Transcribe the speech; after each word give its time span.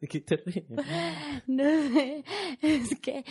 ¿Qué 0.00 0.08
qué 0.08 0.20
te 0.20 0.36
ríes? 0.36 0.64
No 1.46 1.64
sé, 1.64 2.24
es 2.62 2.98
que 3.00 3.24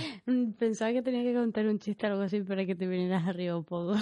pensaba 0.57 0.91
que 0.93 1.01
tenía 1.01 1.23
que 1.23 1.33
contar 1.33 1.67
un 1.67 1.79
chiste 1.79 2.05
o 2.07 2.09
algo 2.11 2.21
así 2.23 2.41
para 2.41 2.65
que 2.65 2.75
te 2.75 2.87
vinieras 2.87 3.27
arriba 3.27 3.57
un 3.57 3.63
poco. 3.65 3.95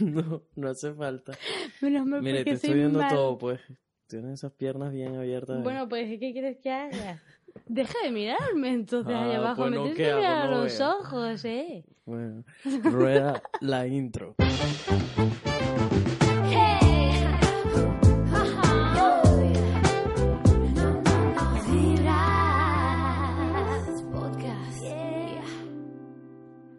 No, 0.00 0.42
no 0.56 0.68
hace 0.68 0.92
falta. 0.92 1.32
Menos 1.80 2.06
mal 2.06 2.22
Mire, 2.22 2.44
te 2.44 2.50
estoy 2.52 2.74
viendo 2.74 2.98
mal. 2.98 3.08
todo, 3.08 3.38
pues. 3.38 3.60
Tienes 4.06 4.34
esas 4.34 4.52
piernas 4.52 4.92
bien 4.92 5.16
abiertas. 5.16 5.62
Bueno, 5.62 5.88
pues, 5.88 6.18
¿qué 6.20 6.32
quieres 6.32 6.58
que 6.58 6.70
haga? 6.70 7.20
Deja 7.66 7.94
de 8.02 8.10
mirarme 8.10 8.72
entonces 8.72 9.14
allá 9.14 9.36
Ah, 9.36 9.38
abajo. 9.38 9.62
pues 9.62 9.70
me 9.70 9.76
no, 9.76 9.82
tienes 9.84 9.96
¿qué 9.98 10.08
que 10.10 10.14
mirar 10.16 10.50
No 10.50 10.62
los 10.62 10.78
veo. 10.78 10.90
ojos, 10.98 11.44
¿eh? 11.44 11.84
Bueno, 12.04 12.44
rueda 12.84 13.42
la 13.60 13.86
intro. 13.86 14.34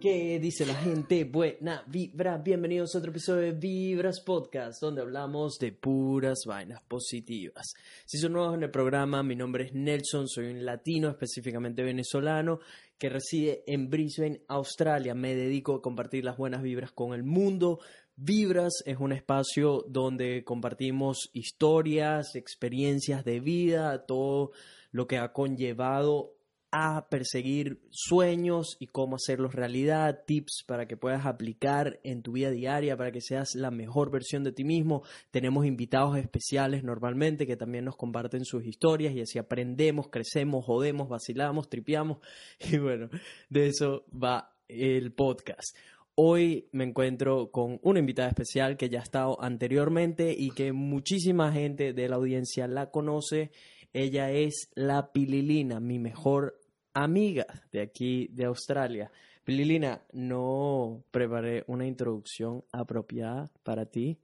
¿Qué 0.06 0.38
dice 0.40 0.68
la 0.68 0.76
gente? 0.76 1.24
Buena 1.24 1.84
vibra. 1.88 2.38
Bienvenidos 2.38 2.94
a 2.94 3.00
otro 3.00 3.10
episodio 3.10 3.42
de 3.42 3.54
Vibras 3.54 4.22
Podcast, 4.22 4.80
donde 4.80 5.02
hablamos 5.02 5.58
de 5.58 5.72
puras 5.72 6.44
vainas 6.46 6.84
positivas. 6.84 7.74
Si 8.06 8.20
son 8.20 8.34
nuevos 8.34 8.54
en 8.54 8.62
el 8.62 8.70
programa, 8.70 9.24
mi 9.24 9.36
nombre 9.36 9.64
es 9.64 9.74
Nelson, 9.74 10.28
soy 10.28 10.52
un 10.52 10.64
latino, 10.64 11.10
específicamente 11.10 11.82
venezolano, 11.82 12.60
que 13.00 13.10
reside 13.10 13.64
en 13.66 13.90
Brisbane, 13.90 14.44
Australia. 14.48 15.16
Me 15.16 15.34
dedico 15.34 15.74
a 15.74 15.82
compartir 15.82 16.24
las 16.24 16.38
buenas 16.38 16.62
vibras 16.62 16.92
con 16.92 17.16
el 17.16 17.24
mundo. 17.24 17.80
Vibras 18.16 18.84
es 18.86 19.00
un 19.00 19.12
espacio 19.12 19.86
donde 19.90 20.44
compartimos 20.44 21.32
historias, 21.34 22.36
experiencias 22.36 23.26
de 23.26 23.40
vida, 23.40 24.06
todo 24.06 24.52
lo 24.92 25.08
que 25.08 25.18
ha 25.18 25.34
conllevado 25.34 26.35
a 26.78 27.08
perseguir 27.10 27.80
sueños 27.90 28.76
y 28.82 28.88
cómo 28.88 29.16
hacerlos 29.16 29.56
realidad, 29.56 30.26
tips 30.28 30.66
para 30.68 30.90
que 30.90 30.98
puedas 30.98 31.26
aplicar 31.26 32.02
en 32.04 32.22
tu 32.22 32.34
vida 32.34 32.52
diaria, 32.52 32.98
para 32.98 33.14
que 33.14 33.22
seas 33.22 33.56
la 33.56 33.72
mejor 33.72 34.12
versión 34.12 34.44
de 34.44 34.52
ti 34.52 34.66
mismo. 34.66 35.04
Tenemos 35.32 35.66
invitados 35.66 36.18
especiales 36.18 36.84
normalmente 36.84 37.48
que 37.48 37.56
también 37.56 37.86
nos 37.86 37.96
comparten 37.96 38.44
sus 38.44 38.66
historias 38.66 39.16
y 39.16 39.22
así 39.22 39.40
aprendemos, 39.40 40.10
crecemos, 40.10 40.66
jodemos, 40.66 41.08
vacilamos, 41.08 41.70
tripeamos 41.70 42.18
y 42.60 42.78
bueno, 42.78 43.10
de 43.50 43.68
eso 43.68 44.04
va 44.12 44.54
el 44.68 45.14
podcast. 45.14 45.78
Hoy 46.16 46.68
me 46.74 46.84
encuentro 46.84 47.52
con 47.52 47.80
una 47.84 48.00
invitada 48.00 48.28
especial 48.28 48.76
que 48.76 48.90
ya 48.90 49.00
ha 49.00 49.04
estado 49.04 49.42
anteriormente 49.42 50.36
y 50.38 50.52
que 50.52 50.74
muchísima 50.74 51.54
gente 51.54 51.94
de 51.94 52.10
la 52.10 52.18
audiencia 52.18 52.68
la 52.68 52.92
conoce. 52.92 53.52
Ella 53.94 54.30
es 54.32 54.70
la 54.76 55.14
Pililina, 55.14 55.80
mi 55.80 56.00
mejor 56.00 56.60
amiga 56.96 57.46
de 57.72 57.82
aquí 57.82 58.28
de 58.32 58.46
Australia. 58.46 59.12
Pililina, 59.44 60.02
no 60.14 61.04
preparé 61.12 61.64
una 61.68 61.86
introducción 61.86 62.64
apropiada 62.72 63.48
para 63.64 63.86
ti, 63.86 64.18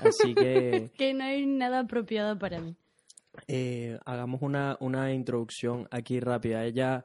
así 0.00 0.34
que 0.34 0.90
Que 0.98 1.14
no 1.14 1.22
hay 1.22 1.46
nada 1.46 1.78
apropiado 1.80 2.36
para 2.38 2.60
mí. 2.60 2.74
eh, 3.46 3.98
hagamos 4.04 4.42
una, 4.42 4.76
una 4.80 5.12
introducción 5.12 5.86
aquí 5.92 6.18
rápida. 6.18 6.64
Ella 6.64 7.04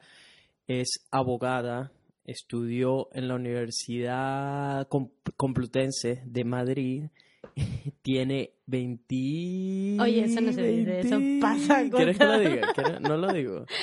es 0.67 1.05
abogada, 1.11 1.91
estudió 2.25 3.07
en 3.13 3.27
la 3.27 3.35
Universidad 3.35 4.87
Com- 4.87 5.09
Complutense 5.37 6.23
de 6.25 6.43
Madrid, 6.45 7.03
tiene 8.01 8.51
20... 8.65 9.97
Oye, 10.01 10.23
eso 10.25 10.41
no 10.41 10.51
se 10.53 10.63
dice, 10.63 10.99
eso 11.01 11.17
20. 11.19 11.39
pasa 11.41 11.81
con 11.81 11.89
¿Quieres 11.91 12.17
que 12.17 12.25
lo 12.25 12.39
diga? 12.39 12.73
¿Quieres- 12.73 13.01
No 13.01 13.15
lo 13.17 13.31
digo. 13.31 13.65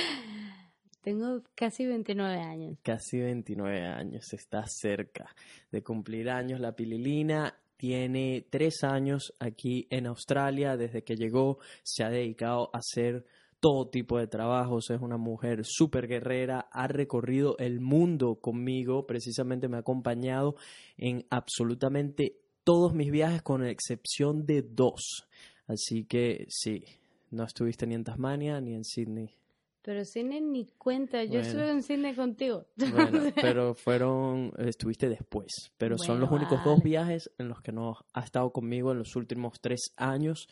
Tengo 1.07 1.41
casi 1.55 1.87
29 1.87 2.41
años. 2.41 2.79
Casi 2.83 3.21
29 3.21 3.87
años, 3.87 4.33
está 4.33 4.65
cerca 4.67 5.37
de 5.71 5.81
cumplir 5.81 6.29
años. 6.29 6.59
La 6.59 6.75
Pililina 6.75 7.57
tiene 7.77 8.45
tres 8.51 8.83
años 8.83 9.33
aquí 9.39 9.87
en 9.91 10.09
Australia. 10.09 10.77
Desde 10.77 11.05
que 11.05 11.15
llegó 11.15 11.59
se 11.85 12.03
ha 12.03 12.11
dedicado 12.11 12.71
a 12.73 12.79
hacer 12.79 13.25
todo 13.61 13.89
tipo 13.89 14.19
de 14.19 14.27
trabajos. 14.27 14.91
Es 14.91 15.01
una 15.01 15.17
mujer 15.17 15.61
súper 15.63 16.09
guerrera. 16.09 16.67
Ha 16.73 16.89
recorrido 16.89 17.57
el 17.59 17.79
mundo 17.79 18.41
conmigo. 18.41 19.07
Precisamente 19.07 19.69
me 19.69 19.77
ha 19.77 19.81
acompañado 19.83 20.57
en 20.97 21.25
absolutamente 21.31 22.41
todos 22.65 22.95
mis 22.95 23.13
viajes 23.13 23.43
con 23.43 23.65
excepción 23.65 24.45
de 24.45 24.63
dos. 24.63 25.29
Así 25.69 26.05
que 26.05 26.47
sí, 26.49 26.83
no 27.31 27.45
estuviste 27.45 27.87
ni 27.87 27.95
en 27.95 28.03
Tasmania 28.03 28.61
ni 28.61 28.75
en 28.75 28.83
Sydney. 28.83 29.37
Pero 29.87 30.05
Cine 30.05 30.41
ni 30.41 30.67
cuenta, 30.67 31.23
yo 31.23 31.35
Bueno. 31.35 31.47
estuve 31.47 31.71
en 31.71 31.83
cine 31.85 32.17
contigo. 32.17 32.67
Bueno, 32.75 33.21
pero 33.41 33.73
fueron, 33.77 34.53
estuviste 34.59 35.09
después, 35.09 35.71
pero 35.79 35.97
son 35.97 36.19
los 36.19 36.29
únicos 36.29 36.59
dos 36.65 36.83
viajes 36.83 37.31
en 37.39 37.49
los 37.49 37.63
que 37.63 37.71
no 37.71 37.95
ha 38.13 38.21
estado 38.21 38.51
conmigo 38.51 38.91
en 38.91 38.99
los 38.99 39.15
últimos 39.15 39.61
tres 39.61 39.93
años. 39.97 40.49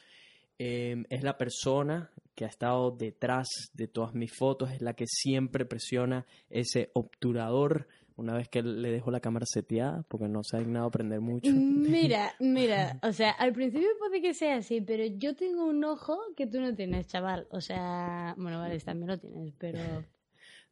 Eh, 0.60 1.02
es 1.10 1.24
la 1.24 1.36
persona 1.36 2.12
que 2.36 2.44
ha 2.44 2.48
estado 2.48 2.92
detrás 2.92 3.48
de 3.72 3.88
todas 3.88 4.14
mis 4.14 4.32
fotos, 4.32 4.70
es 4.70 4.80
la 4.80 4.94
que 4.94 5.06
siempre 5.08 5.64
presiona 5.64 6.24
ese 6.48 6.92
obturador 6.94 7.88
una 8.16 8.34
vez 8.34 8.48
que 8.48 8.62
le 8.62 8.90
dejo 8.92 9.10
la 9.10 9.20
cámara 9.20 9.44
seteada, 9.46 10.04
porque 10.08 10.28
no 10.28 10.44
se 10.44 10.56
ha 10.56 10.60
dignado 10.60 10.86
aprender 10.86 11.20
mucho. 11.20 11.50
Mira, 11.52 12.32
mira, 12.40 12.98
o 13.02 13.12
sea, 13.12 13.30
al 13.32 13.52
principio 13.52 13.88
puede 13.98 14.20
que 14.22 14.34
sea 14.34 14.56
así, 14.56 14.80
pero 14.80 15.04
yo 15.04 15.34
tengo 15.34 15.64
un 15.66 15.82
ojo 15.84 16.18
que 16.36 16.46
tú 16.46 16.60
no 16.60 16.74
tienes, 16.74 17.06
chaval. 17.08 17.46
O 17.50 17.60
sea, 17.60 18.34
bueno, 18.38 18.58
vale, 18.60 18.78
también 18.80 19.08
lo 19.08 19.18
tienes, 19.18 19.52
pero... 19.58 19.78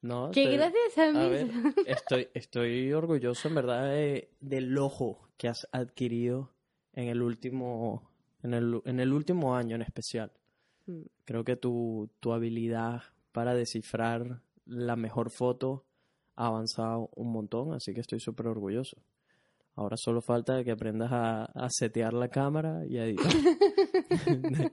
No, 0.03 0.32
Que 0.32 0.47
te- 0.47 0.56
gracias 0.56 0.98
a 0.98 1.10
A 1.10 1.12
mí... 1.12 1.28
ver, 1.30 1.48
estoy, 1.86 2.26
estoy 2.34 2.92
orgulloso 2.92 3.47
en 3.47 3.54
verdad 3.54 3.88
de- 3.88 4.30
del 4.41 4.76
ojo 4.76 5.28
que 5.36 5.47
has 5.47 5.69
adquirido 5.70 6.50
en 6.92 7.06
el 7.06 7.22
último, 7.22 8.10
en 8.42 8.53
el, 8.54 8.80
en 8.84 8.98
el 8.98 9.12
último 9.12 9.54
año 9.54 9.76
en 9.76 9.82
especial. 9.82 10.32
Mm. 10.86 11.03
Creo 11.24 11.44
que 11.44 11.54
tu, 11.54 12.10
tu 12.19 12.32
habilidad 12.32 13.03
para 13.30 13.54
descifrar 13.54 14.41
la 14.66 14.97
mejor 14.97 15.30
foto 15.30 15.84
ha 16.37 16.47
avanzado 16.47 17.10
un 17.16 17.32
montón, 17.32 17.72
así 17.75 17.94
que 17.94 18.00
estoy 18.00 18.20
súper 18.20 18.47
orgulloso. 18.47 18.97
Ahora 19.75 19.97
solo 19.97 20.21
falta 20.21 20.62
que 20.65 20.71
aprendas 20.71 21.10
a, 21.12 21.44
a 21.47 21.69
setear 21.71 22.12
la 22.12 22.28
cámara 22.28 22.83
y 22.87 22.99
a 22.99 23.06
editar. 23.06 23.33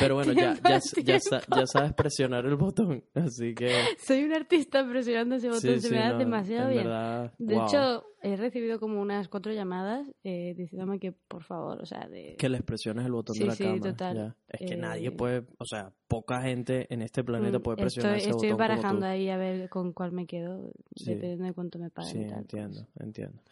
Pero 0.00 0.14
bueno, 0.16 0.32
ya, 0.32 0.54
ya, 0.68 0.80
ya, 1.04 1.18
ya 1.56 1.66
sabes 1.66 1.92
presionar 1.92 2.46
el 2.46 2.56
botón, 2.56 3.04
así 3.14 3.54
que... 3.54 3.70
Soy 3.98 4.24
un 4.24 4.32
artista 4.32 4.86
presionando 4.88 5.36
ese 5.36 5.48
botón, 5.48 5.60
Sí, 5.60 5.80
se 5.80 5.88
sí, 5.88 5.94
me 5.94 6.00
da 6.00 6.12
no, 6.12 6.18
demasiado 6.18 6.68
en 6.68 6.72
bien. 6.74 6.84
verdad, 6.84 7.32
De 7.38 7.54
wow. 7.54 7.66
hecho, 7.66 8.04
he 8.22 8.36
recibido 8.36 8.80
como 8.80 9.00
unas 9.00 9.28
cuatro 9.28 9.52
llamadas 9.52 10.10
eh, 10.24 10.54
diciéndome 10.56 10.98
que, 10.98 11.12
por 11.12 11.44
favor, 11.44 11.80
o 11.82 11.86
sea, 11.86 12.08
de... 12.08 12.36
que 12.38 12.48
les 12.48 12.62
presiones 12.62 13.06
el 13.06 13.12
botón 13.12 13.34
Sí, 13.36 13.40
de 13.42 13.46
la 13.46 13.54
sí, 13.54 13.64
cámara. 13.64 13.80
total. 13.92 14.36
Es 14.48 14.58
que 14.68 14.74
Eh, 14.74 14.78
nadie 14.78 15.10
puede, 15.12 15.44
o 15.58 15.64
sea, 15.64 15.92
poca 16.08 16.42
gente 16.42 16.92
en 16.92 17.02
este 17.02 17.22
planeta 17.22 17.58
Mm, 17.58 17.62
puede 17.62 17.76
presionar 17.76 18.16
estoy, 18.16 18.20
ese 18.22 18.30
estoy 18.30 18.48
botón 18.50 18.58
barajando 18.58 19.00
como 19.00 19.00
tú. 19.00 19.06
ahí 19.12 19.28
a 19.28 19.36
ver 19.36 19.68
con 19.68 19.92
cuál 19.92 20.12
me 20.12 20.26
quedo, 20.26 20.72
dependiendo 20.96 21.44
de 21.44 21.52
cuánto 21.52 21.78
me 21.78 21.90
paguen. 21.90 22.12
Sí, 22.12 22.18
pues. 22.26 22.32
entiendo, 22.38 22.86
entiendo. 22.98 23.42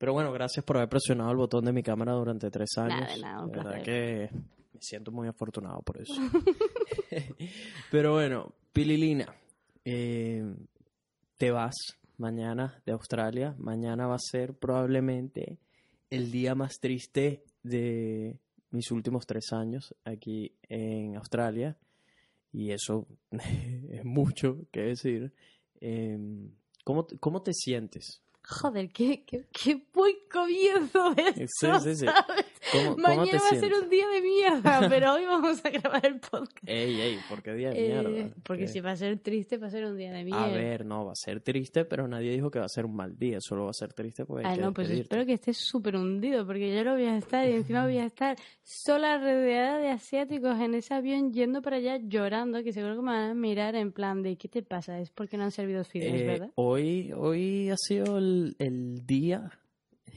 Pero 0.00 0.14
bueno, 0.14 0.32
gracias 0.32 0.64
por 0.64 0.78
haber 0.78 0.88
presionado 0.88 1.30
el 1.30 1.36
botón 1.36 1.62
de 1.62 1.74
mi 1.74 1.82
cámara 1.82 2.12
durante 2.12 2.50
tres 2.50 2.70
años. 2.78 3.00
Nada, 3.00 3.16
nada, 3.18 3.44
un 3.44 3.52
De 3.52 3.58
verdad 3.58 3.82
que 3.82 4.30
me 4.72 4.80
siento 4.80 5.12
muy 5.12 5.28
afortunado 5.28 5.82
por 5.82 6.00
eso. 6.00 6.14
Pero 7.90 8.14
bueno, 8.14 8.54
Pililina, 8.72 9.26
eh, 9.84 10.42
te 11.36 11.50
vas 11.50 11.74
mañana 12.16 12.80
de 12.86 12.92
Australia. 12.92 13.54
Mañana 13.58 14.06
va 14.06 14.14
a 14.14 14.18
ser 14.18 14.54
probablemente 14.54 15.58
el 16.08 16.30
día 16.30 16.54
más 16.54 16.80
triste 16.80 17.44
de 17.62 18.38
mis 18.70 18.90
últimos 18.92 19.26
tres 19.26 19.52
años 19.52 19.94
aquí 20.06 20.50
en 20.70 21.16
Australia. 21.16 21.76
Y 22.54 22.70
eso 22.70 23.06
es 23.32 24.02
mucho 24.06 24.60
que 24.72 24.80
decir. 24.80 25.34
Eh, 25.78 26.16
¿cómo, 26.84 27.06
¿Cómo 27.20 27.42
te 27.42 27.52
sientes? 27.52 28.22
Joder, 28.50 28.90
qué, 28.90 29.22
qué, 29.24 29.44
qué 29.52 29.80
buen 29.94 30.14
comienzo 30.32 31.14
de 31.14 31.32
Sí, 31.34 31.42
esto, 31.44 31.80
sí, 31.80 31.94
sí. 31.94 32.06
¿sabes? 32.06 32.46
¿Cómo, 32.72 32.96
cómo 32.96 33.02
Mañana 33.16 33.30
te 33.30 33.38
va 33.38 33.44
a 33.46 33.48
ser 33.50 33.58
sientes? 33.60 33.82
un 33.82 33.90
día 33.90 34.08
de 34.08 34.20
mierda, 34.20 34.88
pero 34.88 35.14
hoy 35.14 35.24
vamos 35.24 35.64
a 35.64 35.70
grabar 35.70 36.04
el 36.04 36.20
podcast. 36.20 36.66
Ey, 36.68 37.00
ey, 37.00 37.18
¿por 37.28 37.42
qué 37.42 37.54
día 37.54 37.70
de 37.70 37.86
Eh, 37.86 38.02
mierda? 38.02 38.34
porque 38.42 38.62
¿Qué? 38.64 38.68
si 38.68 38.80
va 38.80 38.90
a 38.92 38.96
ser 38.96 39.18
triste, 39.20 39.56
va 39.56 39.68
a 39.68 39.70
ser 39.70 39.84
un 39.86 39.96
día 39.96 40.12
de 40.12 40.24
mierda. 40.24 40.44
A 40.44 40.48
ver, 40.48 40.84
no, 40.84 41.04
va 41.06 41.12
a 41.12 41.16
ser 41.16 41.40
triste, 41.40 41.84
pero 41.84 42.08
nadie 42.08 42.32
dijo 42.32 42.50
que 42.50 42.58
va 42.58 42.64
a 42.66 42.68
ser 42.68 42.84
un 42.86 42.96
mal 42.96 43.16
día, 43.18 43.38
solo 43.40 43.64
va 43.64 43.70
a 43.70 43.74
ser 43.74 43.92
triste 43.92 44.24
porque 44.24 44.46
hay 44.46 44.52
Ah, 44.52 44.56
que 44.56 44.62
no, 44.62 44.72
pues 44.72 44.88
despedirte. 44.88 45.02
espero 45.14 45.26
que 45.26 45.32
estés 45.34 45.56
súper 45.58 45.96
hundido, 45.96 46.44
porque 46.46 46.74
yo 46.74 46.84
no 46.84 46.94
voy 46.94 47.04
a 47.04 47.16
estar 47.16 47.48
y 47.48 47.52
encima 47.52 47.84
voy 47.84 47.98
a 47.98 48.04
estar 48.06 48.36
sola 48.64 49.18
rodeada 49.18 49.78
de 49.78 49.88
asiáticos 49.90 50.58
en 50.60 50.74
ese 50.74 50.92
avión 50.94 51.32
yendo 51.32 51.62
para 51.62 51.76
allá 51.76 51.98
llorando, 52.02 52.62
que 52.62 52.72
seguro 52.72 52.96
que 52.96 53.02
me 53.02 53.12
van 53.12 53.30
a 53.30 53.34
mirar 53.34 53.74
en 53.76 53.92
plan 53.92 54.22
de 54.22 54.36
¿qué 54.36 54.48
te 54.48 54.62
pasa? 54.62 54.98
Es 55.00 55.10
porque 55.10 55.36
no 55.36 55.44
han 55.44 55.50
servido 55.52 55.82
fideos, 55.84 56.20
Eh, 56.20 56.26
¿verdad? 56.26 56.50
hoy, 56.56 57.12
hoy 57.16 57.70
ha 57.70 57.76
sido 57.76 58.18
el, 58.18 58.39
el 58.58 59.06
día 59.06 59.50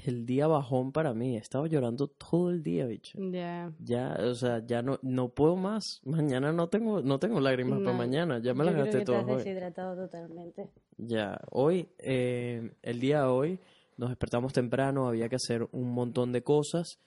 el 0.06 0.26
día 0.26 0.48
bajón 0.48 0.92
para 0.92 1.14
mí. 1.14 1.36
He 1.36 1.40
estado 1.40 1.66
llorando 1.66 2.08
todo 2.08 2.50
el 2.50 2.62
día, 2.64 2.86
bicho. 2.86 3.18
Ya. 3.32 3.72
Ya, 3.80 4.18
o 4.20 4.36
sea, 4.36 4.66
ya 4.66 4.82
no, 4.82 5.00
no 5.02 5.30
puedo 5.30 5.56
más. 5.56 6.02
Mañana 6.04 6.52
no 6.52 6.68
tengo, 6.68 7.02
no 7.02 7.20
tengo 7.20 7.40
lágrimas 7.40 7.80
para 7.80 7.92
No, 7.92 7.98
mañana. 7.98 8.40
Ya 8.40 8.54
me 8.54 8.60
Yo 8.60 8.64
las 8.66 8.74
creo 8.74 8.86
gasté 8.86 8.98
que 9.00 9.06
te 9.06 9.06
todas 9.06 9.24
has 9.24 9.30
hoy. 9.30 9.38
deshidratado 9.38 9.96
totalmente. 9.96 10.70
Ya, 10.98 11.40
hoy, 11.52 11.88
eh, 12.00 12.72
el 12.82 13.00
día 13.00 13.22
de 13.22 13.28
hoy, 13.28 13.60
nos 13.98 14.10
despertamos 14.10 14.54
temprano, 14.54 15.08
había 15.08 15.30
que 15.30 15.36
hacer 15.36 15.68
un 15.72 15.94
montón 15.94 16.32
de 16.32 16.44
cosas 16.44 17.00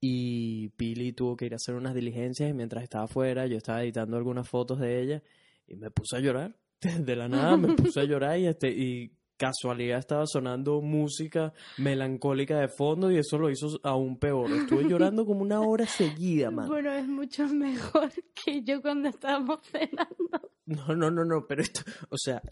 y 0.00 0.70
Pili 0.70 1.12
tuvo 1.12 1.36
que 1.36 1.46
ir 1.46 1.52
a 1.52 1.56
hacer 1.56 1.74
unas 1.74 1.94
diligencias 1.94 2.48
y 2.48 2.54
mientras 2.54 2.82
estaba 2.82 3.04
afuera 3.04 3.46
yo 3.46 3.58
estaba 3.58 3.82
editando 3.82 4.16
algunas 4.16 4.48
fotos 4.48 4.78
de 4.80 5.02
ella 5.02 5.22
y 5.68 5.76
me 5.76 5.90
puse 5.90 6.16
a 6.16 6.20
llorar. 6.20 6.56
De 6.98 7.14
la 7.14 7.28
nada 7.28 7.58
me 7.58 7.74
puse 7.74 8.00
a 8.00 8.04
llorar 8.04 8.38
y, 8.38 8.46
este, 8.46 8.70
y 8.70 9.12
casualidad 9.40 9.98
estaba 9.98 10.26
sonando 10.26 10.82
música 10.82 11.54
melancólica 11.78 12.60
de 12.60 12.68
fondo 12.68 13.10
y 13.10 13.16
eso 13.16 13.38
lo 13.38 13.48
hizo 13.48 13.80
aún 13.82 14.18
peor. 14.18 14.52
Estuve 14.52 14.86
llorando 14.86 15.24
como 15.24 15.40
una 15.40 15.62
hora 15.62 15.86
seguida, 15.86 16.50
man. 16.50 16.68
Bueno, 16.68 16.92
es 16.92 17.08
mucho 17.08 17.48
mejor 17.48 18.10
que 18.34 18.62
yo 18.62 18.82
cuando 18.82 19.08
estábamos 19.08 19.60
cenando. 19.62 20.52
No, 20.66 20.94
no, 20.94 21.10
no, 21.10 21.24
no, 21.24 21.46
pero 21.48 21.62
esto, 21.62 21.80
o 22.10 22.18
sea, 22.18 22.42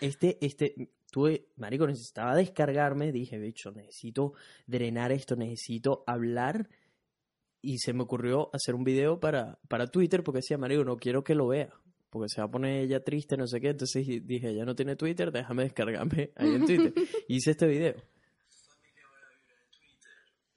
este, 0.00 0.38
este, 0.40 0.92
tuve, 1.10 1.48
marico, 1.56 1.86
necesitaba 1.86 2.36
descargarme, 2.36 3.10
dije, 3.10 3.36
bicho, 3.38 3.72
necesito 3.72 4.34
drenar 4.66 5.10
esto, 5.10 5.34
necesito 5.34 6.04
hablar, 6.06 6.70
y 7.60 7.78
se 7.78 7.92
me 7.92 8.04
ocurrió 8.04 8.50
hacer 8.54 8.74
un 8.74 8.84
video 8.84 9.18
para, 9.18 9.58
para 9.68 9.88
Twitter, 9.88 10.22
porque 10.22 10.38
decía, 10.38 10.58
marico, 10.58 10.84
no 10.84 10.96
quiero 10.96 11.24
que 11.24 11.34
lo 11.34 11.48
vea, 11.48 11.74
porque 12.14 12.28
se 12.28 12.40
va 12.40 12.46
a 12.46 12.50
poner 12.50 12.84
ella 12.84 13.02
triste, 13.02 13.36
no 13.36 13.48
sé 13.48 13.60
qué, 13.60 13.70
entonces 13.70 14.06
dije, 14.06 14.50
ella 14.50 14.64
no 14.64 14.76
tiene 14.76 14.94
Twitter, 14.94 15.32
déjame 15.32 15.64
descargarme 15.64 16.30
ahí 16.36 16.54
en 16.54 16.64
Twitter, 16.64 16.94
hice 17.26 17.50
este 17.50 17.66
video. 17.66 17.96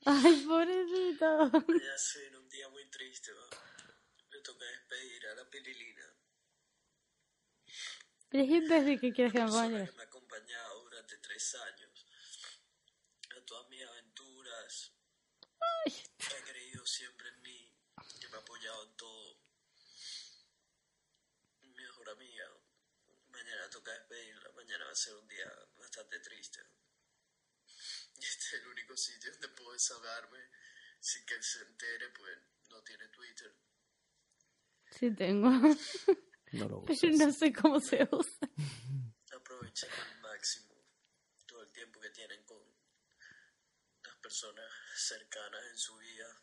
Ay, 0.06 0.46
pobrecito. 0.48 1.52
Ya 1.52 1.98
sé, 1.98 2.28
en 2.28 2.36
un 2.36 2.48
día 2.48 2.70
muy 2.70 2.88
triste, 2.92 3.32
le 4.30 4.42
toca 4.42 4.66
despedir 4.66 5.28
a 5.28 5.36
la 5.36 5.50
Pililina. 5.50 6.06
Pero 8.30 8.44
es 8.44 8.50
imbécil 8.52 9.00
que 9.00 9.12
quieres 9.12 9.34
que 9.34 9.40
me 9.40 9.46
ponga 9.48 9.60
a 9.60 9.64
persona 9.64 9.80
llorar. 9.80 9.90
que 9.90 9.98
me 9.98 10.04
ha 10.04 10.06
acompañado 10.06 10.84
durante 10.84 11.18
tres 11.18 11.56
años 11.56 12.06
a 13.36 13.46
todas 13.46 13.68
mis 13.70 13.82
aventuras, 13.82 14.94
que 16.18 16.36
ha 16.36 16.44
creído 16.52 16.86
siempre 16.86 17.30
en 17.30 17.42
mí, 17.42 17.74
que 18.22 18.28
me 18.30 18.38
ha 18.38 18.40
apoyado 18.42 18.84
en 18.84 18.96
todo. 18.96 19.40
Mi 21.62 21.70
mejor 21.70 22.10
amiga, 22.12 22.46
mañana 23.28 23.70
toca 23.70 23.92
despedirla, 23.92 24.52
mañana 24.56 24.86
va 24.86 24.86
a 24.86 24.86
ser 24.98 25.16
un 25.16 25.28
día 25.28 25.52
bastante 25.78 26.20
triste. 26.20 26.60
Y 28.20 28.26
este 28.26 28.46
es 28.46 28.54
el 28.54 28.68
único 28.68 28.98
sitio 28.98 29.32
donde 29.32 29.50
puedo 29.50 29.74
desahogarme 29.74 30.40
sin 31.00 31.24
que 31.26 31.36
él 31.36 31.44
se 31.44 31.62
entere, 31.62 32.10
pues 32.10 32.36
no 32.70 32.82
tiene 32.82 33.08
Twitter. 33.10 33.56
Sí 34.92 35.12
tengo. 35.16 35.50
No 36.54 36.66
lo 36.70 36.86
Pero 36.86 37.18
no 37.18 37.32
sé 37.34 37.52
cómo 37.52 37.78
se 37.82 38.08
usa. 38.10 38.50
aprovechen 39.36 39.90
al 39.92 40.22
máximo 40.22 40.76
todo 41.46 41.62
el 41.62 41.72
tiempo 41.72 42.00
que 42.00 42.10
tienen 42.10 42.44
con 42.46 42.58
las 44.04 44.16
personas 44.18 44.72
cercanas 44.96 45.62
en 45.72 45.78
su 45.78 45.98
vida. 45.98 46.42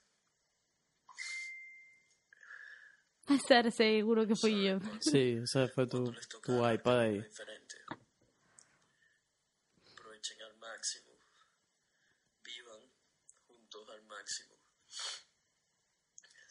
Estar 3.28 3.72
seguro 3.72 4.26
que 4.26 4.36
fui 4.36 4.64
yo. 4.64 4.78
Sí, 5.00 5.38
o 5.38 5.46
sea, 5.46 5.68
fue 5.68 5.86
tu, 5.86 6.12
tu 6.42 6.68
iPad 6.68 7.00
ahí. 7.00 7.20
diferente. 7.22 7.76
Aprovechen 9.92 10.42
al 10.42 10.56
máximo. 10.56 11.18
Vivan 12.42 12.92
juntos 13.46 13.88
al 13.90 14.02
máximo. 14.02 14.54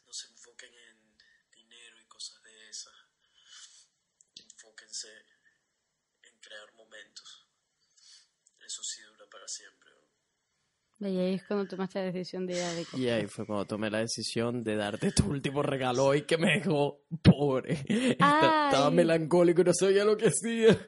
No 0.06 0.14
se 0.14 0.28
enfoquen 0.28 0.74
en 0.74 1.18
dinero 1.52 2.02
y 2.02 2.06
cosas 2.06 2.42
de 2.42 2.70
esas. 2.70 2.94
Enfóquense 4.36 5.10
en 6.24 6.40
crear 6.40 6.74
momentos. 6.74 7.48
Eso 8.74 8.82
sí 8.84 9.02
dura 9.04 9.26
para 9.32 9.48
siempre. 9.48 9.90
¿no? 11.00 11.10
Y 11.10 11.18
ahí 11.20 11.34
es 11.36 11.44
cuando 11.44 11.68
tomaste 11.68 12.00
la 12.00 12.06
decisión 12.12 12.48
de 12.48 12.54
ir 12.56 12.62
a. 12.64 12.98
Y 12.98 13.10
ahí 13.10 13.28
fue 13.28 13.46
cuando 13.46 13.66
tomé 13.66 13.90
la 13.92 14.00
decisión 14.00 14.64
de 14.64 14.76
darte 14.78 15.12
tu 15.12 15.26
último 15.26 15.62
regalo 15.62 16.06
hoy 16.06 16.22
que 16.24 16.38
me 16.38 16.54
dejó 16.60 17.02
pobre. 17.22 17.74
Esta- 17.88 18.66
Estaba 18.70 18.88
Ay. 18.88 18.94
melancólico 18.96 19.62
y 19.62 19.66
no 19.66 19.74
sabía 19.74 20.06
lo 20.06 20.16
que 20.18 20.28
hacía. 20.30 20.78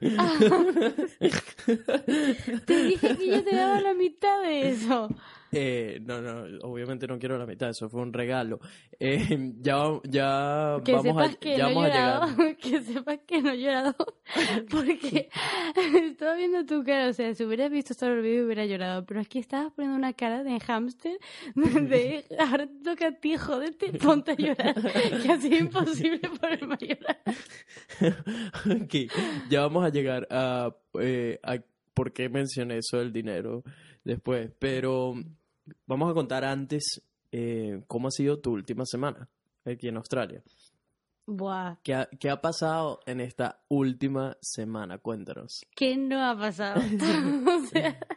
Te 2.66 2.82
dije 2.84 3.16
que 3.16 3.26
yo 3.28 3.44
te 3.44 3.54
daba 3.56 3.80
la 3.80 3.94
mitad 3.94 4.42
de 4.42 4.70
eso. 4.70 5.08
Eh, 5.52 6.00
no, 6.02 6.20
no, 6.20 6.44
obviamente 6.62 7.06
no 7.06 7.18
quiero 7.18 7.38
la 7.38 7.46
mitad, 7.46 7.70
eso 7.70 7.88
fue 7.88 8.02
un 8.02 8.12
regalo. 8.12 8.58
Eh, 8.98 9.18
ya 9.60 9.76
ya 10.04 10.80
Que 10.84 10.92
vamos, 10.92 11.04
sepas 11.04 11.34
a, 11.34 11.38
que 11.38 11.56
ya 11.56 11.68
no 11.68 11.74
vamos 11.74 11.84
a 11.84 11.88
llegar. 11.88 12.56
Que 12.56 12.82
sepas 12.82 13.18
que 13.26 13.42
no 13.42 13.50
he 13.50 13.60
llorado. 13.60 13.94
Porque 14.70 15.28
estaba 15.74 16.34
viendo 16.34 16.64
tu 16.64 16.82
cara. 16.84 17.08
O 17.08 17.12
sea, 17.12 17.34
si 17.34 17.44
hubieras 17.44 17.70
visto 17.70 17.94
solo 17.94 18.14
el 18.14 18.22
vídeo 18.22 18.46
hubiera 18.46 18.66
llorado. 18.66 19.04
Pero 19.06 19.20
es 19.20 19.28
que 19.28 19.38
estabas 19.38 19.72
poniendo 19.72 19.96
una 19.96 20.12
cara 20.12 20.42
de 20.42 20.58
hámster. 20.60 21.18
De 21.54 22.24
ahora 22.38 22.66
te 22.66 22.82
toca 22.82 23.08
a 23.08 23.12
ti, 23.12 23.36
jódete, 23.36 23.92
ponte 23.98 24.32
a 24.32 24.36
llorar. 24.36 24.74
Que 25.22 25.32
ha 25.32 25.40
sido 25.40 25.58
imposible 25.58 26.20
ponerme 26.40 26.74
a 26.74 26.84
llorar. 26.84 27.22
Ok, 28.82 28.94
ya 29.48 29.60
vamos 29.60 29.84
a 29.84 29.90
llegar 29.90 30.26
a, 30.30 30.74
eh, 31.00 31.38
a 31.42 31.58
por 31.94 32.12
qué 32.12 32.28
mencioné 32.28 32.78
eso 32.78 32.98
del 32.98 33.12
dinero 33.12 33.62
después, 34.06 34.50
pero 34.58 35.14
vamos 35.86 36.10
a 36.10 36.14
contar 36.14 36.44
antes 36.44 37.02
eh, 37.32 37.82
cómo 37.86 38.08
ha 38.08 38.10
sido 38.10 38.38
tu 38.38 38.52
última 38.52 38.84
semana 38.86 39.28
aquí 39.64 39.88
en 39.88 39.96
Australia. 39.96 40.42
Buah. 41.26 41.76
¿Qué 41.82 41.94
ha, 41.94 42.08
qué 42.20 42.30
ha 42.30 42.40
pasado 42.40 43.00
en 43.04 43.20
esta 43.20 43.60
última 43.68 44.36
semana? 44.40 44.98
Cuéntanos. 44.98 45.66
¿Qué 45.74 45.96
no 45.96 46.24
ha 46.24 46.38
pasado? 46.38 46.80
o 46.80 47.66
sea. 47.66 47.98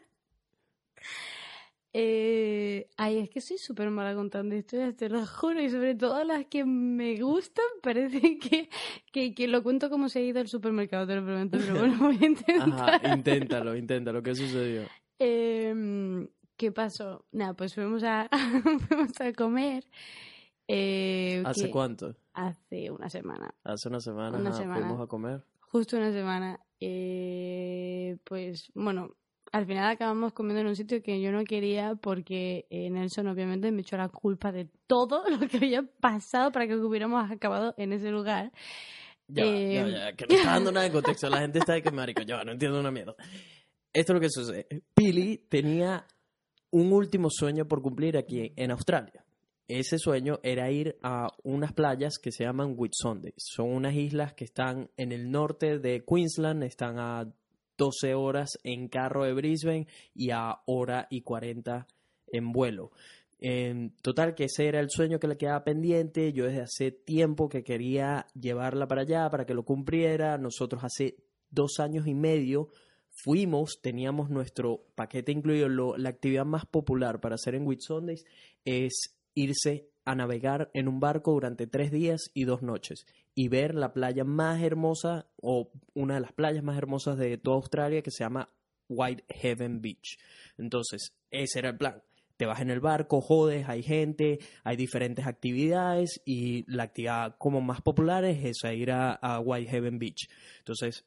Eh, 1.92 2.88
ay, 2.98 3.18
es 3.18 3.32
que 3.32 3.42
soy 3.42 3.58
súper 3.58 3.90
mala 3.90 4.14
contando 4.14 4.56
historias, 4.56 4.96
te 4.96 5.10
lo 5.10 5.26
juro, 5.26 5.60
y 5.60 5.72
sobre 5.72 5.96
todo 5.96 6.24
las 6.24 6.46
que 6.46 6.64
me 6.64 7.20
gustan, 7.20 7.66
parece 7.82 8.38
que, 8.38 8.70
que, 9.12 9.34
que 9.34 9.48
lo 9.48 9.64
cuento 9.64 9.90
como 9.90 10.08
se 10.08 10.20
ha 10.20 10.22
ido 10.22 10.40
al 10.40 10.48
supermercado, 10.48 11.08
te 11.08 11.16
lo 11.16 11.26
prometo, 11.26 11.58
pero 11.58 11.80
bueno, 11.80 11.98
voy 11.98 12.20
a 12.22 12.26
intentar. 12.28 13.00
Ajá, 13.00 13.16
inténtalo, 13.16 13.76
inténtalo. 13.76 14.22
¿Qué 14.22 14.36
sucedió? 14.36 14.84
Em, 15.20 16.28
¿Qué 16.58 16.72
pasó? 16.72 17.26
Nada, 17.32 17.54
pues 17.54 17.74
fuimos 17.76 18.04
a, 18.04 18.30
fuimos 18.90 19.20
a 19.22 19.32
comer. 19.34 19.86
eh, 20.68 21.42
¿Hace 21.46 21.66
que- 21.66 21.72
cuánto? 21.72 22.16
Hace 22.34 22.90
una 22.92 23.10
semana. 23.10 23.54
Hace 23.64 23.90
una 23.90 24.00
semana, 24.00 24.38
Una 24.38 24.54
semana. 24.54 24.80
fuimos 24.86 25.02
a 25.04 25.08
comer. 25.08 25.44
Justo 25.60 25.98
una 25.98 26.12
semana. 26.12 26.60
Eh, 26.80 28.18
pues 28.24 28.72
bueno, 28.76 29.16
al 29.52 29.66
final 29.66 29.90
acabamos 29.92 30.32
comiendo 30.34 30.62
en 30.62 30.68
un 30.68 30.76
sitio 30.76 31.02
que 31.04 31.20
yo 31.22 31.32
no 31.32 31.44
quería 31.44 31.96
porque 31.96 32.66
eh, 32.70 32.90
Nelson 32.90 33.28
obviamente 33.28 33.72
me 33.72 33.82
echó 33.82 33.98
la 33.98 34.08
culpa 34.10 34.52
de 34.52 34.70
todo 34.88 35.24
lo 35.30 35.48
que 35.48 35.58
había 35.58 35.84
pasado 35.84 36.52
para 36.52 36.68
que 36.68 36.76
hubiéramos 36.76 37.30
acabado 37.32 37.74
en 37.78 37.92
ese 37.94 38.12
lugar. 38.12 38.52
Ya, 39.28 39.44
ya, 39.44 39.50
Eh, 39.52 39.74
ya, 39.74 40.06
va, 40.06 40.14
que 40.14 40.26
no 40.28 40.36
está 40.36 40.52
dando 40.52 40.72
nada 40.72 40.86
de 40.86 40.92
contexto. 40.92 41.30
La 41.30 41.40
gente 41.40 41.60
está 41.60 41.74
de 41.74 41.84
que 41.84 41.92
marico, 41.92 42.22
ya, 42.24 42.38
va, 42.38 42.44
no 42.46 42.52
entiendo 42.54 42.80
una 42.80 42.92
mierda. 42.92 43.16
Esto 43.94 44.14
es 44.14 44.16
lo 44.16 44.22
que 44.22 44.30
sucede. 44.30 44.68
Pili 44.94 45.46
tenía 45.50 46.06
un 46.72 46.94
último 46.94 47.30
sueño 47.32 47.68
por 47.68 47.82
cumplir 47.82 48.18
aquí 48.18 48.54
en 48.56 48.72
Australia. 48.72 49.26
Ese 49.68 50.00
sueño 50.00 50.40
era 50.42 50.72
ir 50.72 50.98
a 51.04 51.28
unas 51.44 51.74
playas 51.74 52.18
que 52.18 52.32
se 52.32 52.44
llaman 52.44 52.74
Whitsundays. 52.76 53.36
Son 53.38 53.70
unas 53.70 53.94
islas 53.96 54.34
que 54.34 54.46
están 54.46 54.90
en 54.98 55.12
el 55.12 55.30
norte 55.30 55.80
de 55.80 56.04
Queensland, 56.04 56.64
están 56.64 56.98
a 57.00 57.32
12 57.78 58.14
horas 58.14 58.60
en 58.64 58.90
carro 58.90 59.26
de 59.26 59.34
Brisbane 59.34 59.88
y 60.14 60.32
a 60.32 60.60
hora 60.66 61.08
y 61.10 61.22
40 61.22 61.88
en 62.28 62.52
vuelo. 62.52 62.92
En 63.40 63.96
total, 64.02 64.36
que 64.36 64.46
ese 64.46 64.68
era 64.68 64.80
el 64.80 64.90
sueño 64.90 65.20
que 65.20 65.28
le 65.28 65.38
quedaba 65.38 65.64
pendiente. 65.64 66.34
Yo 66.34 66.46
desde 66.46 66.62
hace 66.62 66.92
tiempo 66.92 67.48
que 67.48 67.64
quería 67.64 68.28
llevarla 68.34 68.88
para 68.88 69.04
allá, 69.04 69.30
para 69.30 69.46
que 69.46 69.54
lo 69.54 69.64
cumpliera. 69.64 70.38
Nosotros 70.38 70.84
hace 70.84 71.16
dos 71.50 71.80
años 71.80 72.06
y 72.06 72.14
medio 72.14 72.70
fuimos, 73.24 73.82
teníamos 73.82 74.30
nuestro 74.30 74.86
paquete 74.96 75.32
incluido. 75.32 75.98
La 75.98 76.10
actividad 76.10 76.46
más 76.46 76.66
popular 76.66 77.20
para 77.20 77.36
hacer 77.36 77.56
en 77.56 77.66
Whitsundays 77.66 78.26
es 78.66 79.16
irse 79.36 79.90
a 80.06 80.16
navegar 80.16 80.72
en 80.74 80.88
un 80.88 81.00
barco 81.00 81.34
durante 81.34 81.68
tres 81.68 81.92
días 81.92 82.32
y 82.34 82.46
dos 82.46 82.62
noches 82.64 83.06
y 83.36 83.48
ver 83.48 83.76
la 83.76 83.94
playa 83.94 84.24
más 84.24 84.62
hermosa 84.62 85.28
o 85.38 85.72
una 85.94 86.16
de 86.16 86.22
las 86.22 86.34
playas 86.34 86.64
más 86.64 86.78
hermosas 86.78 87.18
de 87.18 87.38
toda 87.38 87.58
Australia 87.58 88.02
que 88.02 88.12
se 88.12 88.24
llama 88.24 88.50
Whitehaven 88.90 89.82
Beach. 89.82 90.18
Entonces, 90.58 91.14
ese 91.30 91.60
era 91.60 91.70
el 91.70 91.78
plan. 91.78 92.02
Te 92.38 92.46
vas 92.46 92.62
en 92.62 92.70
el 92.70 92.80
barco, 92.80 93.22
jodes, 93.22 93.68
hay 93.68 93.84
gente, 93.84 94.40
hay 94.64 94.78
diferentes 94.78 95.28
actividades 95.28 96.22
y 96.26 96.64
la 96.72 96.84
actividad 96.84 97.36
como 97.38 97.60
más 97.60 97.82
popular 97.82 98.24
es 98.24 98.46
esa, 98.46 98.74
ir 98.74 98.92
a, 98.92 99.12
a 99.12 99.42
Whitehaven 99.42 100.00
Beach. 100.00 100.30
Entonces, 100.60 101.04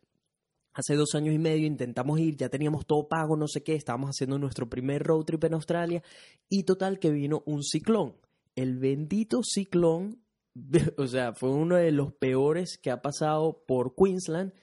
Hace 0.74 0.96
dos 0.96 1.14
años 1.14 1.34
y 1.34 1.38
medio 1.38 1.66
intentamos 1.66 2.18
ir, 2.18 2.36
ya 2.36 2.48
teníamos 2.48 2.86
todo 2.86 3.06
pago, 3.06 3.36
no 3.36 3.46
sé 3.46 3.62
qué, 3.62 3.74
estábamos 3.74 4.10
haciendo 4.10 4.38
nuestro 4.38 4.70
primer 4.70 5.02
road 5.02 5.24
trip 5.24 5.44
en 5.44 5.54
Australia 5.54 6.02
y 6.48 6.62
total 6.62 6.98
que 6.98 7.10
vino 7.10 7.42
un 7.44 7.62
ciclón. 7.62 8.16
El 8.56 8.78
bendito 8.78 9.42
ciclón, 9.42 10.22
o 10.96 11.06
sea, 11.06 11.34
fue 11.34 11.50
uno 11.50 11.76
de 11.76 11.92
los 11.92 12.14
peores 12.14 12.78
que 12.78 12.90
ha 12.90 13.02
pasado 13.02 13.62
por 13.66 13.94
Queensland 13.94 14.54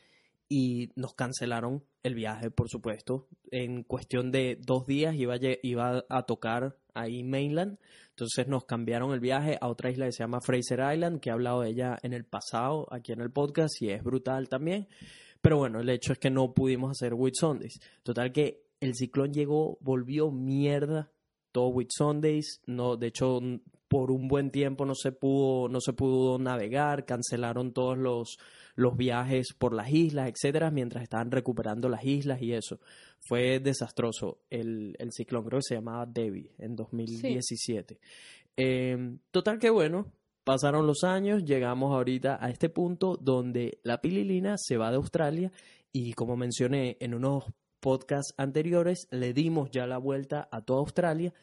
y 0.48 0.89
nos 0.96 1.13
cancelaron 1.13 1.84
el 2.01 2.16
viaje, 2.16 2.50
por 2.50 2.70
supuesto. 2.70 3.28
En 3.51 3.84
cuestión 3.84 4.32
de 4.32 4.58
dos 4.60 4.88
días 4.88 5.16
iba 5.16 5.36
a, 5.38 6.06
a 6.10 6.24
tocar 6.24 6.80
ahí 6.96 7.24
mainland, 7.24 7.78
entonces 8.10 8.48
nos 8.48 8.66
cambiaron 8.66 9.13
el 9.13 9.20
viaje 9.20 9.60
a 9.62 9.68
otra 9.68 9.92
isla 9.92 10.08
que 10.08 10.13
se 10.13 10.24
llama 10.24 10.42
Fraser 10.42 10.80
Island, 10.94 11.20
que 11.20 11.30
he 11.30 11.34
hablado 11.34 11.62
de 11.62 11.70
ella 11.70 12.00
en 12.01 12.13
el 12.13 12.25
pasado 12.25 12.88
aquí 12.92 13.12
en 13.12 13.22
el 13.22 13.32
podcast 13.32 13.80
y 13.82 13.92
es 13.92 14.04
brutal 14.04 14.50
también. 14.50 14.88
Pero 15.41 15.58
bueno, 15.58 15.79
el 15.79 15.89
hecho 15.89 16.13
es 16.13 16.19
que 16.19 16.29
no 16.29 16.53
pudimos 16.53 16.91
hacer 16.91 17.13
With 17.13 17.34
Sundays. 17.36 17.79
Total 18.03 18.31
que 18.31 18.63
el 18.79 18.96
ciclón 18.96 19.34
llegó, 19.34 19.77
volvió 19.81 20.31
mierda 20.31 21.12
todo 21.51 21.69
With 21.69 21.89
Sundays. 21.89 22.62
No, 22.65 22.98
de 22.98 23.08
hecho, 23.08 23.39
por 23.88 24.12
un 24.12 24.27
buen 24.27 24.51
tiempo 24.51 24.86
no 24.86 24.96
se 24.96 25.12
pudo, 25.12 25.67
no 25.67 25.81
se 25.81 25.93
pudo 25.93 26.38
navegar, 26.38 27.05
cancelaron 27.05 27.74
todos 27.74 27.98
los, 27.98 28.38
los 28.75 28.96
viajes 28.96 29.53
por 29.58 29.74
las 29.74 29.89
islas, 29.91 30.29
etcétera, 30.29 30.72
mientras 30.72 31.03
estaban 31.03 31.31
recuperando 31.31 31.89
las 31.89 32.05
islas 32.05 32.41
y 32.41 32.53
eso. 32.53 32.79
Fue 33.19 33.60
desastroso 33.60 34.39
el, 34.50 34.96
el 35.00 35.12
ciclón, 35.12 35.43
creo 35.46 35.60
que 35.60 35.63
se 35.69 35.75
llamaba 35.75 36.05
Debbie 36.05 36.51
en 36.60 36.75
2017. 36.75 38.00
Eh, 38.58 39.17
total 39.31 39.58
que 39.58 39.69
bueno, 39.69 40.12
pasaron 40.50 40.88
los 40.88 41.03
años, 41.03 41.46
llegamos 41.46 41.94
ahorita 41.94 42.44
a 42.44 42.50
este 42.50 42.70
punto 42.70 43.15
donde 43.22 43.79
la 43.84 44.01
pililina 44.01 44.56
se 44.58 44.77
va 44.77 44.89
de 44.89 44.96
Australia 44.96 45.51
y 45.91 46.13
como 46.13 46.36
mencioné 46.36 46.98
en 47.01 47.13
unos 47.13 47.44
podcasts 47.79 48.34
anteriores, 48.36 49.08
le 49.12 49.32
dimos 49.34 49.70
ya 49.70 49.86
la 49.86 50.00
vuelta 50.00 50.50
a 50.51 50.63
toda 50.63 50.79
Australia. 50.79 51.36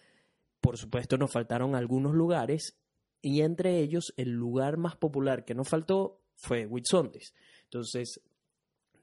Por 0.60 0.76
supuesto, 0.76 1.18
nos 1.18 1.30
faltaron 1.30 1.76
algunos 1.76 2.14
lugares 2.14 2.80
y 3.22 3.42
entre 3.42 3.78
ellos 3.78 4.12
el 4.16 4.32
lugar 4.32 4.76
más 4.76 4.96
popular 4.96 5.44
que 5.44 5.54
nos 5.54 5.68
faltó 5.68 6.24
fue 6.34 6.66
Whitsundays. 6.66 7.32
Entonces, 7.62 8.20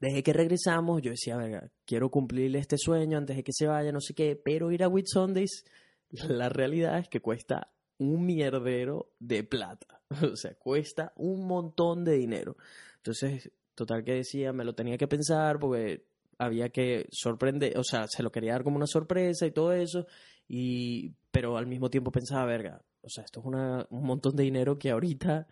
desde 0.00 0.22
que 0.22 0.34
regresamos, 0.34 1.00
yo 1.00 1.12
decía, 1.12 1.38
verga, 1.38 1.70
quiero 1.86 2.10
cumplirle 2.10 2.58
este 2.58 2.76
sueño 2.76 3.16
antes 3.16 3.36
de 3.36 3.42
que 3.42 3.52
se 3.54 3.68
vaya, 3.68 3.90
no 3.90 4.02
sé 4.02 4.12
qué, 4.12 4.36
pero 4.36 4.70
ir 4.70 4.84
a 4.84 4.88
Whitsundays, 4.88 5.64
la 6.28 6.50
realidad 6.50 6.98
es 6.98 7.08
que 7.08 7.22
cuesta 7.22 7.73
un 7.98 8.26
mierdero 8.26 9.12
de 9.18 9.44
plata. 9.44 10.00
O 10.32 10.36
sea, 10.36 10.54
cuesta 10.54 11.12
un 11.16 11.46
montón 11.46 12.04
de 12.04 12.12
dinero. 12.12 12.56
Entonces, 12.98 13.50
total 13.74 14.04
que 14.04 14.14
decía, 14.14 14.52
me 14.52 14.64
lo 14.64 14.74
tenía 14.74 14.96
que 14.96 15.08
pensar 15.08 15.58
porque 15.58 16.04
había 16.38 16.68
que 16.68 17.06
sorprender, 17.10 17.76
o 17.78 17.84
sea, 17.84 18.06
se 18.08 18.22
lo 18.22 18.30
quería 18.30 18.52
dar 18.52 18.64
como 18.64 18.76
una 18.76 18.86
sorpresa 18.86 19.46
y 19.46 19.50
todo 19.50 19.72
eso, 19.72 20.06
y 20.48 21.12
pero 21.30 21.56
al 21.56 21.66
mismo 21.66 21.90
tiempo 21.90 22.10
pensaba, 22.10 22.44
verga, 22.44 22.82
o 23.02 23.08
sea, 23.08 23.24
esto 23.24 23.40
es 23.40 23.46
un 23.90 24.06
montón 24.06 24.36
de 24.36 24.44
dinero 24.44 24.78
que 24.78 24.90
ahorita 24.90 25.46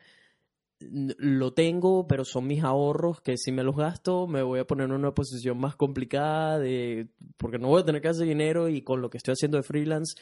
lo 0.91 1.53
tengo, 1.53 2.07
pero 2.07 2.25
son 2.25 2.47
mis 2.47 2.63
ahorros 2.63 3.21
que 3.21 3.37
si 3.37 3.53
me 3.53 3.63
los 3.63 3.77
gasto 3.77 4.27
me 4.27 4.43
voy 4.43 4.61
a 4.61 4.67
poner 4.67 4.87
en 4.87 4.93
una 4.93 5.13
posición 5.13 5.59
más 5.59 5.77
complicada 5.77 6.59
de 6.59 7.09
porque 7.37 7.59
no 7.59 7.69
voy 7.69 7.83
a 7.83 7.85
tener 7.85 8.03
que 8.03 8.09
hacer 8.09 8.27
dinero 8.27 8.69
y 8.69 8.83
con 8.83 9.01
lo 9.01 9.11
que 9.11 9.19
estoy 9.19 9.33
haciendo 9.33 9.57
de 9.57 9.63
freelance, 9.63 10.15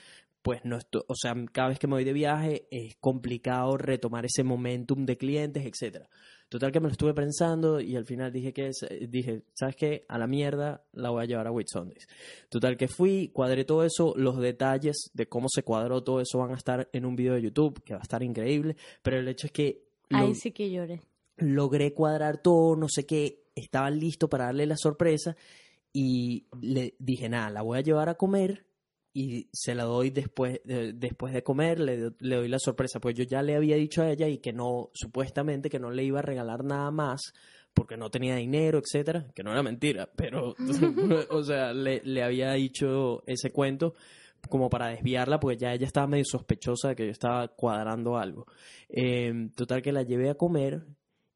pues 0.42 0.64
no 0.64 0.76
estoy, 0.76 1.02
o 1.06 1.14
sea, 1.14 1.34
cada 1.52 1.68
vez 1.68 1.78
que 1.78 1.86
me 1.86 1.94
voy 1.94 2.04
de 2.04 2.12
viaje 2.12 2.66
es 2.70 2.96
complicado 2.96 3.76
retomar 3.76 4.24
ese 4.24 4.42
momentum 4.42 5.04
de 5.04 5.16
clientes, 5.16 5.64
etcétera. 5.64 6.08
Total 6.48 6.72
que 6.72 6.80
me 6.80 6.88
lo 6.88 6.92
estuve 6.92 7.14
pensando 7.14 7.80
y 7.80 7.94
al 7.94 8.04
final 8.04 8.32
dije 8.32 8.52
que 8.52 8.70
dije, 9.08 9.44
¿sabes 9.52 9.76
qué? 9.76 10.04
A 10.08 10.18
la 10.18 10.26
mierda 10.26 10.82
la 10.92 11.10
voy 11.10 11.22
a 11.22 11.26
llevar 11.26 11.46
a 11.46 11.52
Whitsundays. 11.52 12.08
Total 12.48 12.76
que 12.76 12.88
fui, 12.88 13.28
cuadré 13.28 13.64
todo 13.64 13.84
eso, 13.84 14.14
los 14.16 14.36
detalles 14.38 15.10
de 15.14 15.28
cómo 15.28 15.46
se 15.48 15.62
cuadró 15.62 16.02
todo 16.02 16.20
eso 16.20 16.38
van 16.38 16.50
a 16.50 16.56
estar 16.56 16.88
en 16.92 17.04
un 17.04 17.14
video 17.14 17.34
de 17.34 17.42
YouTube 17.42 17.80
que 17.84 17.94
va 17.94 18.00
a 18.00 18.02
estar 18.02 18.22
increíble, 18.24 18.76
pero 19.00 19.18
el 19.18 19.28
hecho 19.28 19.46
es 19.46 19.52
que 19.52 19.89
Ahí 20.10 20.34
sí 20.34 20.50
que 20.52 20.70
lloré. 20.70 21.00
logré 21.36 21.94
cuadrar 21.94 22.42
todo, 22.42 22.76
no 22.76 22.88
sé 22.88 23.06
qué, 23.06 23.44
estaba 23.54 23.90
listo 23.90 24.28
para 24.28 24.46
darle 24.46 24.66
la 24.66 24.76
sorpresa 24.76 25.36
y 25.92 26.46
le 26.60 26.94
dije, 26.98 27.28
nada, 27.28 27.50
la 27.50 27.62
voy 27.62 27.78
a 27.78 27.82
llevar 27.82 28.08
a 28.08 28.14
comer 28.16 28.66
y 29.12 29.48
se 29.52 29.74
la 29.74 29.84
doy 29.84 30.10
después, 30.10 30.60
de, 30.64 30.92
después 30.92 31.32
de 31.32 31.42
comer, 31.42 31.80
le 31.80 32.10
doy 32.18 32.48
la 32.48 32.58
sorpresa, 32.58 33.00
pues 33.00 33.16
yo 33.16 33.24
ya 33.24 33.42
le 33.42 33.56
había 33.56 33.76
dicho 33.76 34.02
a 34.02 34.10
ella 34.10 34.28
y 34.28 34.38
que 34.38 34.52
no, 34.52 34.90
supuestamente 34.94 35.68
que 35.68 35.80
no 35.80 35.90
le 35.90 36.04
iba 36.04 36.20
a 36.20 36.22
regalar 36.22 36.64
nada 36.64 36.90
más 36.90 37.32
porque 37.74 37.96
no 37.96 38.10
tenía 38.10 38.36
dinero, 38.36 38.78
etcétera, 38.78 39.26
que 39.34 39.42
no 39.42 39.52
era 39.52 39.62
mentira, 39.62 40.10
pero, 40.14 40.54
o 41.30 41.42
sea, 41.42 41.72
le, 41.72 42.02
le 42.04 42.22
había 42.22 42.52
dicho 42.52 43.22
ese 43.26 43.50
cuento 43.50 43.94
como 44.48 44.70
para 44.70 44.88
desviarla, 44.88 45.38
porque 45.38 45.56
ya 45.58 45.72
ella 45.72 45.86
estaba 45.86 46.06
medio 46.06 46.24
sospechosa 46.24 46.88
de 46.88 46.96
que 46.96 47.04
yo 47.06 47.12
estaba 47.12 47.48
cuadrando 47.48 48.16
algo. 48.16 48.46
Eh, 48.88 49.50
total 49.54 49.82
que 49.82 49.92
la 49.92 50.02
llevé 50.02 50.30
a 50.30 50.34
comer 50.34 50.84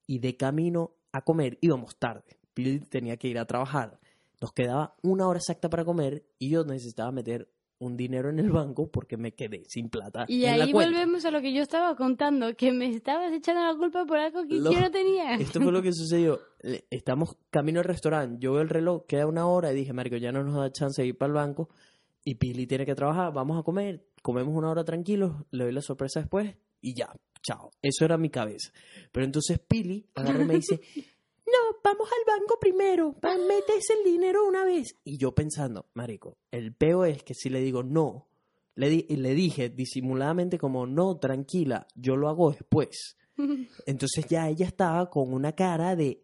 y 0.06 0.18
de 0.18 0.36
camino 0.36 0.92
a 1.12 1.22
comer 1.22 1.58
íbamos 1.60 1.96
tarde. 1.98 2.24
Bill 2.56 2.88
tenía 2.88 3.16
que 3.16 3.28
ir 3.28 3.38
a 3.38 3.44
trabajar. 3.46 3.98
Nos 4.40 4.52
quedaba 4.52 4.94
una 5.02 5.26
hora 5.28 5.38
exacta 5.38 5.68
para 5.70 5.84
comer 5.84 6.24
y 6.38 6.50
yo 6.50 6.64
necesitaba 6.64 7.10
meter 7.12 7.48
un 7.78 7.96
dinero 7.96 8.30
en 8.30 8.38
el 8.38 8.50
banco 8.50 8.90
porque 8.90 9.16
me 9.16 9.32
quedé 9.32 9.62
sin 9.66 9.90
plata. 9.90 10.24
Y 10.28 10.44
en 10.44 10.62
ahí 10.62 10.72
volvemos 10.72 11.24
a 11.24 11.30
lo 11.30 11.40
que 11.42 11.52
yo 11.52 11.62
estaba 11.62 11.96
contando, 11.96 12.54
que 12.56 12.72
me 12.72 12.88
estabas 12.88 13.32
echando 13.32 13.62
la 13.62 13.76
culpa 13.76 14.06
por 14.06 14.16
algo 14.18 14.46
que 14.46 14.54
Lo- 14.54 14.72
yo 14.72 14.80
no 14.80 14.90
tenía. 14.90 15.34
Esto 15.40 15.60
fue 15.60 15.72
lo 15.72 15.82
que 15.82 15.92
sucedió. 15.92 16.40
Estamos 16.90 17.36
camino 17.50 17.80
al 17.80 17.84
restaurante. 17.86 18.36
Yo 18.40 18.52
veo 18.52 18.62
el 18.62 18.68
reloj, 18.68 19.04
queda 19.06 19.26
una 19.26 19.46
hora 19.46 19.72
y 19.72 19.76
dije, 19.76 19.92
Marico, 19.92 20.16
ya 20.16 20.32
no 20.32 20.42
nos 20.44 20.54
da 20.56 20.70
chance 20.72 21.02
de 21.02 21.08
ir 21.08 21.18
para 21.18 21.28
el 21.28 21.34
banco. 21.34 21.68
Y 22.24 22.36
Pili 22.36 22.66
tiene 22.66 22.86
que 22.86 22.94
trabajar, 22.94 23.32
vamos 23.32 23.58
a 23.58 23.62
comer. 23.62 24.06
Comemos 24.22 24.54
una 24.56 24.70
hora 24.70 24.84
tranquilos, 24.84 25.32
le 25.50 25.64
doy 25.64 25.72
la 25.72 25.82
sorpresa 25.82 26.20
después 26.20 26.56
y 26.80 26.94
ya, 26.94 27.14
chao. 27.42 27.70
Eso 27.82 28.04
era 28.04 28.16
mi 28.16 28.30
cabeza. 28.30 28.72
Pero 29.12 29.26
entonces 29.26 29.58
Pili 29.58 30.06
agarra 30.14 30.42
y 30.42 30.46
me 30.46 30.54
dice, 30.54 30.80
no, 31.46 31.78
vamos 31.84 32.08
al 32.10 32.38
banco 32.40 32.58
primero, 32.58 33.12
pa- 33.12 33.36
metes 33.36 33.90
el 33.90 34.10
dinero 34.10 34.46
una 34.48 34.64
vez. 34.64 34.94
Y 35.04 35.18
yo 35.18 35.34
pensando, 35.34 35.86
Marico, 35.94 36.38
el 36.50 36.74
peo 36.74 37.04
es 37.04 37.22
que 37.22 37.34
si 37.34 37.50
le 37.50 37.60
digo 37.60 37.82
no, 37.82 38.28
le, 38.76 38.88
di- 38.88 39.06
le 39.16 39.34
dije 39.34 39.68
disimuladamente 39.68 40.56
como, 40.58 40.86
no, 40.86 41.18
tranquila, 41.18 41.86
yo 41.94 42.16
lo 42.16 42.28
hago 42.30 42.50
después. 42.52 43.18
Entonces 43.86 44.26
ya 44.28 44.48
ella 44.48 44.66
estaba 44.66 45.10
con 45.10 45.32
una 45.34 45.52
cara 45.52 45.94
de, 45.96 46.23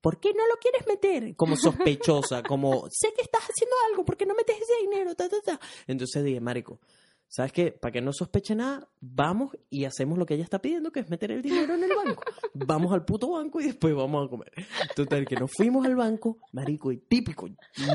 ¿por 0.00 0.20
qué 0.20 0.32
no 0.32 0.46
lo 0.46 0.56
quieres 0.60 0.86
meter? 0.86 1.34
Como 1.36 1.56
sospechosa, 1.56 2.42
como, 2.48 2.88
sé 2.90 3.12
que 3.14 3.22
estás 3.22 3.42
haciendo 3.42 3.76
algo, 3.90 4.04
¿por 4.04 4.16
qué 4.16 4.26
no 4.26 4.34
metes 4.34 4.56
ese 4.56 4.82
dinero? 4.82 5.14
Ta, 5.14 5.28
ta, 5.28 5.40
ta. 5.40 5.60
Entonces 5.86 6.24
dije, 6.24 6.40
Marico, 6.40 6.80
¿sabes 7.28 7.52
qué? 7.52 7.72
Para 7.72 7.92
que 7.92 8.00
no 8.00 8.12
sospeche 8.12 8.54
nada, 8.54 8.88
vamos 9.00 9.56
y 9.70 9.84
hacemos 9.84 10.18
lo 10.18 10.26
que 10.26 10.34
ella 10.34 10.44
está 10.44 10.60
pidiendo, 10.60 10.90
que 10.90 11.00
es 11.00 11.10
meter 11.10 11.30
el 11.30 11.42
dinero 11.42 11.74
en 11.74 11.84
el 11.84 11.94
banco. 11.94 12.22
Vamos 12.54 12.92
al 12.92 13.04
puto 13.04 13.30
banco 13.30 13.60
y 13.60 13.64
después 13.64 13.94
vamos 13.94 14.26
a 14.26 14.30
comer. 14.30 14.52
Total, 14.94 15.26
que 15.26 15.36
nos 15.36 15.50
fuimos 15.52 15.86
al 15.86 15.96
banco, 15.96 16.38
Marico, 16.52 16.92
y 16.92 16.98
típico, 16.98 17.48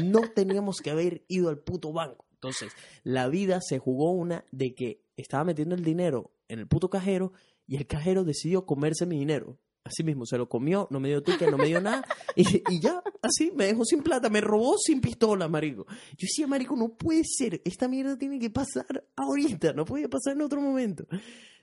no 0.04 0.22
teníamos 0.34 0.82
que 0.82 0.92
haber 0.92 1.24
ido 1.28 1.50
al 1.50 1.60
puto 1.60 1.92
banco. 1.92 2.26
Entonces, 2.34 2.74
la 3.04 3.30
vida 3.30 3.60
se 3.62 3.80
jugó 3.80 4.12
una 4.12 4.46
de 4.52 4.76
que 4.76 5.02
estaba 5.16 5.46
metiendo 5.46 5.76
el 5.76 5.84
dinero 5.84 6.32
en 6.50 6.60
el 6.60 6.68
puto 6.68 6.90
cajero 6.90 7.32
y 7.66 7.78
el 7.78 7.88
cajero 7.88 8.24
decidió 8.24 8.66
comerse 8.66 9.06
mi 9.06 9.18
dinero. 9.18 9.58
Así 9.86 10.02
mismo, 10.04 10.26
se 10.26 10.38
lo 10.38 10.48
comió, 10.48 10.88
no 10.92 11.00
me 11.02 11.10
dio 11.10 11.22
ticket, 11.22 11.50
no 11.52 11.58
me 11.58 11.66
dio 11.68 11.82
nada. 11.82 12.06
Y, 12.36 12.80
ya, 12.80 13.04
así, 13.22 13.52
me 13.56 13.66
dejó 13.66 13.84
sin 13.84 14.02
plata, 14.02 14.30
me 14.30 14.40
robó 14.42 14.78
sin 14.78 15.02
pistola, 15.02 15.48
marico. 15.50 15.86
Yo 15.88 16.20
decía, 16.22 16.48
marico, 16.48 16.76
no 16.76 16.90
puede 16.96 17.24
ser, 17.26 17.62
esta 17.66 17.88
mierda 17.88 18.18
tiene 18.18 18.40
que 18.40 18.50
pasar 18.50 19.04
ahorita, 19.16 19.74
no 19.74 19.84
puede 19.86 20.08
pasar 20.08 20.34
en 20.36 20.42
otro 20.42 20.62
momento. 20.62 21.06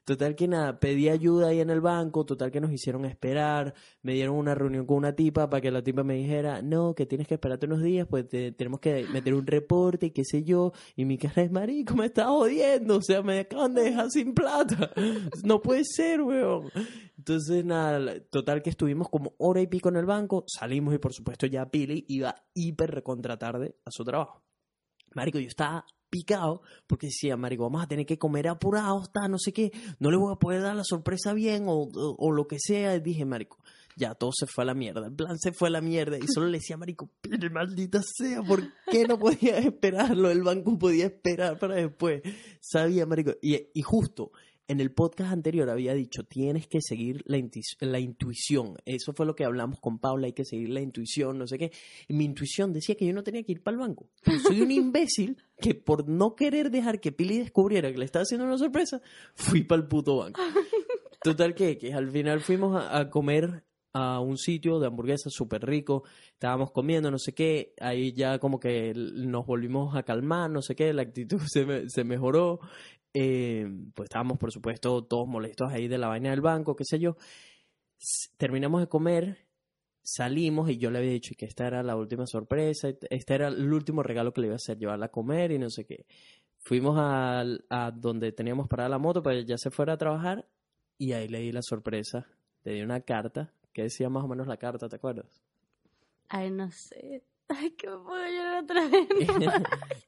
Total 0.04 0.34
que 0.34 0.48
nada, 0.48 0.80
pedí 0.80 1.08
ayuda 1.10 1.48
ahí 1.48 1.60
en 1.60 1.68
el 1.70 1.80
banco, 1.82 2.24
total 2.24 2.50
que 2.50 2.58
nos 2.60 2.72
hicieron 2.72 3.04
esperar, 3.04 3.74
me 4.02 4.14
dieron 4.14 4.34
una 4.34 4.54
reunión 4.54 4.86
con 4.86 4.96
una 4.96 5.14
tipa 5.14 5.48
para 5.50 5.60
que 5.60 5.70
la 5.70 5.82
tipa 5.82 6.02
me 6.02 6.14
dijera, 6.14 6.62
no, 6.62 6.94
que 6.94 7.04
tienes 7.06 7.28
que 7.28 7.34
esperarte 7.34 7.66
unos 7.66 7.82
días, 7.82 8.06
pues 8.08 8.26
te- 8.26 8.50
tenemos 8.52 8.80
que 8.80 9.04
meter 9.12 9.34
un 9.34 9.46
reporte 9.46 10.06
y 10.06 10.10
qué 10.10 10.24
sé 10.24 10.42
yo, 10.42 10.72
y 10.96 11.04
mi 11.04 11.18
cara 11.18 11.42
es 11.42 11.52
marico, 11.52 11.94
me 11.94 12.06
está 12.06 12.26
jodiendo, 12.28 12.96
o 12.96 13.02
sea, 13.02 13.22
me 13.22 13.40
acaban 13.40 13.74
de 13.74 13.82
dejar 13.82 14.10
sin 14.10 14.32
plata, 14.34 14.90
no 15.44 15.60
puede 15.60 15.84
ser, 15.84 16.22
weón. 16.22 16.70
Entonces, 17.20 17.66
nada, 17.66 18.18
total 18.30 18.62
que 18.62 18.70
estuvimos 18.70 19.10
como 19.10 19.34
hora 19.36 19.60
y 19.60 19.66
pico 19.66 19.90
en 19.90 19.96
el 19.96 20.06
banco, 20.06 20.44
salimos 20.46 20.94
y 20.94 20.98
por 20.98 21.12
supuesto 21.12 21.46
ya 21.46 21.66
Pili 21.66 22.06
iba 22.08 22.34
hiper 22.54 22.90
recontra 22.90 23.38
tarde 23.38 23.76
a 23.84 23.90
su 23.90 24.04
trabajo. 24.04 24.42
Marico, 25.14 25.38
yo 25.38 25.48
estaba 25.48 25.84
picado 26.08 26.62
porque 26.86 27.08
decía, 27.08 27.36
Marico, 27.36 27.64
vamos 27.64 27.82
a 27.82 27.86
tener 27.86 28.06
que 28.06 28.18
comer 28.18 28.48
apurados, 28.48 29.02
está, 29.02 29.28
no 29.28 29.38
sé 29.38 29.52
qué, 29.52 29.70
no 29.98 30.10
le 30.10 30.16
voy 30.16 30.32
a 30.32 30.38
poder 30.38 30.62
dar 30.62 30.74
la 30.74 30.82
sorpresa 30.82 31.34
bien 31.34 31.66
o, 31.68 31.90
o, 31.92 32.32
lo 32.32 32.48
que 32.48 32.56
sea. 32.58 32.98
Dije, 32.98 33.26
Marico, 33.26 33.58
ya 33.96 34.14
todo 34.14 34.30
se 34.32 34.46
fue 34.46 34.64
a 34.64 34.68
la 34.68 34.74
mierda, 34.74 35.08
el 35.08 35.12
plan 35.12 35.38
se 35.38 35.52
fue 35.52 35.68
a 35.68 35.72
la 35.72 35.82
mierda. 35.82 36.16
Y 36.16 36.26
solo 36.26 36.46
le 36.46 36.56
decía, 36.56 36.78
Marico, 36.78 37.10
"Pili, 37.20 37.50
maldita 37.50 38.00
sea, 38.02 38.42
¿por 38.42 38.62
qué 38.90 39.06
no 39.06 39.18
podía 39.18 39.58
esperarlo? 39.58 40.30
El 40.30 40.42
banco 40.42 40.78
podía 40.78 41.04
esperar 41.04 41.58
para 41.58 41.74
después. 41.74 42.22
Sabía, 42.62 43.04
Marico. 43.04 43.32
Y 43.42 43.82
justo 43.82 44.32
en 44.70 44.80
el 44.80 44.92
podcast 44.92 45.32
anterior 45.32 45.68
había 45.68 45.94
dicho, 45.94 46.22
tienes 46.24 46.66
que 46.68 46.80
seguir 46.80 47.22
la, 47.26 47.38
la 47.80 47.98
intuición. 47.98 48.76
Eso 48.84 49.12
fue 49.12 49.26
lo 49.26 49.34
que 49.34 49.44
hablamos 49.44 49.80
con 49.80 49.98
Paula, 49.98 50.26
hay 50.26 50.32
que 50.32 50.44
seguir 50.44 50.68
la 50.70 50.80
intuición, 50.80 51.38
no 51.38 51.46
sé 51.46 51.58
qué. 51.58 51.72
Y 52.08 52.14
mi 52.14 52.24
intuición 52.24 52.72
decía 52.72 52.94
que 52.94 53.06
yo 53.06 53.12
no 53.12 53.22
tenía 53.22 53.42
que 53.42 53.52
ir 53.52 53.62
para 53.62 53.74
el 53.74 53.80
banco. 53.80 54.08
Soy 54.46 54.60
un 54.62 54.70
imbécil 54.70 55.36
que 55.60 55.74
por 55.74 56.08
no 56.08 56.34
querer 56.34 56.70
dejar 56.70 57.00
que 57.00 57.12
Pili 57.12 57.38
descubriera 57.38 57.90
que 57.90 57.98
le 57.98 58.04
estaba 58.04 58.22
haciendo 58.22 58.46
una 58.46 58.58
sorpresa, 58.58 59.00
fui 59.34 59.64
para 59.64 59.82
el 59.82 59.88
puto 59.88 60.18
banco. 60.18 60.40
Total 61.22 61.54
que, 61.54 61.76
que 61.76 61.92
al 61.92 62.10
final 62.10 62.40
fuimos 62.40 62.76
a, 62.80 62.98
a 62.98 63.10
comer 63.10 63.64
a 63.92 64.20
un 64.20 64.38
sitio 64.38 64.78
de 64.78 64.86
hamburguesas 64.86 65.32
súper 65.32 65.62
rico, 65.66 66.04
estábamos 66.32 66.70
comiendo, 66.70 67.10
no 67.10 67.18
sé 67.18 67.32
qué, 67.34 67.74
ahí 67.80 68.12
ya 68.12 68.38
como 68.38 68.60
que 68.60 68.92
nos 68.94 69.44
volvimos 69.44 69.96
a 69.96 70.04
calmar, 70.04 70.48
no 70.48 70.62
sé 70.62 70.76
qué, 70.76 70.92
la 70.92 71.02
actitud 71.02 71.40
se, 71.48 71.66
me- 71.66 71.88
se 71.90 72.04
mejoró, 72.04 72.60
eh, 73.14 73.66
pues 73.94 74.06
estábamos 74.06 74.38
por 74.38 74.52
supuesto 74.52 75.04
todos 75.04 75.26
molestos 75.26 75.72
ahí 75.72 75.88
de 75.88 75.98
la 75.98 76.08
vaina 76.08 76.30
del 76.30 76.40
banco, 76.40 76.76
qué 76.76 76.84
sé 76.84 76.98
yo, 76.98 77.16
terminamos 78.36 78.80
de 78.80 78.88
comer, 78.88 79.48
salimos 80.02 80.70
y 80.70 80.78
yo 80.78 80.90
le 80.90 80.98
había 80.98 81.12
dicho 81.12 81.34
que 81.36 81.46
esta 81.46 81.66
era 81.66 81.82
la 81.82 81.96
última 81.96 82.26
sorpresa, 82.26 82.88
este 82.88 83.34
era 83.34 83.48
el 83.48 83.72
último 83.72 84.02
regalo 84.02 84.32
que 84.32 84.40
le 84.40 84.46
iba 84.48 84.54
a 84.54 84.56
hacer, 84.56 84.78
llevarla 84.78 85.06
a 85.06 85.10
comer 85.10 85.52
y 85.52 85.58
no 85.58 85.70
sé 85.70 85.84
qué. 85.84 86.06
Fuimos 86.58 86.96
a, 86.98 87.44
donde 87.94 88.32
teníamos 88.32 88.68
parada 88.68 88.90
la 88.90 88.98
moto 88.98 89.22
para 89.22 89.36
que 89.36 89.46
ya 89.46 89.56
se 89.56 89.70
fuera 89.70 89.94
a 89.94 89.98
trabajar 89.98 90.46
y 90.98 91.12
ahí 91.12 91.28
le 91.28 91.40
di 91.40 91.52
la 91.52 91.62
sorpresa, 91.62 92.26
le 92.64 92.74
di 92.74 92.82
una 92.82 93.00
carta 93.00 93.52
que 93.72 93.82
decía 93.82 94.10
más 94.10 94.24
o 94.24 94.28
menos 94.28 94.46
la 94.46 94.56
carta, 94.56 94.88
¿te 94.88 94.96
acuerdas? 94.96 95.42
Ay, 96.28 96.50
no 96.50 96.70
sé. 96.70 97.22
Ay, 97.50 97.70
que 97.72 97.88
me 97.88 97.96
puedo 97.98 98.24
llorar 98.26 98.62
otra 98.64 98.86
vez. 98.88 99.08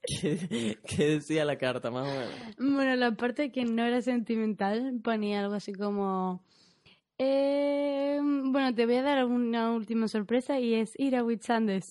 ¿Qué, 0.06 0.78
qué 0.86 1.06
decía 1.08 1.44
la 1.44 1.58
carta 1.58 1.90
más 1.90 2.06
o 2.08 2.10
menos? 2.12 2.56
Bueno, 2.58 2.94
la 2.96 3.12
parte 3.12 3.50
que 3.50 3.64
no 3.64 3.84
era 3.84 4.00
sentimental 4.02 5.00
ponía 5.02 5.40
algo 5.40 5.54
así 5.54 5.72
como... 5.72 6.42
eh, 7.18 8.20
bueno, 8.22 8.74
te 8.74 8.86
voy 8.86 8.96
a 8.96 9.02
dar 9.02 9.24
una 9.24 9.72
última 9.72 10.08
sorpresa 10.08 10.58
y 10.60 10.74
es 10.74 10.92
ir 10.98 11.16
a. 11.16 11.88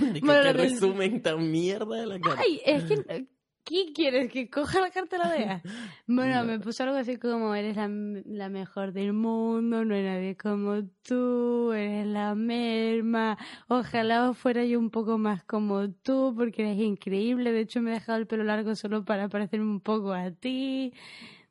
Marico, 0.00 0.26
Bueno, 0.26 0.42
del- 0.44 0.56
resumen 0.56 1.22
tan 1.22 1.50
mierda 1.50 1.96
de 1.96 2.06
la 2.06 2.18
carta. 2.20 2.40
Ay, 2.42 2.60
es 2.64 2.84
que... 2.84 3.26
¿Qué 3.66 3.92
quieres? 3.92 4.30
¿Que 4.30 4.48
coja 4.48 4.80
la 4.80 4.90
carta 4.90 5.16
y 5.16 5.18
la 5.18 5.28
vea? 5.28 5.62
Bueno, 6.06 6.44
me 6.44 6.60
puso 6.60 6.84
algo 6.84 6.94
así 6.96 7.16
como, 7.16 7.52
eres 7.52 7.74
la, 7.74 7.88
la 7.88 8.48
mejor 8.48 8.92
del 8.92 9.12
mundo, 9.12 9.84
no 9.84 9.92
hay 9.92 10.04
nadie 10.04 10.36
como 10.36 10.84
tú, 11.02 11.72
eres 11.72 12.06
la 12.06 12.36
merma, 12.36 13.36
ojalá 13.66 14.32
fuera 14.34 14.64
yo 14.64 14.78
un 14.78 14.90
poco 14.90 15.18
más 15.18 15.42
como 15.42 15.90
tú, 15.90 16.32
porque 16.36 16.62
eres 16.62 16.78
increíble, 16.78 17.50
de 17.50 17.60
hecho 17.62 17.82
me 17.82 17.90
he 17.90 17.94
dejado 17.94 18.18
el 18.18 18.28
pelo 18.28 18.44
largo 18.44 18.76
solo 18.76 19.04
para 19.04 19.28
parecerme 19.28 19.66
un 19.66 19.80
poco 19.80 20.12
a 20.12 20.30
ti. 20.30 20.92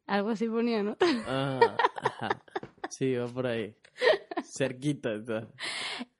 Algo 0.07 0.29
así 0.29 0.48
ponía, 0.48 0.84
¿no? 0.84 0.95
Ah, 1.27 1.75
ajá. 2.01 2.41
Sí, 2.89 3.15
va 3.15 3.27
por 3.27 3.48
ahí. 3.48 3.75
Cerquita. 4.45 5.15
está. 5.15 5.48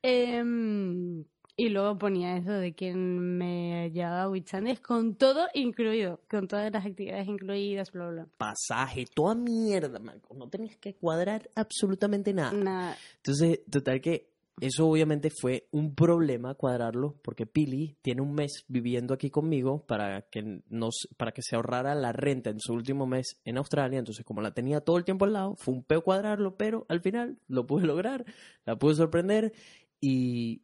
Em, 0.02 1.24
y 1.58 1.70
luego 1.70 1.98
ponía 1.98 2.38
eso 2.38 2.52
de 2.52 2.74
que 2.74 2.94
me 2.94 3.90
llevaba 3.92 4.24
a 4.24 4.30
Whitsundays 4.30 4.82
con 4.82 5.16
todo 5.16 5.48
incluido, 5.54 6.20
con 6.30 6.48
todas 6.48 6.72
las 6.72 6.86
actividades 6.86 7.28
incluidas, 7.28 7.92
bla, 7.92 8.10
bla. 8.10 8.28
Pasaje, 8.38 9.06
toda 9.14 9.36
mierda, 9.36 10.00
Marco. 10.00 10.34
No 10.36 10.50
tenías 10.50 10.76
que 10.78 10.96
cuadrar 10.96 11.50
absolutamente 11.56 12.34
nada. 12.34 12.52
Nada. 12.52 12.98
Entonces, 13.18 13.62
total 13.70 14.02
que 14.02 14.36
eso 14.62 14.88
obviamente 14.88 15.30
fue 15.30 15.68
un 15.72 15.96
problema 15.96 16.56
cuadrarlo, 16.56 17.16
porque 17.22 17.46
Pili 17.46 17.98
tiene 18.02 18.22
un 18.22 18.34
mes 18.34 18.64
viviendo 18.68 19.14
aquí 19.14 19.30
conmigo 19.30 19.86
para 19.86 20.22
que, 20.24 20.62
nos, 20.70 21.08
para 21.18 21.32
que 21.34 21.42
se 21.42 21.56
ahorrara 21.56 21.94
la 21.94 22.14
renta 22.14 22.50
en 22.50 22.60
su 22.60 22.74
último 22.74 23.06
mes 23.06 23.38
en 23.44 23.58
Australia. 23.58 24.00
Entonces, 24.00 24.26
como 24.26 24.42
la 24.42 24.54
tenía 24.54 24.82
todo 24.82 24.98
el 24.98 25.04
tiempo 25.04 25.26
al 25.26 25.34
lado, 25.34 25.56
fue 25.58 25.74
un 25.74 25.84
peo 25.84 26.02
cuadrarlo, 26.04 26.56
pero 26.56 26.86
al 26.88 27.02
final 27.02 27.38
lo 27.48 27.66
pude 27.66 27.86
lograr, 27.86 28.26
la 28.66 28.78
pude 28.78 28.96
sorprender 28.96 29.54
y 30.00 30.62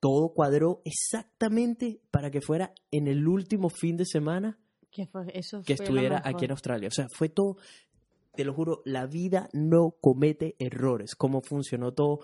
todo 0.00 0.32
cuadró 0.34 0.82
exactamente 0.84 2.00
para 2.10 2.30
que 2.30 2.40
fuera 2.40 2.72
en 2.90 3.06
el 3.06 3.26
último 3.26 3.68
fin 3.68 3.96
de 3.96 4.04
semana 4.04 4.58
Que 4.90 5.06
fue, 5.06 5.26
eso 5.34 5.62
que 5.62 5.76
fue 5.76 5.86
lo 5.86 5.92
estuviera 5.92 6.22
aquí 6.24 6.44
en 6.44 6.50
Australia. 6.50 6.88
O 6.88 6.92
sea, 6.92 7.06
fue 7.08 7.28
todo, 7.28 7.56
te 8.34 8.44
lo 8.44 8.54
juro, 8.54 8.82
la 8.84 9.06
vida 9.06 9.48
no 9.52 9.96
comete 10.00 10.56
errores. 10.58 11.14
Cómo 11.14 11.40
funcionó 11.40 11.92
todo. 11.92 12.20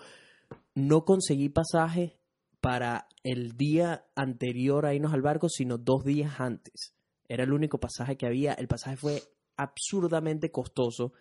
No 0.75 1.03
conseguí 1.05 1.49
pasaje 1.49 2.19
para 2.61 3.07
el 3.23 3.57
día 3.57 4.05
anterior 4.15 4.85
a 4.85 4.93
irnos 4.93 5.13
al 5.13 5.21
barco, 5.21 5.49
sino 5.49 5.77
dos 5.77 6.03
días 6.03 6.39
antes. 6.39 6.95
Era 7.27 7.43
el 7.43 7.53
único 7.53 7.79
pasaje 7.79 8.15
que 8.15 8.25
había. 8.25 8.53
El 8.53 8.67
pasaje 8.67 8.95
fue 8.95 9.21
absurdamente 9.57 10.51
costoso. 10.51 11.13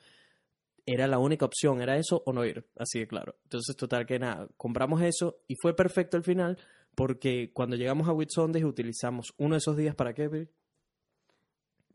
Era 0.85 1.07
la 1.07 1.19
única 1.19 1.45
opción, 1.45 1.81
era 1.81 1.97
eso 1.97 2.23
o 2.27 2.33
no 2.33 2.45
ir, 2.45 2.67
así 2.77 2.99
de 2.99 3.07
claro. 3.07 3.37
Entonces, 3.45 3.77
total 3.77 4.05
que 4.05 4.19
nada, 4.19 4.49
compramos 4.57 5.01
eso 5.03 5.39
y 5.47 5.55
fue 5.61 5.77
perfecto 5.77 6.17
al 6.17 6.25
final 6.25 6.59
porque 6.95 7.51
cuando 7.53 7.77
llegamos 7.77 8.09
a 8.09 8.13
Whitsundays 8.13 8.65
utilizamos 8.65 9.33
uno 9.39 9.55
de 9.55 9.59
esos 9.59 9.77
días 9.77 9.95
para 9.95 10.15
qué, 10.15 10.29
Pili? 10.29 10.49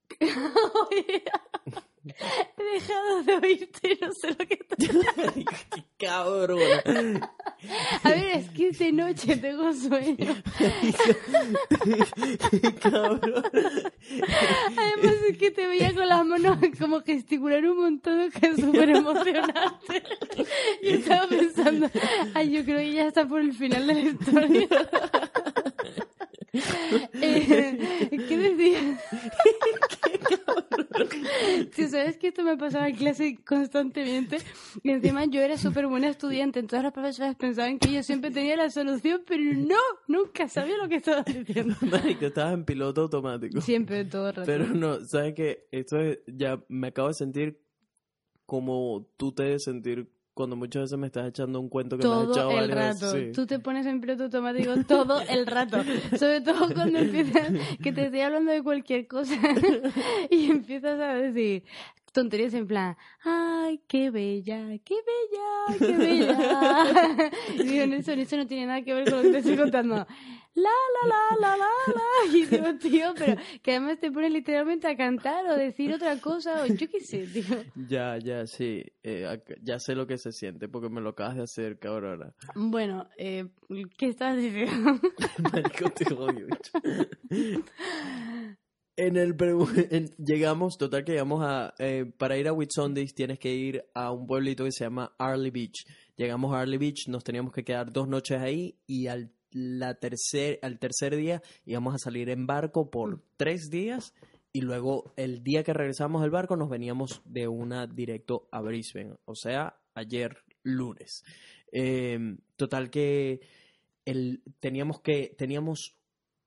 He 2.58 2.63
dejado 2.74 3.24
de 3.24 3.36
oírte 3.36 3.93
y 3.93 4.06
no 4.06 4.12
sé 4.13 4.30
lo 4.30 4.38
que 4.38 4.58
te... 4.58 4.76
¡Qué 5.76 5.84
cabrón! 5.98 7.22
A 8.04 8.10
ver, 8.10 8.38
es 8.38 8.50
que 8.52 8.72
de 8.72 8.91
noche 8.91 9.38
tengo 9.38 9.74
sueño. 9.74 10.36
¡Qué 12.52 12.76
cabrón! 12.76 13.43
Además 14.78 15.15
es 15.30 15.38
que 15.38 15.52
te 15.52 15.67
veía 15.67 15.93
con 15.93 16.08
las 16.08 16.26
manos 16.26 16.58
como 16.80 17.02
gesticular 17.02 17.65
un 17.65 17.78
montón 17.78 18.32
que 18.32 18.48
es 18.48 18.58
súper 18.58 18.89
emocionante. 18.89 20.04
Y 20.82 20.89
estaba 20.89 21.28
pensando, 21.28 21.89
ay, 22.34 22.52
yo 22.52 22.63
creo 22.63 22.78
que 22.78 22.93
ya 22.93 23.08
está 23.08 23.28
por 23.28 23.41
el 23.41 23.54
final 23.54 23.88
de 23.88 23.93
la 23.93 24.00
historia. 24.02 24.67
Eh, 27.22 28.10
¿Qué 28.10 28.38
decías? 28.38 29.00
Si 31.72 31.88
sabes 31.88 32.17
que 32.17 32.30
esto 32.30 32.43
me 32.43 32.58
pasaba 32.58 32.88
en 32.89 32.96
clase 32.96 33.38
constantemente 33.46 34.38
y 34.84 34.91
encima 34.91 35.26
yo 35.26 35.41
era 35.41 35.58
súper 35.58 35.88
buena 35.88 36.10
estudiante, 36.10 36.60
entonces 36.60 36.84
los 36.84 36.93
profesores 36.93 37.36
pensaban 37.36 37.80
que 37.80 37.91
yo 37.91 38.04
siempre 38.04 38.32
tenía 38.32 38.56
la 38.56 38.70
solución, 38.70 39.22
pero 39.28 39.43
no, 39.54 39.80
nunca 40.08 40.48
sabía 40.48 40.78
lo 40.78 40.88
que 40.88 40.96
estaba 40.96 41.24
diciendo. 41.24 41.76
Marico, 41.82 42.26
estabas 42.26 42.54
en 42.54 42.65
piloto 42.65 43.02
automático. 43.02 43.62
Siempre, 43.62 44.06
todo 44.06 44.30
el 44.30 44.36
rato. 44.36 44.46
Pero 44.46 44.67
no, 44.67 45.00
¿sabes 45.06 45.34
qué? 45.34 45.67
Esto 45.72 46.00
es, 46.00 46.20
ya 46.28 46.62
me 46.67 46.88
acabo 46.88 47.10
de 47.10 47.13
sentir 47.13 47.62
como 48.46 49.08
tú 49.17 49.34
te 49.34 49.43
debes 49.43 49.63
sentir 49.65 50.10
cuando 50.38 50.56
muchas 50.56 50.84
veces 50.84 51.00
me 51.00 51.08
estás 51.08 51.28
echando 51.28 51.60
un 51.60 51.67
cuento 51.67 51.97
que 51.97 52.08
me 52.08 52.13
has 52.13 52.21
todo 52.21 52.32
echado 52.32 52.52
el 52.52 52.69
varias 52.69 53.02
rato. 53.02 53.13
veces. 53.13 53.28
Sí. 53.30 53.34
Tú 53.34 53.47
te 53.47 53.58
pones 53.60 53.88
en 53.88 54.00
piloto 54.00 54.26
automático 54.26 54.71
todo 54.88 55.19
el 55.21 55.47
rato. 55.47 55.84
Sobre 56.17 56.41
todo 56.41 56.71
cuando 56.73 57.00
empiezas, 57.00 57.52
que 57.82 57.91
te 57.91 58.06
estoy 58.06 58.21
hablando 58.21 58.52
de 58.52 58.62
cualquier 58.62 59.08
cosa 59.08 59.34
y 60.30 60.52
empiezas 60.52 61.00
a 61.00 61.15
decir 61.15 61.63
tonterías 62.13 62.54
en 62.54 62.65
plan, 62.67 62.95
ay, 63.23 63.80
qué 63.88 64.10
bella, 64.10 64.60
qué 64.84 64.95
bella, 64.95 65.78
qué 65.80 65.97
bella. 65.97 67.32
Y 67.56 67.63
digo, 67.63 67.86
Nelson, 67.88 68.19
eso 68.19 68.38
no 68.38 68.47
tiene 68.47 68.67
nada 68.67 68.82
que 68.84 68.93
ver 68.93 69.10
con 69.10 69.17
lo 69.17 69.23
que 69.23 69.30
te 69.30 69.38
estoy 69.39 69.58
contando. 69.58 70.08
La, 70.60 70.63
la, 71.04 71.08
la, 71.08 71.38
la, 71.39 71.58
la, 71.58 71.93
la. 71.93 72.34
Y 72.36 72.46
digo, 72.46 72.76
tío, 72.80 73.13
pero 73.15 73.39
que 73.62 73.72
además 73.72 74.00
te 74.00 74.12
pones 74.12 74.32
literalmente 74.32 74.88
a 74.88 74.98
cantar 74.98 75.46
o 75.46 75.56
decir 75.56 75.93
otra 75.93 76.20
cosa 76.20 76.63
o 76.63 76.65
yo 76.65 76.89
qué 76.89 77.00
sé, 77.00 77.28
tío. 77.28 77.43
Ya, 77.88 78.17
ya, 78.17 78.48
sí. 78.48 78.84
Eh, 79.04 79.28
ya 79.62 79.78
sé 79.80 79.93
lo 79.93 80.08
que 80.08 80.17
se 80.17 80.32
siente 80.32 80.67
porque 80.67 80.89
me 80.89 81.00
lo 81.00 81.10
acabas 81.10 81.36
de 81.36 81.43
hacer, 81.43 81.78
cabrona. 81.78 82.34
Bueno, 82.56 83.08
eh, 83.17 83.46
¿qué 83.98 84.08
estabas 84.08 84.38
diciendo? 84.38 85.00
Marico, 85.54 85.89
te 85.91 86.12
odio. 86.13 86.48
En 89.00 89.15
el 89.15 89.36
en- 89.91 90.15
llegamos, 90.17 90.78
total 90.80 91.06
que 91.06 91.12
llegamos 91.12 91.43
a, 91.46 91.76
eh, 91.78 92.12
para 92.17 92.36
ir 92.36 92.48
a 92.48 92.54
Whitsundays 92.54 93.13
tienes 93.13 93.38
que 93.38 93.54
ir 93.54 93.84
a 93.93 94.12
un 94.12 94.26
pueblito 94.26 94.63
que 94.63 94.72
se 94.72 94.86
llama 94.86 95.13
Arley 95.20 95.52
Beach. 95.52 95.86
Llegamos 96.15 96.52
a 96.56 96.62
Arley 96.62 96.80
Beach, 96.80 97.08
nos 97.10 97.24
teníamos 97.24 97.54
que 97.54 97.63
quedar 97.63 97.91
dos 97.93 98.08
noches 98.08 98.39
ahí 98.41 98.80
y 98.88 99.06
al, 99.06 99.32
la 99.58 99.96
tercer, 99.96 100.60
al 100.62 100.78
tercer 100.78 101.15
día 101.15 101.41
íbamos 101.65 101.96
a 101.96 101.98
salir 101.98 102.30
en 102.30 102.46
barco 102.46 102.91
por 102.91 103.24
tres 103.38 103.70
días 103.70 104.13
y 104.54 104.62
luego 104.62 105.13
el 105.17 105.43
día 105.43 105.63
que 105.63 105.74
regresamos 105.74 106.22
del 106.22 106.32
barco 106.32 106.56
nos 106.56 106.70
veníamos 106.70 107.22
de 107.26 107.48
una 107.48 107.88
directo 107.88 108.48
a 108.52 108.62
Brisbane, 108.62 109.15
o 109.26 109.36
sea, 109.36 109.80
ayer 109.93 110.38
lunes. 110.63 111.24
Eh, 111.72 112.38
total 112.56 112.89
que 112.89 113.41
el, 114.06 114.41
teníamos 114.60 115.02
que 115.02 115.36
teníamos 115.38 115.98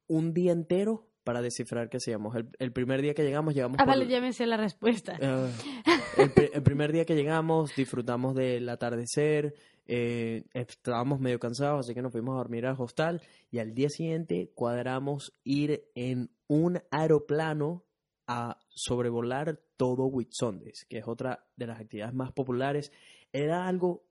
un 0.07 0.33
día 0.33 0.53
entero 0.53 1.10
para 1.31 1.43
descifrar 1.43 1.89
qué 1.89 1.99
hacíamos. 1.99 2.35
El, 2.35 2.49
el 2.59 2.73
primer 2.73 3.01
día 3.03 3.15
que 3.15 3.23
llegamos, 3.23 3.55
llegamos 3.55 3.77
Ah, 3.79 3.85
por- 3.85 3.95
vale, 3.95 4.09
ya 4.09 4.21
me 4.21 4.33
sé 4.33 4.47
la 4.47 4.57
respuesta. 4.57 5.17
Ah, 5.23 5.47
el 6.17 6.63
primer 6.65 6.91
día 6.91 7.05
que 7.05 7.15
llegamos, 7.15 7.73
disfrutamos 7.77 8.35
del 8.35 8.69
atardecer, 8.69 9.55
eh, 9.87 10.43
estábamos 10.55 11.21
medio 11.21 11.39
cansados, 11.39 11.87
así 11.87 11.95
que 11.95 12.03
nos 12.03 12.11
fuimos 12.11 12.35
a 12.35 12.39
dormir 12.39 12.67
al 12.67 12.75
hostal 12.79 13.23
y 13.49 13.61
al 13.61 13.75
día 13.75 13.89
siguiente 13.91 14.51
cuadramos 14.57 15.33
ir 15.45 15.85
en 15.95 16.31
un 16.49 16.81
aeroplano 16.91 17.85
a 18.27 18.59
sobrevolar 18.71 19.61
todo 19.77 20.07
Whitsundays, 20.07 20.85
que 20.89 20.99
es 20.99 21.07
otra 21.07 21.47
de 21.57 21.69
las 21.69 21.79
actividades 21.81 22.13
más 22.15 22.33
populares. 22.33 22.91
Era 23.33 23.69
algo 23.69 24.05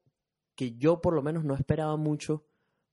que 0.55 0.77
yo 0.77 1.01
por 1.01 1.13
lo 1.13 1.21
menos 1.21 1.43
no 1.43 1.53
esperaba 1.53 1.97
mucho, 1.97 2.45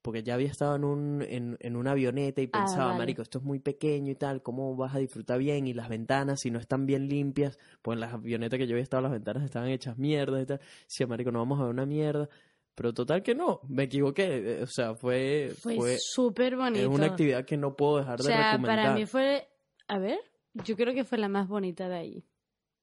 porque 0.07 0.23
ya 0.23 0.35
había 0.35 0.49
estado 0.49 0.77
en, 0.77 0.85
un, 0.85 1.23
en, 1.23 1.57
en 1.59 1.75
una 1.77 1.91
avioneta 1.91 2.41
y 2.41 2.47
Ah, 2.47 2.61
pensaba, 2.61 2.87
vale. 2.87 2.99
marico, 2.99 3.23
esto 3.23 3.39
es 3.39 3.45
muy 3.45 3.59
pequeño 3.59 4.13
y 4.13 4.15
tal, 4.15 4.41
¿cómo 4.41 4.77
vas 4.77 4.95
a 4.95 4.99
disfrutar 4.99 5.39
bien? 5.41 5.67
Y 5.67 5.75
las 5.75 5.89
ventanas, 5.89 6.41
si 6.41 6.53
no 6.53 6.61
están 6.61 6.87
bien 6.87 7.09
limpias, 7.09 7.59
pues 7.83 7.97
en 7.97 8.01
las 8.01 8.15
avionetas 8.15 8.57
que 8.59 8.69
yo 8.69 8.75
había 8.75 8.85
estado, 8.85 9.03
las 9.03 9.11
ventanas 9.13 9.43
estaban 9.43 9.69
hechas 9.69 9.99
mierda 9.99 10.41
y 10.41 10.47
tal. 10.47 10.61
Decía, 10.89 11.09
marico, 11.09 11.33
no 11.33 11.41
vamos 11.41 11.59
a 11.59 11.65
ver 11.65 11.73
una 11.73 11.87
mierda. 11.87 12.29
Pero 12.77 12.95
total 12.95 13.23
que 13.23 13.35
no, 13.35 13.61
me 13.69 13.83
equivoqué. 13.85 14.61
eh, 14.61 14.63
O 14.63 14.67
sea, 14.69 14.95
fue, 14.95 15.51
Fue 15.61 15.75
fue 15.75 15.97
súper 15.99 16.57
bonito. 16.57 16.81
es 16.81 16.87
una 16.87 17.07
actividad 17.07 17.45
que 17.45 17.57
no 17.57 17.75
puedo 17.75 17.99
dejar 17.99 18.21
O 18.21 18.23
de 18.23 18.29
sea, 18.29 18.53
recomendar. 18.53 18.85
para 18.85 18.95
mí 18.95 19.07
fue, 19.07 19.49
a 19.89 19.99
ver, 19.99 20.19
yo 20.55 20.77
creo 20.77 20.95
que 20.95 21.03
fue 21.05 21.19
la 21.19 21.29
más 21.29 21.49
bonita 21.49 21.89
de 21.89 21.97
allí. 21.97 22.25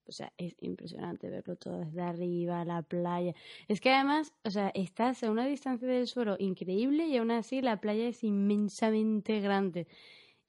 O 0.05 0.11
sea, 0.11 0.33
es 0.37 0.55
impresionante 0.61 1.29
verlo 1.29 1.55
todo 1.55 1.79
desde 1.79 2.01
arriba, 2.01 2.65
la 2.65 2.81
playa. 2.81 3.33
Es 3.67 3.79
que 3.81 3.91
además, 3.91 4.33
o 4.43 4.49
sea, 4.49 4.69
estás 4.75 5.23
a 5.23 5.31
una 5.31 5.45
distancia 5.45 5.87
del 5.87 6.07
suelo 6.07 6.35
increíble 6.39 7.07
y 7.07 7.17
aún 7.17 7.31
así 7.31 7.61
la 7.61 7.79
playa 7.79 8.07
es 8.07 8.23
inmensamente 8.23 9.39
grande. 9.39 9.87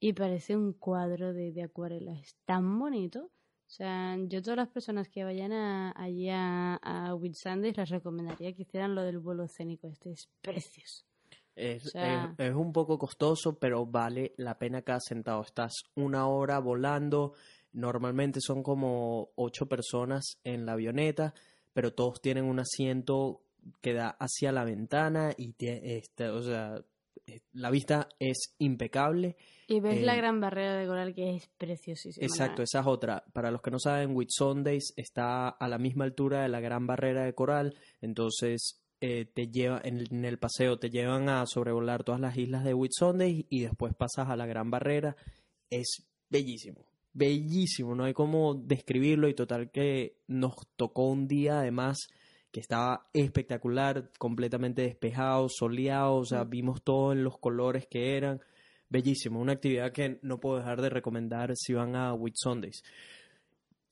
Y 0.00 0.12
parece 0.12 0.56
un 0.56 0.72
cuadro 0.72 1.32
de, 1.32 1.52
de 1.52 1.62
acuarela. 1.62 2.12
Es 2.18 2.34
tan 2.44 2.78
bonito. 2.78 3.30
O 3.66 3.70
sea, 3.76 4.16
yo 4.28 4.42
todas 4.42 4.58
las 4.58 4.68
personas 4.68 5.08
que 5.08 5.24
vayan 5.24 5.52
a, 5.52 5.92
allí 5.96 6.28
a, 6.28 6.74
a 6.82 7.14
Whitsundays 7.14 7.76
les 7.76 7.88
recomendaría 7.88 8.52
que 8.54 8.62
hicieran 8.62 8.94
lo 8.94 9.02
del 9.02 9.18
vuelo 9.18 9.44
escénico. 9.44 9.88
Este 9.88 10.10
es 10.12 10.28
precioso. 10.42 11.04
Es, 11.56 11.86
O 11.86 11.88
sea- 11.90 12.34
es- 12.38 12.46
es 12.50 12.54
un 12.54 12.72
poco 12.72 12.98
costoso, 12.98 13.56
pero 13.58 13.86
vale 13.86 14.34
la 14.36 14.58
pena 14.58 14.82
cada 14.82 15.00
centavo. 15.00 15.42
Estás 15.42 15.72
una 15.94 16.26
hora 16.28 16.58
volando, 16.58 17.32
normalmente 17.74 18.40
son 18.40 18.62
como 18.62 19.28
ocho 19.37 19.66
personas 19.66 20.38
en 20.44 20.64
la 20.64 20.72
avioneta, 20.72 21.34
pero 21.72 21.92
todos 21.92 22.20
tienen 22.22 22.44
un 22.44 22.60
asiento 22.60 23.42
que 23.80 23.92
da 23.94 24.16
hacia 24.18 24.52
la 24.52 24.64
ventana 24.64 25.32
y 25.37 25.54
este, 25.58 26.28
o 26.28 26.42
sea, 26.42 26.82
eh, 27.26 27.40
la 27.52 27.70
vista 27.70 28.08
es 28.18 28.54
impecable. 28.58 29.37
Y 29.66 29.80
ves 29.80 30.02
la 30.02 30.14
Eh, 30.14 30.18
gran 30.18 30.40
barrera 30.40 30.76
de 30.76 30.87
coral 30.87 31.14
que 31.14 31.37
es 31.37 31.48
preciosísima. 31.56 32.26
Exacto, 32.26 32.62
esa 32.62 32.80
es 32.80 32.87
otra. 32.87 33.24
Para 33.32 33.50
los 33.50 33.62
que 33.62 33.70
no 33.70 33.78
saben, 33.78 34.14
Whitsundays 34.14 34.92
está 34.96 35.48
a 35.48 35.68
la 35.68 35.78
misma 35.78 36.04
altura 36.04 36.42
de 36.42 36.48
la 36.50 36.60
Gran 36.60 36.87
Barrera 36.87 37.24
de 37.24 37.34
Coral, 37.34 37.74
entonces 38.02 38.80
eh, 39.00 39.24
te 39.26 39.48
lleva 39.48 39.80
en, 39.84 39.98
el- 39.98 40.08
en 40.12 40.24
el 40.24 40.38
paseo 40.38 40.78
te 40.78 40.88
llevan 40.88 41.28
a 41.28 41.44
sobrevolar 41.46 42.04
todas 42.04 42.20
las 42.20 42.37
islas 42.38 42.64
de 42.64 42.72
Whitsundays 42.74 43.44
y 43.50 43.62
después 43.62 43.94
pasas 43.94 44.28
a 44.28 44.37
la 44.37 44.46
Gran 44.46 44.70
Barrera. 44.70 45.16
Es 45.70 46.06
bellísimo, 46.30 46.84
bellísimo, 47.14 47.94
no 47.94 48.05
hay 48.05 48.12
cómo 48.12 48.55
describirlo 48.55 49.29
y 49.29 49.35
total 49.35 49.70
que 49.70 50.18
nos 50.27 50.55
tocó 50.77 51.09
un 51.09 51.27
día 51.27 51.61
además 51.61 52.09
que 52.53 52.61
estaba 52.61 53.09
espectacular, 53.12 54.11
completamente 54.18 54.83
despejado, 54.83 55.48
soleado, 55.48 56.16
o 56.16 56.24
sea, 56.24 56.44
Mm. 56.44 56.50
vimos 56.50 56.83
todo 56.85 57.12
en 57.12 57.24
los 57.24 57.38
colores 57.38 57.87
que 57.90 58.16
eran. 58.16 58.40
Bellísimo, 58.88 59.40
una 59.40 59.55
actividad 59.55 59.90
que 59.90 60.18
no 60.22 60.38
puedo 60.38 60.59
dejar 60.59 60.81
de 60.81 60.88
recomendar 60.88 61.50
si 61.57 61.72
van 61.72 61.96
a 61.96 62.14
Whitsundays. 62.14 62.83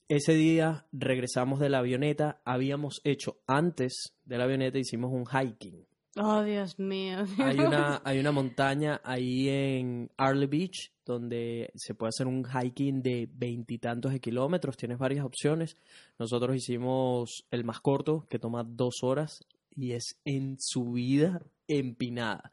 Ese 0.07 0.33
día 0.33 0.85
regresamos 0.93 1.59
de 1.59 1.69
la 1.69 1.79
avioneta, 1.79 2.41
habíamos 2.45 3.01
hecho 3.03 3.37
antes 3.47 4.13
de 4.25 4.37
la 4.37 4.45
avioneta, 4.45 4.77
hicimos 4.77 5.11
un 5.11 5.25
hiking. 5.25 5.85
Oh, 6.15 6.43
Dios 6.43 6.77
mío. 6.77 7.25
Hay 7.39 7.59
una, 7.59 8.01
hay 8.03 8.19
una 8.19 8.31
montaña 8.31 9.01
ahí 9.03 9.49
en 9.49 10.11
Arley 10.15 10.47
Beach 10.47 10.91
donde 11.05 11.71
se 11.75 11.95
puede 11.95 12.09
hacer 12.09 12.27
un 12.27 12.45
hiking 12.45 13.01
de 13.01 13.27
veintitantos 13.33 14.13
de 14.13 14.19
kilómetros, 14.19 14.77
tienes 14.77 14.99
varias 14.99 15.25
opciones. 15.25 15.75
Nosotros 16.19 16.55
hicimos 16.55 17.45
el 17.51 17.63
más 17.65 17.81
corto, 17.81 18.25
que 18.29 18.39
toma 18.39 18.63
dos 18.63 19.01
horas 19.01 19.43
y 19.75 19.93
es 19.93 20.19
en 20.23 20.57
subida 20.59 21.41
empinada. 21.67 22.51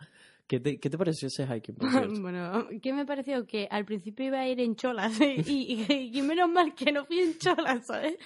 ¿Qué 0.50 0.58
te, 0.58 0.80
qué 0.80 0.90
te 0.90 0.98
pareció 0.98 1.28
ese 1.28 1.46
hiking? 1.46 1.76
Bueno, 2.22 2.66
¿qué 2.82 2.92
me 2.92 3.06
pareció? 3.06 3.46
Que 3.46 3.68
al 3.70 3.84
principio 3.84 4.26
iba 4.26 4.40
a 4.40 4.48
ir 4.48 4.58
en 4.58 4.74
cholas 4.74 5.20
y, 5.20 5.44
y, 5.46 6.10
y 6.12 6.22
menos 6.22 6.50
mal 6.50 6.74
que 6.74 6.90
no 6.90 7.04
fui 7.04 7.20
en 7.20 7.38
cholas, 7.38 7.86
¿sabes? 7.86 8.16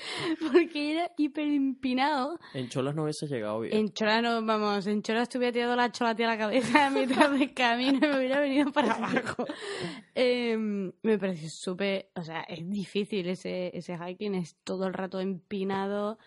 Porque 0.41 0.93
era 0.93 1.11
hiper 1.19 1.47
empinado. 1.47 2.41
En 2.55 2.71
Cholas 2.71 2.95
no 2.95 3.03
hubiese 3.03 3.27
llegado 3.27 3.61
bien. 3.61 3.77
En 3.77 3.93
cholas 3.93 4.23
no, 4.23 4.43
vamos, 4.43 4.87
en 4.87 5.03
cholas 5.03 5.29
te 5.29 5.37
hubiera 5.37 5.53
tirado 5.53 5.77
la 5.77 5.93
chola 5.93 6.13
a 6.13 6.15
la 6.15 6.39
cabeza 6.39 6.87
a 6.87 6.91
mitad 6.91 7.31
del 7.31 7.53
camino 7.53 7.99
y 7.99 8.09
me 8.09 8.17
hubiera 8.17 8.41
venido 8.41 8.73
para 8.73 8.95
abajo. 8.95 9.45
Em, 10.15 10.93
me 11.03 11.19
pareció 11.19 11.51
súper, 11.51 12.09
o 12.15 12.23
sea, 12.23 12.41
es 12.45 12.67
difícil 12.71 13.29
ese, 13.29 13.71
ese 13.77 13.99
hiking, 13.99 14.35
es 14.37 14.57
todo 14.65 14.87
el 14.87 14.95
rato 14.95 15.21
empinado. 15.21 16.19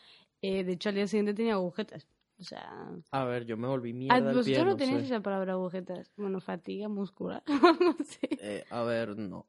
Eh, 0.43 0.63
de 0.63 0.73
hecho, 0.73 0.89
al 0.89 0.95
día 0.95 1.07
siguiente 1.07 1.33
tenía 1.33 1.53
agujetas. 1.53 2.07
O 2.39 2.43
sea, 2.43 2.91
A 3.11 3.25
ver, 3.25 3.45
yo 3.45 3.57
me 3.57 3.67
volví 3.67 3.93
mierda 3.93 4.19
¿Vosotros 4.19 4.45
pie, 4.45 4.57
no 4.59 4.65
no 4.65 4.77
tenéis 4.77 5.03
esa 5.05 5.21
palabra 5.21 5.53
agujetas? 5.53 6.11
Bueno, 6.17 6.39
fatiga 6.39 6.87
muscular. 6.87 7.41
no 7.81 7.95
sé. 8.05 8.29
Eh, 8.39 8.63
a 8.69 8.83
ver, 8.83 9.17
no. 9.17 9.47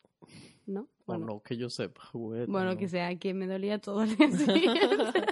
¿No? 0.67 0.89
Bueno, 1.07 1.27
no 1.27 1.43
que 1.43 1.57
yo 1.57 1.69
sepa. 1.71 2.03
juguete, 2.07 2.51
bueno 2.51 2.73
no. 2.73 2.77
que 2.79 2.89
sea, 2.89 3.15
que 3.17 3.33
me 3.35 3.47
dolía 3.47 3.79
todo 3.79 4.03
el 4.03 4.17
día 4.17 4.29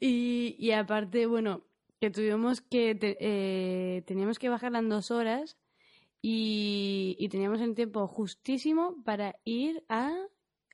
y, 0.00 0.56
y 0.58 0.70
aparte, 0.72 1.26
bueno, 1.26 1.64
que 2.00 2.10
tuvimos 2.10 2.60
que. 2.60 2.94
te- 2.94 3.16
eh, 3.20 4.02
teníamos 4.02 4.38
que 4.38 4.48
bajar 4.48 4.74
en 4.74 4.88
dos 4.88 5.10
horas 5.10 5.56
y, 6.22 7.16
y 7.18 7.28
teníamos 7.28 7.60
el 7.60 7.74
tiempo 7.74 8.06
justísimo 8.06 9.02
para 9.04 9.36
ir 9.44 9.84
a, 9.88 10.12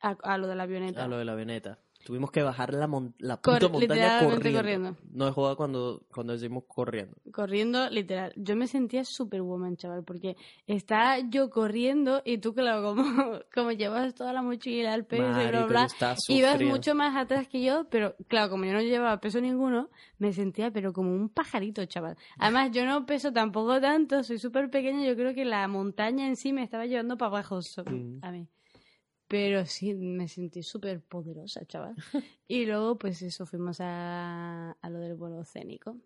a, 0.02 0.10
a 0.22 0.38
lo 0.38 0.46
de 0.46 0.54
la 0.56 0.64
avioneta. 0.64 1.04
A 1.04 1.08
lo 1.08 1.18
de 1.18 1.24
la 1.24 1.32
avioneta. 1.32 1.78
Tuvimos 2.04 2.30
que 2.30 2.42
bajar 2.42 2.74
la, 2.74 2.86
mon- 2.86 3.14
la 3.18 3.38
Cor- 3.38 3.54
puta 3.60 3.72
montaña 3.72 4.20
literalmente 4.20 4.52
corriendo. 4.52 4.58
corriendo. 4.92 4.96
No 5.10 5.26
es 5.28 5.34
joda 5.34 5.56
cuando, 5.56 6.02
cuando 6.14 6.34
decimos 6.34 6.64
corriendo. 6.68 7.16
Corriendo, 7.32 7.88
literal. 7.88 8.32
Yo 8.36 8.56
me 8.56 8.66
sentía 8.66 9.04
superwoman, 9.04 9.76
chaval, 9.78 10.04
porque 10.04 10.36
estaba 10.66 11.18
yo 11.20 11.48
corriendo 11.48 12.20
y 12.24 12.38
tú, 12.38 12.52
claro, 12.54 12.82
como, 12.82 13.02
como 13.54 13.72
llevas 13.72 14.14
toda 14.14 14.34
la 14.34 14.42
mochila, 14.42 14.94
el 14.94 15.06
peso 15.06 15.22
y 15.40 15.46
bla, 15.48 15.66
bla, 15.66 15.84
estaba 15.86 16.16
ibas 16.28 16.60
mucho 16.60 16.94
más 16.94 17.16
atrás 17.16 17.48
que 17.48 17.62
yo, 17.64 17.86
pero 17.88 18.14
claro, 18.28 18.50
como 18.50 18.66
yo 18.66 18.74
no 18.74 18.82
llevaba 18.82 19.18
peso 19.20 19.40
ninguno, 19.40 19.88
me 20.18 20.32
sentía 20.34 20.70
pero 20.70 20.92
como 20.92 21.10
un 21.14 21.30
pajarito, 21.30 21.84
chaval. 21.86 22.16
Además, 22.38 22.70
yo 22.72 22.84
no 22.84 23.06
peso 23.06 23.32
tampoco 23.32 23.80
tanto, 23.80 24.22
soy 24.22 24.38
súper 24.38 24.68
pequeña, 24.70 25.06
yo 25.06 25.16
creo 25.16 25.34
que 25.34 25.46
la 25.46 25.66
montaña 25.68 26.26
en 26.26 26.36
sí 26.36 26.52
me 26.52 26.62
estaba 26.62 26.84
llevando 26.86 27.16
para 27.16 27.28
abajo 27.28 27.62
so- 27.62 27.82
Mm. 27.84 28.18
a 28.22 28.30
mí. 28.30 28.46
Pero 29.28 29.64
sí, 29.66 29.94
me 29.94 30.28
sentí 30.28 30.62
súper 30.62 31.00
poderosa, 31.00 31.64
chaval. 31.66 31.94
Y 32.46 32.66
luego, 32.66 32.98
pues 32.98 33.22
eso, 33.22 33.46
fuimos 33.46 33.78
a, 33.80 34.72
a 34.72 34.90
lo 34.90 34.98
del 34.98 35.14
vuelo 35.14 35.40
escénico. 35.40 35.96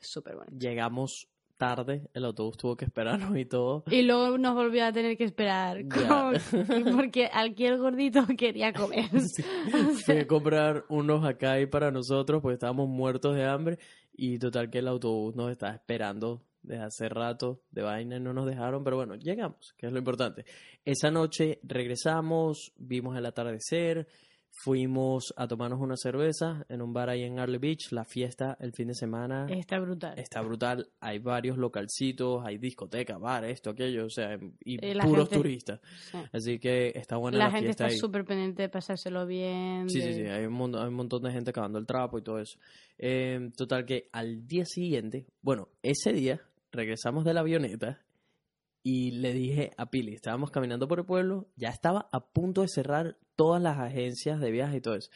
Súper 0.00 0.34
bonito. 0.36 0.56
Llegamos 0.58 1.28
tarde, 1.58 2.08
el 2.14 2.24
autobús 2.24 2.56
tuvo 2.56 2.76
que 2.76 2.84
esperarnos 2.86 3.36
y 3.36 3.44
todo. 3.44 3.84
Y 3.90 4.02
luego 4.02 4.38
nos 4.38 4.54
volvió 4.54 4.84
a 4.86 4.92
tener 4.92 5.16
que 5.18 5.24
esperar. 5.24 5.84
Como- 5.88 6.96
porque 6.96 7.28
aquí 7.32 7.66
el 7.66 7.78
gordito 7.78 8.24
quería 8.38 8.72
comer. 8.72 9.10
O 9.14 9.94
Fui 9.94 10.18
a 10.18 10.26
comprar 10.26 10.84
unos 10.88 11.24
acá 11.24 11.52
ahí 11.52 11.66
para 11.66 11.90
nosotros, 11.90 12.40
pues 12.40 12.54
estábamos 12.54 12.88
muertos 12.88 13.34
de 13.36 13.44
hambre. 13.44 13.78
Y 14.12 14.38
total 14.38 14.70
que 14.70 14.78
el 14.78 14.88
autobús 14.88 15.36
nos 15.36 15.50
estaba 15.50 15.74
esperando 15.74 16.42
desde 16.68 16.84
hace 16.84 17.08
rato 17.08 17.62
de 17.70 17.82
vaina 17.82 18.16
y 18.16 18.20
no 18.20 18.32
nos 18.32 18.46
dejaron. 18.46 18.84
Pero 18.84 18.96
bueno, 18.96 19.16
llegamos, 19.16 19.74
que 19.76 19.86
es 19.86 19.92
lo 19.92 19.98
importante. 19.98 20.44
Esa 20.84 21.10
noche 21.10 21.58
regresamos, 21.64 22.72
vimos 22.76 23.16
el 23.16 23.26
atardecer, 23.26 24.06
fuimos 24.50 25.32
a 25.36 25.46
tomarnos 25.46 25.80
una 25.80 25.96
cerveza 25.96 26.64
en 26.68 26.82
un 26.82 26.92
bar 26.92 27.10
ahí 27.10 27.22
en 27.22 27.38
Arley 27.38 27.58
Beach. 27.58 27.92
La 27.92 28.04
fiesta 28.04 28.56
el 28.60 28.72
fin 28.72 28.88
de 28.88 28.94
semana 28.94 29.46
está 29.50 29.78
brutal. 29.78 30.18
está 30.18 30.40
brutal. 30.40 30.88
Hay 31.00 31.18
varios 31.18 31.58
localcitos, 31.58 32.42
hay 32.44 32.58
discotecas, 32.58 33.20
bar, 33.20 33.44
esto, 33.44 33.70
aquello, 33.70 34.06
o 34.06 34.10
sea, 34.10 34.38
y 34.64 34.84
Eh, 34.84 34.94
la 34.94 35.04
puros 35.04 35.28
gente- 35.28 35.36
turistas. 35.36 35.80
Sí. 36.10 36.18
Así 36.32 36.58
que 36.58 36.92
está 36.94 37.16
buena 37.18 37.38
la, 37.38 37.44
La 37.44 37.50
gente 37.50 37.66
fiesta 37.66 37.86
está 37.86 37.98
súper 37.98 38.24
pendiente 38.24 38.62
de 38.62 38.68
pasárselo 38.68 39.26
bien. 39.26 39.88
Sí, 39.88 40.00
de- 40.00 40.12
sí, 40.12 40.14
sí, 40.22 40.26
hay 40.26 40.46
un, 40.46 40.54
montón, 40.54 40.82
hay 40.82 40.88
un 40.88 40.94
montón 40.94 41.22
de 41.22 41.30
gente 41.30 41.52
cavando 41.52 41.78
el 41.78 41.86
trapo 41.86 42.18
y 42.18 42.22
todo 42.22 42.38
eso. 42.40 42.58
Eh, 42.98 43.50
total 43.56 43.84
que 43.84 44.08
al 44.12 44.46
día 44.48 44.64
siguiente, 44.64 45.26
bueno, 45.40 45.68
ese 45.82 46.12
día 46.12 46.40
regresamos 46.72 47.24
de 47.24 47.34
la 47.34 47.40
avioneta 47.40 48.04
y 48.82 49.10
le 49.12 49.32
dije 49.32 49.72
a 49.76 49.90
Pili, 49.90 50.14
estábamos 50.14 50.50
caminando 50.50 50.88
por 50.88 51.00
el 51.00 51.04
pueblo, 51.04 51.48
ya 51.56 51.68
estaba 51.68 52.08
a 52.12 52.26
punto 52.32 52.62
de 52.62 52.68
cerrar 52.68 53.18
todas 53.36 53.60
las 53.62 53.78
agencias 53.78 54.40
de 54.40 54.50
viaje 54.50 54.78
y 54.78 54.80
todo 54.80 54.94
eso. 54.94 55.10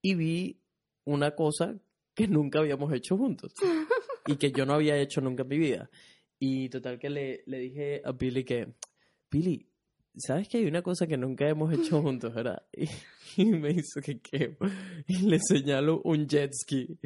Y 0.00 0.14
vi 0.14 0.60
una 1.04 1.34
cosa 1.34 1.78
que 2.14 2.28
nunca 2.28 2.60
habíamos 2.60 2.92
hecho 2.92 3.16
juntos 3.16 3.52
y 4.26 4.36
que 4.36 4.52
yo 4.52 4.64
no 4.66 4.74
había 4.74 4.96
hecho 4.96 5.20
nunca 5.20 5.42
en 5.42 5.48
mi 5.48 5.58
vida. 5.58 5.90
Y 6.38 6.68
total 6.68 6.98
que 6.98 7.10
le, 7.10 7.42
le 7.46 7.58
dije 7.58 8.02
a 8.04 8.12
Pili 8.12 8.44
que, 8.44 8.74
Pili, 9.28 9.66
¿sabes 10.16 10.48
que 10.48 10.58
hay 10.58 10.66
una 10.66 10.82
cosa 10.82 11.06
que 11.06 11.16
nunca 11.16 11.48
hemos 11.48 11.72
hecho 11.72 12.00
juntos, 12.02 12.34
verdad? 12.34 12.62
Y, 13.36 13.42
y 13.42 13.46
me 13.46 13.70
hizo 13.70 14.00
que 14.00 14.20
qué. 14.20 14.56
Y 15.08 15.22
le 15.22 15.38
señalo 15.40 16.00
un 16.04 16.28
jet 16.28 16.52
ski 16.52 16.98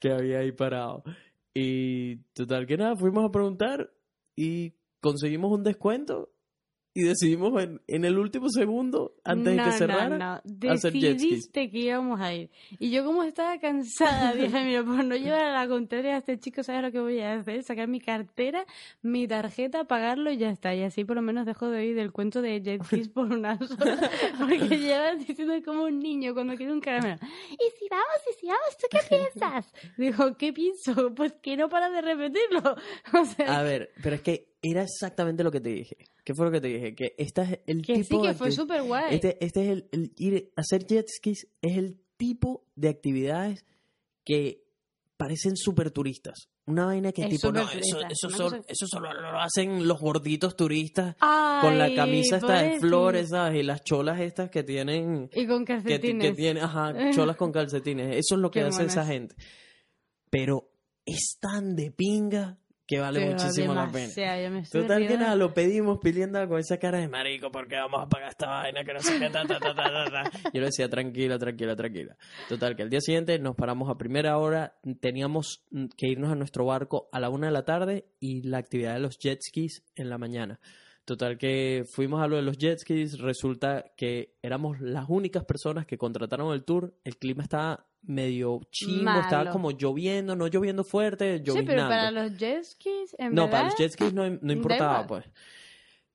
que 0.00 0.10
había 0.10 0.40
ahí 0.40 0.50
parado. 0.50 1.04
Y 1.58 2.16
total 2.34 2.66
que 2.66 2.76
nada, 2.76 2.96
fuimos 2.96 3.24
a 3.24 3.30
preguntar 3.30 3.90
y 4.36 4.74
conseguimos 5.00 5.50
un 5.50 5.64
descuento 5.64 6.28
y 6.96 7.02
decidimos 7.02 7.62
en, 7.62 7.82
en 7.88 8.06
el 8.06 8.16
último 8.16 8.48
segundo, 8.48 9.16
antes 9.22 9.54
de 9.54 9.62
que 9.62 9.72
cerrara, 9.72 10.08
No, 10.16 10.16
no, 10.18 10.40
decidiste 10.44 11.70
que 11.70 11.78
íbamos 11.78 12.18
a 12.22 12.32
ir. 12.32 12.50
Y 12.78 12.90
yo 12.90 13.04
como 13.04 13.22
estaba 13.22 13.58
cansada, 13.58 14.32
dije, 14.34 14.64
mira, 14.64 14.82
por 14.82 15.04
no 15.04 15.14
llevar 15.14 15.44
a 15.44 15.52
la 15.52 15.68
contraria 15.68 16.14
a 16.14 16.18
este 16.20 16.38
chico, 16.38 16.62
¿sabes 16.62 16.80
lo 16.80 16.90
que 16.90 17.00
voy 17.00 17.20
a 17.20 17.34
hacer? 17.34 17.62
Sacar 17.64 17.86
mi 17.86 18.00
cartera, 18.00 18.64
mi 19.02 19.28
tarjeta, 19.28 19.84
pagarlo 19.84 20.30
y 20.30 20.38
ya 20.38 20.48
está. 20.48 20.74
Y 20.74 20.84
así 20.84 21.04
por 21.04 21.16
lo 21.16 21.22
menos 21.22 21.44
dejo 21.44 21.68
de 21.68 21.80
oír 21.80 21.96
del 21.96 22.12
cuento 22.12 22.40
de 22.40 22.62
jet 22.62 22.82
skis 22.86 23.10
por 23.10 23.30
unas 23.30 23.60
horas. 23.78 24.10
Porque 24.38 24.78
llevas 24.78 25.18
diciendo 25.18 25.52
como 25.66 25.82
un 25.84 25.98
niño 25.98 26.32
cuando 26.32 26.56
quiere 26.56 26.72
un 26.72 26.80
caramelo. 26.80 27.18
¿Y 27.50 27.78
si 27.78 27.88
vamos? 27.90 28.06
¿Y 28.30 28.40
si 28.40 28.46
vamos? 28.46 28.78
¿Tú 28.80 28.86
qué 28.90 29.00
piensas? 29.06 29.74
Digo, 29.98 30.34
¿qué 30.38 30.50
pienso? 30.54 31.14
Pues 31.14 31.34
que 31.42 31.58
no 31.58 31.68
para 31.68 31.90
de 31.90 32.00
repetirlo. 32.00 32.74
O 33.12 33.24
sea, 33.26 33.58
A 33.58 33.62
ver, 33.62 33.90
pero 34.02 34.16
es 34.16 34.22
que 34.22 34.55
era 34.62 34.82
exactamente 34.82 35.44
lo 35.44 35.50
que 35.52 35.60
te 35.60 35.70
dije. 35.70 35.96
¿Qué 36.24 36.34
fue 36.34 36.46
lo 36.46 36.52
que 36.52 36.60
te 36.60 36.68
dije? 36.68 36.94
Que 36.94 37.14
esta 37.18 37.42
es 37.42 37.60
el 37.66 37.82
que 37.82 37.96
sí, 37.96 38.02
tipo 38.10 38.22
que 38.22 38.28
de 38.28 38.34
fue 38.34 38.50
súper 38.50 38.82
guay. 38.82 39.14
Este, 39.14 39.44
este 39.44 39.62
es 39.64 39.68
el, 39.70 39.88
el 39.92 40.12
ir 40.16 40.52
a 40.56 40.60
hacer 40.62 40.86
jet 40.86 41.06
skis 41.08 41.46
es 41.62 41.76
el 41.76 42.00
tipo 42.16 42.64
de 42.74 42.88
actividades 42.88 43.64
que 44.24 44.64
parecen 45.16 45.56
súper 45.56 45.90
turistas. 45.92 46.48
Una 46.68 46.86
vaina 46.86 47.12
que 47.12 47.22
es 47.22 47.28
tipo, 47.28 47.52
no, 47.52 47.60
eso, 47.62 48.00
eso, 48.10 48.28
son- 48.28 48.50
cosa- 48.50 48.60
eso 48.66 48.86
solo 48.88 49.12
lo 49.12 49.38
hacen 49.40 49.86
los 49.86 50.00
gorditos 50.00 50.56
turistas 50.56 51.14
con 51.60 51.78
la 51.78 51.94
camisa 51.94 52.38
esta 52.38 52.60
de 52.60 52.80
flores, 52.80 53.28
¿sabes? 53.28 53.60
Y 53.60 53.62
las 53.62 53.84
cholas 53.84 54.18
estas 54.20 54.50
que 54.50 54.64
tienen 54.64 55.30
Y 55.32 55.46
con 55.46 55.64
que, 55.64 55.74
calcetines. 55.74 56.28
que 56.30 56.34
tiene, 56.34 56.60
ajá, 56.60 56.92
cholas 57.14 57.36
con 57.36 57.52
calcetines. 57.52 58.16
Eso 58.16 58.34
es 58.34 58.40
lo 58.40 58.50
que 58.50 58.60
Qué 58.60 58.66
hace 58.66 58.84
esa 58.86 59.06
gente. 59.06 59.36
Pero 60.28 60.68
es 61.04 61.36
tan 61.40 61.76
de 61.76 61.92
pinga 61.92 62.58
que 62.86 63.00
vale 63.00 63.20
Pero 63.20 63.32
muchísimo 63.32 63.74
la 63.74 63.90
pena. 63.90 64.12
Total 64.70 65.06
que 65.06 65.18
nada, 65.18 65.34
lo 65.34 65.52
pedimos 65.52 65.98
pidiendo 65.98 66.46
con 66.48 66.58
esa 66.58 66.78
cara 66.78 66.98
de 66.98 67.08
marico, 67.08 67.50
porque 67.50 67.76
vamos 67.76 68.02
a 68.02 68.08
pagar 68.08 68.30
esta 68.30 68.46
vaina 68.46 68.84
que 68.84 68.92
no 68.92 69.00
sé 69.00 69.18
qué, 69.18 69.28
ta, 69.30 69.44
ta, 69.44 69.58
ta, 69.58 69.74
ta, 69.74 69.84
ta, 69.84 70.30
ta". 70.30 70.50
Yo 70.52 70.60
le 70.60 70.66
decía, 70.66 70.88
tranquila, 70.88 71.38
tranquila, 71.38 71.74
tranquila. 71.74 72.16
Total, 72.48 72.76
que 72.76 72.82
al 72.82 72.90
día 72.90 73.00
siguiente 73.00 73.38
nos 73.38 73.56
paramos 73.56 73.90
a 73.90 73.96
primera 73.96 74.38
hora, 74.38 74.76
teníamos 75.00 75.64
que 75.96 76.08
irnos 76.08 76.30
a 76.30 76.36
nuestro 76.36 76.64
barco 76.64 77.08
a 77.12 77.20
la 77.20 77.28
una 77.28 77.48
de 77.48 77.52
la 77.52 77.64
tarde 77.64 78.06
y 78.20 78.42
la 78.42 78.58
actividad 78.58 78.94
de 78.94 79.00
los 79.00 79.18
jet 79.18 79.40
skis 79.42 79.82
en 79.96 80.08
la 80.08 80.18
mañana. 80.18 80.60
Total 81.06 81.38
que 81.38 81.84
fuimos 81.88 82.20
a 82.20 82.26
lo 82.26 82.34
de 82.36 82.42
los 82.42 82.58
jet 82.58 82.80
skis, 82.80 83.18
resulta 83.20 83.92
que 83.96 84.36
éramos 84.42 84.80
las 84.80 85.06
únicas 85.08 85.44
personas 85.44 85.86
que 85.86 85.96
contrataron 85.96 86.52
el 86.52 86.64
tour, 86.64 86.92
el 87.04 87.16
clima 87.16 87.44
estaba 87.44 87.86
medio 88.02 88.60
chimbo, 88.70 89.12
estaba 89.20 89.50
como 89.52 89.70
lloviendo, 89.70 90.34
no 90.36 90.48
lloviendo 90.48 90.82
fuerte, 90.84 91.38
Sí, 91.38 91.44
lloviznando. 91.44 91.72
pero 91.74 91.88
para 91.88 92.10
los 92.10 92.36
jet 92.36 92.64
skis, 92.64 93.14
en 93.18 93.34
No, 93.34 93.42
verdad... 93.44 93.50
para 93.52 93.64
los 93.66 93.76
jet 93.78 93.92
skis 93.92 94.12
no, 94.12 94.28
no 94.28 94.52
importaba, 94.52 95.06
pues. 95.06 95.24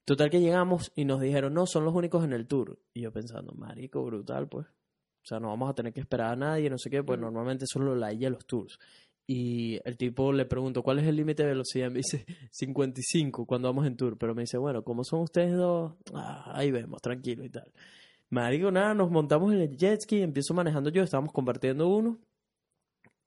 Total 0.03 0.29
que 0.29 0.41
llegamos 0.41 0.91
y 0.95 1.05
nos 1.05 1.21
dijeron, 1.21 1.53
no, 1.53 1.65
son 1.65 1.85
los 1.85 1.93
únicos 1.95 2.23
en 2.25 2.33
el 2.33 2.45
tour. 2.47 2.77
Y 2.93 3.01
yo 3.01 3.13
pensando, 3.13 3.53
marico, 3.53 4.03
brutal, 4.03 4.49
pues. 4.49 4.67
O 4.67 5.23
sea, 5.25 5.39
no 5.39 5.47
vamos 5.49 5.69
a 5.69 5.73
tener 5.73 5.93
que 5.93 6.01
esperar 6.01 6.33
a 6.33 6.35
nadie, 6.35 6.69
no 6.69 6.77
sé 6.77 6.89
qué, 6.89 7.01
pues 7.03 7.17
Mm. 7.17 7.21
normalmente 7.21 7.65
solo 7.65 7.95
la 7.95 8.11
ella 8.11 8.29
los 8.29 8.45
tours. 8.45 8.77
Y 9.33 9.79
el 9.85 9.95
tipo 9.95 10.33
le 10.33 10.45
pregunto, 10.45 10.83
¿cuál 10.83 10.99
es 10.99 11.07
el 11.07 11.15
límite 11.15 11.43
de 11.43 11.49
velocidad? 11.49 11.89
Me 11.89 11.99
dice 11.99 12.25
55 12.51 13.45
cuando 13.45 13.69
vamos 13.69 13.87
en 13.87 13.95
tour. 13.95 14.17
Pero 14.17 14.35
me 14.35 14.41
dice, 14.41 14.57
bueno, 14.57 14.83
como 14.83 15.05
son 15.05 15.21
ustedes 15.21 15.53
dos, 15.55 15.93
ah, 16.13 16.51
ahí 16.53 16.69
vemos, 16.71 17.01
tranquilo 17.01 17.45
y 17.45 17.49
tal. 17.49 17.71
Marico, 18.29 18.71
nada, 18.71 18.93
nos 18.93 19.09
montamos 19.09 19.53
en 19.53 19.61
el 19.61 19.77
jet 19.77 20.01
ski, 20.01 20.21
empiezo 20.21 20.53
manejando 20.53 20.89
yo, 20.89 21.01
estábamos 21.03 21.31
compartiendo 21.31 21.87
uno. 21.87 22.19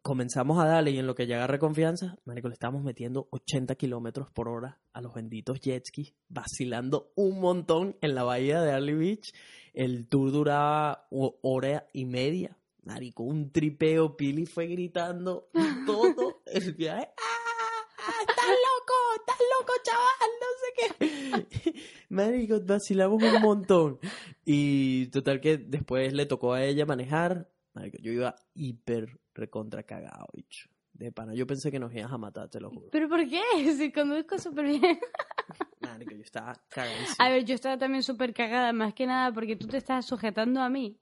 Comenzamos 0.03 0.59
a 0.59 0.67
darle 0.67 0.91
y 0.91 0.99
en 0.99 1.07
lo 1.07 1.15
que 1.15 1.27
ya 1.27 1.37
agarré 1.37 1.59
confianza, 1.59 2.17
marico, 2.27 2.49
le 2.49 2.53
estábamos 2.55 2.83
metiendo 2.85 3.27
80 3.31 3.75
kilómetros 3.75 4.31
por 4.31 4.49
hora 4.49 4.79
a 4.93 5.01
los 5.01 5.15
benditos 5.15 5.61
jet 5.61 5.87
skis, 5.87 6.15
vacilando 6.29 7.13
un 7.17 7.41
montón 7.41 7.97
en 8.03 8.15
la 8.15 8.25
bahía 8.25 8.61
de 8.61 8.73
Arley 8.73 8.95
Beach. 8.95 9.33
El 9.73 10.07
tour 10.07 10.31
duraba 10.33 11.07
ho- 11.11 11.39
hora 11.43 11.89
y 11.95 12.05
media. 12.05 12.59
Marico, 12.85 13.23
un 13.23 13.51
tripeo, 13.51 14.15
Pili 14.17 14.45
fue 14.45 14.67
gritando 14.67 15.49
todo 15.87 16.43
el 16.47 16.75
viaje. 16.75 17.09
¡Ah! 17.17 17.87
¡Ah! 17.99 18.13
¡Estás 18.21 18.49
loco! 18.49 18.95
¡Estás 19.17 19.39
loco, 19.59 19.73
chaval! 19.83 20.31
No 20.41 20.49
sé 20.61 21.73
qué. 21.73 21.75
Marico, 22.11 22.61
vacilamos 22.61 23.23
un 23.23 23.41
montón. 23.41 23.99
Y 24.45 25.07
total 25.07 25.41
que 25.41 25.57
después 25.57 26.13
le 26.13 26.27
tocó 26.27 26.53
a 26.53 26.63
ella 26.63 26.85
manejar. 26.85 27.51
Marico, 27.73 27.97
yo 28.03 28.13
iba 28.13 28.37
hiper 28.55 29.19
recontra 29.33 29.83
cagado, 29.85 30.27
bicho. 30.35 30.69
De 30.93 31.11
pana, 31.11 31.35
yo 31.35 31.47
pensé 31.47 31.73
que 31.73 31.81
nos 31.81 31.93
ibas 31.93 32.13
a 32.13 32.19
matar, 32.19 32.51
te 32.51 32.61
lo 32.61 32.71
juro. 32.71 32.91
¿Pero 32.93 33.09
por 33.09 33.27
qué? 33.29 33.43
Si 33.79 33.91
conduzco 33.93 34.39
súper 34.39 34.67
bien. 34.67 34.99
Marico, 35.81 36.15
yo 36.15 36.23
estaba 36.23 36.55
cagadísimo. 36.69 37.17
A 37.19 37.31
ver, 37.31 37.45
yo 37.47 37.55
estaba 37.55 37.79
también 37.79 38.03
súper 38.03 38.35
cagada, 38.35 38.75
más 38.75 38.93
que 38.93 39.07
nada 39.07 39.33
porque 39.33 39.57
tú 39.57 39.67
te 39.67 39.79
estás 39.79 40.05
sujetando 40.05 40.61
a 40.61 40.69
mí. 40.69 41.01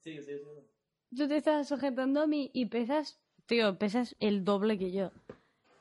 Sí, 0.00 0.18
sí, 0.22 0.36
sí. 0.36 0.65
Tú 1.16 1.28
te 1.28 1.36
estás 1.36 1.68
sujetando 1.68 2.20
a 2.22 2.26
mí 2.26 2.50
y 2.52 2.66
pesas, 2.66 3.18
tío, 3.46 3.78
pesas 3.78 4.14
el 4.20 4.44
doble 4.44 4.78
que 4.78 4.90
yo. 4.92 5.10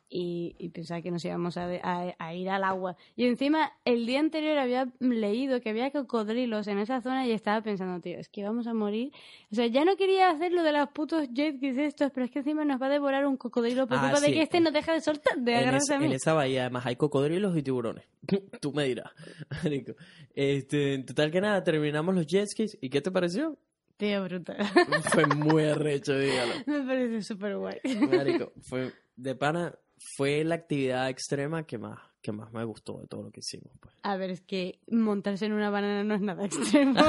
Y, 0.08 0.56
y 0.60 0.70
pensaba 0.70 1.02
que 1.02 1.10
nos 1.10 1.26
íbamos 1.26 1.58
a, 1.58 1.68
de- 1.68 1.82
a- 1.84 2.16
a 2.20 2.34
ir 2.36 2.48
al 2.50 2.64
agua. 2.64 2.96
Y 3.16 3.26
encima, 3.26 3.74
el 3.86 4.06
día 4.06 4.20
anterior 4.20 4.58
había 4.60 4.88
leído 5.00 5.60
que 5.62 5.72
había 5.72 5.92
cocodrilos 5.92 6.68
en 6.68 6.78
esa 6.78 7.02
zona 7.02 7.26
y 7.28 7.32
estaba 7.32 7.62
pensando, 7.62 8.00
tío, 8.00 8.18
es 8.20 8.30
que 8.30 8.44
vamos 8.44 8.68
a 8.68 8.74
morir. 8.76 9.12
O 9.52 9.56
sea, 9.56 9.66
ya 9.66 9.84
no 9.84 9.98
quería 9.98 10.30
hacer 10.30 10.52
lo 10.54 10.62
de 10.62 10.72
los 10.74 10.90
putos 10.92 11.28
jet 11.34 11.58
skis 11.58 11.78
estos, 11.80 12.12
pero 12.14 12.28
es 12.28 12.32
que 12.32 12.40
encima 12.40 12.64
nos 12.64 12.80
va 12.80 12.86
a 12.86 12.90
devorar 12.92 13.26
un 13.26 13.36
cocodrilo 13.36 13.88
por 13.88 13.98
Ah, 13.98 14.02
culpa 14.02 14.20
de 14.22 14.28
sí. 14.28 14.34
que 14.34 14.42
este 14.44 14.60
no 14.62 14.72
deja 14.72 14.94
de 14.94 15.02
soltar, 15.02 15.38
de 15.40 15.52
en, 15.54 15.58
agarrarse 15.58 15.96
a 15.96 16.00
mí. 16.00 16.06
en 16.06 16.12
esa 16.14 16.34
bahía 16.34 16.62
además 16.62 16.86
hay 16.86 16.96
cocodrilos 16.96 17.58
y 17.58 17.64
tiburones. 17.64 18.06
Tú 18.62 18.72
me 18.74 18.86
dirás. 18.86 19.12
Este, 20.36 20.94
en 20.96 21.06
total 21.06 21.32
que 21.32 21.42
nada, 21.42 21.64
terminamos 21.64 22.14
los 22.14 22.28
jet 22.28 22.48
skis. 22.48 22.78
¿Y 22.82 22.90
qué 22.90 23.02
te 23.02 23.10
pareció? 23.12 23.58
Tío, 23.98 24.24
brutal. 24.26 24.58
Fue 25.14 25.26
muy 25.26 25.64
arrecho, 25.64 26.18
dígalo. 26.18 26.54
Me 26.66 26.82
parece 26.86 27.22
súper 27.22 27.58
guay. 27.58 27.80
Marico, 28.10 28.52
fue 28.62 28.92
de 29.16 29.36
pana, 29.36 29.74
fue 30.18 30.44
la 30.44 30.56
actividad 30.56 31.10
extrema 31.10 31.66
que 31.66 31.78
más, 31.78 32.00
que 32.22 32.32
más 32.34 32.52
me 32.52 32.64
gustó 32.66 33.00
de 33.00 33.08
todo 33.08 33.24
lo 33.24 33.32
que 33.32 33.40
hicimos. 33.40 33.72
Pues. 33.80 33.96
A 34.04 34.18
ver, 34.18 34.32
es 34.32 34.42
que 34.42 34.80
montarse 34.92 35.46
en 35.46 35.54
una 35.54 35.70
banana 35.70 36.04
no 36.04 36.16
es 36.16 36.22
nada 36.22 36.46
extremo. 36.46 37.00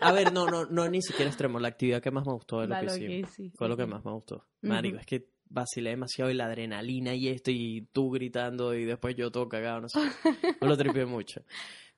A 0.00 0.12
ver, 0.12 0.32
no, 0.32 0.46
no, 0.46 0.66
no, 0.66 0.88
ni 0.88 1.02
siquiera 1.02 1.28
extremo. 1.28 1.58
La 1.58 1.68
actividad 1.68 2.00
que 2.00 2.12
más 2.12 2.24
me 2.24 2.32
gustó 2.32 2.60
de 2.60 2.68
lo 2.68 2.78
que 2.78 2.86
hicimos. 2.86 3.30
sí, 3.32 3.50
Fue 3.56 3.68
lo 3.68 3.76
que 3.76 3.86
más 3.86 4.04
me 4.04 4.12
gustó. 4.12 4.44
Marico, 4.62 4.94
Ujú. 4.96 5.00
es 5.00 5.06
que 5.06 5.28
vacilé 5.48 5.90
demasiado 5.90 6.30
y 6.30 6.34
la 6.34 6.46
adrenalina 6.46 7.14
y 7.14 7.28
esto 7.28 7.50
y 7.52 7.86
tú 7.92 8.10
gritando 8.10 8.74
y 8.74 8.84
después 8.84 9.14
yo 9.16 9.30
todo 9.30 9.48
cagado, 9.48 9.80
no 9.80 9.88
sé. 9.88 10.00
No 10.60 10.68
lo 10.68 10.76
tripié 10.76 11.06
mucho. 11.06 11.42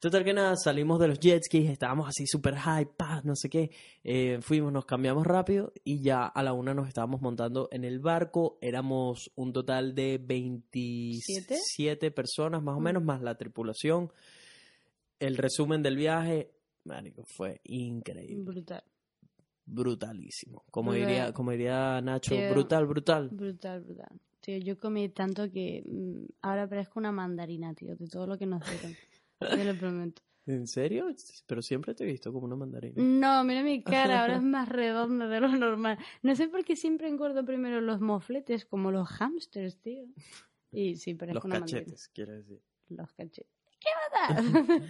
Total 0.01 0.23
que 0.23 0.33
nada, 0.33 0.55
salimos 0.57 1.01
de 1.01 1.09
los 1.09 1.19
jet 1.19 1.43
skis, 1.43 1.69
estábamos 1.71 2.09
así 2.09 2.25
súper 2.25 2.55
high, 2.55 2.87
paz, 2.97 3.25
no 3.25 3.35
sé 3.35 3.49
qué. 3.51 3.71
Eh, 4.05 4.39
fuimos, 4.41 4.73
nos 4.73 4.85
cambiamos 4.85 5.27
rápido 5.27 5.73
y 5.83 6.01
ya 6.01 6.25
a 6.25 6.43
la 6.45 6.53
una 6.53 6.73
nos 6.73 6.87
estábamos 6.87 7.21
montando 7.21 7.69
en 7.73 7.85
el 7.85 7.99
barco. 7.99 8.59
Éramos 8.61 9.29
un 9.35 9.53
total 9.53 9.97
de 9.97 10.19
27 10.25 12.11
personas 12.13 12.63
más 12.63 12.77
o 12.77 12.81
Mm. 12.81 12.85
menos, 12.85 13.03
más 13.03 13.23
la 13.23 13.35
tripulación. 13.37 14.13
El 15.19 15.37
resumen 15.37 15.83
del 15.83 15.97
viaje, 15.97 16.53
marico, 16.85 17.25
fue 17.37 17.61
increíble, 17.65 18.45
Brutal, 18.45 18.85
brutalísimo. 19.67 20.65
Como 20.71 20.93
diría, 20.93 21.33
como 21.33 21.51
diría 21.51 22.01
Nacho, 22.01 22.37
Tío. 22.37 22.51
brutal, 22.51 22.87
brutal. 22.87 23.29
brutal, 23.33 23.81
brutal. 23.83 24.21
Tío, 24.41 24.59
yo 24.59 24.79
comí 24.79 25.09
tanto 25.09 25.51
que 25.51 25.83
mm, 25.85 26.25
ahora 26.43 26.69
parezco 26.69 27.01
una 27.01 27.11
mandarina, 27.11 27.75
tío, 27.75 27.97
de 27.97 28.07
todo 28.07 28.29
lo 28.29 28.39
que 28.39 28.47
nos 28.47 28.63
dieron. 28.71 28.97
Te 29.39 29.65
lo 29.65 29.75
prometo. 29.77 30.23
¿En 30.47 30.67
serio? 30.67 31.07
Pero 31.47 31.61
siempre 31.61 31.95
te 31.95 32.05
he 32.05 32.07
visto 32.07 32.33
como 32.33 32.47
una 32.47 32.57
mandarina. 32.57 33.03
No, 33.03 33.45
mira 33.45 33.63
mi 33.63 33.83
cara, 33.83 34.23
ahora 34.23 34.37
es 34.37 34.43
más 34.43 34.69
redonda 34.69 35.29
de 35.29 35.41
lo 35.41 35.49
normal. 35.49 35.99
No 36.23 36.35
sé 36.35 36.49
por 36.49 36.65
qué 36.65 36.75
siempre 36.75 37.09
engordo 37.09 37.45
primero 37.45 37.81
los 37.83 38.01
mofletes, 38.01 38.65
como 38.65 38.91
los 38.91 39.09
hamsters, 39.09 39.79
tío. 39.81 40.05
Y 40.73 40.97
sí, 40.97 41.15
parezco 41.15 41.35
Los 41.37 41.45
una 41.45 41.61
mandarina. 41.61 41.81
cachetes, 41.81 42.09
quiero 42.15 42.33
decir. 42.33 42.61
Los 42.89 43.13
cachetes. 43.13 43.53
¿Qué 43.79 43.89
pasa? 44.11 44.43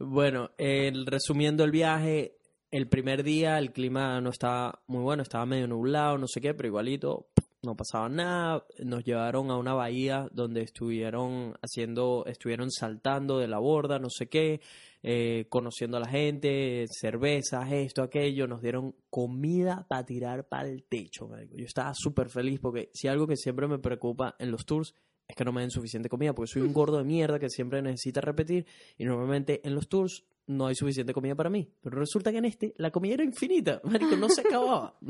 Bueno, 0.00 0.50
el- 0.58 1.06
resumiendo 1.06 1.64
el 1.64 1.70
viaje, 1.70 2.36
el 2.70 2.88
primer 2.88 3.22
día 3.24 3.58
el 3.58 3.72
clima 3.72 4.20
no 4.20 4.30
estaba 4.30 4.82
muy 4.86 5.02
bueno, 5.02 5.22
estaba 5.22 5.46
medio 5.46 5.66
nublado, 5.66 6.18
no 6.18 6.26
sé 6.28 6.40
qué, 6.40 6.54
pero 6.54 6.68
igualito 6.68 7.28
no 7.62 7.76
pasaba 7.76 8.08
nada. 8.08 8.64
Nos 8.84 9.04
llevaron 9.04 9.50
a 9.50 9.56
una 9.56 9.74
bahía 9.74 10.28
donde 10.32 10.62
estuvieron 10.62 11.54
haciendo, 11.62 12.24
estuvieron 12.26 12.70
saltando 12.70 13.38
de 13.38 13.48
la 13.48 13.58
borda, 13.58 13.98
no 13.98 14.10
sé 14.10 14.28
qué, 14.28 14.60
eh, 15.02 15.46
conociendo 15.48 15.96
a 15.96 16.00
la 16.00 16.08
gente, 16.08 16.86
cervezas, 16.88 17.70
esto, 17.72 18.02
aquello. 18.02 18.46
Nos 18.46 18.62
dieron 18.62 18.94
comida 19.10 19.86
para 19.88 20.04
tirar 20.04 20.48
para 20.48 20.68
el 20.68 20.84
techo, 20.84 21.28
marico. 21.28 21.56
Yo 21.56 21.64
estaba 21.64 21.92
súper 21.94 22.28
feliz 22.28 22.60
porque 22.60 22.90
si 22.94 23.08
algo 23.08 23.26
que 23.26 23.36
siempre 23.36 23.66
me 23.66 23.78
preocupa 23.78 24.34
en 24.38 24.50
los 24.50 24.64
tours 24.64 24.94
es 25.28 25.36
que 25.36 25.44
no 25.44 25.52
me 25.52 25.60
den 25.60 25.70
suficiente 25.70 26.08
comida, 26.08 26.34
porque 26.34 26.50
soy 26.52 26.62
un 26.62 26.72
gordo 26.72 26.98
de 26.98 27.04
mierda 27.04 27.38
que 27.38 27.50
siempre 27.50 27.82
necesita 27.82 28.20
repetir 28.20 28.66
y 28.96 29.04
normalmente 29.04 29.60
en 29.62 29.74
los 29.74 29.88
tours 29.88 30.24
no 30.46 30.66
hay 30.66 30.74
suficiente 30.74 31.12
comida 31.12 31.34
para 31.34 31.50
mí. 31.50 31.70
Pero 31.82 31.98
resulta 31.98 32.32
que 32.32 32.38
en 32.38 32.46
este 32.46 32.74
la 32.78 32.90
comida 32.90 33.14
era 33.14 33.24
infinita, 33.24 33.80
marico, 33.84 34.16
no 34.16 34.28
se 34.28 34.40
acababa. 34.40 34.96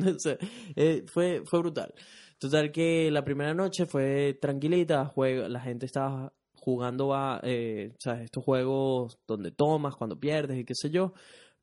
Eh, 0.76 1.04
fue, 1.06 1.42
fue 1.44 1.60
brutal. 1.60 1.94
Total 2.38 2.70
que 2.70 3.10
la 3.10 3.24
primera 3.24 3.52
noche 3.52 3.84
fue 3.86 4.38
tranquilita, 4.40 5.06
juega, 5.06 5.48
la 5.48 5.60
gente 5.60 5.86
estaba 5.86 6.32
jugando 6.54 7.14
a, 7.14 7.40
eh, 7.42 7.94
¿sabes? 7.98 8.24
estos 8.26 8.44
juegos 8.44 9.18
donde 9.26 9.50
tomas, 9.50 9.96
cuando 9.96 10.20
pierdes 10.20 10.58
y 10.58 10.64
qué 10.64 10.74
sé 10.74 10.90
yo. 10.90 11.14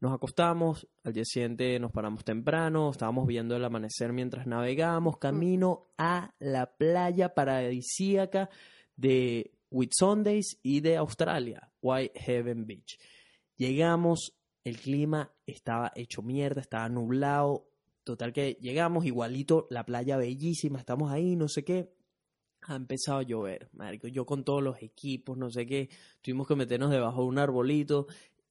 Nos 0.02 0.14
acostamos, 0.14 0.88
al 1.04 1.14
día 1.14 1.24
siguiente 1.26 1.80
nos 1.80 1.92
paramos 1.92 2.26
temprano, 2.26 2.92
estábamos 2.92 3.26
viendo 3.26 3.56
el 3.56 3.64
amanecer 3.64 4.12
mientras 4.12 4.46
navegamos, 4.46 5.18
camino 5.18 5.88
a 5.98 6.34
la 6.40 6.76
playa 6.76 7.34
paradisíaca 7.34 8.50
de 8.98 9.52
Whitsundays 9.72 10.60
y 10.62 10.82
de 10.82 10.98
Australia, 10.98 11.72
Whitehaven 11.82 12.66
Beach. 12.66 13.00
Llegamos, 13.56 14.34
el 14.66 14.78
clima 14.78 15.32
estaba 15.46 15.94
hecho 15.96 16.22
mierda, 16.22 16.60
estaba 16.60 16.90
nublado, 16.90 17.70
total 18.06 18.32
que 18.32 18.58
llegamos, 18.62 19.06
igualito, 19.06 19.68
la 19.70 19.86
playa 19.86 20.16
bellísima, 20.16 20.80
estamos 20.80 21.12
ahí, 21.12 21.36
no 21.36 21.50
sé 21.50 21.66
qué, 21.66 21.92
ha 22.62 22.76
empezado 22.76 23.20
a 23.20 23.24
llover, 23.24 23.70
marico. 23.74 24.08
Yo 24.08 24.26
con 24.26 24.44
todos 24.44 24.64
los 24.64 24.82
equipos, 24.82 25.38
no 25.38 25.52
sé 25.52 25.66
qué, 25.66 25.90
tuvimos 26.22 26.48
que 26.48 26.56
meternos 26.56 26.92
debajo 26.92 27.22
de 27.22 27.28
un 27.28 27.40
arbolito. 27.40 28.08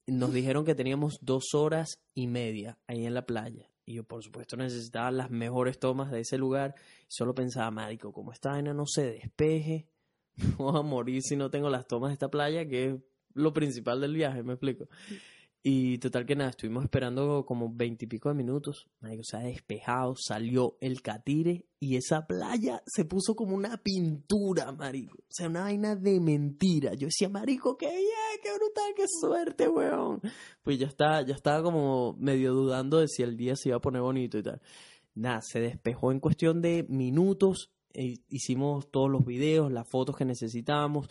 Nos 0.07 0.33
dijeron 0.33 0.65
que 0.65 0.75
teníamos 0.75 1.17
dos 1.21 1.53
horas 1.53 1.99
y 2.13 2.27
media 2.27 2.77
ahí 2.85 3.05
en 3.05 3.13
la 3.13 3.25
playa. 3.25 3.71
Y 3.85 3.95
yo, 3.95 4.03
por 4.03 4.23
supuesto, 4.23 4.57
necesitaba 4.57 5.11
las 5.11 5.31
mejores 5.31 5.79
tomas 5.79 6.11
de 6.11 6.21
ese 6.21 6.37
lugar. 6.37 6.75
Solo 7.07 7.33
pensaba, 7.33 7.69
marico, 7.71 8.11
como 8.11 8.31
esta 8.31 8.51
vaina 8.51 8.73
no 8.73 8.85
se 8.85 9.11
despeje, 9.11 9.87
voy 10.57 10.77
a 10.77 10.81
morir 10.81 11.21
si 11.21 11.35
no 11.35 11.49
tengo 11.49 11.69
las 11.69 11.87
tomas 11.87 12.09
de 12.09 12.13
esta 12.13 12.29
playa, 12.29 12.67
que 12.67 12.85
es 12.85 12.95
lo 13.33 13.53
principal 13.53 14.01
del 14.01 14.13
viaje, 14.13 14.43
me 14.43 14.53
explico. 14.53 14.87
Y 15.67 15.97
total 15.97 16.27
que 16.27 16.35
nada, 16.35 16.51
estuvimos 16.51 16.83
esperando 16.83 17.43
como 17.43 17.73
veintipico 17.73 18.29
de 18.29 18.35
minutos. 18.35 18.87
Marico, 18.99 19.23
se 19.23 19.37
ha 19.37 19.39
despejado, 19.39 20.13
salió 20.15 20.77
el 20.79 21.01
catire 21.01 21.65
y 21.79 21.95
esa 21.95 22.27
playa 22.27 22.83
se 22.85 23.03
puso 23.03 23.35
como 23.35 23.55
una 23.55 23.77
pintura, 23.77 24.71
marico. 24.71 25.17
O 25.17 25.27
sea, 25.27 25.47
una 25.47 25.61
vaina 25.61 25.95
de 25.95 26.19
mentira. 26.19 26.93
Yo 26.93 27.07
decía, 27.07 27.29
marico, 27.29 27.77
qué 27.77 27.87
bien, 27.87 28.39
qué 28.43 28.49
brutal, 28.55 28.93
qué 28.95 29.05
suerte, 29.07 29.67
weón. 29.67 30.21
Pues 30.61 30.77
ya 30.77 30.85
estaba, 30.85 31.23
ya 31.23 31.33
estaba 31.33 31.63
como 31.63 32.13
medio 32.19 32.53
dudando 32.53 32.99
de 32.99 33.07
si 33.07 33.23
el 33.23 33.35
día 33.35 33.55
se 33.55 33.69
iba 33.69 33.77
a 33.77 33.81
poner 33.81 34.03
bonito 34.03 34.37
y 34.37 34.43
tal. 34.43 34.61
Nada, 35.15 35.41
se 35.41 35.61
despejó 35.61 36.11
en 36.11 36.19
cuestión 36.19 36.61
de 36.61 36.85
minutos. 36.89 37.71
eh, 37.95 38.17
hicimos 38.29 38.91
todos 38.91 39.09
los 39.09 39.25
videos, 39.25 39.71
las 39.71 39.89
fotos 39.89 40.15
que 40.15 40.25
necesitábamos. 40.25 41.09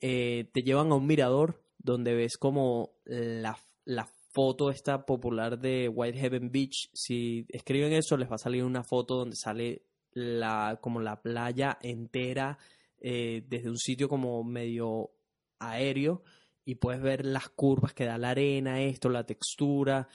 Eh, 0.00 0.50
te 0.52 0.62
llevan 0.62 0.90
a 0.90 0.96
un 0.96 1.06
mirador 1.06 1.62
donde 1.78 2.14
ves 2.14 2.36
como 2.36 2.96
la, 3.04 3.56
la 3.84 4.06
foto 4.32 4.70
esta 4.70 5.04
popular 5.04 5.58
de 5.58 5.88
Whitehaven 5.88 6.50
Beach. 6.50 6.90
Si 6.92 7.44
escriben 7.48 7.92
eso, 7.92 8.16
les 8.16 8.30
va 8.30 8.36
a 8.36 8.38
salir 8.38 8.64
una 8.64 8.82
foto 8.82 9.16
donde 9.16 9.36
sale 9.36 9.82
la, 10.12 10.78
como 10.80 11.00
la 11.00 11.20
playa 11.20 11.78
entera 11.82 12.58
eh, 13.00 13.44
desde 13.46 13.68
un 13.68 13.78
sitio 13.78 14.08
como 14.08 14.42
medio 14.44 15.10
aéreo 15.58 16.22
y 16.64 16.76
puedes 16.76 17.02
ver 17.02 17.26
las 17.26 17.48
curvas 17.48 17.92
que 17.92 18.04
da 18.04 18.18
la 18.18 18.30
arena, 18.30 18.80
esto, 18.82 19.08
la 19.08 19.24
textura. 19.24 20.08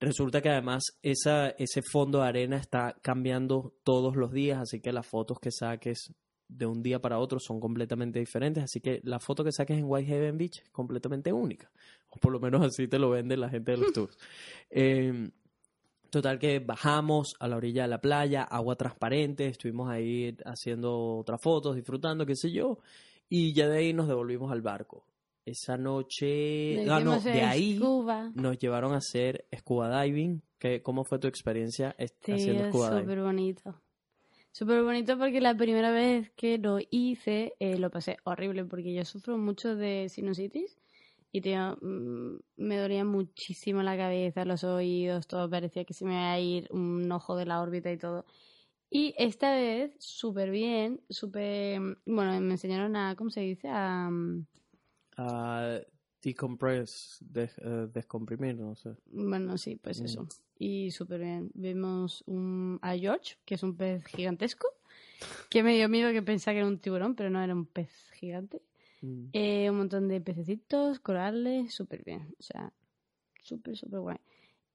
Resulta 0.00 0.40
que 0.40 0.50
además 0.50 0.84
esa, 1.02 1.50
ese 1.50 1.82
fondo 1.82 2.18
de 2.20 2.28
arena 2.28 2.56
está 2.56 2.96
cambiando 3.02 3.74
todos 3.82 4.16
los 4.16 4.32
días, 4.32 4.58
así 4.60 4.80
que 4.80 4.92
las 4.92 5.06
fotos 5.06 5.38
que 5.40 5.50
saques 5.50 6.12
de 6.48 6.66
un 6.66 6.82
día 6.82 7.00
para 7.00 7.18
otro 7.18 7.38
son 7.38 7.60
completamente 7.60 8.18
diferentes, 8.18 8.64
así 8.64 8.80
que 8.80 9.00
la 9.04 9.18
foto 9.20 9.44
que 9.44 9.52
saques 9.52 9.76
en 9.78 9.84
Whitehaven 9.84 10.38
Beach 10.38 10.60
es 10.62 10.70
completamente 10.70 11.32
única, 11.32 11.70
o 12.08 12.16
por 12.16 12.32
lo 12.32 12.40
menos 12.40 12.62
así 12.64 12.88
te 12.88 12.98
lo 12.98 13.10
vende 13.10 13.36
la 13.36 13.48
gente 13.50 13.72
de 13.72 13.76
los 13.78 13.92
tours. 13.92 14.16
Eh, 14.70 15.30
total 16.10 16.38
que 16.38 16.58
bajamos 16.60 17.34
a 17.38 17.48
la 17.48 17.56
orilla 17.56 17.82
de 17.82 17.88
la 17.88 18.00
playa, 18.00 18.42
agua 18.44 18.76
transparente, 18.76 19.46
estuvimos 19.46 19.90
ahí 19.90 20.34
haciendo 20.46 21.18
otras 21.18 21.40
fotos, 21.40 21.76
disfrutando, 21.76 22.24
qué 22.24 22.34
sé 22.34 22.50
yo, 22.50 22.78
y 23.28 23.52
ya 23.52 23.68
de 23.68 23.78
ahí 23.78 23.92
nos 23.92 24.08
devolvimos 24.08 24.50
al 24.50 24.62
barco. 24.62 25.04
Esa 25.44 25.78
noche, 25.78 26.86
ah, 26.90 27.00
no, 27.00 27.18
de 27.20 27.40
ahí 27.42 27.76
scuba. 27.78 28.30
nos 28.34 28.58
llevaron 28.58 28.92
a 28.92 28.98
hacer 28.98 29.46
scuba 29.56 30.02
diving. 30.02 30.42
¿Qué, 30.58 30.82
¿Cómo 30.82 31.04
fue 31.04 31.18
tu 31.18 31.26
experiencia 31.26 31.94
Sí, 32.22 32.32
haciendo 32.32 32.68
scuba 32.68 32.90
diving? 32.90 33.02
súper 33.04 33.22
bonito. 33.22 33.80
Súper 34.58 34.82
bonito 34.82 35.16
porque 35.16 35.40
la 35.40 35.56
primera 35.56 35.92
vez 35.92 36.32
que 36.34 36.58
lo 36.58 36.78
hice 36.90 37.54
eh, 37.60 37.78
lo 37.78 37.90
pasé 37.90 38.16
horrible 38.24 38.64
porque 38.64 38.92
yo 38.92 39.04
sufro 39.04 39.38
mucho 39.38 39.76
de 39.76 40.08
sinusitis 40.08 40.76
y 41.30 41.40
tío, 41.42 41.78
mm, 41.80 42.40
me 42.56 42.76
dolía 42.76 43.04
muchísimo 43.04 43.84
la 43.84 43.96
cabeza, 43.96 44.44
los 44.44 44.64
oídos, 44.64 45.28
todo 45.28 45.48
parecía 45.48 45.84
que 45.84 45.94
se 45.94 46.04
me 46.04 46.14
iba 46.14 46.32
a 46.32 46.40
ir 46.40 46.66
un 46.72 47.12
ojo 47.12 47.36
de 47.36 47.46
la 47.46 47.60
órbita 47.60 47.92
y 47.92 47.98
todo. 47.98 48.26
Y 48.90 49.14
esta 49.16 49.52
vez, 49.52 49.94
súper 50.00 50.50
bien, 50.50 51.02
súper... 51.08 51.80
Bueno, 52.04 52.40
me 52.40 52.54
enseñaron 52.54 52.96
a, 52.96 53.14
¿cómo 53.14 53.30
se 53.30 53.42
dice? 53.42 53.68
A... 53.70 54.10
mm, 54.10 54.44
decompress, 56.22 57.18
des- 57.20 57.58
eh, 57.58 57.88
descomprimir, 57.92 58.56
no 58.56 58.74
sé. 58.74 58.94
Bueno, 59.06 59.56
sí, 59.58 59.76
pues 59.76 60.00
Mm. 60.00 60.04
eso. 60.04 60.28
Y 60.58 60.90
súper 60.90 61.20
bien. 61.20 61.50
Vimos 61.54 62.22
un, 62.26 62.78
a 62.82 62.96
George, 62.96 63.36
que 63.44 63.54
es 63.54 63.62
un 63.62 63.76
pez 63.76 64.04
gigantesco, 64.06 64.66
que 65.48 65.62
me 65.62 65.74
dio 65.76 65.88
miedo 65.88 66.12
que 66.12 66.22
pensaba 66.22 66.54
que 66.54 66.58
era 66.58 66.66
un 66.68 66.78
tiburón, 66.78 67.14
pero 67.14 67.30
no 67.30 67.42
era 67.42 67.54
un 67.54 67.66
pez 67.66 67.90
gigante. 68.14 68.60
Mm. 69.02 69.26
Eh, 69.32 69.70
un 69.70 69.76
montón 69.76 70.08
de 70.08 70.20
pececitos, 70.20 70.98
corales, 71.00 71.72
súper 71.72 72.02
bien. 72.04 72.34
O 72.38 72.42
sea, 72.42 72.72
súper, 73.42 73.76
súper 73.76 74.00
guay. 74.00 74.18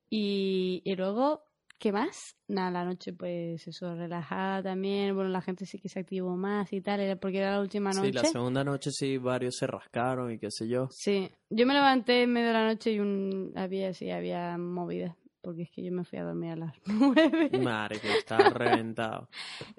Y, 0.10 0.82
y 0.86 0.95
luego, 0.95 1.43
¿qué 1.84 1.91
más? 1.91 2.38
Nada, 2.48 2.72
la 2.72 2.86
noche, 2.86 3.12
pues 3.12 3.67
eso, 3.67 3.93
relajada 3.93 4.63
también. 4.63 5.13
Bueno, 5.15 5.30
la 5.30 5.41
gente 5.41 5.65
sí 5.65 5.80
que 5.80 5.89
se 5.89 6.00
activó 6.00 6.38
más 6.38 6.72
y 6.72 6.80
tal, 6.80 7.02
era 7.02 7.17
porque 7.17 7.39
era 7.39 7.52
la 7.52 7.60
última 7.60 7.91
noche. 7.91 8.08
Sí, 8.08 8.13
la 8.13 8.24
segunda 8.24 8.63
noche 8.63 8.89
sí, 8.91 9.17
varios 9.17 9.58
se 9.58 9.67
rascaron 9.67 10.32
y 10.32 10.39
qué 10.39 10.50
sé 10.50 10.69
yo. 10.69 10.88
Sí, 10.91 11.30
yo 11.50 11.65
me 11.65 11.74
levanté 11.74 12.24
en 12.24 12.32
medio 12.32 12.48
de 12.48 12.54
la 12.54 12.65
noche 12.67 12.93
y 12.93 13.00
un 13.00 13.52
había 13.58 13.93
sí 13.93 14.10
había 14.12 14.58
movida, 14.58 15.17
porque 15.41 15.63
es 15.63 15.72
que 15.72 15.84
yo 15.84 15.91
me 15.91 16.06
fui 16.06 16.19
a 16.19 16.24
dormir 16.24 16.52
a 16.52 16.56
las 16.56 16.74
nueve. 16.86 17.50
Madre, 17.62 18.00
que 18.00 18.13
está 18.13 18.38
reventado. 18.50 19.28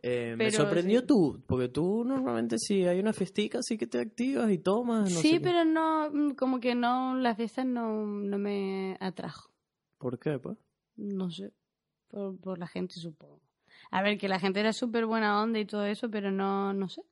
Eh, 0.02 0.34
me 0.36 0.50
sorprendió 0.50 1.00
sí. 1.00 1.06
tú, 1.06 1.42
porque 1.46 1.68
tú 1.68 2.04
normalmente 2.04 2.58
sí 2.58 2.84
hay 2.84 3.00
una 3.00 3.14
festica, 3.14 3.60
sí 3.62 3.78
que 3.78 3.86
te 3.86 3.98
activas 3.98 4.50
y 4.50 4.58
tomas, 4.58 5.04
no 5.04 5.20
sí, 5.22 5.30
sé 5.30 5.38
qué. 5.38 5.40
pero 5.40 5.64
no, 5.64 6.10
mm, 6.12 6.30
como 6.34 6.60
que 6.60 6.74
no, 6.74 7.16
la 7.16 7.34
fiesta 7.34 7.64
no, 7.64 8.04
no 8.04 8.36
me 8.38 8.98
atrajo, 9.00 9.50
¿Por 9.96 10.18
qué, 10.18 10.38
pues? 10.38 10.58
no 10.96 11.30
sé, 11.30 11.50
por, 12.14 12.38
por 12.40 12.58
la 12.58 12.66
gente 12.66 12.94
supongo. 12.94 13.40
A 13.90 14.02
ver, 14.02 14.18
que 14.18 14.28
la 14.28 14.38
gente 14.40 14.60
era 14.60 14.72
súper 14.72 15.06
buena 15.06 15.42
onda 15.42 15.58
y 15.58 15.64
todo 15.66 15.84
eso, 15.84 16.08
pero 16.10 16.30
no, 16.30 16.72
no 16.72 16.88
sé, 16.88 17.02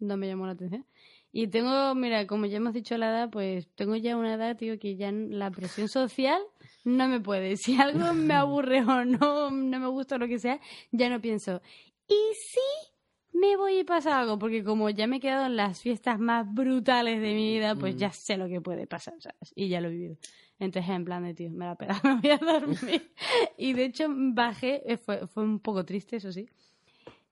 no 0.00 0.16
me 0.16 0.26
llamó 0.26 0.46
la 0.46 0.52
atención. 0.52 0.84
Y 1.32 1.46
tengo, 1.48 1.94
mira, 1.94 2.26
como 2.26 2.46
ya 2.46 2.56
hemos 2.56 2.72
dicho 2.72 2.96
la 2.96 3.10
edad, 3.10 3.30
pues 3.30 3.68
tengo 3.74 3.96
ya 3.96 4.16
una 4.16 4.34
edad, 4.34 4.56
tío, 4.56 4.78
que 4.78 4.96
ya 4.96 5.12
la 5.12 5.50
presión 5.50 5.88
social 5.88 6.40
no 6.84 7.06
me 7.08 7.20
puede. 7.20 7.56
Si 7.56 7.76
algo 7.80 8.14
me 8.14 8.34
aburre 8.34 8.80
o 8.82 9.04
no, 9.04 9.50
no 9.50 9.78
me 9.80 9.86
gusta 9.88 10.16
o 10.16 10.18
lo 10.18 10.26
que 10.26 10.38
sea, 10.38 10.58
ya 10.90 11.08
no 11.10 11.20
pienso. 11.20 11.60
¿Y 12.08 12.14
si 12.34 13.38
me 13.38 13.56
voy 13.56 13.80
y 13.80 13.84
pasa 13.84 14.18
algo? 14.18 14.38
Porque 14.38 14.64
como 14.64 14.88
ya 14.90 15.06
me 15.06 15.16
he 15.16 15.20
quedado 15.20 15.46
en 15.46 15.56
las 15.56 15.80
fiestas 15.82 16.18
más 16.18 16.46
brutales 16.52 17.20
de 17.20 17.34
mi 17.34 17.54
vida, 17.58 17.74
pues 17.76 17.94
Mm. 17.94 17.98
ya 17.98 18.10
sé 18.12 18.36
lo 18.38 18.48
que 18.48 18.60
puede 18.62 18.86
pasar, 18.86 19.14
¿sabes? 19.20 19.52
Y 19.54 19.68
ya 19.68 19.80
lo 19.80 19.88
he 19.88 19.92
vivido. 19.92 20.16
Entonces, 20.60 20.90
en 20.90 21.04
plan 21.04 21.22
de, 21.24 21.34
tío, 21.34 21.50
me 21.50 21.66
la 21.66 21.76
pela, 21.76 22.00
me 22.04 22.20
voy 22.20 22.30
a 22.30 22.38
dormir. 22.38 23.12
y 23.56 23.72
de 23.74 23.84
hecho, 23.84 24.06
bajé, 24.10 24.82
eh, 24.92 24.96
fue, 24.96 25.26
fue 25.26 25.44
un 25.44 25.60
poco 25.60 25.84
triste, 25.84 26.16
eso 26.16 26.32
sí. 26.32 26.48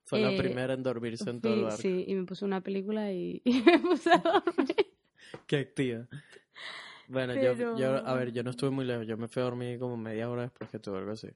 Fue 0.05 0.19
la 0.21 0.31
Eh, 0.31 0.37
primera 0.37 0.73
en 0.73 0.83
dormirse 0.83 1.29
en 1.29 1.41
todo 1.41 1.53
el 1.53 1.63
barco. 1.63 1.77
Sí, 1.81 2.05
y 2.07 2.15
me 2.15 2.23
puse 2.25 2.45
una 2.45 2.61
película 2.61 3.11
y, 3.11 3.41
y 3.45 3.61
me 3.61 3.79
puse 3.79 4.11
a 4.11 4.17
dormir. 4.19 4.75
Qué 5.47 5.57
activa. 5.57 6.07
Bueno, 7.09 7.33
yo, 7.35 7.53
Pero- 7.55 7.77
yo, 7.77 7.95
a 8.07 8.13
ver, 8.15 8.31
yo 8.31 8.43
no 8.43 8.51
estuve 8.51 8.69
muy 8.69 8.85
lejos, 8.85 9.05
yo 9.07 9.17
me 9.17 9.27
fui 9.27 9.41
a 9.41 9.45
dormir 9.45 9.79
como 9.79 9.97
media 9.97 10.29
hora 10.29 10.43
después 10.43 10.69
que 10.69 10.79
tuve 10.79 10.97
algo 10.99 11.11
así. 11.11 11.27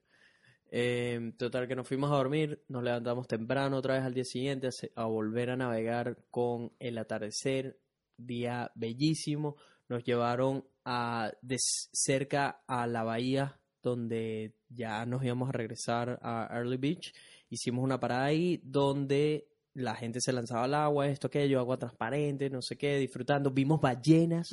Eh, 0.73 1.33
total, 1.37 1.67
que 1.67 1.75
nos 1.75 1.85
fuimos 1.87 2.09
a 2.11 2.15
dormir, 2.15 2.63
nos 2.69 2.81
levantamos 2.83 3.27
temprano 3.27 3.75
otra 3.77 3.95
vez 3.95 4.03
al 4.03 4.13
día 4.13 4.23
siguiente 4.23 4.67
a, 4.67 5.01
a 5.01 5.05
volver 5.05 5.49
a 5.49 5.57
navegar 5.57 6.17
con 6.29 6.71
el 6.79 6.97
atardecer, 6.97 7.77
día 8.17 8.71
bellísimo. 8.75 9.57
Nos 9.89 10.03
llevaron 10.05 10.63
a 10.85 11.31
de 11.41 11.57
cerca 11.59 12.63
a 12.67 12.87
la 12.87 13.03
bahía 13.03 13.59
donde 13.81 14.53
ya 14.69 15.05
nos 15.05 15.23
íbamos 15.23 15.49
a 15.49 15.53
regresar 15.53 16.19
a 16.21 16.47
Early 16.51 16.77
Beach. 16.77 17.13
Hicimos 17.49 17.83
una 17.83 17.99
parada 17.99 18.25
ahí 18.25 18.61
donde 18.63 19.47
la 19.73 19.95
gente 19.95 20.19
se 20.21 20.33
lanzaba 20.33 20.65
al 20.65 20.73
agua, 20.73 21.07
esto, 21.07 21.27
aquello, 21.27 21.59
agua 21.59 21.77
transparente, 21.77 22.49
no 22.49 22.61
sé 22.61 22.77
qué, 22.77 22.97
disfrutando. 22.97 23.51
Vimos 23.51 23.81
ballenas. 23.81 24.49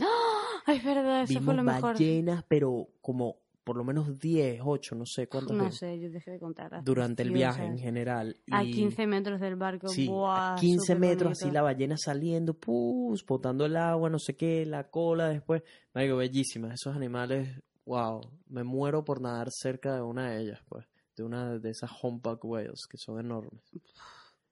Ay, 0.66 0.76
es 0.78 0.84
verdad, 0.84 1.22
eso 1.22 1.28
Vimos 1.30 1.44
fue 1.44 1.54
lo 1.54 1.62
mejor. 1.62 1.82
ballenas, 1.94 2.44
pero 2.48 2.88
como 3.00 3.36
por 3.68 3.76
lo 3.76 3.84
menos 3.84 4.18
10, 4.18 4.62
8, 4.64 4.94
no 4.96 5.04
sé 5.06 5.28
cuántas 5.28 5.56
No 5.56 5.64
veces, 5.64 5.78
sé, 5.78 6.00
yo 6.00 6.10
dejé 6.10 6.30
de 6.32 6.40
contar. 6.40 6.82
durante 6.82 7.22
el 7.22 7.30
viaje 7.30 7.64
en 7.64 7.78
general. 7.78 8.34
A 8.50 8.64
Y 8.64 8.72
15 8.72 9.06
metros 9.06 9.40
del 9.40 9.56
barco. 9.56 9.88
sí, 9.88 10.08
Buah, 10.08 10.54
a 10.54 10.56
15 10.56 10.80
súper 10.94 10.98
metros 10.98 11.32
así 11.32 11.50
la 11.50 11.60
ballena 11.62 11.96
saliendo, 11.98 12.54
pus, 12.54 13.24
botando 13.26 13.66
el 13.66 13.76
agua, 13.76 14.08
no 14.08 14.18
sé 14.18 14.34
qué, 14.36 14.64
la 14.64 14.90
cola 14.90 15.28
después. 15.28 15.62
Marico, 15.94 16.16
bellísimas. 16.16 16.72
Esos 16.80 16.96
animales, 16.96 17.60
wow, 17.84 18.20
me 18.48 18.64
muero 18.64 19.04
por 19.04 19.20
nadar 19.20 19.48
cerca 19.50 19.94
de 19.94 20.00
una 20.02 20.30
de 20.30 20.40
ellas, 20.40 20.60
pues. 20.68 20.86
De 21.16 21.22
una 21.24 21.58
de 21.58 21.70
esas 21.70 21.90
humpback 22.02 22.42
whales 22.44 22.86
que 22.88 22.96
son 22.96 23.20
enormes. 23.20 23.60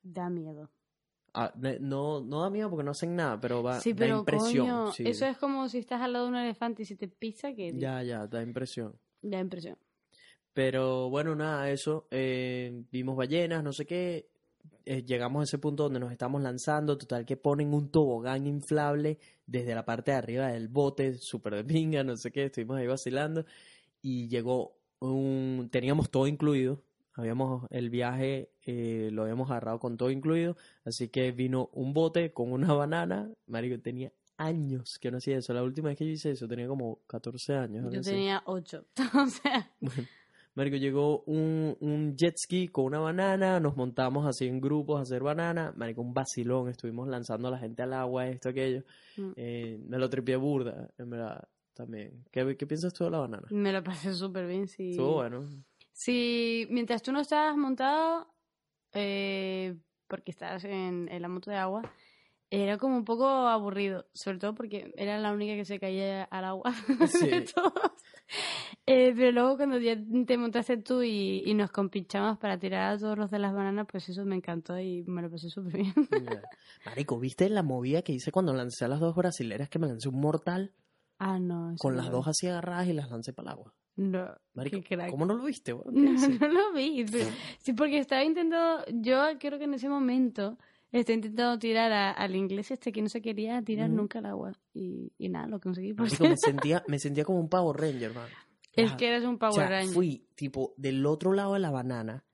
Da 0.02 0.28
miedo. 0.28 0.68
ah, 1.34 1.52
no, 1.80 2.20
no 2.20 2.42
da 2.42 2.48
miedo 2.50 2.70
porque 2.70 2.82
no 2.84 2.92
hacen 2.92 3.14
nada, 3.14 3.38
pero 3.38 3.62
va, 3.62 3.78
Sí, 3.80 3.92
da 3.92 4.06
impresión. 4.08 4.66
coño, 4.66 4.92
sí. 4.92 5.02
eso 5.06 5.26
es 5.26 5.36
como 5.36 5.68
si 5.68 5.78
estás 5.78 6.00
al 6.00 6.12
lado 6.14 6.24
de 6.26 6.30
un 6.32 6.36
elefante 6.38 6.82
y 6.82 6.86
se 6.86 6.96
te 6.96 7.08
pisa 7.08 7.52
que 7.54 7.72
Ya, 7.78 8.02
ya, 8.02 8.26
da 8.26 8.42
impresión. 8.42 8.98
Da 9.30 9.40
impresión. 9.40 9.76
Pero 10.52 11.10
bueno, 11.10 11.34
nada, 11.34 11.70
eso. 11.70 12.06
eh, 12.10 12.84
vimos 12.90 13.16
ballenas, 13.16 13.62
no 13.62 13.72
sé 13.72 13.84
qué. 13.86 14.28
eh, 14.84 15.04
llegamos 15.04 15.40
a 15.42 15.44
ese 15.44 15.58
punto 15.58 15.84
donde 15.84 16.00
nos 16.00 16.12
estamos 16.12 16.40
lanzando. 16.42 16.96
Total, 16.98 17.24
que 17.26 17.36
ponen 17.36 17.74
un 17.74 17.90
tobogán 17.90 18.46
inflable 18.46 19.18
desde 19.46 19.74
la 19.74 19.84
parte 19.84 20.12
de 20.12 20.16
arriba 20.18 20.48
del 20.48 20.68
bote, 20.68 21.14
súper 21.18 21.54
de 21.56 21.64
pinga, 21.64 22.04
no 22.04 22.16
sé 22.16 22.30
qué. 22.32 22.44
Estuvimos 22.46 22.78
ahí 22.78 22.86
vacilando. 22.86 23.44
Y 24.02 24.28
llegó 24.28 24.76
un. 25.00 25.68
Teníamos 25.70 26.10
todo 26.10 26.26
incluido. 26.26 26.82
Habíamos 27.14 27.66
el 27.70 27.90
viaje, 27.90 28.50
eh, 28.62 29.08
lo 29.12 29.22
habíamos 29.22 29.50
agarrado 29.50 29.78
con 29.80 29.96
todo 29.96 30.10
incluido. 30.10 30.56
Así 30.84 31.08
que 31.08 31.32
vino 31.32 31.70
un 31.72 31.92
bote 31.94 32.32
con 32.32 32.52
una 32.52 32.72
banana. 32.74 33.30
Marico, 33.46 33.80
tenía 33.80 34.12
años 34.38 34.98
que 35.00 35.10
no 35.10 35.18
hacía 35.18 35.38
eso. 35.38 35.52
La 35.52 35.62
última 35.62 35.88
vez 35.88 35.98
que 35.98 36.06
yo 36.06 36.12
hice 36.12 36.30
eso 36.30 36.46
tenía 36.48 36.66
como 36.66 37.00
14 37.06 37.54
años. 37.54 37.92
Yo 37.92 38.00
tenía 38.00 38.42
ocho. 38.46 38.84
o 39.14 39.26
sea, 39.26 39.70
Marico, 40.56 40.76
llegó 40.76 41.22
un, 41.24 41.76
un 41.80 42.16
jet 42.16 42.34
ski 42.38 42.68
con 42.68 42.86
una 42.86 42.98
banana, 42.98 43.60
nos 43.60 43.76
montamos 43.76 44.26
así 44.26 44.46
en 44.46 44.58
grupos 44.58 44.98
a 44.98 45.02
hacer 45.02 45.22
banana, 45.22 45.74
Marico, 45.76 46.00
un 46.00 46.14
vacilón, 46.14 46.70
estuvimos 46.70 47.08
lanzando 47.08 47.48
a 47.48 47.50
la 47.50 47.58
gente 47.58 47.82
al 47.82 47.92
agua, 47.92 48.26
esto, 48.26 48.48
aquello. 48.48 48.82
Mm. 49.18 49.32
Eh, 49.36 49.78
me 49.86 49.98
lo 49.98 50.08
tripié 50.08 50.36
burda, 50.36 50.88
en 50.96 51.10
verdad, 51.10 51.46
también. 51.74 52.24
¿Qué, 52.32 52.56
qué 52.56 52.66
piensas 52.66 52.94
tú 52.94 53.04
de 53.04 53.10
la 53.10 53.18
banana? 53.18 53.46
me 53.50 53.70
lo 53.70 53.84
pasé 53.84 54.14
súper 54.14 54.46
bien. 54.46 54.66
Sí. 54.66 54.92
Estuvo 54.92 55.16
bueno. 55.16 55.46
Sí, 55.92 56.66
mientras 56.70 57.02
tú 57.02 57.12
no 57.12 57.20
estabas 57.20 57.54
montado, 57.58 58.26
eh, 58.94 59.76
porque 60.08 60.30
estabas 60.30 60.64
en, 60.64 61.06
en 61.10 61.20
la 61.20 61.28
moto 61.28 61.50
de 61.50 61.58
agua, 61.58 61.82
era 62.50 62.78
como 62.78 62.96
un 62.96 63.04
poco 63.04 63.26
aburrido, 63.28 64.06
sobre 64.14 64.38
todo 64.38 64.54
porque 64.54 64.92
era 64.96 65.18
la 65.18 65.32
única 65.32 65.54
que 65.54 65.64
se 65.64 65.78
caía 65.80 66.24
al 66.24 66.44
agua 66.44 66.72
Sí. 67.08 67.28
de 67.28 67.40
todos. 67.42 67.72
Eh, 68.86 69.12
pero 69.16 69.32
luego 69.32 69.56
cuando 69.56 69.78
ya 69.78 69.96
te 70.26 70.38
montaste 70.38 70.76
tú 70.76 71.02
y, 71.02 71.42
y 71.44 71.54
nos 71.54 71.70
compinchamos 71.72 72.38
para 72.38 72.58
tirar 72.58 72.92
a 72.94 72.98
todos 72.98 73.18
los 73.18 73.30
de 73.30 73.38
las 73.40 73.52
bananas, 73.52 73.86
pues 73.90 74.08
eso 74.08 74.24
me 74.24 74.36
encantó 74.36 74.78
y 74.78 75.02
me 75.04 75.22
lo 75.22 75.30
pasé 75.30 75.50
súper 75.50 75.74
bien. 75.82 75.94
Marico, 76.84 77.18
¿viste 77.18 77.48
la 77.50 77.62
movida 77.62 78.02
que 78.02 78.12
hice 78.12 78.30
cuando 78.30 78.52
lancé 78.54 78.84
a 78.84 78.88
las 78.88 79.00
dos 79.00 79.14
brasileras 79.16 79.68
que 79.68 79.78
me 79.78 79.88
lancé 79.88 80.08
un 80.08 80.20
mortal 80.20 80.72
ah, 81.18 81.38
no. 81.40 81.74
con 81.78 81.96
no 81.96 82.02
las 82.02 82.10
dos 82.10 82.28
así 82.28 82.46
agarradas 82.46 82.86
y 82.88 82.92
las 82.92 83.10
lancé 83.10 83.32
para 83.32 83.50
el 83.50 83.58
agua? 83.58 83.74
No, 83.96 84.28
Marico. 84.54 84.78
¿cómo 85.10 85.24
no 85.26 85.34
lo 85.34 85.44
viste? 85.44 85.72
No, 85.90 86.48
lo 86.48 86.72
vi. 86.74 87.04
pero- 87.10 87.28
sí, 87.58 87.72
porque 87.72 87.98
estaba 87.98 88.22
intentando, 88.22 88.84
yo 88.92 89.24
creo 89.40 89.58
que 89.58 89.64
en 89.64 89.74
ese 89.74 89.88
momento 89.88 90.58
estaba 91.00 91.14
intentando 91.16 91.58
tirar 91.58 91.92
a- 91.92 92.10
al 92.12 92.34
inglés 92.36 92.70
este 92.70 92.92
que 92.92 93.02
no 93.02 93.08
se 93.08 93.20
quería 93.22 93.60
tirar 93.62 93.88
nunca 93.90 94.18
al 94.20 94.26
agua. 94.26 94.52
Y, 94.74 95.12
y 95.18 95.28
nada, 95.28 95.46
lo 95.46 95.60
conseguí. 95.60 95.92
Por 95.94 96.06
Marico, 96.06 96.24
me 96.24 96.36
sentía, 96.36 96.84
me 96.88 96.98
sentía 96.98 97.24
como 97.24 97.40
un 97.40 97.48
Power 97.48 97.76
Ranger, 97.80 98.12
man. 98.14 98.28
es 98.72 98.92
que 98.92 99.08
eres 99.08 99.24
un 99.24 99.38
Power 99.38 99.52
o 99.52 99.54
sea, 99.56 99.68
Ranger. 99.68 99.94
fui 99.94 100.26
tipo 100.34 100.74
del 100.76 101.04
otro 101.06 101.32
lado 101.32 101.54
de 101.54 101.60
la 101.60 101.70
banana, 101.70 102.24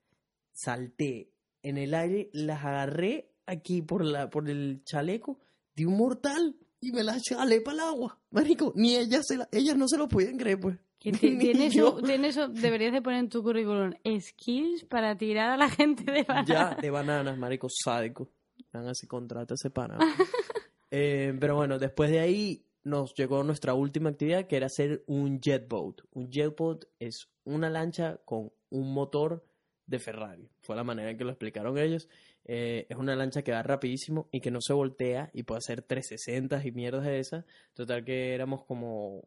salté 0.53 1.31
en 1.63 1.79
el 1.79 1.95
aire, 1.95 2.31
las 2.33 2.65
agarré 2.65 3.31
aquí 3.47 3.83
por 3.83 4.05
la 4.05 4.29
por 4.31 4.49
el 4.49 4.83
chaleco, 4.85 5.39
di 5.75 5.85
un 5.85 5.97
mortal 5.97 6.57
y 6.81 6.91
me 6.93 7.05
las 7.05 7.23
jalé 7.29 7.61
para 7.61 7.75
el 7.77 7.81
agua. 7.81 8.21
Marico, 8.31 8.73
ni 8.77 8.97
ellas 8.97 9.25
se 9.27 9.37
la- 9.37 9.49
ellas 9.53 9.77
no 9.77 9.87
se 9.89 9.97
lo 9.99 10.09
podían 10.09 10.37
creer, 10.37 10.59
pues. 10.61 10.79
Tienes, 11.03 12.37
un- 12.37 12.55
deberías 12.55 12.93
de 12.93 13.03
poner 13.03 13.21
en 13.21 13.29
tu 13.29 13.43
currículum 13.43 13.93
skills 14.21 14.85
para 14.85 15.17
tirar 15.17 15.51
a 15.51 15.57
la 15.57 15.69
gente 15.71 16.05
de 16.11 16.25
Ya, 16.25 16.35
banana. 16.35 16.77
de 16.81 16.91
bananas, 16.91 17.39
marico, 17.39 17.69
sádico. 17.69 18.29
Dan 18.73 18.89
así 18.89 19.07
contrata 19.07 19.55
ese 19.55 19.71
pana. 19.71 19.99
Eh, 20.95 21.35
pero 21.41 21.57
bueno, 21.57 21.79
después 21.79 22.11
de 22.11 22.21
ahí 22.21 22.67
nos 22.85 23.15
llegó 23.15 23.43
nuestra 23.45 23.73
última 23.73 24.11
actividad 24.11 24.47
que 24.47 24.59
era 24.59 24.67
hacer 24.67 25.03
un 25.07 25.41
jet 25.41 25.67
boat. 25.67 26.03
Un 26.13 26.31
jet 26.31 26.55
boat 26.55 26.85
es 26.99 27.31
una 27.45 27.71
lancha 27.71 28.19
con 28.27 28.53
un 28.69 28.93
motor 28.93 29.43
de 29.87 29.99
Ferrari. 29.99 30.51
Fue 30.61 30.77
la 30.77 30.85
manera 30.85 31.11
en 31.11 31.17
que 31.17 31.25
lo 31.25 31.31
explicaron 31.31 31.79
ellos. 31.79 32.11
Eh, 32.45 32.87
es 32.91 32.97
una 32.99 33.17
lancha 33.17 33.41
que 33.41 33.53
va 33.53 33.63
rapidísimo 33.63 34.29
y 34.33 34.41
que 34.43 34.51
no 34.51 34.61
se 34.61 34.75
voltea 34.75 35.31
y 35.33 35.45
puede 35.45 35.61
hacer 35.61 35.81
360 35.81 36.61
y 36.67 36.73
mierdas 36.73 37.05
de 37.05 37.21
esas. 37.21 37.47
Total 37.73 38.05
que 38.05 38.35
éramos 38.35 38.63
como 38.67 39.23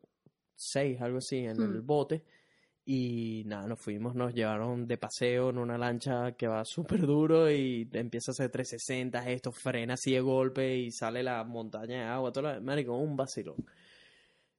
seis, 0.56 1.02
algo 1.02 1.18
así, 1.18 1.38
en 1.38 1.60
el 1.60 1.82
Hmm. 1.82 1.86
bote. 1.88 2.24
Y 2.88 3.44
nada, 3.46 3.66
nos 3.68 3.80
fuimos, 3.82 4.14
nos 4.14 4.34
llevaron 4.34 4.86
de 4.88 4.98
paseo 5.00 5.50
en 5.50 5.58
una 5.58 5.76
lancha 5.78 6.34
que 6.34 6.48
va 6.48 6.64
súper 6.66 7.02
duro 7.02 7.50
y 7.50 7.90
empieza 7.94 8.30
a 8.30 8.34
hacer 8.34 8.52
360, 8.52 9.28
esto 9.32 9.52
frena 9.52 9.96
así 9.96 10.12
de 10.14 10.22
golpe 10.22 10.78
y 10.78 10.92
sale 10.92 11.24
la 11.24 11.44
montaña 11.44 11.98
de 12.02 12.04
agua, 12.06 12.32
todo 12.32 12.54
lo 12.54 12.62
marico, 12.62 12.96
un 12.96 13.16
vacilón. 13.18 13.56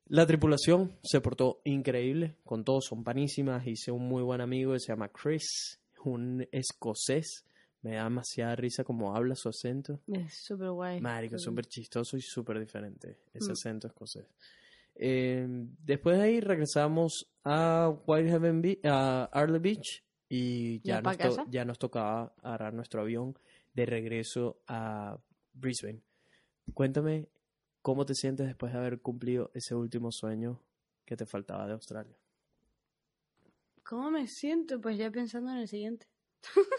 La 0.08 0.26
tripulación 0.26 0.92
se 1.02 1.20
portó 1.20 1.60
increíble, 1.64 2.36
con 2.44 2.64
todos 2.64 2.86
son 2.86 3.02
panísimas, 3.04 3.66
hice 3.66 3.90
un 3.92 4.08
muy 4.08 4.22
buen 4.22 4.40
amigo 4.40 4.72
que 4.72 4.80
se 4.80 4.88
llama 4.92 5.08
Chris, 5.08 5.80
un 6.04 6.46
escocés, 6.52 7.44
me 7.82 7.94
da 7.94 8.04
demasiada 8.04 8.56
risa 8.56 8.82
como 8.82 9.14
habla 9.14 9.34
su 9.36 9.48
acento. 9.48 10.00
Es 10.12 10.42
súper 10.44 10.70
guay. 10.70 11.00
Marico, 11.00 11.38
súper 11.38 11.66
chistoso 11.66 12.16
y 12.16 12.20
súper 12.22 12.58
diferente 12.58 13.18
ese 13.32 13.50
Mm. 13.50 13.52
acento 13.52 13.86
escocés. 13.88 14.26
Eh, 14.96 15.46
después 15.84 16.16
de 16.16 16.22
ahí 16.24 16.40
regresamos 16.40 17.26
a 17.48 17.88
Whitehaven 18.06 18.60
Beach, 18.60 18.80
a 18.84 19.24
Arle 19.32 19.60
Beach 19.60 20.02
y 20.28 20.80
ya 20.80 20.96
¿Ya 20.96 21.02
pa' 21.02 21.14
nos, 21.14 21.36
to- 21.36 21.46
ya 21.48 21.64
nos 21.64 21.78
tocaba 21.78 22.34
agarrar 22.42 22.74
nuestro 22.74 23.00
avión 23.02 23.38
de 23.72 23.86
regreso 23.86 24.60
a 24.66 25.16
Brisbane. 25.54 26.00
Cuéntame 26.74 27.28
cómo 27.82 28.04
te 28.04 28.14
sientes 28.14 28.46
después 28.48 28.72
de 28.72 28.78
haber 28.78 29.00
cumplido 29.00 29.50
ese 29.54 29.76
último 29.76 30.10
sueño 30.10 30.60
que 31.04 31.16
te 31.16 31.24
faltaba 31.26 31.66
de 31.68 31.74
Australia. 31.74 32.16
¿Cómo 33.84 34.10
me 34.10 34.26
siento? 34.26 34.80
Pues 34.80 34.98
ya 34.98 35.10
pensando 35.12 35.52
en 35.52 35.58
el 35.58 35.68
siguiente. 35.68 36.08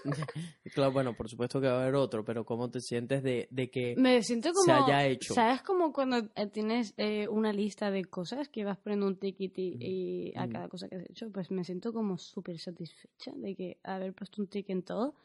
Claro, 0.74 0.92
bueno, 0.92 1.16
por 1.16 1.28
supuesto 1.30 1.60
que 1.60 1.68
va 1.68 1.80
a 1.80 1.82
haber 1.84 1.96
otro, 1.96 2.24
pero 2.24 2.46
cómo 2.46 2.70
te 2.70 2.80
sientes 2.82 3.24
de, 3.24 3.48
de 3.52 3.70
que 3.70 3.96
Me 3.98 4.22
siento 4.24 4.52
como. 4.54 4.64
se 4.66 4.72
haya 4.72 5.06
hecho. 5.08 5.34
¿Sabes 5.34 5.62
como 5.64 5.92
cuando 5.92 6.18
eh, 6.36 6.48
tienes 6.48 6.94
eh, 6.98 7.28
una 7.28 7.52
lista 7.54 7.90
de 7.92 8.06
cosas 8.06 8.48
que 8.50 8.64
vas 8.64 8.78
poniendo 8.78 9.08
un 9.08 9.18
ticket 9.18 9.58
y, 9.58 9.78
y 9.80 10.34
a 10.36 10.48
Mm. 10.48 10.52
cada 10.52 10.68
cosa 10.70 10.88
que 10.88 10.96
has 10.98 11.10
hecho? 11.10 11.32
Pues 11.32 11.52
me 11.52 11.64
siento 11.64 11.92
como 11.94 12.18
súper 12.18 12.58
satisfecha 12.60 13.32
de 13.36 13.56
que 13.56 13.78
haber 13.84 14.14
puesto 14.14 14.42
un 14.42 14.48
ticket 14.48 14.70
en 14.72 14.84
todo. 14.84 15.16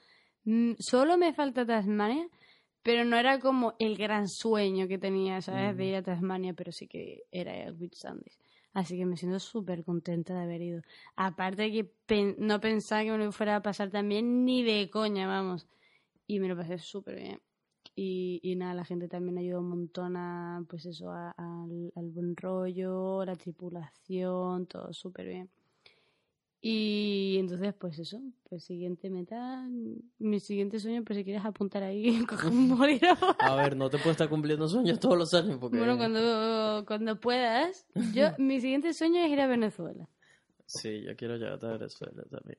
Mm, 0.45 0.73
solo 0.79 1.17
me 1.19 1.33
falta 1.35 1.65
Tasmania, 1.67 2.27
pero 2.83 3.05
no 3.05 3.17
era 3.17 3.39
como 3.39 3.75
el 3.79 3.97
gran 3.97 4.29
sueño 4.29 4.89
que 4.89 4.99
tenía, 4.99 5.41
¿sabes? 5.41 5.77
De 5.77 5.85
Mm. 5.85 5.89
ir 5.89 5.95
a 5.97 6.03
Tasmania, 6.03 6.55
pero 6.55 6.73
sí 6.73 6.89
que 6.89 7.23
era 7.31 7.55
el 7.63 7.75
Whitsundays. 7.75 8.39
Así 8.75 8.97
que 8.97 9.05
me 9.07 9.17
siento 9.17 9.39
súper 9.39 9.85
contenta 9.85 10.35
de 10.35 10.43
haber 10.43 10.63
ido. 10.63 10.83
Aparte 11.17 11.71
que 11.73 11.93
no 12.39 12.61
pensaba 12.61 13.03
que 13.05 13.11
me 13.13 13.19
lo 13.19 13.33
fuera 13.33 13.57
a 13.57 13.63
pasar 13.63 13.91
también 13.91 14.45
ni 14.45 14.63
de 14.63 14.89
coña, 14.91 15.27
vamos. 15.27 15.69
Y 16.27 16.41
me 16.41 16.49
lo 16.49 16.57
pasé 16.57 16.79
súper 16.79 17.17
bien. 17.17 17.43
Y, 17.95 18.41
y 18.43 18.57
nada, 18.57 18.75
la 18.75 18.85
gente 18.85 19.09
también 19.09 19.39
ayudó 19.39 19.61
un 19.61 19.69
montón 19.71 20.17
a, 20.17 20.65
pues 20.69 20.87
eso, 20.87 21.11
a- 21.13 21.33
al, 21.33 21.93
al 21.97 22.11
buen 22.11 22.37
rollo, 22.37 23.25
la 23.25 23.37
tripulación, 23.37 24.67
todo 24.67 24.93
súper 24.95 25.27
bien. 25.29 25.51
Y 26.65 27.39
entonces, 27.41 27.75
pues 27.75 27.99
eso, 27.99 28.21
pues 28.49 28.65
siguiente 28.65 29.11
meta, 29.11 29.69
mi 30.19 30.39
siguiente 30.39 30.79
sueño, 30.79 31.03
pues 31.05 31.17
si 31.19 31.25
quieres 31.25 31.45
apuntar 31.45 31.83
ahí, 31.83 32.25
morir 32.53 33.05
a- 33.07 33.17
A 33.41 33.57
ver, 33.57 33.77
no 33.77 33.91
te 33.91 33.99
puedes 33.99 34.13
estar 34.13 34.29
cumpliendo 34.29 34.69
sueños 34.69 35.01
todos 35.01 35.19
los 35.19 35.35
años 35.35 35.59
porque... 35.61 35.77
Bueno, 35.79 35.97
cuando, 35.97 36.85
cuando 36.87 37.19
puedas, 37.19 37.85
yo, 38.15 38.29
mi 38.39 38.61
siguiente 38.61 38.95
sueño 38.95 39.25
es 39.25 39.31
ir 39.33 39.41
a 39.41 39.49
Venezuela. 39.49 40.09
Sí, 40.67 41.03
yo 41.03 41.17
quiero 41.17 41.37
llegar 41.37 41.59
a 41.65 41.73
Venezuela 41.73 42.23
también. 42.31 42.59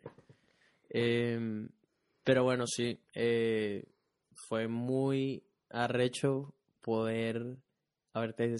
Em, 0.89 1.69
pero 2.25 2.43
bueno, 2.43 2.67
sí, 2.67 2.99
eh, 3.13 3.85
fue 4.33 4.67
muy 4.67 5.43
arrecho 5.69 6.53
poder 6.81 7.55
haberte, 8.11 8.53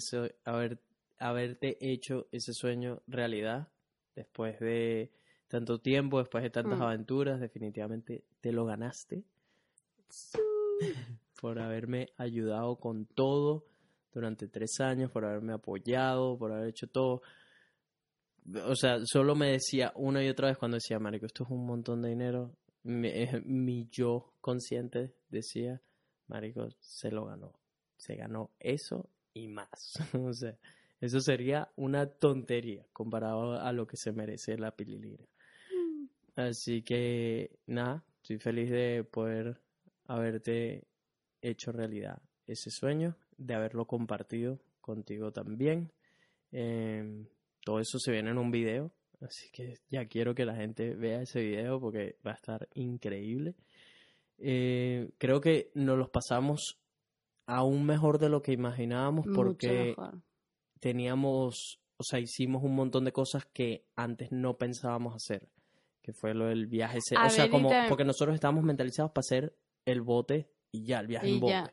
haber, 0.46 0.80
haberte 1.18 1.76
hecho 1.80 2.26
ese 2.32 2.54
sueño 2.54 3.02
realidad 3.06 3.68
después 4.16 4.58
de 4.58 5.12
tanto 5.48 5.78
tiempo, 5.78 6.18
después 6.18 6.42
de 6.42 6.50
tantas 6.50 6.78
Mm. 6.78 6.82
aventuras, 6.82 7.40
definitivamente 7.40 8.24
te 8.40 8.52
lo 8.52 8.64
ganaste 8.64 9.22
por 11.40 11.58
haberme 11.58 12.08
ayudado 12.16 12.76
con 12.76 13.06
todo 13.06 13.64
durante 14.12 14.48
tres 14.48 14.80
años, 14.80 15.10
por 15.10 15.24
haberme 15.24 15.52
apoyado, 15.52 16.38
por 16.38 16.52
haber 16.52 16.68
hecho 16.68 16.86
todo. 16.86 17.22
O 18.66 18.76
sea, 18.76 18.98
solo 19.04 19.34
me 19.34 19.50
decía 19.50 19.92
una 19.96 20.22
y 20.22 20.28
otra 20.28 20.48
vez 20.48 20.58
cuando 20.58 20.76
decía, 20.76 20.98
Marico, 20.98 21.26
esto 21.26 21.44
es 21.44 21.50
un 21.50 21.66
montón 21.66 22.02
de 22.02 22.10
dinero. 22.10 22.54
Mi, 22.82 23.08
eh, 23.08 23.42
mi 23.44 23.88
yo 23.90 24.32
consciente 24.40 25.14
decía, 25.30 25.80
Marico, 26.28 26.68
se 26.80 27.10
lo 27.10 27.24
ganó. 27.26 27.52
Se 27.96 28.16
ganó 28.16 28.50
eso 28.60 29.08
y 29.32 29.48
más. 29.48 29.94
o 30.14 30.32
sea, 30.32 30.56
eso 31.00 31.20
sería 31.20 31.70
una 31.76 32.06
tontería 32.06 32.86
comparado 32.92 33.60
a 33.60 33.72
lo 33.72 33.86
que 33.86 33.96
se 33.96 34.12
merece 34.12 34.58
la 34.58 34.70
pililira. 34.76 35.24
Así 36.36 36.82
que, 36.82 37.58
nada, 37.66 38.04
estoy 38.22 38.38
feliz 38.38 38.70
de 38.70 39.04
poder 39.04 39.60
haberte 40.06 40.86
hecho 41.40 41.72
realidad 41.72 42.20
ese 42.46 42.70
sueño, 42.70 43.16
de 43.36 43.54
haberlo 43.54 43.86
compartido 43.86 44.60
contigo 44.80 45.32
también. 45.32 45.92
Em, 46.50 47.26
todo 47.64 47.80
eso 47.80 47.98
se 47.98 48.12
viene 48.12 48.30
en 48.30 48.38
un 48.38 48.50
video, 48.50 48.92
así 49.20 49.50
que 49.52 49.74
ya 49.90 50.06
quiero 50.06 50.34
que 50.34 50.44
la 50.44 50.54
gente 50.54 50.94
vea 50.94 51.22
ese 51.22 51.40
video 51.40 51.80
porque 51.80 52.16
va 52.26 52.32
a 52.32 52.34
estar 52.34 52.68
increíble. 52.74 53.54
Eh, 54.38 55.10
creo 55.18 55.40
que 55.40 55.70
nos 55.74 55.96
los 55.96 56.10
pasamos 56.10 56.80
aún 57.46 57.84
mejor 57.84 58.18
de 58.18 58.28
lo 58.28 58.42
que 58.42 58.52
imaginábamos 58.52 59.26
Mucho 59.26 59.36
porque 59.36 59.94
mejor. 59.96 60.22
teníamos, 60.80 61.80
o 61.96 62.02
sea, 62.02 62.18
hicimos 62.18 62.62
un 62.62 62.74
montón 62.74 63.04
de 63.04 63.12
cosas 63.12 63.46
que 63.46 63.86
antes 63.96 64.32
no 64.32 64.56
pensábamos 64.58 65.14
hacer, 65.14 65.48
que 66.04 66.12
fue 66.12 66.34
lo 66.34 66.46
del 66.46 66.66
viaje. 66.66 66.98
ese- 66.98 67.16
o 67.16 67.30
sea, 67.30 67.44
ver, 67.44 67.50
como 67.50 67.70
también- 67.70 67.88
porque 67.88 68.04
nosotros 68.04 68.34
estábamos 68.34 68.62
mentalizados 68.62 69.10
para 69.10 69.20
hacer 69.22 69.56
el 69.86 70.02
bote 70.02 70.50
y 70.70 70.84
ya, 70.84 71.00
el 71.00 71.06
viaje 71.06 71.28
Y 71.28 71.32
en 71.34 71.40
bote. 71.40 71.52
ya. 71.52 71.72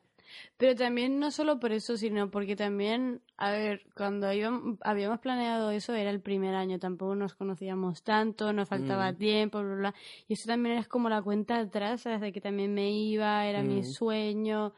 Pero 0.55 0.75
también 0.75 1.19
no 1.19 1.29
solo 1.29 1.59
por 1.59 1.73
eso, 1.73 1.97
sino 1.97 2.31
porque 2.31 2.55
también, 2.55 3.21
a 3.35 3.51
ver, 3.51 3.81
cuando 3.93 4.31
íbamos, 4.31 4.77
habíamos 4.79 5.19
planeado 5.19 5.71
eso 5.71 5.93
era 5.93 6.09
el 6.09 6.21
primer 6.21 6.55
año, 6.55 6.79
tampoco 6.79 7.15
nos 7.15 7.35
conocíamos 7.35 8.01
tanto, 8.03 8.53
nos 8.53 8.69
faltaba 8.69 9.11
Mm. 9.11 9.17
tiempo, 9.17 9.57
bla, 9.59 9.67
bla, 9.67 9.75
bla. 9.75 9.95
Y 10.29 10.33
eso 10.35 10.47
también 10.47 10.77
es 10.77 10.87
como 10.87 11.09
la 11.09 11.21
cuenta 11.21 11.59
atrás, 11.59 12.01
¿sabes? 12.03 12.21
De 12.21 12.31
que 12.31 12.39
también 12.39 12.73
me 12.73 12.89
iba, 12.91 13.45
era 13.45 13.61
mi 13.61 13.81
Mm. 13.81 13.83
sueño, 13.83 14.73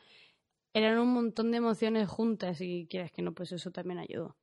eran 0.73 0.97
un 0.97 1.13
montón 1.13 1.51
de 1.51 1.57
emociones 1.57 2.09
juntas 2.09 2.59
y 2.59 2.87
quieras 2.89 3.11
que 3.11 3.21
no, 3.21 3.33
pues 3.33 3.51
eso 3.51 3.69
también 3.69 3.99
ayudó. 3.99 4.35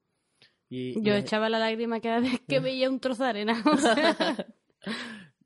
Y, 0.68 1.02
Yo 1.02 1.14
y- 1.16 1.18
echaba 1.18 1.48
la 1.48 1.58
lágrima 1.58 2.00
cada 2.00 2.20
vez 2.20 2.40
que 2.46 2.60
veía 2.72 2.88
un 2.88 3.00
trozo 3.00 3.24
de 3.24 3.30
arena. 3.30 3.60
o 3.66 3.76
sea, 4.16 4.46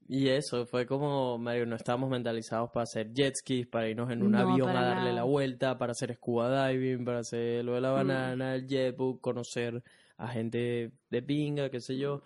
Y 0.07 0.29
eso, 0.29 0.67
fue 0.67 0.87
como, 0.87 1.39
Mario, 1.39 1.65
no 1.65 1.77
estábamos 1.77 2.11
mentalizados 2.11 2.71
para 2.71 2.83
hacer 2.85 3.13
jet 3.15 3.37
skis, 3.37 3.67
para 3.67 3.89
irnos 3.89 4.11
en 4.11 4.23
un 4.23 4.33
No, 4.33 4.39
avión 4.39 4.69
a 4.69 4.75
darle 4.83 5.05
nada. 5.05 5.13
la 5.15 5.23
vuelta, 5.25 5.79
para 5.79 5.93
hacer 5.93 6.15
scuba 6.15 6.69
diving, 6.69 7.05
para 7.07 7.21
hacer 7.21 7.65
lo 7.65 7.73
de 7.75 7.81
la 7.81 7.91
Mm. 7.93 7.95
banana, 7.95 8.55
el 8.55 8.67
jetbook, 8.69 9.21
conocer 9.23 9.83
a 10.19 10.29
gente 10.29 10.93
de 11.09 11.23
pinga, 11.23 11.71
qué 11.71 11.81
sé 11.81 11.97
yo. 11.97 12.17
O 12.17 12.23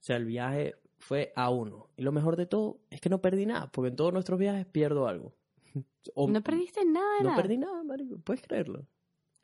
sea, 0.00 0.16
el 0.16 0.24
viaje 0.24 0.76
fue 0.96 1.32
a 1.36 1.50
uno. 1.50 1.90
Y 1.96 2.02
lo 2.02 2.12
mejor 2.12 2.36
de 2.36 2.46
todo 2.46 2.80
es 2.90 3.00
que 3.00 3.10
no 3.10 3.20
perdí 3.20 3.44
nada, 3.44 3.70
porque 3.70 3.88
en 3.90 3.96
todos 3.96 4.12
nuestros 4.12 4.38
viajes 4.38 4.64
pierdo 4.66 5.06
algo. 5.06 5.34
O- 6.14 6.28
no 6.30 6.40
perdiste 6.42 6.82
nada 6.86 7.18
de 7.18 7.24
No 7.24 7.30
nada. 7.30 7.42
perdí 7.42 7.58
nada, 7.58 7.84
Mario, 7.84 8.18
puedes 8.24 8.40
creerlo. 8.40 8.86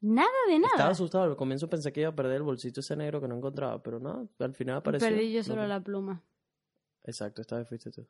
Nada 0.00 0.28
de 0.48 0.58
nada. 0.58 0.72
Estaba 0.74 0.90
asustado, 0.90 1.24
al 1.24 1.36
comienzo 1.36 1.68
pensé 1.68 1.92
que 1.92 2.00
iba 2.00 2.08
a 2.10 2.14
perder 2.16 2.36
el 2.36 2.42
bolsito 2.42 2.80
ese 2.80 2.96
negro 2.96 3.20
que 3.20 3.28
no 3.28 3.36
encontraba, 3.36 3.82
pero 3.82 4.00
no, 4.00 4.26
al 4.38 4.54
final 4.54 4.76
apareció. 4.76 5.06
Perdí 5.08 5.32
yo 5.32 5.40
No, 5.40 5.44
solo 5.44 5.66
la 5.66 5.80
pluma. 5.82 6.22
Exacto, 7.04 7.42
esta 7.42 7.58
vez 7.58 7.68
fuiste 7.68 7.90
tú. 7.90 8.06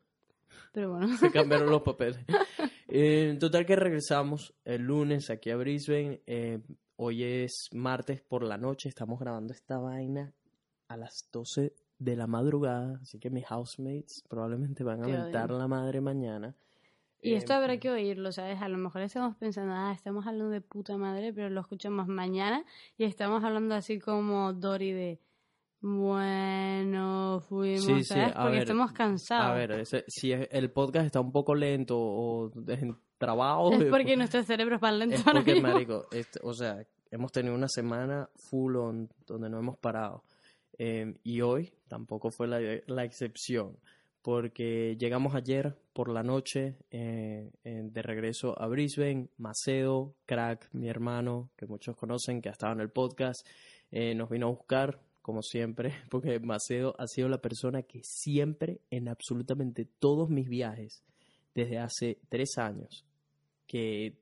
Pero 0.73 0.93
bueno. 0.93 1.17
Se 1.19 1.31
cambiaron 1.31 1.71
los 1.71 1.83
papeles. 1.85 2.25
Eh, 2.89 3.31
en 3.31 3.39
total 3.39 3.67
que 3.67 3.77
regresamos 3.77 4.55
el 4.65 4.83
lunes 4.83 5.31
aquí 5.31 5.51
a 5.51 5.57
Brisbane. 5.57 6.21
Eh, 6.27 6.61
hoy 6.97 7.25
es 7.25 7.69
martes 7.73 8.21
por 8.21 8.43
la 8.45 8.57
noche. 8.57 8.89
Estamos 8.89 9.19
grabando 9.19 9.53
esta 9.53 9.79
vaina 9.79 10.33
a 10.89 10.97
las 10.97 11.29
12 11.33 11.75
de 11.99 12.17
la 12.17 12.27
madrugada. 12.27 12.99
Así 13.03 13.19
que 13.19 13.31
mis 13.31 13.47
housemates 13.47 14.23
probablemente 14.29 14.85
van 14.85 15.03
a 15.03 15.09
mentar 15.09 15.51
la 15.51 15.67
madre 15.67 16.01
mañana. 16.01 16.55
Y 17.21 17.33
Eh, 17.33 17.37
esto 17.37 17.55
habrá 17.55 17.79
que 17.79 17.91
oírlo, 17.91 18.33
¿sabes? 18.33 18.61
A 18.61 18.69
lo 18.69 18.77
mejor 18.77 19.03
estamos 19.03 19.35
pensando, 19.37 19.73
ah, 19.75 19.93
estamos 19.95 20.27
hablando 20.27 20.51
de 20.51 20.61
puta 20.61 20.97
madre, 20.99 21.33
pero 21.33 21.49
lo 21.49 21.61
escuchamos 21.63 22.07
mañana 22.07 22.65
y 22.99 23.05
estamos 23.05 23.43
hablando 23.43 23.75
así 23.75 23.99
como 23.99 24.53
Dory 24.53 24.93
de, 24.93 25.21
bueno, 25.85 27.41
fuimos, 27.49 27.85
Sí, 27.85 28.05
sí, 28.05 28.15
Porque 28.15 28.51
ver, 28.51 28.63
estamos 28.63 28.93
cansados. 28.93 29.47
A 29.47 29.55
ver, 29.55 29.71
ese- 29.73 30.05
si 30.09 30.33
es- 30.33 30.49
el 30.51 30.71
podcast 30.71 31.07
está 31.07 31.21
un 31.21 31.31
poco 31.33 31.55
lento 31.55 31.97
o 31.99 32.51
trabado. 33.19 33.73
es 33.73 33.85
porque 33.87 34.17
nuestros 34.17 34.47
cerebros 34.47 34.81
van 34.81 34.99
lentos 34.99 35.21
Es 35.21 35.25
porque, 35.25 35.61
marico, 35.61 36.07
este, 36.13 36.41
o 36.43 36.53
sea, 36.55 36.85
hemos 37.11 37.33
tenido 37.33 37.55
una 37.55 37.69
semana 37.69 38.29
full 38.37 38.77
on 38.77 39.09
donde 39.27 39.49
no 39.51 39.59
hemos 39.59 39.77
parado. 39.79 40.25
Eh, 40.79 41.15
y 41.23 41.41
hoy 41.41 41.73
tampoco 41.89 42.31
fue 42.31 42.49
la, 42.49 42.59
la 42.87 43.05
excepción, 43.05 43.77
porque 44.23 44.97
llegamos 44.99 45.35
ayer 45.35 45.77
por 45.93 46.09
la 46.09 46.23
noche 46.23 46.77
eh, 46.91 47.51
eh, 47.63 47.81
de 47.85 48.03
regreso 48.03 48.61
a 48.61 48.67
Brisbane. 48.67 49.29
Macedo, 49.39 50.15
crack, 50.27 50.69
mi 50.73 50.89
hermano, 50.89 51.51
que 51.57 51.67
muchos 51.67 51.97
conocen, 51.97 52.41
que 52.43 52.49
ha 52.49 52.53
estado 52.53 52.73
en 52.73 52.81
el 52.81 52.91
podcast, 52.91 53.47
eh, 53.93 54.15
nos 54.15 54.29
vino 54.31 54.47
a 54.47 54.51
buscar, 54.51 54.99
como 55.25 55.43
siempre, 55.43 55.95
porque 56.11 56.39
Macedo 56.39 56.95
ha 56.99 57.07
sido 57.09 57.29
la 57.31 57.39
persona 57.41 57.83
que 57.83 58.03
siempre, 58.05 58.81
en 58.91 59.09
absolutamente 59.09 59.87
todos 59.99 60.29
mis 60.29 60.49
viajes, 60.49 61.03
desde 61.55 61.79
hace 61.79 62.19
tres 62.29 62.59
años, 62.59 63.05
que 63.67 64.19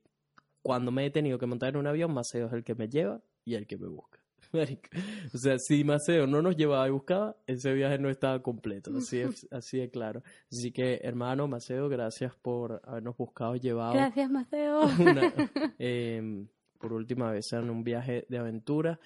cuando 0.61 0.91
me 0.91 1.05
he 1.05 1.11
tenido 1.11 1.37
que 1.37 1.45
montar 1.45 1.69
en 1.69 1.77
un 1.77 1.87
avión, 1.87 2.13
Maceo 2.13 2.47
es 2.47 2.53
el 2.53 2.63
que 2.63 2.73
me 2.73 2.87
lleva 2.87 3.21
y 3.43 3.55
el 3.55 3.67
que 3.67 3.77
me 3.77 3.87
busca. 3.87 4.19
O 5.33 5.37
sea, 5.37 5.57
si 5.57 5.83
Maceo 5.83 6.27
no 6.27 6.41
nos 6.43 6.55
llevaba 6.55 6.87
y 6.87 6.91
buscaba, 6.91 7.35
ese 7.47 7.73
viaje 7.73 7.97
no 7.97 8.09
estaba 8.09 8.41
completo. 8.41 8.91
Así 8.95 9.17
es, 9.19 9.47
así 9.51 9.79
de 9.79 9.89
claro. 9.89 10.21
Así 10.51 10.71
que, 10.71 10.99
hermano 11.03 11.47
Maceo, 11.47 11.89
gracias 11.89 12.35
por 12.35 12.79
habernos 12.85 13.17
buscado 13.17 13.55
y 13.55 13.59
llevado 13.59 13.93
Gracias, 13.95 14.29
Maceo. 14.29 14.81
una- 14.99 15.33
em, 15.79 16.47
por 16.79 16.93
última 16.93 17.31
vez 17.31 17.51
en 17.53 17.69
un 17.71 17.83
viaje 17.83 18.25
de 18.29 18.37
aventura. 18.37 18.99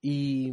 Y 0.00 0.50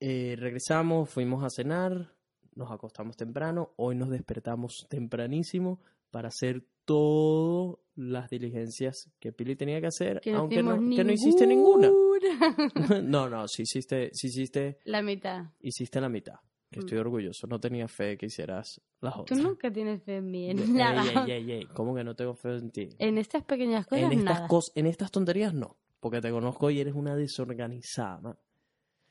eh, 0.00 0.36
regresamos, 0.38 1.08
fuimos 1.10 1.42
a 1.44 1.50
cenar, 1.50 2.12
nos 2.54 2.70
acostamos 2.70 3.16
temprano, 3.16 3.72
hoy 3.76 3.94
nos 3.96 4.10
despertamos 4.10 4.86
tempranísimo 4.88 5.80
para 6.10 6.28
hacer 6.28 6.64
todas 6.84 7.76
las 7.96 8.30
diligencias 8.30 9.10
que 9.20 9.32
Pili 9.32 9.56
tenía 9.56 9.80
que 9.80 9.88
hacer, 9.88 10.20
Que 10.20 10.32
aunque 10.32 10.62
no, 10.62 10.74
que 10.94 11.04
no 11.04 11.12
hiciste 11.12 11.46
ninguna. 11.46 11.90
no, 13.02 13.28
no, 13.28 13.46
sí 13.48 13.62
hiciste, 13.62 14.10
sí 14.12 14.28
hiciste, 14.28 14.78
La 14.84 15.02
mitad. 15.02 15.46
hiciste 15.60 16.00
la 16.00 16.08
mitad. 16.08 16.36
Que 16.70 16.80
estoy 16.80 16.98
orgulloso, 16.98 17.46
no 17.46 17.58
tenía 17.58 17.88
fe 17.88 18.18
que 18.18 18.26
hicieras 18.26 18.78
las 19.00 19.14
Tú 19.14 19.20
otras. 19.22 19.40
nunca 19.40 19.72
tienes 19.72 20.02
fe 20.02 20.16
en 20.16 20.30
mí, 20.30 20.50
Ey, 20.50 20.50
en 20.50 20.74
nada. 20.76 21.24
ey, 21.24 21.30
ey, 21.32 21.52
ey, 21.52 21.66
¿Cómo 21.74 21.94
que 21.94 22.04
no 22.04 22.14
tengo 22.14 22.34
fe 22.34 22.56
en 22.56 22.70
ti? 22.70 22.88
En 22.98 23.16
estas 23.16 23.42
pequeñas 23.44 23.86
cosas, 23.86 24.04
en 24.04 24.12
estas 24.18 24.34
nada. 24.40 24.48
cos- 24.48 24.72
en 24.74 24.86
estas 24.86 25.10
tonterías 25.10 25.54
no, 25.54 25.78
porque 25.98 26.20
te 26.20 26.30
conozco 26.30 26.70
y 26.70 26.80
eres 26.80 26.94
una 26.94 27.16
desorganizada, 27.16 28.20
man. 28.20 28.38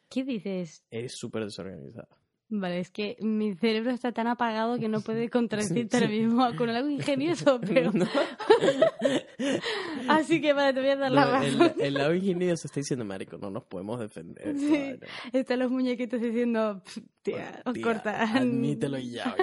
¿Qué 0.10 0.24
dices? 0.24 0.84
Eres 0.92 1.14
súper 1.18 1.46
desorganizada. 1.46 2.08
Vale, 2.50 2.80
es 2.80 2.92
que 2.92 3.18
mi 3.20 3.56
cerebro 3.56 3.92
está 3.92 4.14
tan 4.14 4.28
apagado 4.28 4.80
que 4.80 4.88
no 4.88 5.02
puede 5.02 5.30
contradecirte 5.30 5.98
ahora 5.98 6.08
mismo 6.10 6.56
con 6.56 6.70
algo 6.70 6.90
ingenioso, 6.90 7.60
pero... 7.66 7.92
No. 7.92 8.08
Así 10.08 10.42
que 10.42 10.54
vale, 10.54 10.74
te 10.74 10.80
voy 10.80 10.90
a 10.90 10.96
dar 10.96 11.12
la 11.12 11.26
No, 11.26 11.32
razón. 11.32 11.74
el, 11.78 11.82
el 11.88 11.94
lado 11.94 12.14
ingenioso 12.16 12.62
se 12.62 12.68
está 12.68 12.80
diciendo, 12.80 13.06
marico, 13.06 13.38
no 13.38 13.50
nos 13.50 13.64
podemos 13.66 14.00
defender. 14.00 14.56
Sí. 14.58 14.96
Están 15.34 15.60
los 15.60 15.72
muñequitos 15.72 16.22
diciendo, 16.22 16.82
"Pff, 16.84 16.98
tía, 17.22 17.62
os 17.66 17.74
Tía, 17.74 17.84
corta. 17.84 18.24
Admítelo 18.38 18.98
ya. 18.98 19.36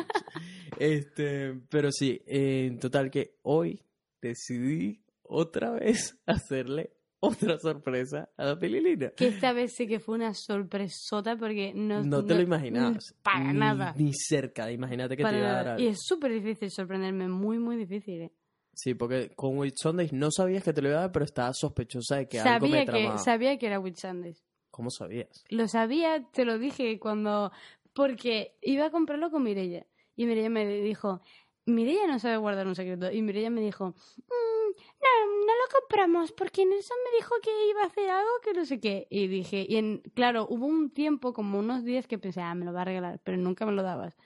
este, 0.78 1.54
pero 1.68 1.90
sí, 1.92 2.20
eh, 2.26 2.66
en 2.66 2.78
total 2.78 3.10
que 3.10 3.36
hoy 3.42 3.82
decidí 4.22 5.00
otra 5.22 5.70
vez 5.72 6.18
hacerle 6.26 6.92
otra 7.26 7.58
sorpresa 7.58 8.28
a 8.36 8.44
la 8.44 8.58
pelilina. 8.58 9.10
Que 9.10 9.28
esta 9.28 9.52
vez 9.52 9.72
sí 9.74 9.86
que 9.86 10.00
fue 10.00 10.14
una 10.16 10.34
sorpresota 10.34 11.36
porque 11.36 11.72
no... 11.74 12.02
No 12.02 12.24
te 12.24 12.34
lo 12.34 12.42
imaginabas. 12.42 13.14
Para 13.22 13.52
Ni- 13.52 13.58
nada. 13.58 13.94
Ni 13.96 14.12
cerca 14.14 14.70
imagínate 14.70 15.16
que 15.16 15.22
Para 15.22 15.36
te 15.36 15.40
iba 15.42 15.50
a 15.50 15.52
dar 15.64 15.80
Y 15.80 15.84
algo. 15.84 15.92
es 15.92 15.98
súper 16.04 16.32
difícil 16.32 16.70
sorprenderme, 16.70 17.28
muy, 17.28 17.58
muy 17.58 17.76
difícil. 17.76 18.22
¿eh? 18.22 18.32
Sí, 18.72 18.94
porque 18.94 19.30
con 19.36 19.56
Witch 19.58 19.76
Sundays 19.78 20.12
no 20.12 20.30
sabías 20.30 20.64
que 20.64 20.72
te 20.72 20.82
lo 20.82 20.88
iba 20.88 20.98
a 20.98 21.00
dar, 21.02 21.12
pero 21.12 21.24
estabas 21.24 21.56
sospechosa 21.58 22.16
de 22.16 22.28
que 22.28 22.40
algo 22.40 22.66
me 22.66 22.78
Sabía 22.78 22.84
que, 22.84 22.90
tramaba. 23.00 23.18
sabía 23.18 23.58
que 23.58 23.66
era 23.66 23.78
Witch 23.80 23.98
Sundays. 23.98 24.44
¿Cómo 24.70 24.90
sabías? 24.90 25.44
Lo 25.50 25.68
sabía, 25.68 26.24
te 26.32 26.44
lo 26.44 26.58
dije 26.58 26.98
cuando... 26.98 27.52
Porque 27.92 28.56
iba 28.60 28.86
a 28.86 28.90
comprarlo 28.90 29.30
con 29.30 29.44
Mirella. 29.44 29.86
Y 30.16 30.26
Mirella 30.26 30.50
me 30.50 30.66
dijo, 30.66 31.20
Mirella 31.64 32.08
no 32.08 32.18
sabe 32.18 32.36
guardar 32.38 32.66
un 32.66 32.74
secreto. 32.74 33.10
Y 33.12 33.22
Mirella 33.22 33.50
me 33.50 33.60
dijo, 33.60 33.90
"Mm, 33.90 34.53
no, 34.70 35.46
no 35.46 35.52
lo 35.52 35.80
compramos 35.80 36.32
porque 36.32 36.64
Nelson 36.64 36.96
me 37.04 37.16
dijo 37.18 37.34
que 37.42 37.50
iba 37.70 37.82
a 37.82 37.86
hacer 37.86 38.10
algo 38.10 38.30
que 38.42 38.52
no 38.52 38.64
sé 38.64 38.80
qué. 38.80 39.06
Y 39.10 39.26
dije, 39.28 39.66
y 39.68 39.76
en, 39.76 40.02
claro, 40.14 40.46
hubo 40.48 40.66
un 40.66 40.90
tiempo, 40.90 41.32
como 41.32 41.58
unos 41.58 41.84
días 41.84 42.06
que 42.06 42.18
pensé, 42.18 42.40
ah, 42.40 42.54
me 42.54 42.64
lo 42.64 42.72
va 42.72 42.82
a 42.82 42.84
regalar, 42.84 43.20
pero 43.24 43.36
nunca 43.36 43.66
me 43.66 43.72
lo 43.72 43.82
dabas. 43.82 44.16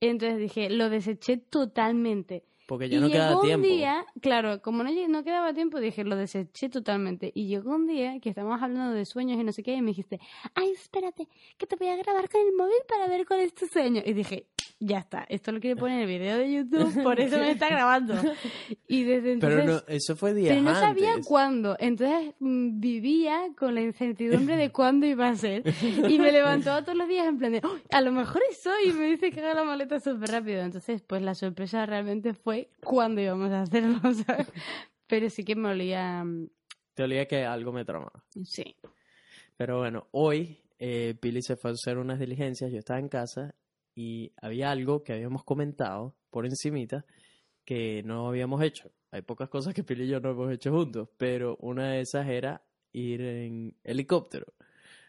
Entonces 0.00 0.38
dije, 0.38 0.70
lo 0.70 0.90
deseché 0.90 1.36
totalmente. 1.36 2.44
Porque 2.68 2.90
ya 2.90 2.98
y 2.98 3.00
no 3.00 3.06
llegó 3.06 3.18
queda 3.18 3.36
un 3.36 3.46
tiempo. 3.46 3.66
día, 3.66 4.04
claro, 4.20 4.60
como 4.60 4.82
no, 4.84 4.90
no 5.08 5.24
quedaba 5.24 5.54
tiempo, 5.54 5.80
dije, 5.80 6.04
lo 6.04 6.16
deseché 6.16 6.68
totalmente. 6.68 7.32
Y 7.34 7.46
llegó 7.46 7.74
un 7.74 7.86
día 7.86 8.20
que 8.20 8.28
estábamos 8.28 8.62
hablando 8.62 8.92
de 8.92 9.06
sueños 9.06 9.40
y 9.40 9.44
no 9.44 9.52
sé 9.52 9.62
qué, 9.62 9.72
y 9.72 9.80
me 9.80 9.92
dijiste, 9.92 10.20
ay, 10.54 10.72
espérate, 10.72 11.28
que 11.56 11.66
te 11.66 11.76
voy 11.76 11.88
a 11.88 11.96
grabar 11.96 12.28
con 12.28 12.42
el 12.42 12.52
móvil 12.54 12.76
para 12.86 13.08
ver 13.08 13.26
cuál 13.26 13.40
es 13.40 13.54
tu 13.54 13.66
sueño. 13.66 14.02
Y 14.04 14.12
dije, 14.12 14.48
ya 14.80 14.98
está, 14.98 15.24
esto 15.30 15.50
lo 15.50 15.60
quiere 15.60 15.76
poner 15.76 15.96
en 15.96 16.02
el 16.02 16.08
video 16.08 16.36
de 16.36 16.52
YouTube, 16.52 17.02
por 17.02 17.18
eso 17.20 17.38
me 17.38 17.50
está 17.52 17.70
grabando. 17.70 18.14
Y 18.86 19.02
desde 19.04 19.32
entonces... 19.32 19.60
Pero 19.60 19.72
no, 19.72 19.82
eso 19.88 20.14
fue 20.14 20.34
días 20.34 20.54
pero 20.54 20.62
no 20.62 20.74
sabía 20.74 21.14
cuándo, 21.26 21.74
entonces 21.80 22.34
mm, 22.38 22.80
vivía 22.80 23.48
con 23.56 23.74
la 23.74 23.80
incertidumbre 23.80 24.56
de 24.56 24.70
cuándo 24.72 25.06
iba 25.06 25.26
a 25.26 25.34
ser. 25.36 25.62
Y 26.08 26.18
me 26.18 26.32
levantaba 26.32 26.82
todos 26.82 26.98
los 26.98 27.08
días 27.08 27.26
en 27.26 27.38
plan 27.38 27.52
de, 27.52 27.62
"Oh, 27.64 27.76
a 27.90 28.00
lo 28.02 28.12
mejor 28.12 28.42
es 28.50 28.64
hoy, 28.66 28.90
y 28.90 28.92
me 28.92 29.06
dice 29.06 29.30
que 29.30 29.40
haga 29.40 29.54
la 29.54 29.64
maleta 29.64 30.00
súper 30.00 30.30
rápido. 30.30 30.60
Entonces, 30.60 31.00
pues 31.00 31.22
la 31.22 31.34
sorpresa 31.34 31.86
realmente 31.86 32.34
fue 32.34 32.57
cuándo 32.82 33.20
íbamos 33.20 33.50
a 33.50 33.62
hacerlo, 33.62 34.00
¿sabes? 34.26 34.50
Pero 35.06 35.30
sí 35.30 35.44
que 35.44 35.56
me 35.56 35.68
olía. 35.70 36.22
mm, 36.24 36.48
Te 36.94 37.02
olía 37.02 37.26
que 37.26 37.44
algo 37.44 37.72
me 37.72 37.84
tramaba. 37.84 38.24
Sí. 38.44 38.76
Pero 39.56 39.78
bueno, 39.78 40.06
hoy 40.12 40.58
eh, 40.78 41.14
Pili 41.20 41.42
se 41.42 41.56
fue 41.56 41.70
a 41.70 41.74
hacer 41.74 41.98
unas 41.98 42.18
diligencias, 42.18 42.70
yo 42.70 42.78
estaba 42.78 42.98
en 43.00 43.08
casa 43.08 43.54
y 43.94 44.32
había 44.40 44.70
algo 44.70 45.02
que 45.02 45.12
habíamos 45.12 45.44
comentado 45.44 46.14
por 46.30 46.46
encimita 46.46 47.04
que 47.64 48.02
no 48.04 48.28
habíamos 48.28 48.62
hecho. 48.62 48.90
Hay 49.10 49.22
pocas 49.22 49.48
cosas 49.48 49.74
que 49.74 49.82
Pili 49.84 50.04
y 50.04 50.08
yo 50.08 50.20
no 50.20 50.30
hemos 50.30 50.52
hecho 50.52 50.70
juntos, 50.70 51.08
pero 51.16 51.56
una 51.60 51.90
de 51.92 52.00
esas 52.02 52.28
era 52.28 52.62
ir 52.92 53.20
en 53.22 53.76
helicóptero. 53.82 54.46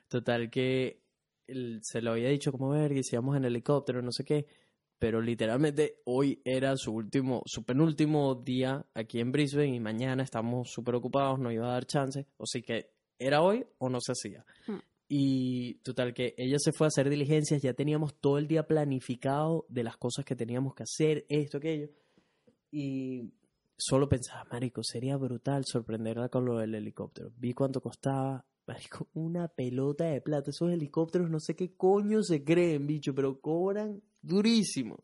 Total 0.07 0.49
que 0.49 1.01
él 1.47 1.79
se 1.83 2.01
lo 2.01 2.11
había 2.11 2.29
dicho 2.29 2.51
como 2.51 2.69
ver 2.69 2.93
que 2.93 3.03
si 3.03 3.15
íbamos 3.15 3.37
en 3.37 3.45
helicóptero, 3.45 4.01
no 4.01 4.11
sé 4.11 4.23
qué, 4.23 4.47
pero 4.99 5.21
literalmente 5.21 6.01
hoy 6.03 6.41
era 6.43 6.75
su 6.75 6.93
último, 6.93 7.41
su 7.45 7.63
penúltimo 7.63 8.35
día 8.35 8.85
aquí 8.93 9.21
en 9.21 9.31
Brisbane 9.31 9.75
y 9.75 9.79
mañana 9.79 10.23
estamos 10.23 10.69
súper 10.69 10.95
ocupados, 10.95 11.39
no 11.39 11.51
iba 11.51 11.67
a 11.67 11.73
dar 11.73 11.85
chance, 11.85 12.27
o 12.37 12.45
sea 12.45 12.61
que 12.61 12.91
era 13.17 13.41
hoy 13.41 13.65
o 13.77 13.89
no 13.89 13.99
se 14.01 14.11
hacía. 14.11 14.45
Hmm. 14.67 14.79
Y 15.07 15.75
total 15.75 16.13
que 16.13 16.35
ella 16.37 16.57
se 16.59 16.71
fue 16.71 16.85
a 16.85 16.89
hacer 16.89 17.09
diligencias, 17.09 17.61
ya 17.61 17.73
teníamos 17.73 18.19
todo 18.19 18.37
el 18.37 18.47
día 18.47 18.67
planificado 18.67 19.65
de 19.69 19.83
las 19.83 19.97
cosas 19.97 20.25
que 20.25 20.35
teníamos 20.35 20.75
que 20.75 20.83
hacer, 20.83 21.25
esto, 21.29 21.57
aquello. 21.57 21.89
Y 22.69 23.33
solo 23.75 24.07
pensaba, 24.07 24.45
marico, 24.51 24.83
sería 24.83 25.17
brutal 25.17 25.63
sorprenderla 25.65 26.29
con 26.29 26.45
lo 26.45 26.59
del 26.59 26.75
helicóptero. 26.75 27.31
Vi 27.37 27.53
cuánto 27.53 27.81
costaba, 27.81 28.45
marico, 28.67 29.07
una 29.13 29.47
pelota 29.47 30.05
de 30.05 30.21
plata. 30.21 30.51
Esos 30.51 30.71
helicópteros 30.71 31.29
no 31.29 31.39
sé 31.39 31.55
qué 31.55 31.75
coño 31.75 32.21
se 32.21 32.43
creen, 32.43 32.85
bicho, 32.85 33.15
pero 33.15 33.39
cobran 33.39 34.03
durísimo. 34.21 35.03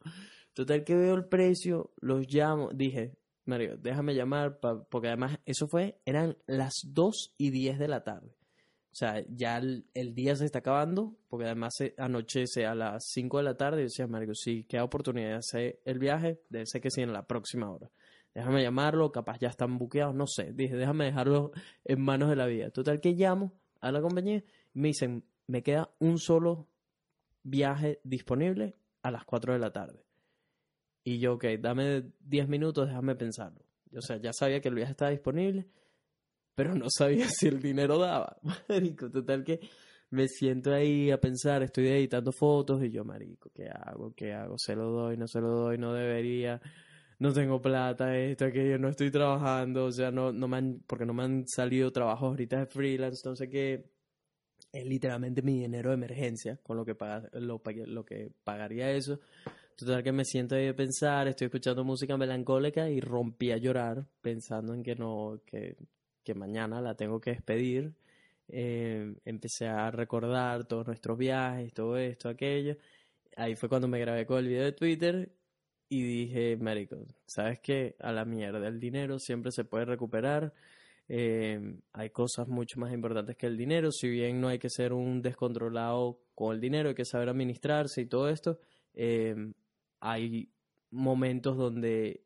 Total 0.54 0.84
que 0.84 0.96
veo 0.96 1.16
el 1.16 1.26
precio, 1.26 1.92
los 1.98 2.26
llamo, 2.28 2.70
dije, 2.74 3.18
Mario, 3.46 3.78
déjame 3.78 4.16
llamar, 4.16 4.60
pa- 4.60 4.84
porque 4.86 5.10
además 5.10 5.40
eso 5.46 5.68
fue, 5.68 6.00
eran 6.06 6.38
las 6.48 6.74
2 6.86 7.34
y 7.38 7.52
10 7.52 7.78
de 7.78 7.88
la 7.88 8.04
tarde. 8.04 8.36
O 8.92 8.98
sea, 8.98 9.22
ya 9.28 9.58
el, 9.58 9.86
día 10.16 10.38
se 10.38 10.46
está 10.46 10.60
acabando, 10.60 11.18
porque 11.28 11.46
además 11.46 11.74
se 11.76 11.94
anochece 11.98 12.66
a 12.66 12.74
las 12.74 13.04
5 13.10 13.40
de 13.40 13.44
la 13.44 13.58
tarde. 13.58 13.80
Y 13.80 13.82
yo 13.82 13.86
decía, 13.88 14.08
Mario, 14.08 14.34
si 14.34 14.64
queda 14.64 14.86
oportunidad 14.86 15.32
de 15.32 15.36
hacer 15.36 15.82
el 15.84 16.00
viaje, 16.00 16.40
debe 16.50 16.66
ser 16.66 16.80
que 16.80 16.90
sí 16.90 17.02
en 17.02 17.12
la 17.12 17.28
próxima 17.28 17.70
hora. 17.70 17.92
Déjame 18.34 18.64
llamarlo, 18.64 19.12
capaz 19.12 19.38
ya 19.40 19.50
están 19.50 19.78
buqueados, 19.78 20.16
no 20.16 20.28
sé. 20.28 20.54
Dije, 20.54 20.78
déjame 20.78 21.06
dejarlo 21.06 21.52
en 21.84 22.02
manos 22.02 22.30
de 22.30 22.38
la 22.38 22.46
vida. 22.46 22.70
Total 22.70 23.02
que 23.02 23.12
llamo 23.12 23.52
a 23.82 23.92
la 23.92 24.02
compañía 24.02 24.42
me 24.74 24.88
dicen, 24.88 25.26
me 25.48 25.62
queda 25.62 25.94
un 26.00 26.18
solo 26.18 26.70
viaje 27.44 28.00
disponible 28.06 28.78
a 29.06 29.12
las 29.12 29.24
4 29.24 29.54
de 29.54 29.60
la 29.60 29.72
tarde. 29.72 30.04
Y 31.04 31.20
yo, 31.20 31.34
ok, 31.36 31.46
dame 31.60 32.12
10 32.22 32.50
minutos, 32.50 32.88
déjame 32.88 33.16
pensarlo. 33.16 33.64
O 33.96 34.02
sea, 34.02 34.18
ya 34.18 34.34
sabía 34.34 34.60
que 34.60 34.70
el 34.70 34.76
viaje 34.76 34.92
estaba 34.92 35.12
disponible, 35.12 35.68
pero 36.56 36.74
no 36.74 36.88
sabía 36.90 37.28
si 37.30 37.48
el 37.48 37.62
dinero 37.62 38.00
daba. 38.00 38.38
Marico, 38.68 39.12
total 39.12 39.44
que 39.44 39.60
me 40.10 40.28
siento 40.28 40.74
ahí 40.74 41.12
a 41.12 41.20
pensar, 41.22 41.62
estoy 41.62 41.88
editando 41.88 42.32
fotos 42.32 42.84
y 42.84 42.90
yo, 42.90 43.04
marico, 43.04 43.50
¿qué 43.54 43.68
hago? 43.70 44.14
¿Qué 44.16 44.34
hago? 44.34 44.56
¿Se 44.58 44.76
lo 44.76 44.90
doy? 44.90 45.18
¿No 45.18 45.28
se 45.28 45.42
lo 45.42 45.50
doy? 45.50 45.78
¿No 45.78 45.94
debería? 45.94 46.62
No 47.20 47.34
tengo 47.34 47.62
plata, 47.62 48.18
esto, 48.18 48.46
aquello, 48.46 48.80
no 48.80 48.90
estoy 48.90 49.12
trabajando, 49.12 49.86
o 49.86 49.92
sea, 49.92 50.12
no, 50.12 50.32
no 50.32 50.48
me 50.48 50.58
han, 50.58 50.84
porque 50.88 51.06
no 51.06 51.14
me 51.14 51.24
han 51.24 51.48
salido 51.48 51.92
trabajos 51.92 52.30
ahorita 52.30 52.60
de 52.60 52.66
freelance, 52.66 53.20
entonces 53.20 53.50
que 53.50 53.95
es 54.76 54.86
literalmente 54.86 55.42
mi 55.42 55.60
dinero 55.62 55.90
de 55.90 55.96
emergencia 55.96 56.58
con 56.64 56.78
lo 56.78 56.86
que, 56.86 56.96
paga- 56.96 57.30
lo, 57.34 57.62
lo 57.88 58.06
que 58.06 58.32
pagaría 58.44 58.92
eso. 58.92 59.20
Total 59.76 60.04
que 60.04 60.12
me 60.12 60.26
siento 60.26 60.56
ahí 60.56 60.68
a 60.68 60.76
pensar, 60.76 61.28
estoy 61.28 61.46
escuchando 61.46 61.84
música 61.84 62.18
melancólica 62.18 62.90
y 62.90 63.02
rompí 63.02 63.52
a 63.52 63.58
llorar 63.58 64.06
pensando 64.22 64.74
en 64.74 64.84
que 64.84 64.96
no, 64.96 65.42
que, 65.46 65.76
que 66.24 66.34
mañana 66.36 66.82
la 66.82 66.96
tengo 66.96 67.20
que 67.20 67.32
despedir. 67.32 67.94
Eh, 68.48 69.16
empecé 69.26 69.68
a 69.68 69.92
recordar 69.92 70.66
todos 70.66 70.88
nuestros 70.88 71.18
viajes, 71.18 71.74
todo 71.74 71.98
esto, 71.98 72.30
aquello. 72.30 72.78
Ahí 73.38 73.56
fue 73.56 73.70
cuando 73.70 73.88
me 73.88 74.00
grabé 74.00 74.26
con 74.26 74.40
el 74.40 74.48
video 74.48 74.64
de 74.66 74.72
Twitter 74.74 75.32
y 75.90 76.04
dije, 76.04 76.58
marico, 76.58 76.98
¿sabes 77.26 77.60
qué? 77.60 77.96
A 78.00 78.12
la 78.12 78.26
mierda, 78.26 78.68
el 78.68 78.80
dinero 78.80 79.20
siempre 79.20 79.52
se 79.52 79.66
puede 79.66 79.86
recuperar. 79.86 80.54
Eh, 81.08 81.80
hay 81.94 82.10
cosas 82.10 82.48
mucho 82.48 82.80
más 82.80 82.94
importantes 82.94 83.38
que 83.38 83.48
el 83.48 83.58
dinero. 83.58 83.92
Si 83.92 84.10
bien 84.10 84.42
no 84.42 84.48
hay 84.48 84.60
que 84.60 84.70
ser 84.70 84.94
un 84.94 85.22
descontrolado 85.22 86.20
con 86.34 86.56
el 86.56 86.62
dinero, 86.62 86.90
hay 86.90 86.96
que 86.96 87.06
saber 87.06 87.30
administrarse 87.30 88.02
y 88.02 88.06
todo 88.06 88.30
esto. 88.30 88.60
eh, 88.94 89.36
hay 90.00 90.50
momentos 90.92 91.58
donde 91.58 92.22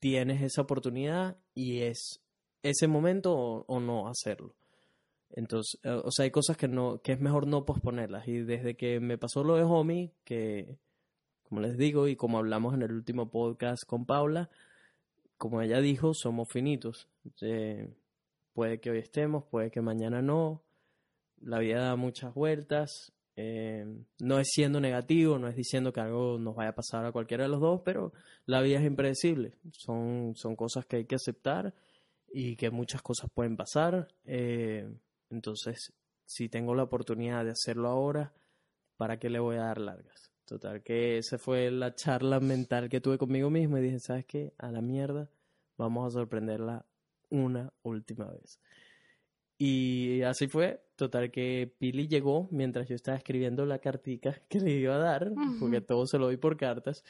tienes 0.00 0.42
esa 0.42 0.62
oportunidad 0.62 1.38
y 1.54 1.80
es 1.80 2.20
ese 2.62 2.88
momento 2.88 3.34
o, 3.34 3.64
o 3.66 3.80
no 3.80 4.08
hacerlo. 4.08 4.54
Entonces, 5.30 5.80
eh, 5.82 6.00
o 6.04 6.10
sea, 6.10 6.24
hay 6.24 6.30
cosas 6.30 6.56
que 6.56 6.68
no, 6.68 7.00
que 7.00 7.12
es 7.12 7.20
mejor 7.20 7.46
no 7.46 7.64
posponerlas. 7.64 8.28
Y 8.28 8.42
desde 8.42 8.76
que 8.76 9.00
me 9.00 9.18
pasó 9.18 9.44
lo 9.44 9.56
de 9.56 9.62
Homie, 9.62 10.12
que 10.24 10.78
como 11.52 11.60
les 11.60 11.76
digo, 11.76 12.08
y 12.08 12.16
como 12.16 12.38
hablamos 12.38 12.72
en 12.72 12.80
el 12.80 12.92
último 12.92 13.30
podcast 13.30 13.84
con 13.84 14.06
Paula, 14.06 14.48
como 15.42 15.60
ella 15.60 15.80
dijo, 15.80 16.14
somos 16.14 16.48
finitos. 16.52 17.08
Eh, 17.40 17.92
puede 18.52 18.78
que 18.78 18.90
hoy 18.90 18.98
estemos, 18.98 19.42
puede 19.50 19.72
que 19.72 19.80
mañana 19.80 20.22
no. 20.22 20.62
La 21.40 21.58
vida 21.58 21.80
da 21.82 21.96
muchas 21.96 22.32
vueltas. 22.32 23.12
eh, 23.34 23.84
no 24.20 24.38
es 24.38 24.48
siendo 24.52 24.78
negativo, 24.80 25.40
no 25.40 25.48
es 25.48 25.56
diciendo 25.56 25.92
que 25.92 25.98
algo 26.00 26.38
nos 26.38 26.54
vaya 26.54 26.70
a 26.70 26.74
pasar 26.76 27.04
a 27.04 27.10
cualquiera 27.10 27.42
de 27.42 27.48
los 27.50 27.60
dos, 27.60 27.80
pero 27.84 28.12
la 28.46 28.60
vida 28.60 28.78
es 28.78 28.86
impredecible. 28.86 29.56
Son, 29.72 30.32
son 30.36 30.54
cosas 30.54 30.86
que 30.86 30.98
hay 30.98 31.06
que 31.06 31.16
aceptar 31.16 31.74
y 32.32 32.54
que 32.54 32.70
muchas 32.70 33.02
cosas 33.02 33.28
pueden 33.34 33.56
pasar. 33.56 34.06
eh, 34.24 34.88
entonces, 35.28 35.92
si 36.24 36.48
tengo 36.48 36.72
la 36.76 36.84
oportunidad 36.84 37.44
de 37.44 37.50
hacerlo 37.50 37.88
ahora, 37.88 38.32
¿para 38.96 39.18
qué 39.18 39.28
le 39.28 39.40
voy 39.40 39.56
a 39.56 39.64
dar 39.64 39.78
largas? 39.78 40.31
Total, 40.44 40.82
que 40.82 41.18
esa 41.18 41.38
fue 41.38 41.70
la 41.70 41.94
charla 41.94 42.40
mental 42.40 42.88
que 42.88 43.00
tuve 43.00 43.18
conmigo 43.18 43.50
mismo 43.50 43.78
y 43.78 43.82
dije, 43.82 44.00
¿sabes 44.00 44.26
qué? 44.26 44.52
A 44.58 44.70
la 44.70 44.80
mierda, 44.80 45.30
vamos 45.76 46.06
a 46.06 46.10
sorprenderla 46.10 46.84
una 47.30 47.72
última 47.82 48.26
vez. 48.26 48.60
Y 49.58 50.22
así 50.22 50.48
fue. 50.48 50.82
Total 50.96 51.30
que 51.30 51.72
Pili 51.78 52.08
llegó 52.08 52.48
mientras 52.50 52.88
yo 52.88 52.94
estaba 52.94 53.16
escribiendo 53.16 53.64
la 53.64 53.78
cartica 53.78 54.34
que 54.48 54.60
le 54.60 54.72
iba 54.72 54.96
a 54.96 54.98
dar, 54.98 55.32
porque 55.60 55.80
todo 55.80 56.06
se 56.06 56.18
lo 56.18 56.26
doy 56.26 56.36
por 56.36 56.56
cartas. 56.56 57.04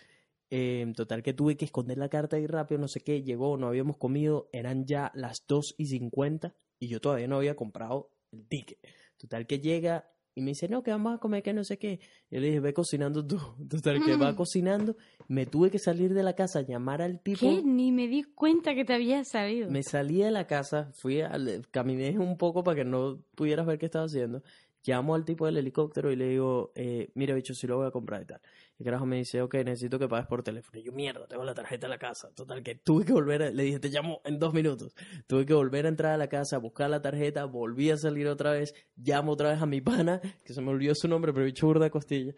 Eh, 0.50 0.92
total 0.94 1.22
que 1.22 1.32
tuve 1.32 1.56
que 1.56 1.64
esconder 1.64 1.96
la 1.96 2.10
carta 2.10 2.36
ahí 2.36 2.46
rápido, 2.46 2.78
no 2.78 2.86
sé 2.86 3.00
qué, 3.00 3.22
llegó, 3.22 3.56
no 3.56 3.68
habíamos 3.68 3.96
comido, 3.96 4.50
eran 4.52 4.84
ya 4.84 5.10
las 5.14 5.46
2 5.48 5.76
y 5.78 5.86
50 5.86 6.54
y 6.78 6.88
yo 6.88 7.00
todavía 7.00 7.26
no 7.26 7.36
había 7.36 7.56
comprado 7.56 8.10
el 8.32 8.46
ticket. 8.46 8.78
Total 9.16 9.46
que 9.46 9.60
llega 9.60 10.12
y 10.34 10.40
me 10.40 10.52
dice, 10.52 10.68
no, 10.68 10.82
que 10.82 10.90
vamos 10.90 11.14
a 11.14 11.18
comer, 11.18 11.42
que 11.42 11.52
no 11.52 11.62
sé 11.64 11.78
qué. 11.78 12.00
Yo 12.30 12.40
le 12.40 12.46
dije, 12.46 12.60
ve 12.60 12.72
cocinando 12.72 13.26
tú. 13.26 13.38
Total 13.68 14.02
que 14.04 14.16
va 14.16 14.32
Mm. 14.32 14.36
cocinando, 14.36 14.96
me 15.28 15.44
tuve 15.46 15.70
que 15.70 15.78
salir 15.78 16.14
de 16.14 16.22
la 16.22 16.34
casa, 16.34 16.62
llamar 16.62 17.02
al 17.02 17.20
tipo. 17.20 17.40
¿Qué? 17.40 17.62
Ni 17.62 17.92
me 17.92 18.08
di 18.08 18.22
cuenta 18.22 18.74
que 18.74 18.84
te 18.84 18.94
había 18.94 19.24
salido. 19.24 19.70
Me 19.70 19.82
salí 19.82 20.18
de 20.18 20.30
la 20.30 20.46
casa, 20.46 20.90
fui 20.94 21.20
al, 21.20 21.66
caminé 21.70 22.18
un 22.18 22.36
poco 22.38 22.64
para 22.64 22.76
que 22.76 22.84
no 22.84 23.18
pudieras 23.34 23.66
ver 23.66 23.78
qué 23.78 23.86
estaba 23.86 24.06
haciendo. 24.06 24.42
Llamo 24.84 25.14
al 25.14 25.24
tipo 25.24 25.46
del 25.46 25.56
helicóptero 25.58 26.10
y 26.10 26.16
le 26.16 26.28
digo, 26.28 26.72
eh, 26.74 27.10
mira, 27.14 27.34
bicho, 27.34 27.54
si 27.54 27.66
lo 27.68 27.76
voy 27.76 27.86
a 27.86 27.90
comprar 27.92 28.22
y 28.22 28.26
tal. 28.26 28.40
Y 28.78 28.84
carajo 28.84 29.06
me 29.06 29.16
dice, 29.18 29.40
ok, 29.40 29.54
necesito 29.64 29.98
que 29.98 30.08
pagues 30.08 30.26
por 30.26 30.42
teléfono. 30.42 30.78
Y 30.78 30.82
yo, 30.82 30.90
mierda, 30.92 31.26
tengo 31.28 31.44
la 31.44 31.54
tarjeta 31.54 31.86
en 31.86 31.90
la 31.90 31.98
casa. 31.98 32.30
Total, 32.34 32.62
que 32.64 32.74
tuve 32.74 33.04
que 33.04 33.12
volver, 33.12 33.42
a- 33.44 33.50
le 33.50 33.62
dije, 33.62 33.78
te 33.78 33.90
llamo 33.90 34.20
en 34.24 34.38
dos 34.40 34.52
minutos. 34.52 34.94
Tuve 35.28 35.46
que 35.46 35.54
volver 35.54 35.86
a 35.86 35.88
entrar 35.88 36.12
a 36.12 36.16
la 36.16 36.28
casa, 36.28 36.58
buscar 36.58 36.90
la 36.90 37.00
tarjeta, 37.00 37.44
volví 37.44 37.90
a 37.90 37.96
salir 37.96 38.26
otra 38.26 38.50
vez, 38.52 38.74
llamo 38.96 39.32
otra 39.32 39.50
vez 39.52 39.62
a 39.62 39.66
mi 39.66 39.80
pana, 39.80 40.20
que 40.44 40.52
se 40.52 40.60
me 40.60 40.70
olvidó 40.70 40.94
su 40.96 41.06
nombre, 41.06 41.32
pero 41.32 41.44
bicho 41.46 41.66
burda 41.66 41.88
costilla. 41.88 42.34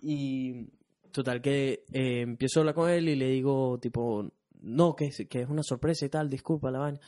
Y 0.00 0.68
total 1.10 1.40
que 1.42 1.84
eh, 1.92 2.20
empiezo 2.20 2.58
a 2.58 2.62
hablar 2.62 2.74
con 2.76 2.88
él 2.90 3.08
y 3.08 3.16
le 3.16 3.26
digo, 3.30 3.78
tipo, 3.80 4.30
no, 4.60 4.94
que, 4.94 5.06
es- 5.06 5.26
que 5.28 5.40
es 5.42 5.48
una 5.48 5.62
sorpresa 5.64 6.06
y 6.06 6.08
tal, 6.10 6.30
disculpa 6.30 6.70
la 6.70 6.78
vaina. 6.78 7.00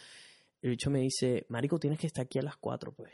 El 0.62 0.70
bicho 0.70 0.91
me 0.91 1.01
dice, 1.01 1.47
Marico, 1.49 1.78
tienes 1.78 1.99
que 2.01 2.09
estar 2.09 2.24
aquí 2.24 2.38
a 2.38 2.43
las 2.43 2.57
4, 2.57 2.93
pues. 2.93 3.12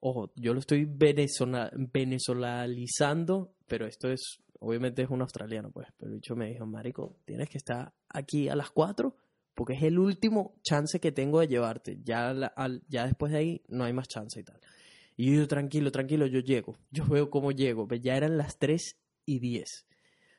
Ojo, 0.00 0.32
yo 0.36 0.54
lo 0.54 0.60
estoy 0.60 0.86
venezola- 0.86 1.70
venezolalizando, 1.74 3.54
pero 3.66 3.86
esto 3.86 4.10
es, 4.10 4.40
obviamente 4.58 5.02
es 5.02 5.10
un 5.10 5.20
australiano, 5.22 5.70
pues. 5.70 5.88
Pero 5.96 6.10
el 6.10 6.16
bicho 6.16 6.34
me 6.36 6.48
dijo, 6.50 6.66
Marico, 6.66 7.16
tienes 7.24 7.48
que 7.48 7.58
estar 7.58 7.92
aquí 8.08 8.48
a 8.48 8.56
las 8.56 8.70
4 8.70 9.16
porque 9.54 9.74
es 9.74 9.82
el 9.82 9.98
último 9.98 10.54
chance 10.62 11.00
que 11.00 11.12
tengo 11.12 11.40
de 11.40 11.48
llevarte. 11.48 11.98
Ya, 12.02 12.30
al- 12.30 12.82
ya 12.88 13.04
después 13.04 13.32
de 13.32 13.38
ahí 13.38 13.62
no 13.68 13.84
hay 13.84 13.92
más 13.92 14.08
chance 14.08 14.40
y 14.40 14.42
tal. 14.44 14.58
Y 15.16 15.36
yo, 15.36 15.46
tranquilo, 15.46 15.92
tranquilo, 15.92 16.26
yo 16.26 16.40
llego. 16.40 16.78
Yo 16.90 17.04
veo 17.06 17.28
cómo 17.28 17.52
llego. 17.52 17.86
Ya 18.00 18.16
eran 18.16 18.38
las 18.38 18.58
3 18.58 18.96
y 19.26 19.38
10. 19.38 19.86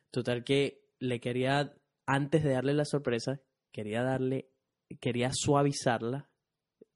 Total 0.10 0.44
que 0.44 0.82
le 0.98 1.20
quería, 1.20 1.76
antes 2.08 2.44
de 2.44 2.50
darle 2.52 2.74
la 2.74 2.86
sorpresa, 2.86 3.40
quería 3.72 4.02
darle, 4.02 4.50
quería 5.00 5.30
suavizarla 5.32 6.31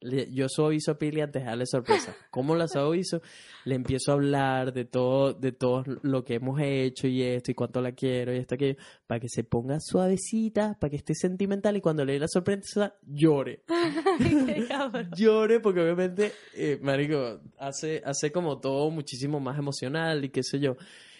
le- 0.05 0.31
yo 0.31 0.47
suavizo 0.47 0.91
a 0.91 0.97
Pili 0.97 1.21
antes 1.21 1.41
de 1.41 1.47
darle 1.49 1.65
sorpresa. 1.65 2.15
¿Cómo 2.31 2.55
la 2.55 2.67
suavizo? 2.67 3.21
Le 3.65 3.75
empiezo 3.75 4.11
a 4.11 4.13
hablar 4.15 4.71
de 4.73 4.85
todo, 4.85 5.33
de 5.33 5.51
todo 5.51 5.83
lo 6.03 6.23
que 6.23 6.35
hemos 6.35 6.59
hecho 6.61 7.07
y 7.07 7.21
esto, 7.23 7.51
y 7.51 7.53
cuánto 7.55 7.81
la 7.81 7.91
quiero 7.93 8.33
y 8.33 8.37
esto, 8.37 8.55
aquello, 8.55 8.77
para 9.07 9.19
que 9.19 9.27
se 9.27 9.43
ponga 9.43 9.79
suavecita, 9.79 10.77
para 10.79 10.89
que 10.91 10.97
esté 10.97 11.13
sentimental 11.15 11.75
y 11.75 11.81
cuando 11.81 12.05
le 12.05 12.13
dé 12.13 12.19
la 12.19 12.27
sorpresa 12.27 12.95
llore. 13.05 13.63
Llore 15.17 15.59
porque 15.59 15.81
obviamente, 15.81 16.31
eh, 16.53 16.79
marico, 16.81 17.39
hace, 17.57 18.01
hace 18.05 18.31
como 18.31 18.59
todo 18.59 18.89
muchísimo 18.91 19.39
más 19.39 19.57
emocional 19.57 20.23
y 20.25 20.29
qué 20.29 20.43
sé 20.43 20.59
yo. 20.59 20.75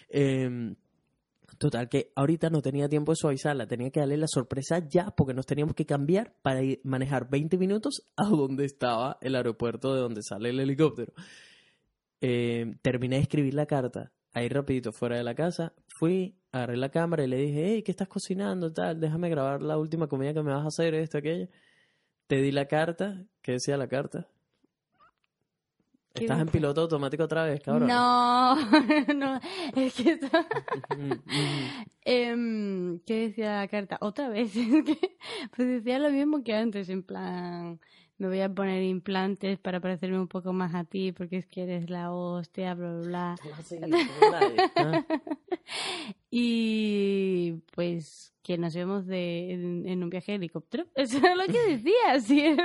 Em, 0.10 0.76
Total, 1.66 1.90
que 1.90 2.12
ahorita 2.14 2.52
no 2.52 2.62
tenía 2.62 2.88
tiempo 2.88 3.12
de 3.12 3.16
suavizarla, 3.16 3.66
tenía 3.66 3.90
que 3.90 4.00
darle 4.00 4.18
la 4.18 4.28
sorpresa 4.28 4.88
ya 4.88 5.10
porque 5.10 5.34
nos 5.34 5.48
teníamos 5.48 5.74
que 5.74 5.84
cambiar 5.88 6.36
para 6.44 6.62
ir- 6.62 6.80
manejar 6.84 7.28
20 7.28 7.58
minutos 7.58 8.04
a 8.18 8.26
donde 8.26 8.66
estaba 8.66 9.18
el 9.20 9.34
aeropuerto 9.34 9.96
de 9.96 10.00
donde 10.00 10.22
sale 10.22 10.50
el 10.50 10.60
helicóptero. 10.60 11.12
Eh, 12.22 12.76
terminé 12.84 13.16
de 13.16 13.24
escribir 13.24 13.56
la 13.56 13.66
carta, 13.66 14.12
ahí 14.34 14.48
rapidito 14.48 14.92
fuera 14.92 15.18
de 15.18 15.24
la 15.24 15.34
casa, 15.34 15.74
fui, 15.98 16.36
agarré 16.52 16.78
la 16.78 16.90
cámara 16.90 17.24
y 17.24 17.30
le 17.30 17.38
dije, 17.38 17.66
hey, 17.66 17.82
¿qué 17.82 17.90
estás 17.90 18.10
cocinando? 18.10 18.72
Tal, 18.72 19.00
déjame 19.00 19.30
grabar 19.32 19.64
la 19.64 19.80
última 19.80 20.06
comida 20.08 20.36
que 20.36 20.44
me 20.44 20.52
vas 20.54 20.66
a 20.66 20.68
hacer, 20.68 20.94
esto, 20.94 21.18
aquello. 21.18 21.48
Te 22.28 22.44
di 22.44 22.52
la 22.52 22.68
carta, 22.68 23.26
¿qué 23.42 23.54
decía 23.54 23.76
la 23.76 23.88
carta? 23.88 24.28
¿Qué 26.16 26.24
Estás 26.24 26.40
en 26.40 26.48
piloto 26.48 26.80
automático 26.82 27.26
otra 27.26 27.44
vez, 27.44 27.60
cabrón. 27.62 27.90
No, 27.90 28.56
no, 29.16 29.40
es 29.76 29.94
que. 29.94 30.18
Em, 32.08 33.00
¿Qué 33.00 33.28
decía 33.28 33.58
la 33.58 33.68
carta? 33.68 33.98
Otra 34.00 34.30
vez, 34.30 34.56
es 34.56 34.86
que 34.86 35.18
pues 35.56 35.68
decía 35.68 36.00
lo 36.00 36.10
mismo 36.12 36.42
que 36.44 36.56
antes, 36.56 36.88
en 36.88 37.04
plan, 37.04 37.82
me 38.18 38.28
voy 38.28 38.40
a 38.42 38.54
poner 38.54 38.84
implantes 38.84 39.60
para 39.60 39.80
parecerme 39.80 40.20
un 40.20 40.28
poco 40.28 40.54
más 40.54 40.74
a 40.74 40.84
ti 40.86 41.12
porque 41.12 41.38
es 41.38 41.46
que 41.46 41.64
eres 41.64 41.90
la 41.90 42.12
hostia, 42.14 42.74
bla, 42.74 42.94
bla, 43.02 43.36
bla. 43.82 44.66
¿ah? 44.76 45.06
Y 46.32 47.54
pues 47.74 48.34
que 48.42 48.58
nos 48.58 48.76
íbamos 48.76 49.06
de, 49.08 49.52
en, 49.54 49.88
en 49.88 50.04
un 50.04 50.10
viaje 50.10 50.34
de 50.34 50.36
helicóptero. 50.38 50.86
Eso 50.96 51.18
era 51.18 51.36
lo 51.36 51.46
que 51.46 51.60
decía, 51.68 52.20
sí. 52.20 52.56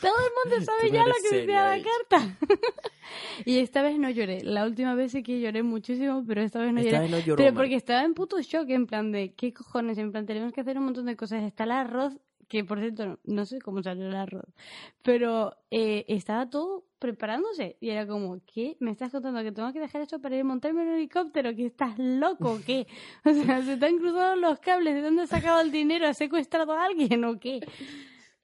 Todo 0.00 0.12
el 0.16 0.50
mundo 0.50 0.64
sabe 0.64 0.90
ya 0.90 1.04
lo 1.06 1.14
que 1.14 1.36
decía 1.36 1.62
la 1.62 1.74
seria, 1.74 1.92
carta. 2.08 2.38
y 3.44 3.58
esta 3.58 3.82
vez 3.82 3.98
no 3.98 4.10
lloré. 4.10 4.42
La 4.42 4.64
última 4.64 4.94
vez 4.94 5.12
sí 5.12 5.22
que 5.22 5.40
lloré 5.40 5.62
muchísimo, 5.62 6.24
pero 6.26 6.40
esta 6.42 6.60
vez 6.60 6.72
no 6.72 6.80
Esta 6.80 6.90
lloré. 6.92 7.02
vez 7.02 7.10
no 7.10 7.18
lloró, 7.20 7.36
Pero 7.36 7.50
man. 7.52 7.56
porque 7.56 7.74
estaba 7.76 8.02
en 8.04 8.14
puto 8.14 8.40
shock, 8.40 8.68
en 8.70 8.86
plan 8.86 9.12
de, 9.12 9.34
¿qué 9.34 9.52
cojones? 9.52 9.98
En 9.98 10.10
plan, 10.10 10.26
tenemos 10.26 10.52
que 10.52 10.62
hacer 10.62 10.78
un 10.78 10.84
montón 10.84 11.06
de 11.06 11.16
cosas. 11.16 11.42
Está 11.42 11.64
el 11.64 11.72
arroz, 11.72 12.18
que 12.52 12.64
por 12.64 12.80
cierto, 12.80 13.18
no 13.24 13.46
sé 13.46 13.62
cómo 13.62 13.82
salió 13.82 14.08
el 14.08 14.14
arroz, 14.14 14.44
pero 15.00 15.56
eh, 15.70 16.04
estaba 16.08 16.50
todo 16.50 16.84
preparándose. 16.98 17.78
Y 17.80 17.88
era 17.88 18.06
como, 18.06 18.42
¿qué? 18.44 18.76
¿Me 18.78 18.90
estás 18.90 19.10
contando 19.10 19.42
que 19.42 19.52
tengo 19.52 19.72
que 19.72 19.80
dejar 19.80 20.02
esto 20.02 20.20
para 20.20 20.34
ir 20.34 20.42
a 20.42 20.44
montarme 20.44 20.82
en 20.82 20.88
un 20.88 20.94
helicóptero? 20.96 21.56
¿Que 21.56 21.64
estás 21.64 21.98
loco 21.98 22.52
o 22.52 22.60
qué? 22.60 22.86
O 23.24 23.32
sea, 23.32 23.62
¿se 23.62 23.78
te 23.78 23.86
han 23.86 23.96
cruzado 23.96 24.36
los 24.36 24.58
cables? 24.58 24.92
¿De 24.92 25.00
dónde 25.00 25.22
has 25.22 25.30
sacado 25.30 25.62
el 25.62 25.72
dinero? 25.72 26.06
¿Has 26.06 26.18
secuestrado 26.18 26.72
a 26.74 26.84
alguien 26.84 27.24
o 27.24 27.40
qué? 27.40 27.60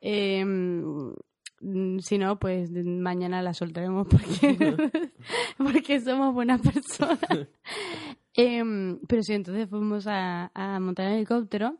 Eh, 0.00 0.44
mm, 0.44 1.12
si 2.00 2.18
no, 2.18 2.38
pues 2.38 2.70
mañana 2.70 3.42
la 3.42 3.52
soltaremos 3.52 4.06
porque, 4.06 4.56
porque 5.58 6.00
somos 6.00 6.34
buenas 6.34 6.60
personas. 6.60 7.18
Em, 8.40 9.00
pero 9.08 9.22
sí, 9.24 9.32
entonces 9.32 9.68
fuimos 9.68 10.06
a, 10.06 10.52
montar 10.80 11.06
el 11.08 11.14
helicóptero 11.14 11.76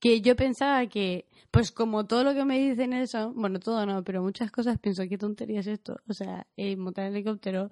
que 0.00 0.20
yo 0.20 0.36
pensaba 0.36 0.86
que, 0.86 1.26
pues 1.50 1.72
como 1.72 2.06
todo 2.06 2.24
lo 2.24 2.34
que 2.34 2.44
me 2.44 2.58
dicen 2.58 2.92
eso, 2.92 3.32
bueno, 3.34 3.60
todo 3.60 3.86
no, 3.86 4.04
pero 4.04 4.22
muchas 4.22 4.50
cosas 4.52 4.78
pienso, 4.78 5.04
qué 5.08 5.18
tontería 5.18 5.60
es 5.60 5.66
esto, 5.68 5.96
o 6.08 6.12
sea, 6.14 6.46
eh, 6.58 6.76
montar 6.76 7.06
el 7.06 7.14
helicóptero. 7.14 7.70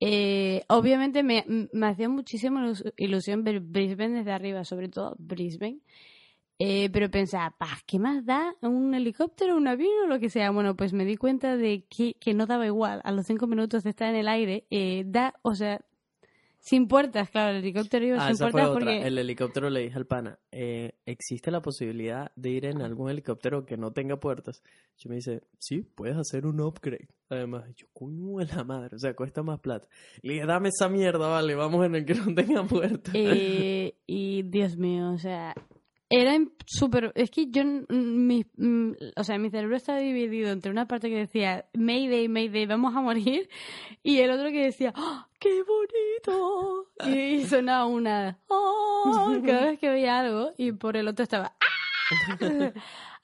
Eh, 0.00 0.64
obviamente 0.68 1.22
me, 1.24 1.44
me 1.72 1.86
hacía 1.88 2.08
muchísima 2.08 2.62
ilus- 2.66 2.92
ilusión 2.96 3.44
ver 3.44 3.60
Brisbane 3.60 4.18
desde 4.18 4.32
arriba, 4.32 4.64
sobre 4.64 4.88
todo 4.88 5.16
Brisbane. 5.18 5.80
Eh, 6.58 6.88
pero 6.92 7.10
pensaba, 7.10 7.50
"Pa, 7.58 7.68
¿qué 7.86 7.98
más 7.98 8.24
da 8.26 8.54
un 8.62 8.94
helicóptero, 8.94 9.56
un 9.56 9.68
avión 9.68 9.92
o 10.04 10.06
lo 10.08 10.20
que 10.20 10.30
sea? 10.30 10.50
Bueno, 10.52 10.76
pues 10.76 10.92
me 10.94 11.04
di 11.04 11.16
cuenta 11.16 11.56
de 11.56 11.84
que, 11.90 12.14
que 12.14 12.34
no 12.34 12.46
daba 12.46 12.66
igual. 12.66 13.00
A 13.04 13.12
los 13.12 13.26
cinco 13.26 13.46
minutos 13.46 13.84
de 13.84 13.90
estar 13.90 14.08
en 14.10 14.16
el 14.16 14.28
aire, 14.28 14.66
eh, 14.70 15.04
da, 15.06 15.34
o 15.42 15.54
sea, 15.54 15.80
sin 16.68 16.88
puertas, 16.88 17.30
claro, 17.30 17.50
el 17.56 17.62
helicóptero 17.62 18.04
iba 18.06 18.16
Ah, 18.18 18.26
sin 18.26 18.32
esa 18.34 18.44
fue 18.46 18.52
puertas 18.52 18.70
otra. 18.70 18.84
porque... 18.84 19.06
El 19.06 19.18
helicóptero 19.18 19.70
le 19.70 19.80
dije 19.82 19.96
al 19.96 20.06
pana, 20.06 20.38
eh, 20.50 20.94
¿existe 21.06 21.52
la 21.52 21.62
posibilidad 21.62 22.32
de 22.34 22.50
ir 22.50 22.64
en 22.66 22.82
algún 22.82 23.08
helicóptero 23.08 23.64
que 23.64 23.76
no 23.76 23.92
tenga 23.92 24.18
puertas? 24.18 24.64
Yo 24.98 25.08
me 25.08 25.14
dice, 25.16 25.42
sí, 25.60 25.82
puedes 25.82 26.16
hacer 26.16 26.44
un 26.44 26.60
upgrade. 26.60 27.06
Además, 27.28 27.64
yo, 27.76 27.86
coño 27.92 28.38
de 28.38 28.46
la 28.46 28.64
madre, 28.64 28.96
o 28.96 28.98
sea, 28.98 29.14
cuesta 29.14 29.44
más 29.44 29.60
plata. 29.60 29.86
Le 30.22 30.34
dije, 30.34 30.46
dame 30.46 30.70
esa 30.70 30.88
mierda, 30.88 31.28
vale, 31.28 31.54
vamos 31.54 31.86
en 31.86 31.94
el 31.94 32.04
que 32.04 32.14
no 32.14 32.34
tenga 32.34 32.64
puertas. 32.64 33.14
Eh, 33.16 33.94
y 34.06 34.42
Dios 34.42 34.76
mío, 34.76 35.12
o 35.12 35.18
sea, 35.18 35.54
era 36.08 36.38
súper. 36.66 37.12
Es 37.14 37.30
que 37.30 37.50
yo. 37.50 37.64
Mi, 37.64 38.46
mm, 38.56 38.92
o 39.16 39.24
sea, 39.24 39.38
mi 39.38 39.50
cerebro 39.50 39.76
estaba 39.76 39.98
dividido 39.98 40.50
entre 40.50 40.70
una 40.70 40.86
parte 40.86 41.08
que 41.08 41.16
decía 41.16 41.66
Mayday, 41.74 42.28
Mayday, 42.28 42.66
vamos 42.66 42.94
a 42.94 43.00
morir. 43.00 43.48
Y 44.02 44.18
el 44.18 44.30
otro 44.30 44.50
que 44.50 44.64
decía 44.64 44.92
¡Ah, 44.94 45.28
¡Qué 45.40 45.62
bonito! 45.62 46.86
Y, 47.06 47.44
sonaba 47.44 47.86
una. 47.86 48.38
¡Oh! 48.48 49.36
Cada 49.44 49.66
vez 49.66 49.78
que 49.78 49.90
veía 49.90 50.20
algo. 50.20 50.52
Y 50.56 50.72
por 50.72 50.96
el 50.96 51.08
otro 51.08 51.24
estaba. 51.24 51.56
¡Ah! 51.60 51.76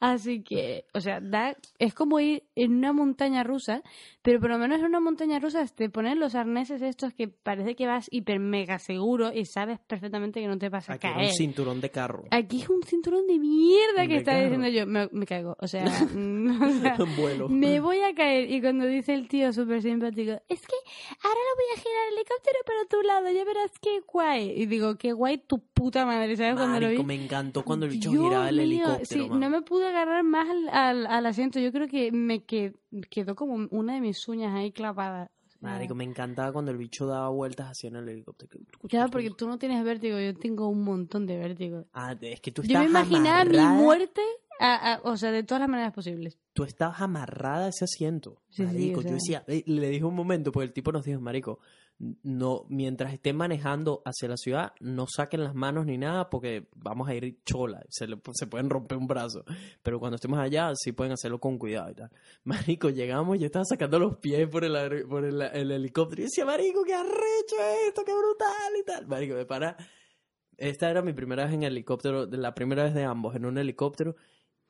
Así 0.00 0.42
que, 0.42 0.86
o 0.94 1.00
sea, 1.00 1.20
da, 1.20 1.56
es 1.78 1.94
como 1.94 2.18
ir 2.18 2.42
en 2.56 2.72
una 2.72 2.92
montaña 2.92 3.44
rusa, 3.44 3.82
pero 4.22 4.40
por 4.40 4.50
lo 4.50 4.58
menos 4.58 4.78
en 4.78 4.86
una 4.86 5.00
montaña 5.00 5.38
rusa 5.40 5.66
te 5.66 5.90
ponen 5.90 6.20
los 6.20 6.34
arneses 6.34 6.80
estos 6.80 7.12
que 7.12 7.28
parece 7.28 7.74
que 7.74 7.86
vas 7.86 8.06
hiper 8.10 8.38
mega 8.38 8.78
seguro 8.78 9.32
y 9.32 9.44
sabes 9.46 9.78
perfectamente 9.80 10.40
que 10.40 10.46
no 10.46 10.56
te 10.58 10.68
vas 10.68 10.88
a 10.88 10.94
Aquí 10.94 11.06
era 11.08 11.16
caer. 11.16 11.28
un 11.30 11.34
cinturón 11.36 11.80
de 11.80 11.90
carro. 11.90 12.24
Aquí 12.30 12.62
es 12.62 12.68
un 12.70 12.82
cinturón 12.84 13.26
de 13.26 13.38
mierda 13.38 14.06
que 14.06 14.16
está 14.16 14.32
carro. 14.32 14.42
diciendo 14.44 14.68
yo. 14.68 14.86
Me, 14.86 15.08
me 15.12 15.26
caigo. 15.26 15.56
O 15.60 15.66
sea, 15.66 15.84
o 15.86 16.80
sea, 16.80 16.96
Vuelo. 17.16 17.48
me 17.48 17.80
voy 17.80 17.98
a 18.00 18.14
caer. 18.14 18.50
Y 18.50 18.60
cuando 18.60 18.86
dice 18.86 19.14
el 19.14 19.28
tío 19.28 19.52
súper 19.52 19.82
simpático, 19.82 20.32
es 20.48 20.60
que 20.60 20.76
ahora 21.22 21.40
lo 21.40 21.56
voy 21.56 21.66
a 21.76 21.80
girar 21.80 22.06
el 22.08 22.14
helicóptero 22.14 22.58
para 22.66 22.84
tu 22.88 23.02
lado, 23.06 23.30
ya 23.30 23.44
verás 23.44 23.72
qué 23.80 24.00
guay. 24.06 24.50
Y 24.56 24.66
digo, 24.66 24.96
qué 24.96 25.12
guay 25.12 25.38
tu 25.38 25.58
puta 25.58 26.06
madre, 26.06 26.36
¿sabes? 26.36 26.54
Cuando 26.54 26.78
lo 26.80 26.86
Marico, 26.86 27.02
vi. 27.02 27.06
me 27.08 27.24
encantó 27.24 27.64
cuando 27.64 27.86
el 27.86 27.92
bicho 27.92 28.10
giraba 28.12 28.48
el 28.48 28.56
mío, 28.56 28.64
helicóptero, 28.64 29.24
Sí, 29.24 29.28
no 29.30 29.50
me 29.50 29.62
pude 29.62 29.86
agarrar 29.88 30.22
más 30.22 30.48
al, 30.48 30.68
al, 30.68 31.06
al 31.06 31.26
asiento. 31.26 31.58
Yo 31.58 31.72
creo 31.72 31.88
que 31.88 32.12
me 32.12 32.44
que- 32.44 32.72
quedó 33.10 33.34
como 33.34 33.66
una 33.70 33.94
de 33.94 34.00
mis 34.00 34.26
uñas 34.28 34.54
ahí 34.54 34.72
clavada. 34.72 35.30
O 35.60 35.64
Marico, 35.64 35.94
me 35.94 36.02
encantaba 36.04 36.52
cuando 36.52 36.72
el 36.72 36.76
bicho 36.76 37.06
daba 37.06 37.28
vueltas 37.28 37.68
hacia 37.68 37.88
el 37.88 38.08
helicóptero. 38.08 38.58
Claro, 38.88 39.10
porque 39.10 39.30
tú 39.30 39.46
no 39.46 39.58
tienes 39.58 39.84
vértigo, 39.84 40.18
yo 40.18 40.34
tengo 40.34 40.68
un 40.68 40.82
montón 40.82 41.24
de 41.26 41.36
vértigo. 41.38 41.84
Ah, 41.92 42.16
es 42.20 42.40
que 42.40 42.50
tú 42.50 42.62
Yo 42.62 42.78
me 42.80 42.86
imaginaba 42.86 43.44
mi 43.44 43.56
amarrada- 43.56 43.74
muerte, 43.80 44.22
a- 44.58 44.94
a- 44.94 45.00
o 45.04 45.16
sea, 45.16 45.30
de 45.30 45.44
todas 45.44 45.60
las 45.60 45.68
maneras 45.68 45.92
posibles. 45.92 46.36
tú 46.52 46.64
estabas 46.64 47.00
amarrada 47.00 47.66
a 47.66 47.68
ese 47.68 47.84
asiento. 47.84 48.42
Sí, 48.50 48.56
sí, 48.56 48.62
marico, 48.64 49.00
o 49.00 49.02
yo 49.02 49.08
sea. 49.10 49.14
decía, 49.14 49.44
eh, 49.46 49.62
le 49.66 49.88
dije 49.88 50.04
un 50.04 50.14
momento, 50.16 50.50
porque 50.52 50.66
el 50.66 50.72
tipo 50.72 50.90
nos 50.92 51.04
dijo, 51.04 51.20
marico, 51.20 51.60
no, 52.24 52.66
mientras 52.68 53.12
estén 53.12 53.36
manejando 53.36 54.02
hacia 54.04 54.28
la 54.28 54.36
ciudad, 54.36 54.72
no 54.80 55.06
saquen 55.06 55.44
las 55.44 55.54
manos 55.54 55.86
ni 55.86 55.98
nada, 55.98 56.28
porque 56.30 56.66
vamos 56.74 57.08
a 57.08 57.14
ir 57.14 57.38
chola, 57.44 57.80
se, 57.90 58.08
le, 58.08 58.16
se 58.32 58.48
pueden 58.48 58.68
romper 58.70 58.98
un 58.98 59.06
brazo. 59.06 59.44
Pero 59.84 60.00
cuando 60.00 60.16
estemos 60.16 60.40
allá, 60.40 60.72
sí 60.74 60.90
pueden 60.90 61.12
hacerlo 61.12 61.38
con 61.38 61.58
cuidado 61.58 61.90
y 61.92 61.94
tal. 61.94 62.10
Marico, 62.44 62.90
llegamos, 62.90 63.38
yo 63.38 63.46
estaba 63.46 63.64
sacando 63.64 64.00
los 64.00 64.16
pies 64.16 64.48
por 64.48 64.64
el, 64.64 65.06
por 65.06 65.24
el, 65.24 65.40
el 65.42 65.70
helicóptero 65.70 66.22
y 66.22 66.24
decía, 66.24 66.44
marico, 66.44 66.82
qué 66.84 66.94
arrecho 66.94 67.56
esto, 67.86 68.02
qué 68.04 68.12
brutal 68.12 68.72
y 68.80 68.84
tal. 68.84 69.06
Marico, 69.06 69.34
me 69.34 69.46
para. 69.46 69.76
Esta 70.58 70.90
era 70.90 71.02
mi 71.02 71.12
primera 71.12 71.44
vez 71.44 71.54
en 71.54 71.62
helicóptero, 71.62 72.26
la 72.26 72.54
primera 72.54 72.84
vez 72.84 72.94
de 72.94 73.04
ambos, 73.04 73.34
en 73.36 73.46
un 73.46 73.58
helicóptero, 73.58 74.16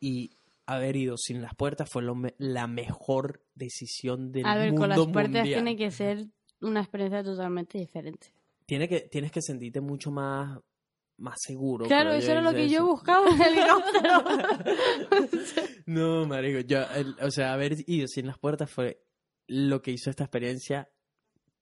y 0.01 0.31
haber 0.67 0.97
ido 0.97 1.17
sin 1.17 1.43
las 1.43 1.55
puertas 1.55 1.89
fue 1.91 2.03
lo 2.03 2.15
me- 2.15 2.35
la 2.39 2.67
mejor 2.67 3.43
decisión 3.55 4.33
del 4.33 4.47
A 4.47 4.55
ver, 4.57 4.67
mundo 4.69 4.81
con 4.83 4.89
las 4.91 4.99
puertas 5.07 5.33
mundial. 5.43 5.65
tiene 5.65 5.77
que 5.77 5.91
ser 5.91 6.27
una 6.63 6.81
experiencia 6.81 7.23
totalmente 7.23 7.79
diferente. 7.79 8.29
Tiene 8.67 8.89
que, 8.89 9.01
tienes 9.03 9.31
que 9.33 9.43
sentirte 9.43 9.81
mucho 9.81 10.11
más, 10.11 10.59
más 11.19 11.37
seguro. 11.41 11.87
Claro, 11.87 12.13
eso 12.13 12.31
era 12.33 12.41
lo 12.41 12.53
que 12.53 12.69
yo 12.69 12.87
buscaba 12.87 13.29
en 13.29 13.41
el 13.43 13.59
helicóptero. 13.59 14.25
No, 15.87 16.25
marico, 16.27 16.61
yo, 16.61 16.83
el- 16.95 17.17
o 17.21 17.31
sea, 17.31 17.53
haber 17.53 17.77
ido 17.87 18.07
sin 18.09 18.27
las 18.27 18.39
puertas 18.39 18.71
fue 18.71 19.03
lo 19.49 19.83
que 19.83 19.91
hizo 19.91 20.11
esta 20.11 20.25
experiencia 20.25 20.89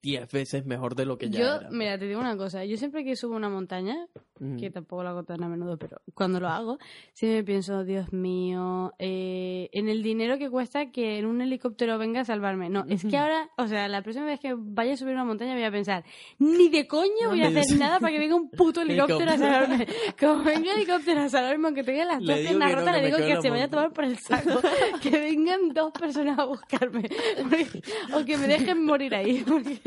diez 0.03 0.31
veces 0.31 0.65
mejor 0.67 0.95
de 0.95 1.07
lo 1.07 1.19
que 1.19 1.31
ya 1.31 1.41
yo, 1.41 1.55
era. 1.57 1.71
mira, 1.71 1.99
te 1.99 2.07
digo 2.07 2.21
una 2.21 2.37
cosa. 2.37 2.65
Yo 2.65 2.77
siempre 2.77 3.05
que 3.05 3.17
subo 3.17 3.37
una 3.37 3.49
montaña, 3.49 4.07
Mm. 4.41 4.57
que 4.57 4.71
tampoco 4.71 5.03
lo 5.03 5.11
hago 5.11 5.23
tan 5.25 5.43
a 5.45 5.49
menudo, 5.49 5.77
pero 5.77 6.01
cuando 6.15 6.41
lo 6.41 6.49
hago, 6.49 6.79
me 7.21 7.45
pienso, 7.45 7.85
Dios 7.85 8.11
mío, 8.13 8.95
eh, 8.99 9.69
en 9.73 9.91
el 9.91 10.03
dinero 10.03 10.39
que 10.39 10.49
cuesta 10.49 10.91
que 10.91 11.19
en 11.19 11.27
un 11.27 11.43
helicóptero 11.43 11.99
venga 11.99 12.23
a 12.23 12.25
salvarme. 12.25 12.71
No, 12.71 12.87
es 12.89 13.05
que 13.05 13.19
ahora, 13.19 13.51
o 13.59 13.67
sea, 13.67 13.87
la 13.89 14.01
próxima 14.01 14.25
vez 14.25 14.41
que 14.41 14.55
vaya 14.57 14.95
a 14.95 14.97
subir 14.97 15.13
una 15.13 15.27
montaña 15.27 15.53
voy 15.55 15.65
a 15.65 15.71
pensar, 15.71 16.05
ni 16.39 16.71
de 16.71 16.87
coño 16.87 17.29
voy 17.29 17.43
a 17.43 17.49
hacer 17.49 17.79
nada 17.79 18.01
para 18.01 18.13
que 18.13 18.19
venga 18.19 18.35
un 18.35 18.49
puto 18.57 18.81
helicóptero 18.81 19.31
a 19.31 19.37
salvarme. 19.37 19.87
Como 20.19 20.43
venga 20.43 20.73
el 20.73 20.79
helicóptero 20.79 21.21
a 21.21 21.29
salvarme, 21.29 21.67
aunque 21.69 21.85
tenga 21.85 22.05
las 22.07 22.21
dos 22.21 22.39
piernas 22.39 22.71
que 22.71 22.75
no, 22.77 22.81
rotas, 22.81 22.95
que 22.97 23.01
le 23.01 23.07
digo 23.07 23.19
quedo 23.19 23.29
en 23.29 23.37
que 23.37 23.43
se 23.43 23.51
vaya 23.51 23.65
a 23.65 23.69
tomar 23.69 23.93
por 23.93 24.05
el 24.05 24.19
saco, 24.19 24.61
que 25.03 25.11
vengan 25.11 25.69
dos 25.75 25.93
personas 25.93 26.39
a 26.39 26.45
buscarme, 26.47 27.03
o 28.15 28.25
que 28.25 28.39
me 28.39 28.47
dejen 28.49 28.83
morir 28.87 29.15
ahí, 29.15 29.45
porque, 29.47 29.81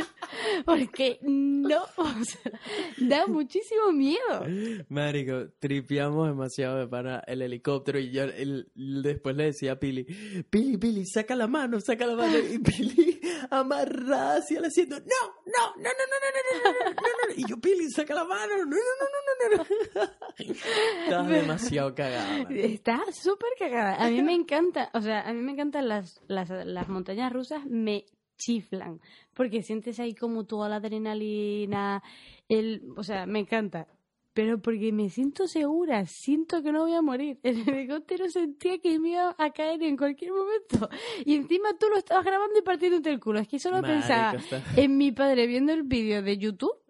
porque 0.65 1.19
no, 1.21 1.83
o 1.97 2.23
sea, 2.23 2.51
da 2.97 3.27
muchísimo 3.27 3.91
miedo. 3.91 4.45
Marico, 4.89 5.49
tripeamos 5.59 6.27
demasiado 6.27 6.77
de 6.79 6.87
para 6.87 7.19
el 7.27 7.41
helicóptero 7.41 7.99
y 7.99 8.11
yo 8.11 8.23
el- 8.23 8.69
después 8.75 9.35
le 9.35 9.45
decía 9.45 9.73
a 9.73 9.79
Pili, 9.79 10.05
Pili, 10.49 10.77
Pili, 10.77 11.05
saca 11.05 11.35
la 11.35 11.47
mano, 11.47 11.79
saca 11.79 12.05
la 12.05 12.15
mano 12.15 12.37
y 12.37 12.59
Pili 12.59 13.19
amarrada 13.49 14.37
hacia 14.37 14.59
el 14.59 14.65
asiento, 14.65 14.95
no, 14.99 15.05
no, 15.45 15.75
no, 15.77 15.83
no, 15.83 15.83
no, 15.83 15.89
no, 15.89 16.29
no, 16.33 16.71
no, 16.71 16.79
no, 16.85 16.89
no, 16.89 17.27
no, 17.27 17.33
y 17.35 17.45
yo, 17.49 17.57
Pili, 17.57 17.89
saca 17.89 18.13
la 18.15 18.23
mano, 18.25 18.57
no, 18.57 18.65
no, 18.65 18.75
no, 18.75 19.57
no, 19.57 19.57
no, 19.57 19.63
no, 19.63 20.01
no. 20.03 20.09
Estás 20.37 21.27
demasiado 21.29 21.93
cagada. 21.95 22.43
marico. 22.43 22.51
Está 22.53 22.99
súper 23.11 23.49
cagada. 23.59 23.95
A 24.03 24.09
mí 24.09 24.21
me 24.23 24.33
encanta, 24.33 24.89
o 24.93 25.01
sea, 25.01 25.21
a 25.27 25.33
mí 25.33 25.41
me 25.41 25.51
encantan 25.51 25.87
las, 25.87 26.21
las, 26.27 26.49
las 26.49 26.87
montañas 26.87 27.31
rusas, 27.31 27.65
me 27.65 28.05
chiflan, 28.43 28.99
porque 29.33 29.61
sientes 29.61 29.99
ahí 29.99 30.13
como 30.13 30.45
toda 30.45 30.69
la 30.69 30.77
adrenalina, 30.77 32.03
el, 32.49 32.83
o 32.95 33.03
sea, 33.03 33.25
me 33.25 33.39
encanta. 33.39 33.87
Pero 34.33 34.59
porque 34.59 34.91
me 34.91 35.09
siento 35.09 35.47
segura, 35.47 36.07
siento 36.07 36.63
que 36.63 36.71
no 36.71 36.81
voy 36.81 36.93
a 36.93 37.03
morir. 37.03 37.37
El 37.43 37.69
helicóptero 37.69 38.27
sentía 38.29 38.79
que 38.79 38.97
me 38.97 39.09
iba 39.09 39.35
a 39.37 39.51
caer 39.51 39.83
en 39.83 39.95
cualquier 39.95 40.31
momento. 40.31 40.89
Y 41.23 41.35
encima 41.35 41.77
tú 41.79 41.85
lo 41.87 41.97
estabas 41.97 42.25
grabando 42.25 42.57
y 42.57 42.63
partiéndote 42.63 43.11
el 43.11 43.19
culo. 43.19 43.39
Es 43.39 43.47
que 43.47 43.59
solo 43.59 43.83
pensaba 43.83 44.35
en 44.75 44.97
mi 44.97 45.11
padre 45.11 45.45
viendo 45.45 45.71
el 45.71 45.83
vídeo 45.83 46.23
de 46.23 46.39
YouTube 46.39 46.83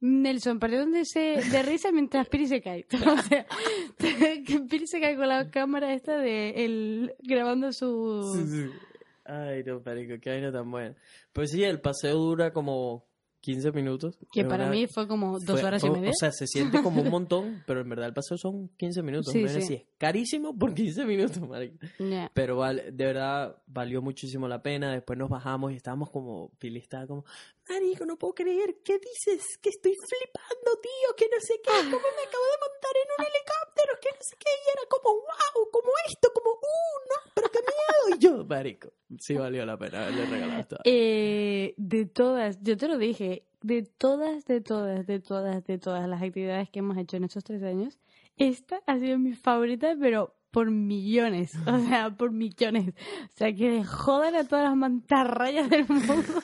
Nelson 0.00 0.58
partiéndose 0.58 1.40
de 1.50 1.62
risa 1.62 1.90
mientras 1.90 2.28
Piri 2.28 2.46
se 2.46 2.60
cae. 2.60 2.86
O 3.06 3.22
sea, 3.22 3.46
que 4.46 4.60
Piri 4.68 4.86
se 4.86 5.00
cae 5.00 5.16
con 5.16 5.28
la 5.28 5.50
cámara 5.50 5.92
esta 5.94 6.18
de 6.18 6.64
él 6.64 7.14
grabando 7.22 7.72
su... 7.72 8.34
Sí, 8.36 8.46
sí. 8.46 8.70
Ay, 9.28 9.62
no, 9.64 9.80
marico, 9.84 10.14
qué 10.20 10.30
vaina 10.30 10.52
tan 10.52 10.70
buena. 10.70 10.94
Pues 11.32 11.50
sí, 11.50 11.62
el 11.64 11.80
paseo 11.80 12.16
dura 12.16 12.52
como 12.52 13.04
15 13.40 13.70
minutos. 13.72 14.18
Que 14.32 14.44
para 14.44 14.64
una- 14.64 14.72
mí 14.72 14.86
fue 14.86 15.06
como 15.06 15.38
dos 15.38 15.60
Fue- 15.60 15.64
horas 15.64 15.84
y 15.84 15.90
media. 15.90 16.10
O 16.10 16.14
sea, 16.18 16.32
se 16.32 16.46
siente 16.46 16.82
como 16.82 17.02
un 17.02 17.10
montón, 17.10 17.62
pero 17.66 17.80
en 17.80 17.88
verdad 17.88 18.06
el 18.08 18.14
paseo 18.14 18.36
son 18.38 18.68
15 18.76 19.02
minutos. 19.02 19.32
Sí, 19.32 19.46
sí. 19.48 19.58
así, 19.58 19.74
es 19.74 19.82
carísimo 19.98 20.56
por 20.58 20.74
15 20.74 21.04
minutos, 21.04 21.38
marico. 21.48 21.76
Ya. 21.98 22.30
Pero 22.34 22.56
vale, 22.56 22.90
de 22.92 23.04
verdad 23.04 23.56
valió 23.66 24.02
muchísimo 24.02 24.48
la 24.48 24.62
pena. 24.62 24.92
Después 24.92 25.18
nos 25.18 25.28
bajamos 25.30 25.72
y 25.72 25.76
estábamos 25.76 26.10
como, 26.10 26.50
Pili 26.58 26.78
estaba 26.80 27.06
como, 27.06 27.24
marico, 27.68 28.04
no 28.04 28.16
puedo 28.16 28.34
creer, 28.34 28.78
¿qué 28.84 28.98
dices? 28.98 29.58
Que 29.58 29.70
estoy 29.70 29.94
flipando, 29.94 30.80
tío, 30.80 31.16
que 31.16 31.26
no 31.26 31.40
sé 31.40 31.60
qué, 31.62 31.70
cómo 31.70 32.08
me 32.16 32.24
acabo 32.26 32.44
de 32.44 32.58
montar 32.64 32.94
en 32.96 33.08
un 33.18 33.26
helicóptero, 33.26 34.00
que 34.00 34.08
no 34.10 34.22
sé 34.22 34.36
qué. 34.38 34.50
Y 34.50 34.70
era 34.72 34.82
como, 34.88 35.14
wow, 35.14 35.70
como 35.72 35.90
esto, 36.08 36.28
como, 36.34 36.50
uh, 36.50 36.98
no, 37.08 37.32
pero 37.34 37.50
qué 37.50 37.58
miedo. 37.60 38.16
Y 38.16 38.18
yo, 38.18 38.44
marico, 38.44 38.92
sí 39.18 39.34
valió 39.34 39.66
la 39.66 39.76
pena 39.76 40.02
haberle 40.02 40.26
regalado 40.26 40.60
esto. 40.60 40.76
Eh, 40.84 41.74
de 41.76 42.06
todas, 42.06 42.58
yo 42.62 42.76
te 42.76 42.88
lo 42.88 42.98
dije, 42.98 43.46
de 43.62 43.82
todas, 43.82 44.44
de 44.44 44.60
todas, 44.60 45.06
de 45.06 45.20
todas, 45.20 45.64
de 45.64 45.78
todas 45.78 46.08
las 46.08 46.22
actividades 46.22 46.70
que 46.70 46.78
hemos 46.80 46.96
hecho 46.98 47.16
en 47.16 47.24
estos 47.24 47.44
tres 47.44 47.62
años, 47.62 47.98
esta 48.36 48.82
ha 48.86 48.98
sido 48.98 49.18
mi 49.18 49.32
favorita, 49.32 49.96
pero 50.00 50.36
por 50.50 50.70
millones, 50.70 51.54
o 51.66 51.78
sea, 51.80 52.10
por 52.10 52.32
millones. 52.32 52.94
O 53.24 53.36
sea, 53.36 53.52
que 53.54 53.70
le 53.70 53.84
jodan 53.84 54.34
a 54.36 54.44
todas 54.46 54.64
las 54.64 54.76
mantarrayas 54.76 55.68
del 55.68 55.86
mundo. 55.88 56.42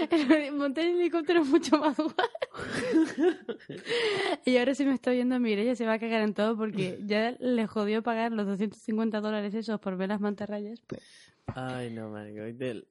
El 0.10 0.52
montar 0.52 0.84
en 0.84 1.00
helicóptero 1.00 1.42
es 1.42 1.48
mucho 1.48 1.78
más 1.78 1.96
guay. 1.96 2.14
Y 4.44 4.56
ahora 4.56 4.74
si 4.74 4.84
me 4.84 4.94
está 4.94 5.10
viendo 5.10 5.38
Mireia 5.38 5.74
se 5.74 5.86
va 5.86 5.94
a 5.94 5.98
cagar 5.98 6.22
en 6.22 6.34
todo 6.34 6.56
porque 6.56 6.98
ya 7.04 7.36
le 7.38 7.66
jodió 7.66 8.02
pagar 8.02 8.32
los 8.32 8.46
250 8.46 9.20
dólares 9.20 9.54
esos 9.54 9.80
por 9.80 9.96
ver 9.96 10.08
las 10.08 10.20
mantarrayas. 10.20 10.82
Ay, 11.46 11.92
no, 11.92 12.10
marico. 12.10 12.42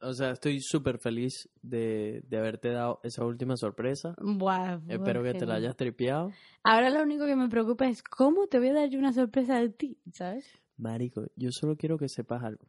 O 0.02 0.14
sea, 0.14 0.32
estoy 0.32 0.60
súper 0.60 0.99
feliz 0.99 1.49
de, 1.62 2.24
de 2.28 2.38
haberte 2.38 2.70
dado 2.70 2.99
esa 3.04 3.26
última 3.26 3.58
sorpresa. 3.58 4.14
buah, 4.18 4.80
Espero 4.88 5.24
que 5.24 5.34
te 5.34 5.45
la 5.45 5.56
hayas 5.56 5.76
tripeado. 5.76 6.32
Ahora 6.64 6.89
lo 6.89 7.02
único 7.02 7.26
que 7.26 7.36
me 7.36 7.49
preocupa 7.49 7.88
es 7.88 8.04
cómo 8.04 8.47
te 8.47 8.60
voy 8.60 8.70
a 8.70 8.74
dar 8.74 8.89
yo 8.89 8.99
una 8.99 9.14
sorpresa 9.14 9.60
de 9.60 9.70
ti, 9.70 9.97
¿sabes? 10.12 10.45
Marico, 10.78 11.28
yo 11.36 11.52
solo 11.52 11.76
quiero 11.76 11.97
que 11.97 12.10
sepas 12.10 12.43
algo. 12.43 12.68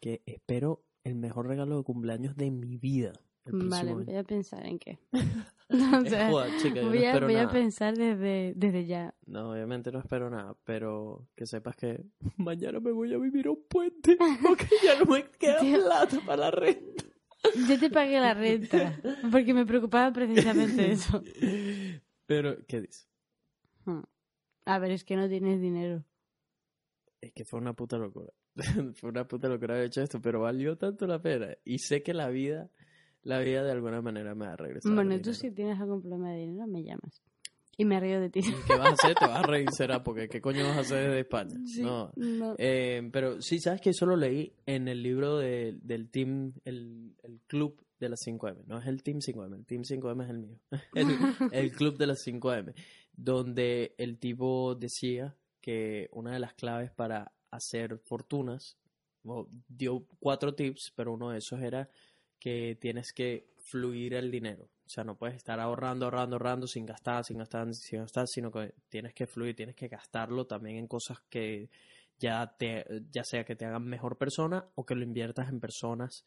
Que 0.00 0.22
espero 0.26 0.82
el 1.04 1.16
mejor 1.16 1.46
regalo 1.46 1.78
de 1.78 1.84
cumpleaños 1.84 2.36
de 2.36 2.50
mi 2.50 2.76
vida. 2.76 3.12
Vale, 3.46 3.94
voy 3.94 4.14
a 4.16 4.22
pensar 4.24 4.66
en 4.66 4.78
qué. 4.78 4.98
o 5.12 5.74
Es 6.04 6.10
sea, 6.10 6.30
joda, 6.30 6.46
chica, 6.58 6.76
yo 6.76 6.82
no 6.82 6.88
voy, 6.88 7.04
a, 7.04 7.20
voy 7.20 7.36
a 7.36 7.48
pensar 7.48 7.96
desde, 7.96 8.52
desde 8.54 8.86
ya. 8.86 9.14
No, 9.26 9.52
obviamente 9.52 9.90
no 9.90 9.98
espero 10.00 10.30
nada, 10.30 10.56
pero 10.64 11.26
que 11.34 11.46
sepas 11.46 11.76
que 11.76 12.04
mañana 12.36 12.80
me 12.80 12.92
voy 12.92 13.12
a 13.14 13.18
vivir 13.18 13.46
a 13.46 13.50
un 13.50 13.64
puente 13.68 14.16
porque 14.42 14.68
ya 14.82 14.98
no 14.98 15.06
me 15.06 15.24
queda 15.38 15.58
plata 15.60 16.18
para 16.26 16.36
la 16.42 16.50
renta. 16.50 17.04
Yo 17.68 17.78
te 17.78 17.90
pagué 17.90 18.20
la 18.20 18.34
renta 18.34 19.00
porque 19.32 19.54
me 19.54 19.64
preocupaba 19.64 20.12
precisamente 20.12 20.92
eso. 20.92 21.22
Pero, 22.26 22.58
¿qué 22.66 22.82
dices? 22.82 23.08
Hmm. 23.86 24.02
A 24.66 24.78
ver, 24.78 24.90
es 24.90 25.04
que 25.04 25.16
no 25.16 25.26
tienes 25.28 25.60
dinero. 25.60 26.04
Es 27.20 27.32
que 27.32 27.44
fue 27.44 27.58
una 27.58 27.72
puta 27.72 27.96
locura. 27.96 28.32
fue 28.94 29.10
una 29.10 29.26
puta 29.26 29.48
locura 29.48 29.74
haber 29.74 29.86
hecho 29.86 30.02
esto, 30.02 30.20
pero 30.20 30.40
valió 30.40 30.76
tanto 30.76 31.06
la 31.06 31.20
pena. 31.20 31.56
Y 31.64 31.78
sé 31.78 32.02
que 32.02 32.12
la 32.14 32.28
vida, 32.28 32.70
la 33.22 33.38
vida 33.40 33.62
de 33.64 33.72
alguna 33.72 34.00
manera 34.02 34.34
me 34.34 34.46
va 34.46 34.52
a 34.52 34.56
regresar. 34.56 34.92
Bueno, 34.94 35.10
tú 35.16 35.30
dinero. 35.30 35.34
si 35.34 35.50
tienes 35.50 35.80
algún 35.80 36.00
problema 36.00 36.30
de 36.32 36.38
dinero, 36.40 36.66
me 36.66 36.82
llamas. 36.82 37.22
Y 37.76 37.84
me 37.86 37.98
río 37.98 38.20
de 38.20 38.28
ti. 38.28 38.40
¿Y 38.40 38.52
¿Qué 38.66 38.76
vas 38.76 38.90
a 38.90 38.92
hacer? 38.92 39.14
Te 39.14 39.26
vas 39.26 39.42
a 39.42 39.46
reír, 39.46 39.68
será, 39.72 40.02
porque 40.02 40.28
¿qué 40.28 40.40
coño 40.42 40.64
vas 40.64 40.76
a 40.76 40.80
hacer 40.80 41.04
desde 41.08 41.20
España? 41.20 41.56
Sí, 41.64 41.80
No. 41.82 42.12
no. 42.16 42.54
Eh, 42.58 43.08
pero 43.10 43.40
sí, 43.40 43.58
¿sabes 43.58 43.80
que 43.80 43.90
Eso 43.90 44.04
lo 44.04 44.16
leí 44.16 44.52
en 44.66 44.86
el 44.88 45.02
libro 45.02 45.38
de- 45.38 45.78
del 45.82 46.10
team, 46.10 46.52
el, 46.66 47.14
el 47.22 47.40
club 47.46 47.82
de 47.98 48.08
las 48.10 48.20
5M. 48.26 48.64
No 48.66 48.78
es 48.78 48.86
el 48.86 49.02
team 49.02 49.20
5M, 49.20 49.54
el 49.56 49.64
team 49.64 49.82
5M 49.84 50.24
es 50.24 50.30
el 50.30 50.38
mío. 50.38 50.58
El, 50.94 51.08
el 51.52 51.72
club 51.72 51.96
de 51.96 52.06
las 52.06 52.18
5M. 52.26 52.74
Donde 53.16 53.94
el 53.98 54.18
tipo 54.18 54.74
decía 54.74 55.34
que 55.60 56.08
una 56.12 56.32
de 56.32 56.38
las 56.40 56.54
claves 56.54 56.90
para 56.90 57.32
hacer 57.50 57.98
fortunas, 58.04 58.76
dio 59.68 60.04
cuatro 60.18 60.54
tips, 60.54 60.92
pero 60.96 61.12
uno 61.12 61.30
de 61.30 61.38
esos 61.38 61.60
era 61.60 61.88
que 62.40 62.76
tienes 62.80 63.12
que 63.12 63.50
fluir 63.58 64.14
el 64.14 64.30
dinero. 64.30 64.64
O 64.86 64.88
sea, 64.88 65.04
no 65.04 65.16
puedes 65.16 65.36
estar 65.36 65.60
ahorrando, 65.60 66.06
ahorrando, 66.06 66.34
ahorrando 66.34 66.66
sin 66.66 66.84
gastar, 66.86 67.24
sin 67.24 67.38
gastar, 67.38 67.72
sin 67.74 68.00
gastar, 68.00 68.26
sino 68.26 68.50
que 68.50 68.74
tienes 68.88 69.14
que 69.14 69.26
fluir, 69.26 69.54
tienes 69.54 69.76
que 69.76 69.86
gastarlo 69.86 70.46
también 70.46 70.78
en 70.78 70.88
cosas 70.88 71.20
que 71.28 71.70
ya 72.18 72.56
te 72.58 72.84
ya 73.10 73.22
sea 73.22 73.44
que 73.44 73.54
te 73.54 73.64
hagan 73.64 73.84
mejor 73.84 74.18
persona 74.18 74.66
o 74.74 74.84
que 74.84 74.94
lo 74.94 75.04
inviertas 75.04 75.48
en 75.48 75.60
personas 75.60 76.26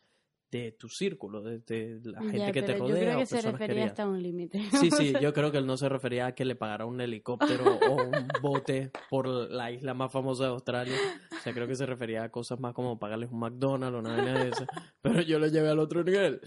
de 0.60 0.72
tu 0.74 0.90
círculo, 0.90 1.42
de, 1.42 1.60
de 1.60 2.00
la 2.12 2.22
gente 2.22 2.38
Ya, 2.38 2.52
que 2.52 2.62
te 2.62 2.76
rodea 2.76 2.96
Yo 2.96 3.02
creo 3.02 3.16
o 3.16 3.20
que 3.20 3.26
se 3.26 3.42
refería 3.42 3.68
queridas. 3.68 3.90
hasta 3.92 4.08
un 4.08 4.22
límite. 4.22 4.62
Sí, 4.80 4.92
sí, 4.92 5.14
yo 5.22 5.34
creo 5.34 5.52
que 5.52 5.58
él 5.58 5.66
no 5.66 5.78
se 5.78 5.90
refería 5.90 6.28
a 6.28 6.36
que 6.36 6.46
le 6.46 6.56
pagara 6.56 6.86
un 6.86 7.00
helicóptero 7.02 7.64
o 7.90 7.96
un 8.04 8.28
bote 8.42 8.92
por 9.10 9.28
la 9.28 9.72
isla 9.72 9.94
más 9.94 10.12
famosa 10.12 10.44
de 10.44 10.50
Australia. 10.50 10.96
O 11.32 11.42
sea, 11.44 11.54
creo 11.54 11.68
que 11.68 11.76
se 11.76 11.86
refería 11.86 12.24
a 12.24 12.30
cosas 12.30 12.60
más 12.60 12.74
como 12.74 12.98
pagarles 13.00 13.30
un 13.32 13.40
McDonald's 13.40 13.98
o 14.00 14.02
vaina 14.02 14.44
de 14.44 14.50
eso. 14.50 14.66
Pero 15.02 15.22
yo 15.22 15.40
lo 15.40 15.48
llevé 15.48 15.70
al 15.70 15.80
otro 15.80 16.04
nivel. 16.04 16.40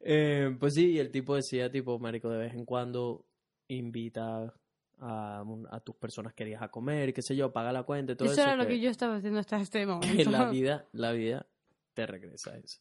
Eh, 0.00 0.56
pues 0.60 0.74
sí, 0.74 0.92
y 0.92 0.98
el 0.98 1.10
tipo 1.10 1.34
decía, 1.34 1.70
tipo, 1.70 1.98
marico, 1.98 2.28
de 2.30 2.38
vez 2.38 2.54
en 2.54 2.64
cuando 2.64 3.24
invita 3.68 4.54
a, 5.00 5.44
a 5.70 5.80
tus 5.80 5.94
personas 5.96 6.34
queridas 6.34 6.62
a 6.62 6.68
comer, 6.68 7.12
qué 7.12 7.22
sé 7.22 7.36
yo, 7.36 7.52
paga 7.52 7.72
la 7.72 7.82
cuenta 7.84 8.12
y 8.12 8.16
todo 8.16 8.26
Eso 8.30 8.40
eso. 8.40 8.42
era 8.48 8.56
lo 8.56 8.64
que- 8.64 8.74
que 8.74 8.80
yo 8.80 8.90
estaba 8.90 9.16
haciendo 9.16 9.38
hasta 9.40 9.60
este 9.60 9.80
que 9.80 9.86
momento. 9.86 10.30
la 10.30 10.50
vida, 10.50 10.86
la 10.92 11.12
vida 11.12 11.46
te 11.94 12.06
regresa 12.06 12.56
eso. 12.56 12.80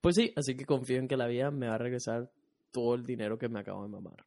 Pues 0.00 0.14
sí, 0.16 0.32
así 0.36 0.54
que 0.56 0.64
confío 0.64 0.98
en 0.98 1.08
que 1.08 1.16
la 1.16 1.26
vida 1.26 1.50
me 1.50 1.68
va 1.68 1.74
a 1.74 1.78
regresar 1.78 2.30
todo 2.70 2.94
el 2.94 3.04
dinero 3.04 3.38
que 3.38 3.48
me 3.48 3.60
acabo 3.60 3.82
de 3.82 3.88
mamar. 3.88 4.24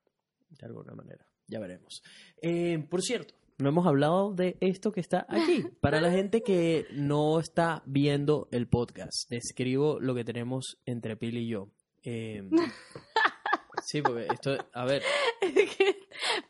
De 0.49 0.65
alguna 0.65 0.93
manera. 0.93 1.25
Ya 1.47 1.59
veremos. 1.59 2.03
Eh, 2.41 2.85
por 2.89 3.01
cierto, 3.01 3.33
no 3.57 3.69
hemos 3.69 3.85
hablado 3.87 4.33
de 4.33 4.57
esto 4.59 4.91
que 4.91 4.99
está 5.01 5.25
aquí. 5.29 5.63
Para 5.81 6.01
la 6.01 6.11
gente 6.11 6.41
que 6.41 6.85
no 6.93 7.39
está 7.39 7.83
viendo 7.85 8.47
el 8.51 8.67
podcast, 8.67 9.29
describo 9.29 9.99
lo 9.99 10.13
que 10.15 10.23
tenemos 10.25 10.77
entre 10.85 11.15
Pili 11.15 11.41
y 11.45 11.47
yo. 11.49 11.69
Eh, 12.03 12.43
sí, 13.83 14.01
porque 14.01 14.27
esto, 14.31 14.57
a 14.73 14.85
ver, 14.85 15.03
Es 15.41 15.75
que 15.75 15.95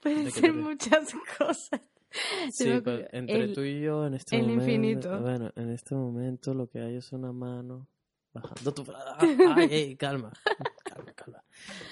pueden 0.02 0.26
¿De 0.26 0.32
qué 0.32 0.40
ser 0.40 0.54
muchas 0.54 1.14
cosas. 1.38 1.82
Sí, 2.52 2.70
ocurrió- 2.70 3.08
entre 3.12 3.44
el- 3.44 3.54
tú 3.54 3.62
y 3.62 3.82
yo 3.82 4.06
en 4.06 4.16
este 4.16 4.36
el 4.38 4.42
momento. 4.44 4.64
infinito. 4.64 5.22
Bueno, 5.22 5.52
en 5.56 5.70
este 5.70 5.96
momento 5.96 6.54
lo 6.54 6.68
que 6.68 6.80
hay 6.80 6.96
es 6.98 7.12
una 7.14 7.32
mano 7.32 7.88
bajando 8.34 8.74
tu. 8.74 8.86
Ay, 9.56 9.68
ey, 9.72 9.96
calma, 9.96 10.32
calma, 10.84 11.14
calma. 11.14 11.44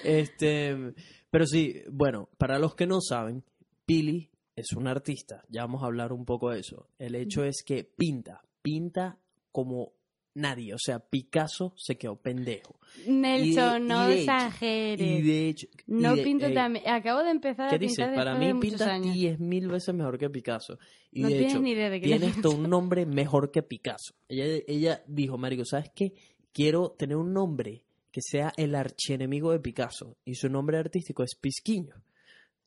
Este, 0.04 0.94
pero 1.30 1.46
sí, 1.46 1.82
bueno, 1.90 2.28
para 2.38 2.58
los 2.58 2.74
que 2.74 2.86
no 2.86 3.00
saben, 3.00 3.44
Pili 3.86 4.30
es 4.56 4.72
un 4.72 4.86
artista, 4.86 5.44
ya 5.48 5.62
vamos 5.62 5.82
a 5.82 5.86
hablar 5.86 6.12
un 6.12 6.24
poco 6.24 6.50
de 6.50 6.60
eso. 6.60 6.88
El 6.98 7.14
hecho 7.14 7.44
es 7.44 7.62
que 7.64 7.84
pinta, 7.84 8.42
pinta 8.62 9.18
como 9.52 9.92
nadie, 10.34 10.74
o 10.74 10.78
sea, 10.78 10.98
Picasso 11.00 11.72
se 11.76 11.96
quedó 11.96 12.16
pendejo. 12.16 12.78
Nelson, 13.06 13.86
no 13.86 14.08
exageres. 14.08 15.00
Y 15.06 15.22
de 15.22 15.48
hecho, 15.48 15.66
no 15.86 16.16
de- 16.16 16.22
pinto 16.22 16.46
ey, 16.46 16.54
también. 16.54 16.88
Acabo 16.88 17.22
de 17.22 17.30
empezar 17.30 17.68
¿Qué 17.70 17.76
a 17.76 17.78
pintar 17.78 18.06
dices? 18.08 18.16
Para 18.16 18.34
mí 18.36 18.52
muchos 18.54 18.70
pinta 18.70 18.92
años. 18.92 19.14
10 19.14 19.40
mil 19.40 19.68
veces 19.68 19.94
mejor 19.94 20.18
que 20.18 20.30
Picasso. 20.30 20.78
Y 21.12 21.22
No 21.22 21.28
de 21.28 21.34
tienes 21.34 21.52
hecho, 21.52 21.62
ni 21.62 21.70
idea 21.72 21.90
de 21.90 22.00
qué 22.00 22.06
tiene 22.06 22.26
le 22.26 22.32
esto 22.32 22.50
un 22.50 22.68
nombre 22.70 23.06
mejor 23.06 23.50
que 23.50 23.62
Picasso. 23.62 24.14
Ella, 24.28 24.62
ella 24.66 25.02
dijo, 25.06 25.36
Marico, 25.38 25.64
¿sabes 25.64 25.90
qué? 25.94 26.14
Quiero 26.52 26.90
tener 26.98 27.16
un 27.16 27.32
nombre 27.32 27.84
que 28.10 28.20
sea 28.22 28.52
el 28.56 28.74
archienemigo 28.74 29.52
de 29.52 29.60
Picasso. 29.60 30.16
Y 30.24 30.34
su 30.34 30.48
nombre 30.48 30.78
artístico 30.78 31.22
es 31.22 31.34
Pisquiño. 31.36 31.94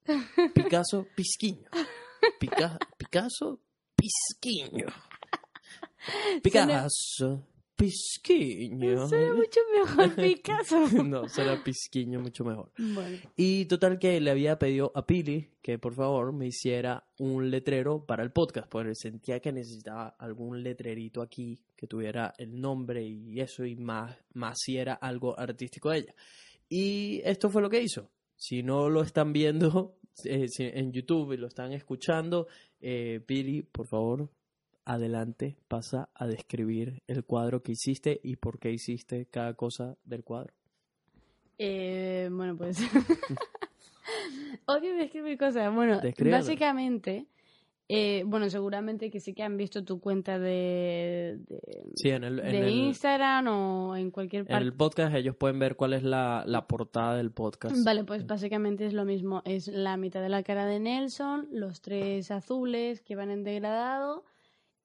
Picasso, 0.53 1.05
Pisquiño. 1.15 1.69
Pica- 2.39 2.77
Picasso, 2.97 3.59
Pisquiño. 3.95 4.85
Picasso, 6.41 7.47
Pisquiño. 7.87 9.07
Suena 9.07 9.33
mucho 9.33 9.59
mejor 9.73 10.15
Picasso. 10.15 10.87
No, 11.03 11.27
será 11.27 11.61
Pisquiño 11.63 12.19
mucho 12.21 12.43
mejor. 12.43 12.71
bueno. 12.77 13.17
Y 13.35 13.65
total 13.65 13.99
que 13.99 14.19
le 14.21 14.31
había 14.31 14.57
pedido 14.57 14.91
a 14.95 15.05
Pili 15.05 15.49
que 15.61 15.79
por 15.79 15.93
favor 15.93 16.33
me 16.33 16.47
hiciera 16.47 17.05
un 17.19 17.49
letrero 17.49 18.05
para 18.05 18.23
el 18.23 18.31
podcast, 18.31 18.67
porque 18.69 18.95
sentía 18.95 19.39
que 19.39 19.51
necesitaba 19.51 20.15
algún 20.19 20.61
letrerito 20.63 21.21
aquí 21.21 21.59
que 21.75 21.87
tuviera 21.87 22.33
el 22.37 22.59
nombre 22.59 23.03
y 23.03 23.39
eso 23.39 23.65
y 23.65 23.75
más, 23.75 24.17
más 24.33 24.59
si 24.59 24.77
era 24.77 24.93
algo 24.95 25.37
artístico 25.39 25.89
de 25.91 25.99
ella. 25.99 26.15
Y 26.69 27.21
esto 27.23 27.49
fue 27.49 27.61
lo 27.61 27.69
que 27.69 27.81
hizo. 27.81 28.09
Si 28.35 28.61
no 28.63 28.89
lo 28.89 29.01
están 29.03 29.31
viendo 29.31 29.95
eh, 30.25 30.47
si- 30.49 30.63
en 30.63 30.91
YouTube 30.91 31.33
y 31.33 31.37
lo 31.37 31.47
están 31.47 31.71
escuchando, 31.73 32.47
eh, 32.81 33.21
Pili, 33.25 33.61
por 33.63 33.87
favor, 33.87 34.29
adelante, 34.85 35.57
pasa 35.67 36.09
a 36.13 36.27
describir 36.27 37.01
el 37.07 37.23
cuadro 37.23 37.63
que 37.63 37.73
hiciste 37.73 38.19
y 38.23 38.35
por 38.37 38.59
qué 38.59 38.71
hiciste 38.71 39.25
cada 39.31 39.53
cosa 39.53 39.95
del 40.05 40.23
cuadro. 40.23 40.53
Eh, 41.57 42.29
bueno, 42.31 42.57
pues. 42.57 42.77
Odio 44.65 44.95
describir 44.95 45.37
cosas. 45.37 45.73
Bueno, 45.73 45.99
básicamente. 46.29 47.27
eh, 47.89 48.23
bueno, 48.25 48.49
seguramente 48.49 49.09
que 49.11 49.19
sí 49.19 49.33
que 49.33 49.43
han 49.43 49.57
visto 49.57 49.83
tu 49.83 49.99
cuenta 49.99 50.39
de, 50.39 51.37
de, 51.47 51.59
Sí, 51.95 52.09
en 52.09 52.23
el, 52.23 52.39
en 52.39 52.51
de 52.51 52.59
el- 52.59 52.69
Instagram 52.69 53.47
o 53.47 53.95
en 53.95 54.09
cualquier 54.11 54.41
En 54.43 54.47
parte. 54.47 54.63
el 54.63 54.73
podcast 54.73 55.15
ellos 55.15 55.35
pueden 55.35 55.59
ver 55.59 55.75
cuál 55.75 55.93
es 55.93 56.03
la, 56.03 56.43
la 56.47 56.65
portada 56.67 57.15
del 57.17 57.31
podcast. 57.31 57.75
Vale, 57.83 58.03
pues 58.03 58.25
básicamente 58.25 58.85
es 58.85 58.93
lo 58.93 59.05
mismo. 59.05 59.41
Es 59.45 59.67
la 59.67 59.97
mitad 59.97 60.21
de 60.21 60.29
la 60.29 60.43
cara 60.43 60.65
de 60.65 60.79
Nelson, 60.79 61.47
los 61.51 61.81
tres 61.81 62.31
azules 62.31 63.01
que 63.01 63.15
van 63.15 63.29
en 63.31 63.43
degradado 63.43 64.23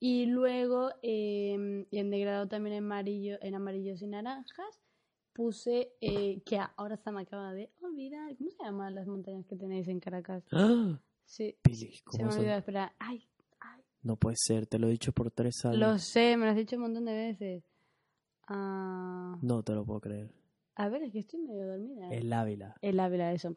y 0.00 0.26
luego 0.26 0.90
eh, 1.02 1.86
en 1.90 2.10
degradado 2.10 2.48
también 2.48 2.76
en 2.76 2.84
amarillo, 2.84 3.38
en 3.42 3.54
amarillos 3.54 4.00
y 4.02 4.06
naranjas 4.06 4.80
puse 5.32 5.92
eh, 6.00 6.40
que 6.44 6.58
ahora 6.76 6.96
se 6.96 7.10
me 7.12 7.20
acaba 7.22 7.52
de 7.52 7.70
olvidar. 7.80 8.36
¿Cómo 8.36 8.50
se 8.50 8.62
llaman 8.64 8.94
las 8.94 9.06
montañas 9.06 9.46
que 9.46 9.56
tenéis 9.56 9.86
en 9.88 10.00
Caracas? 10.00 10.44
¡Ah! 10.52 11.00
Sí, 11.24 11.56
Pili, 11.62 11.92
se 11.94 12.02
¿cómo 12.04 12.24
me 12.26 12.34
olvidó. 12.34 12.54
Espera, 12.54 12.94
ay, 12.98 13.28
ay, 13.60 13.82
No 14.02 14.16
puede 14.16 14.36
ser, 14.38 14.66
te 14.66 14.78
lo 14.78 14.88
he 14.88 14.90
dicho 14.90 15.12
por 15.12 15.30
tres 15.30 15.64
años. 15.64 15.78
lo 15.78 15.98
sé, 15.98 16.36
me 16.36 16.44
lo 16.46 16.50
has 16.50 16.56
dicho 16.56 16.76
un 16.76 16.82
montón 16.82 17.04
de 17.04 17.12
veces. 17.14 17.64
Ah, 18.48 19.38
No 19.42 19.62
te 19.62 19.72
lo 19.74 19.84
puedo 19.84 20.00
creer. 20.00 20.32
a 20.74 20.88
ver, 20.88 21.02
es 21.02 21.12
que 21.12 21.18
estoy 21.20 21.40
medio 21.40 21.66
dormida. 21.66 22.08
El 22.10 22.32
Ávila. 22.32 22.76
El 22.80 22.98
Ávila, 23.00 23.32
eso. 23.32 23.56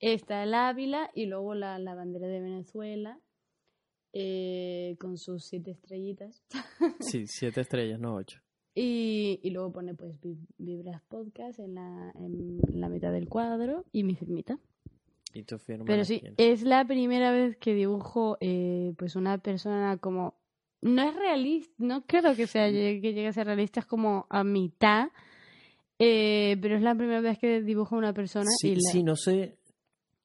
Está 0.00 0.44
el 0.44 0.54
Ávila 0.54 1.10
y 1.14 1.26
luego 1.26 1.54
la, 1.54 1.78
la 1.78 1.94
bandera 1.94 2.28
de 2.28 2.40
Venezuela 2.40 3.18
eh, 4.12 4.96
con 5.00 5.16
sus 5.18 5.44
siete 5.44 5.72
estrellitas. 5.72 6.42
Sí, 7.00 7.26
siete 7.26 7.60
estrellas, 7.62 7.98
no 8.00 8.14
ocho. 8.14 8.40
Y, 8.74 9.40
y 9.42 9.50
luego 9.50 9.72
pone 9.72 9.94
pues 9.94 10.20
Vi- 10.20 10.38
Vibras 10.58 11.02
Podcast 11.08 11.58
en 11.58 11.74
la, 11.74 12.12
en 12.14 12.60
la 12.80 12.88
mitad 12.88 13.10
del 13.12 13.28
cuadro 13.28 13.84
y 13.92 14.04
mi 14.04 14.14
firmita. 14.14 14.58
Y 15.34 15.42
tu 15.42 15.58
firma. 15.58 15.84
Pero 15.84 16.04
sí, 16.04 16.22
es 16.36 16.62
la 16.62 16.84
primera 16.86 17.32
vez 17.32 17.56
que 17.58 17.74
dibujo 17.74 18.38
eh, 18.40 18.94
pues 18.96 19.16
una 19.16 19.38
persona 19.38 19.96
como... 19.98 20.34
No 20.80 21.02
es 21.02 21.14
realista, 21.16 21.74
no 21.78 22.06
creo 22.06 22.36
que 22.36 22.46
sea 22.46 22.70
que 22.70 23.00
llegue 23.00 23.26
a 23.26 23.32
ser 23.32 23.46
realista, 23.46 23.80
es 23.80 23.86
como 23.86 24.26
a 24.30 24.44
mitad. 24.44 25.08
eh, 25.98 26.56
pero 26.62 26.76
es 26.76 26.82
la 26.82 26.94
primera 26.94 27.20
vez 27.20 27.38
que 27.38 27.60
dibujo 27.62 27.96
una 27.96 28.12
persona 28.14 28.46
Sí, 28.60 28.68
y 28.70 28.74
la- 28.76 28.80
sí, 28.92 29.02
no 29.02 29.16
sé. 29.16 29.58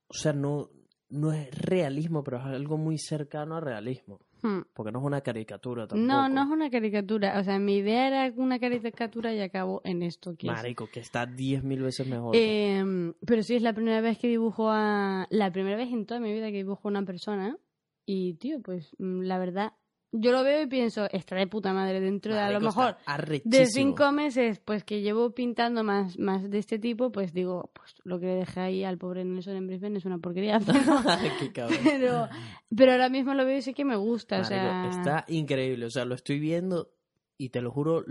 O 0.10 0.14
sea, 0.14 0.32
no, 0.32 0.70
no 1.14 1.32
es 1.32 1.50
realismo, 1.58 2.24
pero 2.24 2.38
es 2.38 2.46
algo 2.46 2.78
muy 2.78 2.98
cercano 2.98 3.56
a 3.56 3.60
realismo. 3.60 4.20
Hmm. 4.42 4.62
Porque 4.74 4.92
no 4.92 5.00
es 5.00 5.06
una 5.06 5.22
caricatura 5.22 5.88
tampoco. 5.88 6.06
No, 6.06 6.28
no 6.28 6.44
es 6.44 6.50
una 6.50 6.70
caricatura. 6.70 7.40
O 7.40 7.44
sea, 7.44 7.60
mi 7.60 7.78
idea 7.78 8.08
era 8.08 8.34
una 8.36 8.60
caricatura 8.60 9.34
y 9.34 9.40
acabo 9.40 9.82
en 9.86 10.02
esto 10.02 10.36
que 10.36 10.48
es. 10.48 10.54
Marico, 10.54 10.88
que 10.92 11.00
está 11.00 11.26
diez 11.26 11.64
mil 11.64 11.82
veces 11.82 12.08
mejor. 12.08 12.36
Em, 12.36 13.14
pero 13.26 13.44
sí, 13.44 13.56
es 13.56 13.62
la 13.62 13.74
primera 13.74 14.02
vez 14.02 14.18
que 14.18 14.28
dibujo 14.28 14.70
a... 14.70 15.28
La 15.30 15.52
primera 15.52 15.78
vez 15.78 15.94
en 15.94 16.06
toda 16.06 16.20
mi 16.20 16.34
vida 16.34 16.48
que 16.48 16.58
dibujo 16.58 16.88
a 16.88 16.92
una 16.92 17.06
persona. 17.06 17.58
Y, 18.06 18.34
tío, 18.34 18.62
pues, 18.62 18.96
mm, 18.98 19.22
la 19.22 19.38
verdad... 19.38 19.74
Yo 20.16 20.32
lo 20.32 20.44
veo 20.44 20.62
y 20.62 20.68
pienso, 20.68 21.10
está 21.12 21.36
de 21.36 21.48
puta 21.48 21.74
madre 21.74 22.00
dentro 22.00 22.36
de 22.36 22.40
a 22.40 22.52
lo 22.52 22.62
mejor... 22.62 22.98
De 23.44 23.66
cinco 23.66 24.12
meses, 24.12 24.60
pues 24.60 24.84
que 24.84 25.02
llevo 25.02 25.32
pintando 25.32 25.84
más, 25.84 26.20
más 26.20 26.48
de 26.52 26.60
este 26.60 26.78
tipo, 26.78 27.12
pues 27.12 27.34
digo, 27.34 27.72
pues 27.74 27.96
lo 28.04 28.20
que 28.20 28.28
le 28.28 28.36
dejé 28.36 28.60
ahí 28.60 28.84
al 28.84 29.00
pobre 29.00 29.26
Nelson 29.26 29.56
en 29.56 29.66
Brisbane 29.66 29.98
es 29.98 30.06
una 30.06 30.20
porquería. 30.20 30.60
Pero, 31.84 32.30
pero 32.76 32.92
ahora 32.92 33.10
mismo 33.10 33.34
lo 33.34 33.44
veo 33.44 33.58
y 33.58 33.62
sé 33.64 33.74
que 33.74 33.86
me 33.86 33.96
gusta. 33.96 34.40
o 34.40 34.44
sea, 34.44 34.88
Está 34.90 35.26
increíble. 35.30 35.88
O 35.88 35.90
sea, 35.90 36.06
lo 36.06 36.14
estoy 36.14 36.40
viendo 36.40 36.92
y 37.38 37.50
te 37.50 37.62
lo 37.62 37.72
juro. 37.72 38.06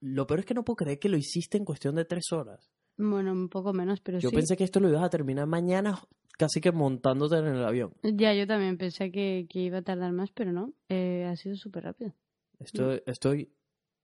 Lo 0.00 0.26
peor 0.26 0.40
es 0.40 0.46
que 0.46 0.54
no 0.54 0.64
puedo 0.64 0.76
creer 0.76 0.98
que 0.98 1.08
lo 1.08 1.16
hiciste 1.16 1.56
en 1.56 1.64
cuestión 1.64 1.94
de 1.94 2.04
tres 2.04 2.32
horas. 2.32 2.70
Bueno, 2.98 3.32
un 3.32 3.48
poco 3.48 3.72
menos, 3.72 4.00
pero 4.00 4.18
Yo 4.18 4.28
sí. 4.30 4.34
pensé 4.36 4.56
que 4.56 4.64
esto 4.64 4.80
lo 4.80 4.88
ibas 4.88 5.02
a 5.04 5.08
terminar 5.10 5.46
mañana, 5.46 5.98
casi 6.36 6.60
que 6.60 6.72
montándote 6.72 7.36
en 7.38 7.46
el 7.46 7.64
avión. 7.64 7.92
Ya, 8.02 8.34
yo 8.34 8.46
también 8.46 8.76
pensé 8.76 9.10
que, 9.12 9.46
que 9.48 9.60
iba 9.60 9.78
a 9.78 9.82
tardar 9.82 10.12
más, 10.12 10.30
pero 10.32 10.52
no. 10.52 10.72
Eh, 10.88 11.24
ha 11.30 11.36
sido 11.36 11.56
súper 11.56 11.84
rápido. 11.84 12.12
Estoy, 12.58 13.02
estoy 13.06 13.52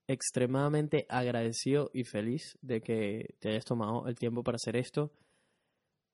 extremadamente 0.06 1.06
agradecido 1.08 1.90
y 1.92 2.04
feliz 2.04 2.56
de 2.62 2.80
que 2.82 3.34
te 3.40 3.50
hayas 3.50 3.64
tomado 3.64 4.06
el 4.06 4.14
tiempo 4.16 4.42
para 4.44 4.56
hacer 4.56 4.76
esto. 4.76 5.12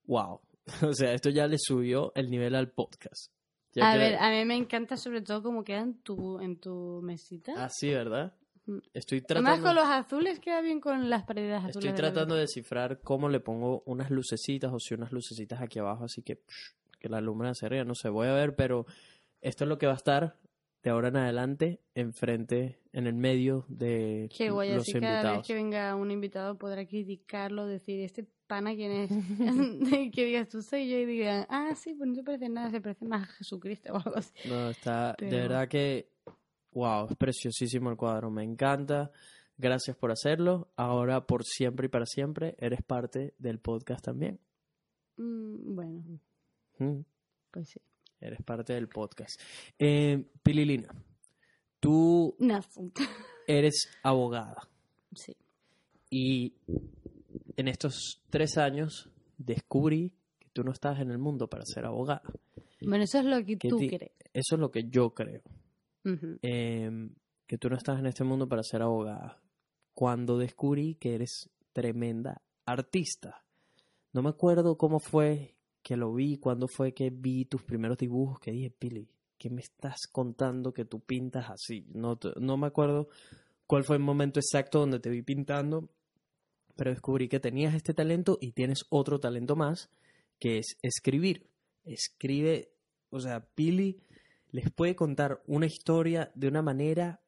Wow. 0.07 0.41
O 0.89 0.93
sea, 0.93 1.13
esto 1.15 1.31
ya 1.31 1.47
le 1.47 1.57
subió 1.59 2.13
el 2.15 2.31
nivel 2.31 2.55
al 2.55 2.71
podcast. 2.71 3.33
Ya 3.73 3.91
a 3.91 3.93
que- 3.95 3.99
ver, 3.99 4.17
a 4.19 4.31
mí 4.31 4.45
me 4.45 4.57
encanta 4.57 4.97
sobre 4.97 5.21
todo 5.23 5.43
cómo 5.43 5.65
queda 5.65 5.81
en 5.81 6.01
tu, 6.03 6.39
en 6.41 6.59
tu 6.59 7.01
mesita. 7.03 7.65
Así, 7.65 7.89
¿verdad? 7.91 8.35
Estoy 8.95 9.25
Además, 9.29 9.61
tratando, 9.61 9.67
con 9.67 9.75
los 9.77 9.85
azules 9.87 10.41
queda 10.41 10.61
bien 10.61 10.81
con 10.81 11.09
las 11.11 11.25
paredes 11.25 11.55
azules. 11.59 11.77
estoy 11.77 11.91
de 11.91 11.97
tratando 11.97 12.35
de 12.35 12.43
mesita. 12.43 12.61
descifrar 12.61 13.01
cómo 13.03 13.29
le 13.29 13.41
pongo 13.41 13.83
unas 13.87 14.11
lucecitas 14.11 14.73
o 14.73 14.79
si 14.79 14.95
unas 14.95 15.13
lucecitas 15.13 15.61
aquí 15.61 15.79
abajo, 15.79 16.05
así 16.05 16.23
que 16.23 16.37
psh, 16.37 16.73
que 16.99 17.09
la 17.09 17.19
alumbran 17.19 17.53
hacia 17.53 17.67
arriba. 17.67 17.85
No 17.85 17.95
sé, 17.95 18.09
voy 18.09 18.29
a 18.29 18.33
ver, 18.33 18.55
pero 18.57 18.87
esto 19.41 19.65
es 19.65 19.69
lo 19.69 19.79
que 19.79 19.87
va 19.87 19.93
a 19.93 19.97
estar 19.97 20.37
de 20.83 20.91
ahora 20.91 21.09
en 21.09 21.17
adelante 21.19 21.81
enfrente, 21.95 22.81
en 22.93 23.07
el 23.07 23.15
medio 23.15 23.67
de 23.69 24.29
Qué 24.37 24.51
guay, 24.51 24.73
los 24.73 24.83
así 24.83 24.93
cada 24.95 25.23
vez 25.23 25.23
invitados. 25.23 25.47
que 25.47 25.55
venga 25.55 25.95
un 25.95 26.11
invitado 26.11 26.57
podrá 26.57 26.87
criticarlo, 26.87 27.67
decir, 27.67 28.01
este 28.01 28.27
pana 28.47 28.75
quién 28.75 28.91
es. 28.93 29.11
que 30.15 30.25
digas, 30.25 30.49
tú 30.49 30.63
soy 30.63 30.89
yo 30.89 30.97
y 30.99 31.05
digan, 31.05 31.47
ah, 31.51 31.75
sí, 31.77 31.95
pues 31.95 32.09
no 32.09 32.15
se 32.15 32.23
parece 32.23 32.49
nada, 32.49 32.71
se 32.71 32.81
parece 32.81 33.05
más 33.05 33.23
a 33.29 33.33
Jesucristo 33.33 33.93
o 33.95 33.97
algo 33.97 34.17
así. 34.17 34.33
No, 34.49 34.71
está, 34.71 35.15
de 35.19 35.29
verdad 35.31 35.69
que, 35.69 36.09
wow, 36.73 37.07
es 37.11 37.17
preciosísimo 37.17 37.91
el 37.91 37.97
cuadro, 37.97 38.31
me 38.31 38.45
encanta. 38.45 39.11
Gracias 39.59 39.97
por 39.97 40.11
hacerlo. 40.11 40.69
Ahora, 40.77 41.27
por 41.27 41.45
siempre 41.45 41.87
y 41.87 41.89
para 41.91 42.07
siempre, 42.07 42.55
eres 42.59 42.83
parte 42.83 43.35
del 43.39 43.59
podcast 43.59 44.05
también. 44.05 44.39
Mm, 45.17 45.75
bueno, 45.75 46.03
Mm, 46.79 47.01
pues 47.51 47.69
sí. 47.69 47.81
Eres 48.23 48.43
parte 48.43 48.73
del 48.73 48.89
podcast. 48.89 49.39
Eh, 49.79 50.25
Pililina, 50.43 50.89
tú 51.79 52.35
No, 52.39 52.61
eres 53.47 53.89
abogada 54.03 54.67
sí. 55.15 55.37
y 56.11 56.55
en 57.57 57.69
estos 57.69 58.23
tres 58.31 58.57
años 58.57 59.11
descubrí 59.37 60.13
que 60.39 60.49
tú 60.55 60.65
no 60.65 60.73
estás 60.73 61.01
en 61.01 61.11
el 61.11 61.19
mundo 61.19 61.49
para 61.49 61.65
ser 61.67 61.85
abogada. 61.85 62.23
Bueno, 62.83 63.05
eso 63.05 63.19
es 63.19 63.25
lo 63.27 63.45
que 63.45 63.59
¿Qué 63.59 63.69
tú 63.69 63.77
crees. 63.79 64.13
Eso 64.33 64.55
es 64.55 64.61
lo 64.61 64.71
que 64.71 64.85
yo 64.89 65.11
creo. 65.11 65.43
Eh, 66.05 67.11
que 67.47 67.59
tú 67.59 67.69
no 67.69 67.77
estás 67.77 67.99
en 67.99 68.07
este 68.07 68.25
mundo 68.25 68.49
para 68.49 68.63
ser 68.63 68.83
abogada. 68.83 69.41
Cuando 69.93 70.39
descubrí 70.39 70.95
que 70.95 71.15
eres 71.15 71.51
tremenda 71.73 72.43
artista. 72.65 73.45
No 74.13 74.23
me 74.23 74.31
acuerdo 74.31 74.77
cómo 74.77 75.01
fue 75.01 75.57
que 75.83 75.97
lo 75.97 76.13
vi, 76.15 76.37
cuándo 76.37 76.69
fue 76.69 76.93
que 76.93 77.11
vi 77.11 77.45
tus 77.45 77.63
primeros 77.63 77.99
dibujos, 77.99 78.39
que 78.39 78.53
dije, 78.53 78.71
Pili, 78.71 79.09
¿qué 79.39 79.51
me 79.51 79.63
estás 79.63 80.07
contando 80.11 80.73
que 80.73 80.85
tú 80.85 81.01
pintas 81.01 81.51
así? 81.51 81.87
No, 81.93 82.19
no 82.41 82.57
me 82.57 82.67
acuerdo 82.67 83.09
cuál 83.67 83.85
fue 83.85 83.97
el 83.97 84.03
momento 84.03 84.41
exacto 84.41 84.81
donde 84.81 85.01
te 85.01 85.11
vi 85.11 85.23
pintando, 85.23 85.89
pero 86.77 86.91
descubrí 86.91 87.29
que 87.29 87.41
tenías 87.41 87.75
este 87.75 87.95
talento 87.95 88.39
y 88.41 88.53
tienes 88.53 88.85
otro 88.91 89.21
talento 89.21 89.57
más, 89.57 89.91
que 90.39 90.59
es 90.59 90.77
escribir. 90.83 91.49
escribe, 91.85 92.73
o 93.11 93.21
sea, 93.21 93.41
Pili 93.55 94.01
les 94.53 94.71
puede 94.71 94.95
contar 94.95 95.43
una 95.47 95.67
historia 95.67 96.31
de 96.35 96.49
una 96.49 96.63
manera 96.63 97.21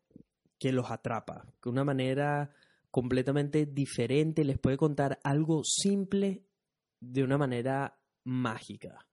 que 0.58 0.72
los 0.72 0.90
atrapa, 0.90 1.44
de 1.62 1.70
una 1.70 1.84
manera 1.84 2.50
completamente 2.90 3.66
diferente, 3.66 4.44
les 4.44 4.58
puede 4.58 4.76
contar 4.76 5.18
algo 5.24 5.62
simple 5.64 6.44
de 7.00 7.24
una 7.24 7.38
manera 7.38 7.98
mágica. 8.24 9.06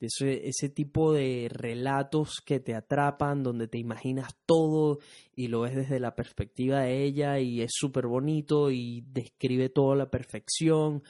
Ese, 0.00 0.46
ese 0.46 0.68
tipo 0.68 1.12
de 1.12 1.48
relatos 1.50 2.40
que 2.44 2.60
te 2.60 2.76
atrapan, 2.76 3.42
donde 3.42 3.66
te 3.66 3.78
imaginas 3.78 4.36
todo 4.46 5.00
y 5.34 5.48
lo 5.48 5.62
ves 5.62 5.74
desde 5.74 5.98
la 5.98 6.14
perspectiva 6.14 6.82
de 6.82 7.02
ella 7.02 7.40
y 7.40 7.62
es 7.62 7.72
súper 7.72 8.06
bonito 8.06 8.70
y 8.70 9.02
describe 9.08 9.70
todo 9.70 9.92
a 9.92 9.96
la 9.96 10.10
perfección. 10.10 11.02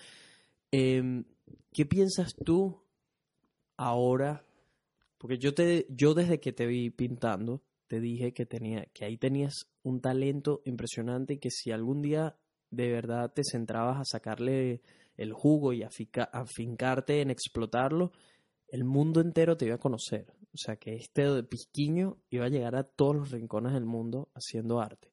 Em, 0.71 1.25
¿Qué 1.73 1.85
piensas 1.85 2.35
tú 2.43 2.83
ahora? 3.77 4.48
Porque 5.19 5.39
yo, 5.39 5.53
te, 5.53 5.87
yo 5.91 6.15
desde 6.15 6.41
que 6.41 6.53
te 6.53 6.67
vi 6.67 6.91
pintando, 6.91 7.63
te 7.89 8.01
dije 8.01 8.33
que, 8.33 8.47
tenía, 8.47 8.87
que 8.93 9.05
ahí 9.05 9.17
tenías 9.17 9.67
un 9.83 10.01
talento 10.01 10.63
impresionante 10.65 11.35
y 11.35 11.39
que 11.39 11.51
si 11.51 11.71
algún 11.71 12.03
día 12.03 12.37
de 12.71 12.89
verdad 12.91 13.33
te 13.33 13.43
centrabas 13.45 13.99
a 13.99 14.05
sacarle 14.05 14.83
el 15.17 15.33
jugo 15.33 15.73
y 15.73 15.83
a 15.83 15.91
afincarte 16.33 17.21
en 17.21 17.31
explotarlo, 17.31 18.13
el 18.69 18.85
mundo 18.85 19.21
entero 19.21 19.57
te 19.57 19.67
iba 19.67 19.75
a 19.75 19.81
conocer. 19.81 20.33
O 20.53 20.57
sea, 20.57 20.77
que 20.77 20.95
este 20.95 21.43
pisquiño 21.43 22.19
iba 22.31 22.47
a 22.47 22.51
llegar 22.51 22.77
a 22.77 22.85
todos 22.85 23.17
los 23.17 23.31
rincones 23.31 23.73
del 23.73 23.85
mundo 23.85 24.29
haciendo 24.35 24.81
arte. 24.81 25.13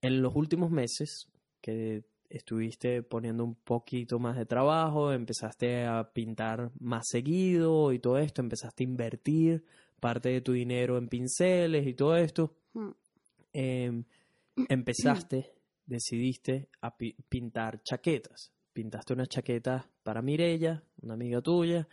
En 0.00 0.22
los 0.22 0.36
últimos 0.36 0.70
meses 0.70 1.28
que 1.60 2.04
estuviste 2.28 3.02
poniendo 3.02 3.44
un 3.44 3.54
poquito 3.54 4.18
más 4.18 4.36
de 4.36 4.46
trabajo, 4.46 5.12
empezaste 5.12 5.84
a 5.86 6.10
pintar 6.12 6.70
más 6.78 7.06
seguido 7.08 7.92
y 7.92 7.98
todo 7.98 8.18
esto, 8.18 8.42
empezaste 8.42 8.84
a 8.84 8.88
invertir 8.88 9.64
parte 10.00 10.28
de 10.28 10.40
tu 10.40 10.52
dinero 10.52 10.98
en 10.98 11.08
pinceles 11.08 11.86
y 11.86 11.94
todo 11.94 12.16
esto. 12.16 12.54
Em, 13.52 14.04
empezaste, 14.68 15.52
decidiste 15.86 16.68
a 16.80 16.96
pintar 16.96 17.82
chaquetas. 17.82 18.52
Pintaste 18.72 19.12
una 19.12 19.26
chaqueta 19.26 19.90
para 20.04 20.22
Mirella, 20.22 20.84
una 21.02 21.14
amiga 21.14 21.40
tuya, 21.40 21.88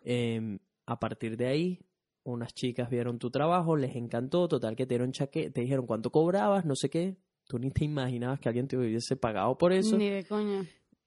Em, 0.00 0.58
a 0.86 0.98
partir 0.98 1.36
de 1.36 1.46
ahí, 1.46 1.80
unas 2.24 2.54
chicas 2.54 2.90
vieron 2.90 3.18
tu 3.18 3.30
trabajo, 3.30 3.76
les 3.76 3.96
encantó, 3.96 4.48
total 4.48 4.76
que 4.76 4.86
te 4.86 4.94
dieron 4.94 5.12
chaque 5.12 5.50
te 5.50 5.60
dijeron 5.60 5.86
cuánto 5.86 6.10
cobrabas, 6.10 6.64
no 6.64 6.74
sé 6.76 6.88
qué. 6.90 7.16
Tú 7.48 7.58
ni 7.58 7.70
te 7.70 7.84
imaginabas 7.84 8.38
que 8.40 8.48
alguien 8.48 8.68
te 8.68 8.76
hubiese 8.76 9.16
pagado 9.16 9.56
por 9.56 9.72
eso. 9.72 9.96
Ni 9.96 10.10
de 10.10 10.24
coña. 10.24 10.64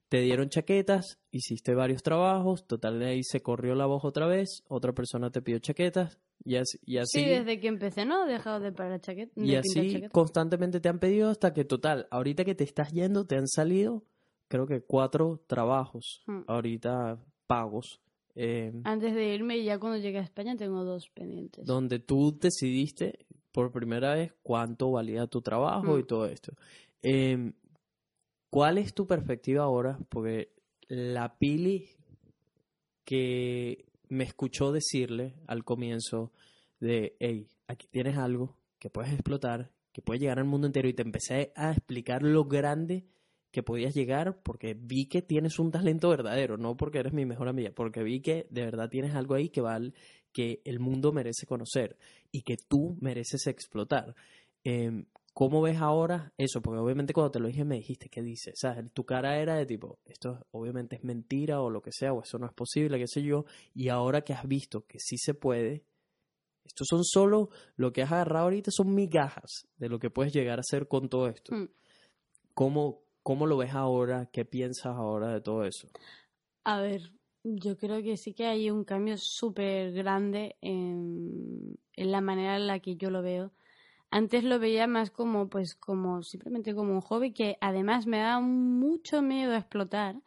Te 0.09 0.19
dieron 0.19 0.49
chaquetas, 0.49 1.19
hiciste 1.31 1.73
varios 1.73 2.03
trabajos, 2.03 2.67
total 2.67 2.99
de 2.99 3.05
ahí 3.05 3.23
se 3.23 3.41
corrió 3.41 3.75
la 3.75 3.85
voz 3.85 4.03
otra 4.03 4.27
vez, 4.27 4.63
otra 4.67 4.91
persona 4.91 5.29
te 5.29 5.41
pidió 5.41 5.59
chaquetas, 5.59 6.19
y 6.43 6.55
así. 6.55 6.79
Y 6.83 6.97
así 6.97 7.19
sí, 7.19 7.25
desde 7.25 7.59
que 7.59 7.67
empecé, 7.67 8.05
¿no? 8.05 8.27
He 8.27 8.31
dejado 8.31 8.59
de 8.59 8.71
parar 8.71 8.99
chaquetas. 8.99 9.41
Y 9.41 9.55
así 9.55 10.03
constantemente 10.11 10.81
te 10.81 10.89
han 10.89 10.99
pedido 10.99 11.29
hasta 11.29 11.53
que, 11.53 11.63
total, 11.63 12.07
ahorita 12.11 12.43
que 12.43 12.55
te 12.55 12.63
estás 12.63 12.91
yendo, 12.91 13.25
te 13.25 13.37
han 13.37 13.47
salido, 13.47 14.03
creo 14.47 14.67
que 14.67 14.81
cuatro 14.81 15.43
trabajos, 15.47 16.23
hmm. 16.25 16.41
ahorita 16.47 17.23
pagos. 17.47 18.01
Em, 18.33 18.81
Antes 18.83 19.13
de 19.13 19.33
irme, 19.33 19.63
ya 19.63 19.77
cuando 19.77 19.97
llegué 19.99 20.17
a 20.17 20.23
España, 20.23 20.57
tengo 20.57 20.83
dos 20.83 21.09
pendientes. 21.13 21.65
Donde 21.65 21.99
tú 21.99 22.37
decidiste 22.37 23.25
por 23.51 23.71
primera 23.71 24.15
vez 24.15 24.33
cuánto 24.43 24.91
valía 24.91 25.27
tu 25.27 25.41
trabajo 25.41 25.97
y 25.97 26.03
mm. 26.03 26.07
todo 26.07 26.25
esto. 26.25 26.53
Em, 27.01 27.53
¿Cuál 28.49 28.77
es 28.77 28.93
tu 28.93 29.07
perspectiva 29.07 29.63
ahora? 29.63 29.97
Porque 30.09 30.51
la 30.87 31.37
Pili 31.37 31.89
que 33.05 33.85
me 34.09 34.25
escuchó 34.25 34.71
decirle 34.71 35.35
al 35.47 35.63
comienzo 35.63 36.31
de, 36.81 37.15
hey, 37.19 37.47
aquí 37.67 37.87
tienes 37.87 38.17
algo 38.17 38.57
que 38.77 38.89
puedes 38.89 39.13
explotar, 39.13 39.71
que 39.93 40.01
puede 40.01 40.19
llegar 40.19 40.39
al 40.39 40.45
mundo 40.45 40.67
entero 40.67 40.89
y 40.89 40.93
te 40.93 41.01
empecé 41.01 41.53
a 41.55 41.71
explicar 41.71 42.23
lo 42.23 42.43
grande 42.45 43.05
que 43.51 43.63
podías 43.63 43.93
llegar 43.93 44.41
porque 44.43 44.73
vi 44.73 45.07
que 45.07 45.21
tienes 45.21 45.59
un 45.59 45.71
talento 45.71 46.09
verdadero, 46.09 46.57
no 46.57 46.75
porque 46.77 46.99
eres 46.99 47.13
mi 47.13 47.25
mejor 47.25 47.47
amiga, 47.47 47.71
porque 47.73 48.03
vi 48.03 48.21
que 48.21 48.47
de 48.49 48.65
verdad 48.65 48.89
tienes 48.89 49.13
algo 49.13 49.35
ahí 49.35 49.49
que 49.49 49.61
val, 49.61 49.93
que 50.31 50.61
el 50.65 50.79
mundo 50.79 51.11
merece 51.11 51.45
conocer 51.45 51.97
y 52.31 52.41
que 52.43 52.57
tú 52.57 52.97
mereces 53.01 53.47
explotar. 53.47 54.15
Em, 54.63 55.05
¿Cómo 55.33 55.61
ves 55.61 55.77
ahora 55.77 56.33
eso? 56.37 56.61
Porque 56.61 56.79
obviamente 56.79 57.13
cuando 57.13 57.31
te 57.31 57.39
lo 57.39 57.47
dije 57.47 57.63
me 57.63 57.75
dijiste, 57.75 58.09
¿qué 58.09 58.21
dices? 58.21 58.53
¿Sabes? 58.59 58.91
Tu 58.93 59.05
cara 59.05 59.39
era 59.39 59.55
de 59.55 59.65
tipo, 59.65 59.99
esto 60.05 60.45
obviamente 60.51 60.97
es 60.97 61.03
mentira 61.05 61.61
o 61.61 61.69
lo 61.69 61.81
que 61.81 61.91
sea, 61.93 62.11
o 62.11 62.21
eso 62.21 62.37
no 62.37 62.47
es 62.47 62.53
posible, 62.53 62.99
qué 62.99 63.07
sé 63.07 63.23
yo. 63.23 63.45
Y 63.73 63.87
ahora 63.87 64.21
que 64.21 64.33
has 64.33 64.45
visto 64.45 64.85
que 64.85 64.99
sí 64.99 65.17
se 65.17 65.33
puede, 65.33 65.85
estos 66.65 66.87
son 66.89 67.05
solo, 67.05 67.49
lo 67.77 67.93
que 67.93 68.01
has 68.01 68.11
agarrado 68.11 68.45
ahorita 68.45 68.71
son 68.71 68.93
migajas 68.93 69.67
de 69.77 69.87
lo 69.87 69.99
que 69.99 70.09
puedes 70.09 70.33
llegar 70.33 70.59
a 70.59 70.61
hacer 70.61 70.87
con 70.87 71.07
todo 71.07 71.27
esto. 71.27 71.55
Mm. 71.55 71.69
¿Cómo, 72.53 73.05
¿Cómo 73.23 73.47
lo 73.47 73.55
ves 73.55 73.73
ahora? 73.73 74.29
¿Qué 74.31 74.43
piensas 74.43 74.97
ahora 74.97 75.33
de 75.33 75.41
todo 75.41 75.63
eso? 75.63 75.87
A 76.65 76.81
ver, 76.81 77.13
yo 77.43 77.77
creo 77.77 78.03
que 78.03 78.17
sí 78.17 78.33
que 78.33 78.45
hay 78.45 78.69
un 78.69 78.83
cambio 78.83 79.17
súper 79.17 79.91
grande 79.93 80.57
en, 80.61 81.77
la 81.95 82.21
manera 82.21 82.57
en 82.57 82.67
la 82.67 82.79
que 82.79 82.95
yo 82.95 83.09
lo 83.09 83.21
veo. 83.21 83.51
Antes 84.11 84.43
lo 84.43 84.59
veía 84.59 84.87
más 84.87 85.11
como, 85.11 85.49
pues, 85.49 85.75
como 85.75 86.23
simplemente 86.23 86.75
como 86.75 86.93
un 86.93 87.01
hobby 87.01 87.33
que 87.33 87.57
además 87.61 88.07
me 88.07 88.19
da 88.19 88.39
mucho 88.39 89.21
miedo 89.21 89.53
a 89.53 89.59
explotar 89.59 90.21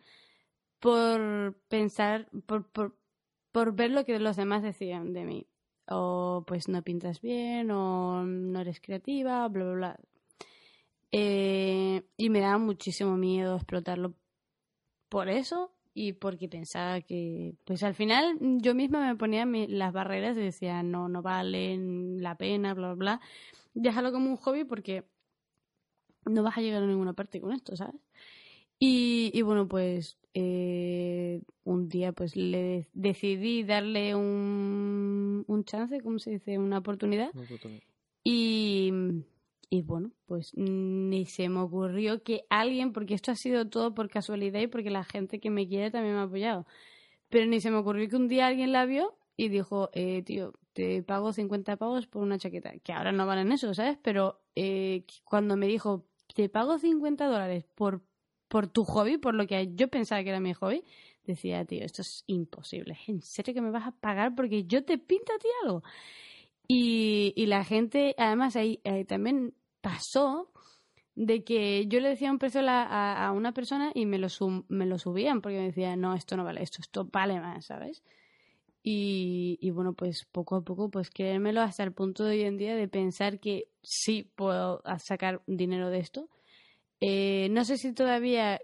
por 0.81 1.55
pensar, 1.69 2.29
por, 2.47 2.67
por, 2.71 2.97
por 3.53 3.75
ver 3.75 3.91
lo 3.91 4.05
que 4.05 4.19
los 4.19 4.37
demás 4.37 4.63
decían 4.63 5.13
de 5.13 5.25
mí. 5.25 5.47
O 5.89 6.45
pues 6.47 6.69
no 6.69 6.83
pintas 6.83 7.21
bien, 7.21 7.71
o 7.71 8.25
no 8.25 8.61
eres 8.61 8.81
creativa, 8.81 9.47
bla, 9.49 9.65
bla, 9.65 9.75
bla. 9.75 10.01
Eh, 11.13 12.03
y 12.17 12.31
me 12.31 12.41
daba 12.41 12.59
muchísimo 12.59 13.17
miedo 13.17 13.57
explotarlo 13.57 14.15
por 15.09 15.29
eso 15.29 15.71
y 15.95 16.13
porque 16.13 16.49
pensaba 16.49 17.01
que, 17.01 17.55
pues 17.65 17.85
al 17.85 17.95
final 17.95 18.37
yo 18.61 18.75
misma 18.75 19.07
me 19.07 19.17
ponía 19.17 19.47
las 19.47 19.93
barreras 19.93 20.37
y 20.37 20.41
decía, 20.41 20.83
no, 20.83 21.09
no 21.09 21.23
valen 21.23 22.21
la 22.21 22.37
pena, 22.37 22.75
bla, 22.75 22.89
bla, 22.89 22.95
bla. 22.95 23.21
Déjalo 23.75 24.13
como 24.13 24.29
un 24.29 24.37
hobby 24.37 24.65
porque 24.65 25.05
no 26.25 26.43
vas 26.43 26.59
a 26.59 26.61
llegar 26.61 26.83
a 26.83 26.87
ninguna 26.87 27.13
parte 27.13 27.41
con 27.41 27.53
esto, 27.53 27.77
¿sabes? 27.77 28.01
Y, 28.81 29.31
y 29.33 29.43
bueno, 29.43 29.69
pues 29.69 30.19
eh, 30.35 31.43
un 31.63 31.89
día 31.89 32.13
pues 32.13 32.35
le 32.35 32.89
decidí 32.93 33.63
darle 33.63 34.17
un, 34.17 35.45
un 35.47 35.65
chance, 35.65 36.01
¿cómo 36.01 36.19
se 36.19 36.31
dice? 36.31 36.59
Una 36.59 36.79
oportunidad. 36.79 37.31
Una 37.35 37.45
oportunidad. 37.45 37.85
Y 38.25 38.93
y 39.75 39.83
bueno, 39.83 40.13
pues 40.27 40.53
ni 40.55 41.27
se 41.27 41.49
me 41.49 41.59
ocurrió 41.59 42.23
que 42.23 42.45
alguien, 42.49 42.93
porque 42.93 43.15
esto 43.15 43.33
ha 43.33 43.35
sido 43.35 43.69
todo 43.69 43.93
por 43.93 44.09
casualidad 44.09 44.61
y 44.61 44.69
porque 44.69 44.89
la 44.89 45.03
gente 45.03 45.41
que 45.41 45.51
me 45.51 45.67
quiere 45.67 45.91
también 45.91 46.15
me 46.15 46.21
ha 46.21 46.25
apoyado, 46.25 46.65
pero 47.29 47.47
ni 47.47 47.61
se 47.61 47.73
me 47.73 47.79
ocurrió 47.79 48.09
que 48.09 48.15
un 48.15 48.29
día 48.29 48.47
alguien 48.47 48.71
la 48.71 48.87
vio 48.87 49.17
y 49.37 49.49
dijo, 49.49 49.91
eh, 49.93 50.23
tío, 50.23 50.53
te 50.75 51.03
pago 51.03 51.33
50 51.33 51.77
pavos 51.77 52.07
por 52.07 52.23
una 52.23 52.39
chaqueta, 52.39 52.79
que 52.85 52.93
ahora 52.93 53.11
no 53.11 53.27
valen 53.27 53.51
eso, 53.51 53.75
¿sabes? 53.75 53.99
Pero 54.01 54.43
eh, 54.55 55.05
cuando 55.25 55.57
me 55.57 55.67
dijo, 55.67 56.07
te 56.35 56.49
pago 56.49 56.79
50 56.79 57.27
dólares 57.27 57.65
por, 57.75 58.03
por 58.47 58.69
tu 58.69 58.85
hobby, 58.85 59.19
por 59.19 59.35
lo 59.35 59.49
que 59.49 59.73
yo 59.75 59.89
pensaba 59.89 60.23
que 60.23 60.31
era 60.31 60.39
mi 60.39 60.55
hobby, 60.55 60.85
decía, 61.25 61.65
tío, 61.65 61.85
esto 61.85 62.03
es 62.03 62.23
imposible. 62.29 62.97
¿En 63.09 63.23
serio 63.23 63.55
que 63.55 63.61
me 63.61 63.73
vas 63.73 63.89
a 63.89 63.93
pagar 63.93 64.37
porque 64.37 64.67
yo 64.67 64.85
te 64.85 64.99
pinto 64.99 65.33
a 65.35 65.39
ti 65.39 65.49
algo? 65.65 65.83
Y, 66.69 67.33
y 67.37 67.47
la 67.47 67.65
gente, 67.65 68.15
además, 68.17 68.55
ahí, 68.57 68.81
también 69.07 69.55
pasó 69.85 70.51
de 71.15 71.45
que 71.45 71.87
yo 71.87 72.01
le 72.01 72.09
decía 72.09 72.31
un 72.31 72.39
precio 72.39 72.63
a, 72.67 73.27
a, 73.27 73.33
una 73.33 73.53
persona 73.53 73.93
y 73.95 74.07
me 74.07 74.19
lo, 74.19 74.29
me 74.69 74.87
lo 74.87 74.99
subían 74.99 75.43
porque 75.43 75.59
me 75.59 75.67
decían, 75.67 76.01
no, 76.01 76.15
esto 76.15 76.37
no 76.37 76.45
vale 76.45 76.63
esto, 76.63 76.79
esto 76.81 77.05
vale 77.05 77.39
más, 77.39 77.67
¿sabes? 77.67 78.03
Y, 78.83 79.59
y, 79.61 79.71
bueno, 79.71 79.93
pues 79.93 80.27
poco 80.31 80.57
a 80.57 80.63
poco, 80.63 80.91
pues 80.91 81.11
creérmelo 81.11 81.61
hasta 81.61 81.85
el 81.85 81.93
punto 81.93 82.25
de 82.25 82.37
hoy 82.37 82.43
en 82.43 82.57
día 82.59 82.75
de 82.75 82.89
pensar 82.89 83.41
que 83.41 83.69
sí 83.83 84.31
puedo 84.35 84.83
sacar 84.99 85.43
dinero 85.47 85.91
de 85.91 85.99
esto. 85.99 86.29
Eh, 87.01 87.49
no 87.51 87.65
sé 87.65 87.77
si 87.79 87.93
todavía 87.93 88.61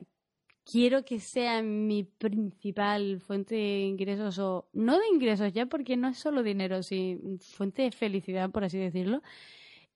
quiero 0.64 1.04
que 1.04 1.20
sea 1.20 1.62
mi 1.62 2.04
principal 2.04 3.20
fuente 3.20 3.54
de 3.54 3.80
ingresos 3.80 4.38
o 4.38 4.68
no 4.72 4.98
de 4.98 5.08
ingresos 5.12 5.52
ya 5.52 5.66
porque 5.66 5.96
no 5.96 6.08
es 6.08 6.18
solo 6.18 6.42
dinero, 6.42 6.82
sino 6.82 7.38
fuente 7.38 7.82
de 7.82 7.92
felicidad, 7.92 8.50
por 8.50 8.64
así 8.64 8.78
decirlo. 8.78 9.22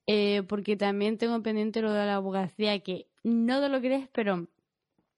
Eh, 0.07 0.43
porque 0.49 0.77
también 0.77 1.17
tengo 1.17 1.43
pendiente 1.43 1.81
lo 1.81 1.93
de 1.93 2.05
la 2.05 2.17
abogacía, 2.17 2.79
que 2.81 3.09
no 3.23 3.61
te 3.61 3.69
lo 3.69 3.81
crees, 3.81 4.09
pero 4.13 4.49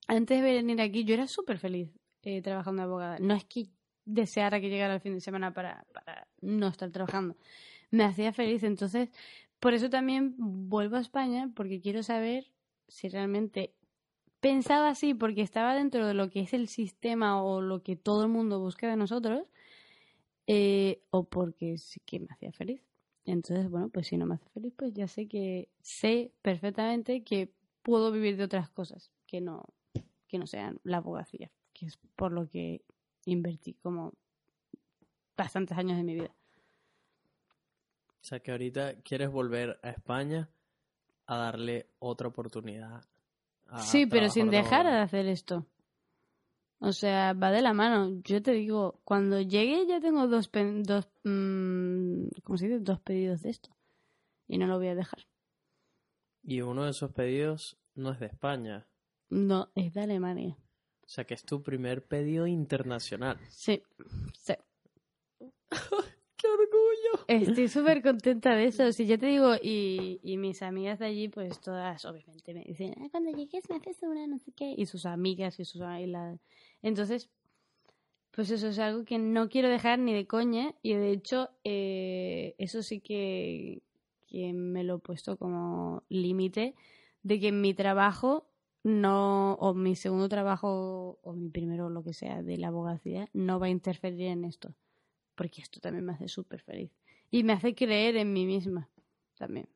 antes 0.07 0.43
de 0.43 0.55
venir 0.55 0.81
aquí 0.81 1.05
yo 1.05 1.15
era 1.15 1.27
súper 1.27 1.59
feliz 1.59 1.91
eh, 2.23 2.41
trabajando 2.43 2.83
de 2.83 2.87
abogada. 2.87 3.19
No 3.19 3.35
es 3.35 3.45
que 3.45 3.69
deseara 4.05 4.61
que 4.61 4.71
llegara 4.71 4.95
el 4.95 5.01
fin 5.01 5.15
de 5.15 5.21
semana 5.21 5.53
para, 5.53 5.87
no 6.41 6.69
estar 6.69 6.91
trabajando. 6.91 7.37
Me 7.91 8.05
hacía 8.05 8.33
feliz, 8.33 8.63
entonces 8.63 9.11
por 9.61 9.75
eso 9.75 9.91
también 9.91 10.35
vuelvo 10.39 10.97
a 10.97 11.01
España, 11.01 11.51
porque 11.55 11.81
quiero 11.81 12.03
saber 12.03 12.53
si 12.89 13.09
realmente 13.09 13.75
pensaba 14.41 14.91
así 14.91 15.15
porque 15.15 15.43
estaba 15.43 15.75
dentro 15.75 16.07
de 16.07 16.15
lo 16.15 16.31
que 16.31 16.41
es 16.41 16.53
el 16.53 16.69
sistema 16.69 17.43
o 17.43 17.61
lo 17.61 17.83
que 17.83 17.97
todo 17.97 18.23
el 18.23 18.29
mundo 18.29 18.61
busca 18.61 18.89
de 18.89 18.97
nosotros, 18.97 19.43
eh, 20.47 21.03
o 21.11 21.25
porque 21.25 21.79
sí 21.79 22.01
que 22.05 22.21
me 22.21 22.29
hacía 22.31 22.53
feliz. 22.53 22.86
Entonces, 23.27 23.69
bueno, 23.69 23.89
pues 23.89 24.07
si 24.07 24.17
no 24.17 24.25
me 24.25 24.37
hace 24.37 24.49
feliz, 24.51 24.73
pues 24.77 24.95
ya 24.95 25.09
sé 25.09 25.27
que 25.27 25.69
sé 25.83 26.33
perfectamente 26.43 27.25
que 27.25 27.53
puedo 27.83 28.13
vivir 28.13 28.37
de 28.37 28.45
otras 28.45 28.71
cosas 28.71 29.11
que 29.27 29.41
no, 29.41 29.65
que 30.29 30.39
no 30.39 30.47
sean 30.47 30.81
la 30.85 30.99
abogacía, 30.99 31.51
que 31.75 31.87
es 31.87 31.99
por 32.15 32.31
lo 32.31 32.49
que 32.49 32.83
invertí 33.25 33.75
como 33.75 34.15
bastantes 35.37 35.77
años 35.77 35.97
de 35.97 36.05
mi 36.05 36.15
vida. 36.15 36.33
O 38.21 38.25
sea 38.25 38.39
que 38.41 38.53
ahorita 38.53 38.95
quieres 39.03 39.31
volver 39.31 39.79
a 39.83 39.91
España 39.91 40.49
a 41.27 41.37
darle 41.37 41.89
otra 41.99 42.29
oportunidad. 42.29 43.05
a 43.67 43.81
Sí, 43.81 44.07
pero 44.07 44.31
sin 44.31 44.51
dejar 44.51 44.87
de 44.87 44.99
hacer 44.99 45.27
esto. 45.27 45.67
O 46.79 46.93
sea, 46.93 47.33
va 47.33 47.51
de 47.51 47.63
la 47.63 47.73
mano. 47.73 48.21
Yo 48.23 48.43
te 48.43 48.53
digo, 48.53 49.01
cuando 49.05 49.41
llegue 49.41 49.87
ya 49.87 50.01
tengo 50.01 50.27
dos, 50.29 50.51
dos, 50.83 51.09
mm, 51.25 52.27
¿cómo 52.45 52.59
se 52.59 52.67
dice? 52.69 52.81
Dos 52.81 53.01
pedidos 53.01 53.43
de 53.43 53.51
esto. 53.51 53.71
Y 54.47 54.59
no 54.59 54.67
lo 54.67 54.77
voy 54.79 54.89
a 54.89 54.95
dejar. 54.95 55.27
Y 56.43 56.61
uno 56.61 56.85
de 56.85 56.91
esos 56.91 57.13
pedidos 57.13 57.79
no 57.95 58.13
es 58.13 58.21
de 58.21 58.27
España. 58.27 58.87
No, 59.31 59.71
es 59.75 59.95
de 59.95 60.03
Alemania. 60.03 60.57
O 61.03 61.09
sea 61.09 61.25
que 61.25 61.35
es 61.35 61.45
tu 61.45 61.63
primer 61.63 62.05
pedido 62.07 62.47
internacional. 62.47 63.39
Sí, 63.49 63.83
sí. 64.35 64.55
¡Qué 66.37 66.47
orgullo! 66.49 67.25
Estoy 67.29 67.69
súper 67.69 68.03
contenta 68.03 68.55
de 68.55 68.67
eso. 68.67 68.93
Si 68.93 69.07
ya 69.07 69.17
te 69.19 69.27
digo, 69.27 69.55
y, 69.61 70.21
y 70.23 70.37
mis 70.37 70.63
amigas 70.63 70.99
de 70.99 71.07
allí, 71.07 71.29
pues 71.29 71.61
todas, 71.61 72.05
obviamente, 72.05 72.53
me 72.55 72.63
dicen, 72.65 72.95
"Ah, 72.99 73.09
cuando 73.11 73.31
llegues 73.31 73.69
me 73.71 73.77
haces 73.77 73.99
una, 74.03 74.27
no 74.27 74.39
sé 74.39 74.53
qué. 74.53 74.75
Y 74.77 74.87
sus 74.87 75.07
amigas 75.07 75.59
y 75.59 75.65
sus 75.65 75.81
y 76.01 76.07
la- 76.07 76.39
Entonces, 76.87 77.29
pues 78.31 78.51
eso 78.51 78.69
es 78.69 78.79
algo 78.79 79.05
que 79.05 79.19
no 79.19 79.49
quiero 79.49 79.69
dejar 79.69 79.99
ni 79.99 80.15
de 80.15 80.29
coña. 80.29 80.73
Y 80.83 80.95
de 80.95 81.11
hecho, 81.11 81.51
eh, 81.65 82.55
eso 82.59 82.81
sí 82.85 83.01
que, 83.01 83.83
me 84.31 84.85
lo 84.85 84.97
he 84.97 84.99
puesto 85.01 85.37
como 85.37 86.05
límite 86.09 86.77
de 87.25 87.41
que 87.41 87.51
mi 87.51 87.75
trabajo 87.75 88.47
no, 88.85 89.55
o 89.55 89.75
mi 89.75 89.97
segundo 89.97 90.29
trabajo, 90.29 91.19
o 91.23 91.33
mi 91.33 91.49
primero, 91.49 91.91
lo 91.91 92.05
que 92.05 92.13
sea, 92.13 92.41
de 92.45 92.57
la 92.57 92.69
abogacía, 92.69 93.29
no 93.33 93.59
va 93.59 93.67
a 93.67 93.71
interferir 93.71 94.29
en 94.29 94.45
esto 94.45 94.77
porque 95.35 95.61
esto 95.61 95.81
también 95.81 96.05
me 96.05 96.13
hace 96.13 96.29
súper 96.29 96.63
feliz. 96.63 96.93
Y 97.33 97.43
me 97.43 97.53
hace 97.53 97.75
creer 97.75 98.17
en 98.17 98.33
mí 98.33 98.47
misma 98.47 98.89
también. 99.37 99.69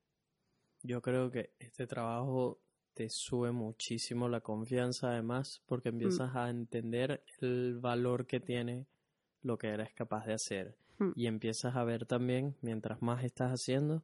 Yo 0.85 1.03
creo 1.03 1.33
que 1.33 1.51
este 1.59 1.89
trabajo 1.89 2.61
te 2.95 3.09
sube 3.09 3.53
muchísimo 3.53 4.29
la 4.29 4.41
confianza, 4.41 5.13
además, 5.13 5.63
porque 5.67 5.91
empiezas 5.91 6.35
a 6.35 6.51
entender 6.51 7.25
el 7.41 7.79
valor 7.79 8.27
que 8.27 8.41
tiene 8.41 8.87
lo 9.43 9.57
que 9.59 9.69
eres 9.69 9.93
capaz 9.95 10.27
de 10.27 10.35
hacer. 10.35 10.77
Mm. 10.99 11.13
Y 11.15 11.27
empiezas 11.27 11.77
a 11.77 11.85
ver 11.85 12.07
también, 12.07 12.57
mientras 12.61 13.01
más 13.01 13.25
estás 13.25 13.53
haciendo, 13.53 14.03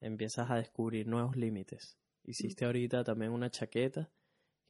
empiezas 0.00 0.50
a 0.50 0.56
descubrir 0.56 1.06
nuevos 1.06 1.36
límites. 1.36 1.96
Hiciste 2.24 2.64
ahorita 2.64 3.04
también 3.04 3.32
una 3.32 3.50
chaqueta 3.50 4.10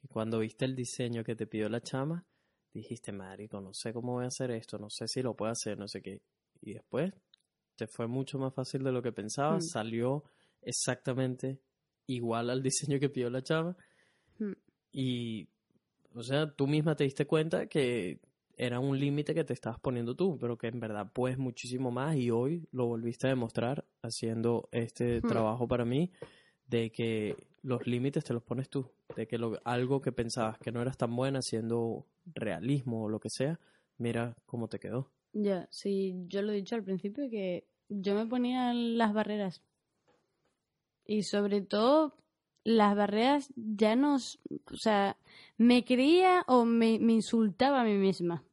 que 0.01 0.07
cuando 0.07 0.39
viste 0.39 0.65
el 0.65 0.75
diseño 0.75 1.23
que 1.23 1.35
te 1.35 1.47
pidió 1.47 1.67
la 1.69 1.81
chama, 1.81 2.25
dijiste, 2.73 3.11
marico, 3.11 3.61
no 3.61 3.73
sé 3.73 3.93
cómo 3.93 4.13
voy 4.13 4.25
a 4.25 4.27
hacer 4.27 4.51
esto, 4.51 4.77
no 4.77 4.89
sé 4.89 5.07
si 5.07 5.21
lo 5.21 5.35
puedo 5.35 5.51
hacer, 5.51 5.77
no 5.77 5.87
sé 5.87 6.01
qué. 6.01 6.21
Y 6.61 6.73
después 6.73 7.13
te 7.75 7.87
fue 7.87 8.07
mucho 8.07 8.37
más 8.37 8.53
fácil 8.53 8.83
de 8.83 8.91
lo 8.91 9.01
que 9.01 9.11
pensabas, 9.11 9.65
Mm. 9.65 9.67
salió 9.67 10.23
exactamente 10.61 11.59
igual 12.07 12.49
al 12.49 12.61
diseño 12.63 12.99
que 12.99 13.09
pidió 13.09 13.29
la 13.29 13.43
chava. 13.43 13.75
Mm. 14.39 14.51
Y, 14.91 15.47
o 16.13 16.23
sea, 16.23 16.51
tú 16.51 16.67
misma 16.67 16.95
te 16.95 17.03
diste 17.03 17.25
cuenta 17.25 17.67
que 17.67 18.19
era 18.57 18.79
un 18.79 18.99
límite 18.99 19.33
que 19.33 19.43
te 19.43 19.53
estabas 19.53 19.79
poniendo 19.79 20.15
tú, 20.15 20.37
pero 20.39 20.57
que 20.57 20.67
en 20.67 20.79
verdad 20.79 21.11
puedes 21.11 21.37
muchísimo 21.37 21.91
más 21.91 22.15
y 22.15 22.31
hoy 22.31 22.67
lo 22.71 22.85
volviste 22.85 23.27
a 23.27 23.31
demostrar 23.31 23.85
haciendo 24.01 24.69
este 24.71 25.21
Hmm. 25.21 25.27
trabajo 25.27 25.67
para 25.67 25.83
mí 25.85 26.11
de 26.67 26.91
que 26.91 27.35
los 27.63 27.85
límites 27.85 28.23
te 28.23 28.33
los 28.33 28.43
pones 28.43 28.69
tú, 28.69 28.89
de 29.15 29.27
que 29.27 29.37
lo, 29.37 29.59
algo 29.65 30.01
que 30.01 30.11
pensabas 30.11 30.57
que 30.59 30.71
no 30.71 30.81
eras 30.81 30.97
tan 30.97 31.15
buena 31.15 31.39
haciendo 31.39 32.05
realismo 32.33 33.03
o 33.03 33.09
lo 33.09 33.19
que 33.19 33.29
sea, 33.29 33.59
mira 33.97 34.35
cómo 34.45 34.67
te 34.67 34.79
quedó. 34.79 35.11
Ya, 35.33 35.67
sí, 35.69 36.15
yo 36.27 36.41
lo 36.41 36.53
he 36.53 36.55
dicho 36.55 36.75
al 36.75 36.83
principio 36.83 37.29
que 37.29 37.67
yo 37.89 38.15
me 38.15 38.25
ponía 38.25 38.73
las 38.73 39.13
barreras. 39.13 39.61
Y 41.05 41.23
sobre 41.23 41.61
todo, 41.61 42.15
las 42.63 42.95
barreras 42.95 43.53
ya 43.55 43.95
no. 43.95 44.15
O 44.15 44.77
sea, 44.77 45.17
me 45.57 45.85
creía 45.85 46.43
o 46.47 46.65
me, 46.65 46.99
me 46.99 47.13
insultaba 47.13 47.81
a 47.81 47.83
mí 47.83 47.93
misma. 47.97 48.43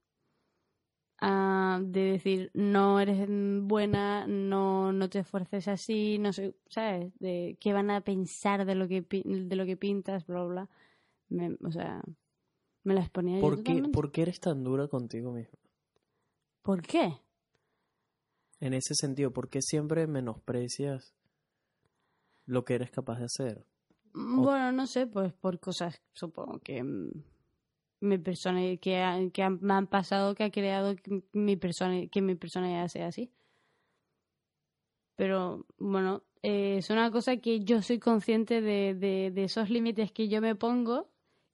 Ah, 1.24 1.79
de 1.81 2.01
decir, 2.01 2.51
no 2.53 2.99
eres 2.99 3.29
buena, 3.29 4.27
no, 4.27 4.93
no 4.93 5.09
te 5.09 5.20
esfuerces 5.20 5.69
así, 5.69 6.19
no 6.19 6.33
sé, 6.33 6.57
¿sabes? 6.69 7.12
De 7.20 7.57
qué 7.61 7.73
van 7.73 7.91
a 7.93 8.01
pensar 8.01 8.65
de 8.66 8.74
lo 8.74 8.89
que, 8.89 9.03
pi- 9.05 9.23
de 9.24 9.55
lo 9.55 9.65
que 9.65 9.77
pintas, 9.77 10.27
bla, 10.27 10.43
bla. 10.45 10.69
Me- 11.29 11.57
o 11.62 11.70
sea, 11.70 12.03
me 12.83 12.95
las 12.95 13.09
ponía 13.09 13.37
yo 13.37 13.41
¿Por 13.41 13.62
qué. 13.62 13.83
¿Por 13.93 14.11
qué 14.11 14.23
eres 14.23 14.41
tan 14.41 14.65
dura 14.65 14.89
contigo 14.89 15.31
misma? 15.31 15.57
¿Por 16.62 16.83
qué? 16.83 17.12
En 18.59 18.74
ese 18.74 18.95
sentido, 18.97 19.33
¿por 19.33 19.49
qué 19.49 19.62
siempre 19.62 20.09
menosprecias 20.09 21.15
lo 22.47 22.64
que 22.64 22.74
eres 22.74 22.90
capaz 22.90 23.19
de 23.19 23.24
hacer? 23.27 23.66
Mm, 24.14 24.40
O- 24.40 24.43
Bueno, 24.43 24.73
no 24.73 24.86
sé, 24.86 25.06
pues 25.06 25.32
por 25.32 25.59
cosas, 25.60 26.01
supongo 26.12 26.59
que 26.60 26.82
mm, 26.82 27.10
mi 28.01 28.19
persona 28.19 28.60
que, 28.78 29.31
que 29.32 29.48
me 29.51 29.74
han 29.74 29.86
pasado 29.86 30.35
que 30.35 30.44
ha 30.44 30.51
creado 30.51 30.97
que 30.97 31.23
mi 31.32 31.56
persona 31.56 32.06
que 32.09 32.20
mi 32.23 32.35
personalidad 32.35 32.89
sea 32.89 33.09
así. 33.09 33.31
Pero 35.16 35.66
bueno, 35.78 36.24
eh, 36.43 36.78
es 36.78 36.90
una 36.90 37.10
cosa 37.10 37.36
que 37.36 37.60
yo 37.64 37.82
soy 37.82 37.98
consciente 37.98 38.60
de, 38.60 38.94
de, 38.94 39.31
de 39.31 39.44
esos 39.44 39.70
límites 39.70 40.10
que 40.12 40.28
yo 40.28 40.40
me 40.40 40.55
pongo 40.56 41.10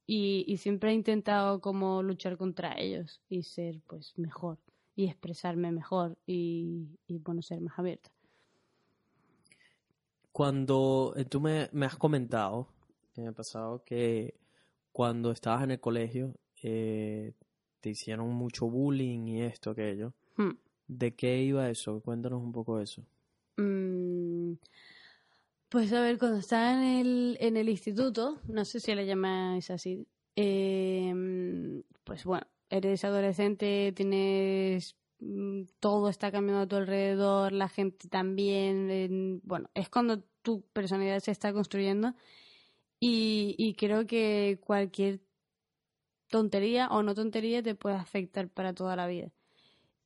y, 0.07 0.45
y 0.49 0.57
siempre 0.59 0.91
he 0.91 0.95
intentado 0.95 1.61
como 1.61 2.03
luchar 2.03 2.37
contra 2.39 2.79
ellos 2.79 3.21
y 3.29 3.43
ser 3.43 3.81
pues 3.87 4.17
mejor 4.17 4.59
y 4.97 5.07
expresarme 5.07 5.71
mejor 5.73 6.19
y, 6.27 6.99
y 7.07 7.19
bueno, 7.19 7.43
ser 7.43 7.61
más 7.61 7.79
abierta. 7.79 8.11
Cuando 10.33 11.15
eh, 11.17 11.25
tú 11.25 11.41
me, 11.41 11.69
me 11.73 11.87
has 11.87 11.97
comentado 11.97 12.69
en 13.17 13.27
el 13.27 13.35
pasado 13.35 13.83
que 13.85 14.35
cuando 14.93 15.31
estabas 15.33 15.65
en 15.65 15.73
el 15.73 15.81
colegio 15.81 16.35
eh, 16.63 17.33
te 17.81 17.91
hicieron 17.91 18.29
mucho 18.31 18.67
bullying 18.69 19.27
y 19.27 19.43
esto, 19.43 19.71
aquello. 19.71 20.13
Hmm. 20.37 20.53
¿De 20.87 21.15
qué 21.15 21.43
iba 21.43 21.69
eso? 21.69 22.01
Cuéntanos 22.01 22.43
un 22.43 22.53
poco 22.53 22.79
de 22.79 22.85
eso. 22.85 23.03
Mm, 23.57 24.55
Pues 25.69 25.93
a 25.93 26.01
ver, 26.01 26.19
cuando 26.19 26.39
estaba 26.39 26.73
en 26.73 26.83
el, 26.83 27.37
en 27.41 27.57
el 27.57 27.69
instituto, 27.69 28.41
no 28.49 28.65
sé 28.65 28.81
si 28.81 28.95
le 28.95 29.05
llamáis 29.05 29.71
así, 29.71 30.07
eh, 30.35 31.83
pues 32.05 32.25
bueno, 32.25 32.47
eres 32.71 33.05
adolescente, 33.05 33.93
tienes 33.95 34.97
todo 35.81 36.09
está 36.09 36.31
cambiando 36.33 36.63
a 36.63 36.69
tu 36.69 36.77
alrededor, 36.77 37.53
la 37.53 37.69
gente 37.69 38.09
también, 38.09 38.91
en- 38.91 39.41
bueno, 39.45 39.71
es 39.75 39.89
cuando 39.89 40.23
tu 40.43 40.63
personalidad 40.73 41.21
se 41.21 41.33
está 41.33 41.53
construyendo 41.53 42.15
y, 43.01 43.55
y 43.59 43.75
creo 43.75 44.07
que 44.07 44.61
cualquier 44.65 45.21
tontería 46.29 46.89
o 46.89 47.03
no 47.03 47.15
tontería 47.15 47.63
te 47.63 47.75
puede 47.75 47.97
afectar 47.97 48.49
para 48.49 48.75
toda 48.75 48.97
la 48.97 49.07
vida. 49.07 49.33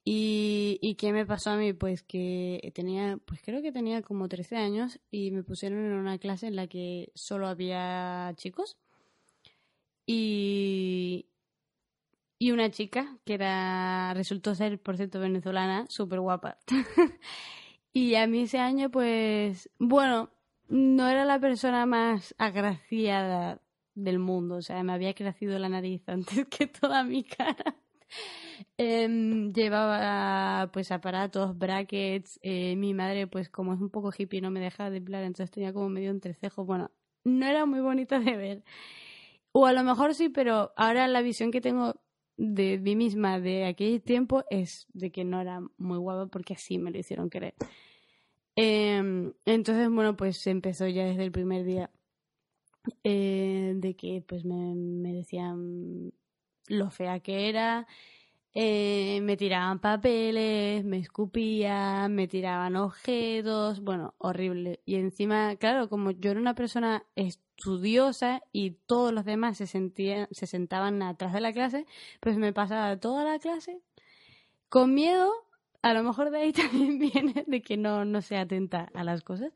¿Y, 0.05 0.79
¿Y 0.83 0.97
qué 0.97 1.13
me 1.13 1.27
pasó 1.27 1.51
a 1.51 1.57
mí? 1.57 1.73
Pues 1.75 2.03
que 2.03 2.73
tenía, 2.75 3.19
pues 3.27 3.41
creo 3.43 3.63
que 3.63 3.73
tenía 3.73 4.03
como 4.03 4.29
13 4.29 4.57
años 4.57 5.01
y 5.11 5.31
me 5.31 5.45
pusieron 5.45 5.79
en 5.87 5.93
una 5.93 6.19
clase 6.19 6.49
en 6.49 6.57
la 6.57 6.67
que 6.69 7.13
solo 7.15 7.47
había 7.49 8.33
chicos 8.37 8.79
y, 10.07 11.27
y 12.43 12.51
una 12.51 12.73
chica 12.73 13.19
que 13.25 13.35
era, 13.35 14.13
resultó 14.15 14.57
ser, 14.57 14.81
por 14.83 14.97
cierto, 14.97 15.21
venezolana, 15.21 15.87
súper 15.89 16.19
guapa. 16.19 16.59
y 17.93 18.17
a 18.17 18.27
mí 18.27 18.41
ese 18.43 18.59
año, 18.59 18.91
pues, 18.91 19.71
bueno, 19.79 20.29
no 20.67 21.09
era 21.09 21.25
la 21.25 21.39
persona 21.39 21.87
más 21.87 22.35
agraciada 22.39 23.63
del 23.95 24.19
mundo, 24.19 24.57
o 24.57 24.63
sea, 24.63 24.83
me 24.83 24.93
había 24.93 25.15
crecido 25.15 25.57
la 25.61 25.69
nariz 25.69 26.03
antes 26.09 26.47
que 26.49 26.67
toda 26.67 27.05
mi 27.05 27.23
cara. 27.23 27.77
Em, 28.77 29.53
llevaba 29.53 30.69
pues 30.73 30.91
aparatos, 30.91 31.57
brackets. 31.57 32.41
eh, 32.43 32.75
mi 32.75 32.93
madre, 32.93 33.29
pues 33.29 33.51
como 33.51 33.73
es 33.73 33.81
un 33.81 33.91
poco 33.91 34.11
hippie, 34.17 34.41
no 34.41 34.51
me 34.51 34.59
dejaba 34.59 34.91
depilar, 34.91 35.23
entonces 35.23 35.53
tenía 35.53 35.73
como 35.73 35.89
medio 35.89 36.11
entrecejo. 36.11 36.65
Bueno, 36.65 36.91
no 37.23 37.47
era 37.47 37.67
muy 37.67 37.79
bonita 37.81 38.19
de 38.19 38.37
ver. 38.37 38.65
O 39.53 39.67
a 39.67 39.73
lo 39.73 39.85
mejor 39.85 40.15
sí, 40.15 40.29
pero 40.29 40.73
ahora 40.77 41.07
la 41.09 41.23
visión 41.23 41.53
que 41.53 41.61
tengo 41.61 42.03
de 42.37 42.79
mí 42.79 42.97
misma 42.97 43.41
de 43.41 43.67
aquel 43.67 44.03
tiempo 44.03 44.45
es 44.51 44.87
de 44.93 45.11
que 45.13 45.25
no 45.25 45.41
era 45.41 45.61
muy 45.77 45.99
guapa 45.99 46.27
porque 46.27 46.55
así 46.55 46.79
me 46.79 46.91
lo 46.91 46.99
hicieron 46.99 47.29
creer. 47.29 47.55
Em, 48.57 49.33
entonces, 49.47 49.89
bueno, 49.91 50.17
pues 50.17 50.47
empezó 50.47 50.87
ya 50.87 51.05
desde 51.05 51.25
el 51.25 51.33
primer 51.33 51.65
día 51.65 51.91
eh, 53.05 53.75
de 53.77 53.95
que 53.97 54.23
pues 54.27 54.45
me, 54.45 54.75
me 54.75 55.13
decían 55.13 56.13
lo 56.69 56.91
fea 56.91 57.21
que 57.21 57.49
era, 57.49 57.87
eh, 58.55 59.21
me 59.23 59.37
tiraban 59.37 59.79
papeles, 59.81 60.85
me 60.85 60.99
escupían, 60.99 62.15
me 62.15 62.29
tiraban 62.29 62.77
objetos, 62.77 63.81
bueno, 63.81 64.15
horrible. 64.19 64.81
Y 64.85 64.97
encima, 64.97 65.57
claro, 65.57 65.89
como 65.89 66.11
yo 66.11 66.31
era 66.33 66.41
una 66.41 66.55
persona 66.55 67.05
estudiosa 67.17 68.43
y 68.53 68.73
todos 68.87 69.13
los 69.13 69.25
demás 69.25 69.57
se, 69.57 69.67
sentían, 69.67 70.29
se 70.33 70.47
sentaban 70.47 71.03
atrás 71.03 71.33
de 71.33 71.41
la 71.41 71.53
clase, 71.53 71.87
pues 72.21 72.37
me 72.37 72.53
pasaba 72.53 72.99
toda 72.99 73.25
la 73.25 73.39
clase 73.39 73.81
con 74.69 74.95
miedo. 74.95 75.33
A 75.83 75.95
lo 75.95 76.03
mejor 76.03 76.31
de 76.31 76.39
ahí 76.39 76.53
también 76.53 76.99
viene 76.99 77.45
de 77.47 77.63
que 77.63 77.77
no, 77.77 78.05
no 78.05 78.21
sea 78.23 78.43
atenta 78.43 78.91
a 78.95 79.05
las 79.05 79.23
cosas, 79.23 79.53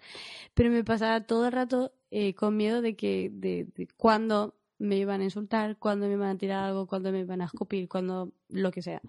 pero 0.55 0.71
me 0.71 0.85
pasaba 0.85 1.23
todo 1.27 1.47
el 1.47 1.53
rato 1.53 1.93
eh, 2.11 2.35
con 2.35 2.57
miedo 2.57 2.83
de 2.83 2.97
que 2.97 3.31
de 3.33 3.89
cuando 3.99 4.55
me 4.79 4.97
iban 4.97 5.21
a 5.21 5.25
insultar, 5.25 5.77
cuando 5.79 6.07
me 6.07 6.15
iban 6.15 6.37
a 6.37 6.39
tirar 6.39 6.65
algo, 6.65 6.87
cuando 6.87 7.13
me 7.13 7.21
iban 7.21 7.41
a 7.41 7.47
escupir, 7.47 7.89
cuando 7.89 8.33
lo 8.49 8.71
que 8.71 8.83
sea. 8.83 9.01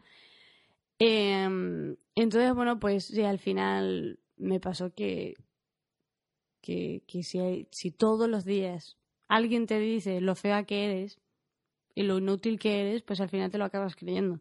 Em, 0.99 1.95
entonces, 2.15 2.53
bueno, 2.53 2.79
pues 2.79 3.05
sí, 3.05 3.23
al 3.23 3.39
final 3.39 4.19
me 4.37 4.59
pasó 4.59 4.93
que, 4.93 5.35
que, 6.61 7.03
que 7.07 7.23
si, 7.23 7.67
si 7.71 7.91
todos 7.91 8.29
los 8.29 8.45
días 8.45 8.97
alguien 9.27 9.67
te 9.67 9.79
dice 9.79 10.21
lo 10.21 10.35
fea 10.35 10.63
que 10.63 10.85
eres 10.85 11.19
y 11.95 12.03
lo 12.03 12.17
inútil 12.17 12.59
que 12.59 12.81
eres, 12.81 13.01
pues 13.03 13.21
al 13.21 13.29
final 13.29 13.51
te 13.51 13.57
lo 13.57 13.65
acabas 13.65 13.95
creyendo. 13.95 14.39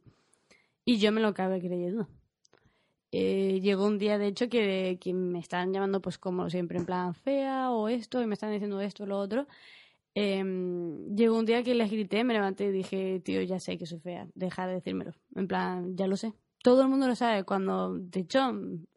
Y 0.84 0.98
yo 0.98 1.12
me 1.12 1.20
lo 1.20 1.28
acabé 1.28 1.60
creyendo. 1.60 2.08
Eh, 3.12 3.60
llegó 3.62 3.86
un 3.86 3.98
día, 3.98 4.18
de 4.18 4.26
hecho, 4.26 4.48
que, 4.48 4.98
que 5.00 5.14
me 5.14 5.38
estaban 5.38 5.72
llamando, 5.72 6.02
pues 6.02 6.18
como 6.18 6.50
siempre, 6.50 6.78
en 6.78 6.86
plan 6.86 7.14
fea 7.14 7.70
o 7.70 7.88
esto, 7.88 8.22
y 8.22 8.26
me 8.26 8.34
están 8.34 8.52
diciendo 8.52 8.80
esto 8.80 9.04
o 9.04 9.06
lo 9.06 9.18
otro. 9.18 9.46
Em, 10.18 11.14
llegó 11.14 11.36
un 11.38 11.44
día 11.44 11.62
que 11.62 11.74
les 11.74 11.90
grité, 11.90 12.24
me 12.24 12.32
levanté 12.32 12.64
y 12.64 12.72
dije, 12.72 13.20
tío, 13.20 13.42
ya 13.42 13.60
sé 13.60 13.76
que 13.76 13.84
soy 13.84 14.00
fea, 14.00 14.26
deja 14.34 14.66
de 14.66 14.76
decírmelo. 14.76 15.12
En 15.34 15.46
plan, 15.46 15.94
ya 15.94 16.06
lo 16.06 16.16
sé. 16.16 16.32
Todo 16.62 16.80
el 16.80 16.88
mundo 16.88 17.06
lo 17.06 17.14
sabe. 17.14 17.44
Cuando, 17.44 17.98
de 17.98 18.20
hecho, 18.20 18.50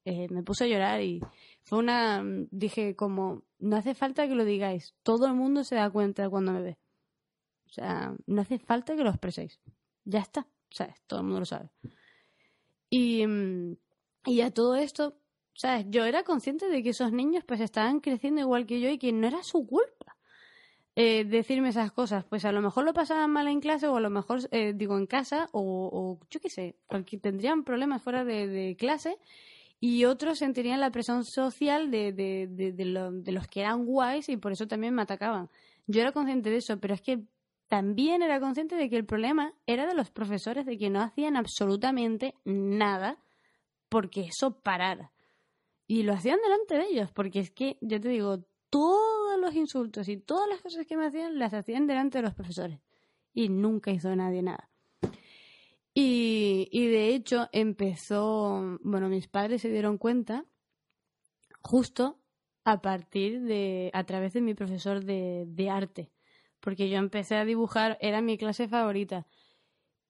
eh, 0.05 0.29
me 0.29 0.43
puse 0.43 0.63
a 0.63 0.67
llorar 0.67 1.01
y 1.01 1.19
fue 1.63 1.79
una, 1.79 2.23
dije 2.51 2.95
como, 2.95 3.43
no 3.59 3.75
hace 3.75 3.95
falta 3.95 4.29
que 4.29 4.35
lo 4.35 4.45
digáis. 4.45 4.95
Todo 5.03 5.27
el 5.27 5.33
mundo 5.33 5.65
se 5.65 5.75
da 5.75 5.89
cuenta 5.89 6.29
cuando 6.29 6.53
me 6.53 6.61
ve. 6.61 6.77
O 7.65 7.69
sea, 7.69 8.15
no 8.25 8.41
hace 8.41 8.57
falta 8.57 8.95
que 8.95 9.03
lo 9.03 9.09
expreséis. 9.09 9.59
Ya 10.05 10.19
está. 10.19 10.47
¿Sabes? 10.69 11.01
Todo 11.05 11.19
el 11.19 11.25
mundo 11.25 11.41
lo 11.41 11.45
sabe. 11.45 11.69
Y, 12.89 13.27
mm, 13.27 13.75
y 14.25 14.39
a 14.39 14.51
todo 14.51 14.77
esto, 14.77 15.17
¿sabes? 15.53 15.85
Yo 15.89 16.05
era 16.05 16.23
consciente 16.23 16.69
de 16.69 16.81
que 16.81 16.91
esos 16.91 17.11
niños 17.11 17.43
pues 17.45 17.59
estaban 17.59 17.99
creciendo 17.99 18.39
igual 18.39 18.65
que 18.65 18.79
yo 18.79 18.89
y 18.89 18.97
que 18.97 19.11
no 19.11 19.27
era 19.27 19.43
su 19.43 19.67
culpa 19.67 19.98
eh, 21.01 21.23
decirme 21.23 21.69
esas 21.69 21.93
cosas. 21.93 22.25
Pues 22.25 22.43
a 22.43 22.51
lo 22.51 22.61
mejor 22.61 22.83
lo 22.83 22.93
pasaban 22.93 23.31
mal 23.31 23.47
en 23.47 23.61
clase 23.61 23.87
o 23.87 23.95
a 23.95 24.01
lo 24.01 24.09
mejor, 24.09 24.41
eh, 24.51 24.73
digo, 24.75 24.97
en 24.97 25.05
casa 25.05 25.47
o, 25.53 25.61
o 25.61 26.19
yo 26.29 26.41
qué 26.41 26.49
sé, 26.49 26.75
tendrían 27.21 27.63
problemas 27.63 28.03
fuera 28.03 28.25
de, 28.25 28.75
clase 28.77 29.17
y 29.79 30.03
otros 30.03 30.39
sentirían 30.39 30.81
la 30.81 30.91
presión 30.91 31.23
social 31.23 31.89
de, 31.89 32.11
de, 32.11 32.47
de 32.49 33.31
los 33.31 33.47
que 33.47 33.61
eran 33.61 33.85
guays 33.85 34.27
y 34.27 34.35
por 34.35 34.51
eso 34.51 34.67
también 34.67 34.93
me 34.93 35.01
atacaban. 35.01 35.49
Yo 35.87 36.01
era 36.01 36.11
consciente 36.11 36.49
de 36.49 36.57
eso, 36.57 36.77
pero 36.81 36.95
es 36.95 37.01
que 37.01 37.23
también 37.69 38.21
era 38.21 38.41
consciente 38.41 38.75
de 38.75 38.89
que 38.89 38.97
el 38.97 39.05
problema 39.05 39.53
era 39.67 39.87
de 39.87 39.93
los 39.93 40.11
profesores, 40.11 40.65
de 40.65 40.77
que 40.77 40.89
no 40.89 40.99
hacían 40.99 41.37
absolutamente 41.37 42.35
nada 42.43 43.19
porque 43.87 44.23
eso 44.23 44.59
parara. 44.59 45.13
Y 45.87 46.03
lo 46.03 46.11
hacían 46.11 46.39
delante 46.43 46.75
de 46.75 46.91
ellos, 46.91 47.09
porque 47.13 47.39
es 47.39 47.51
que, 47.51 47.77
yo 47.79 48.01
te 48.01 48.09
digo, 48.09 48.43
todos 48.69 49.39
los 49.39 49.55
insultos 49.55 50.07
y 50.07 50.17
todas 50.17 50.47
las 50.49 50.61
cosas 50.61 50.85
que 50.85 50.97
me 50.97 51.05
hacían 51.05 51.39
las 51.39 51.53
hacían 51.53 51.87
delante 51.87 52.19
de 52.19 52.23
los 52.23 52.33
profesores. 52.33 52.79
Y 53.33 53.49
nunca 53.49 53.91
hizo 53.91 54.15
nadie 54.15 54.41
nada. 54.41 54.69
Y, 55.93 56.87
de 56.87 57.13
hecho 57.13 57.49
empezó, 57.51 58.79
bueno, 58.81 59.09
mis 59.09 59.27
padres 59.27 59.61
se 59.61 59.69
dieron 59.69 59.97
cuenta 59.97 60.45
justo 61.61 62.19
a 62.63 62.81
partir 62.81 63.41
de, 63.41 63.91
a 63.93 64.05
través 64.05 64.33
de 64.33 64.41
mi 64.41 64.53
profesor 64.53 65.03
de, 65.03 65.43
de 65.47 65.69
arte, 65.69 66.11
porque 66.61 66.89
yo 66.89 66.97
empecé 66.97 67.35
a 67.35 67.43
dibujar, 67.43 67.97
era 67.99 68.21
mi 68.21 68.37
clase 68.37 68.67
favorita. 68.67 69.27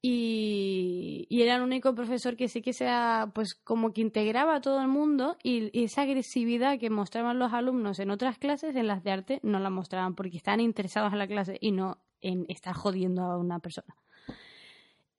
Y, 0.02 0.98
y, 1.30 1.41
era 1.41 1.56
el 1.56 1.61
único 1.61 1.93
profesor 1.95 2.35
que 2.35 2.47
sí 2.47 2.61
que 2.61 2.73
sea, 2.73 3.31
pues 3.34 3.56
como 3.56 3.93
que 3.93 4.01
integraba 4.01 4.56
a 4.56 4.61
todo 4.61 4.81
el 4.81 4.88
mundo 4.88 5.38
y, 5.43 5.69
esa 5.84 6.01
agresividad 6.01 6.80
que 6.80 6.89
mostraban 6.89 7.39
los 7.39 7.53
alumnos 7.53 7.99
en 7.99 8.10
otras 8.10 8.38
clases, 8.38 8.76
en 8.76 8.88
las 8.88 9.03
de 9.03 9.11
arte, 9.11 9.39
no 9.43 9.60
la 9.60 9.69
mostraban 9.69 10.15
porque 10.15 10.38
estaban 10.38 10.60
interesados 10.60 11.14
en 11.14 11.19
la 11.19 11.27
clase 11.27 11.57
y 11.61 11.72
no 11.72 11.99
en 12.22 12.45
estar 12.49 12.73
jodiendo 12.73 13.23
a 13.23 13.38
una 13.38 13.60
persona. 13.60 13.95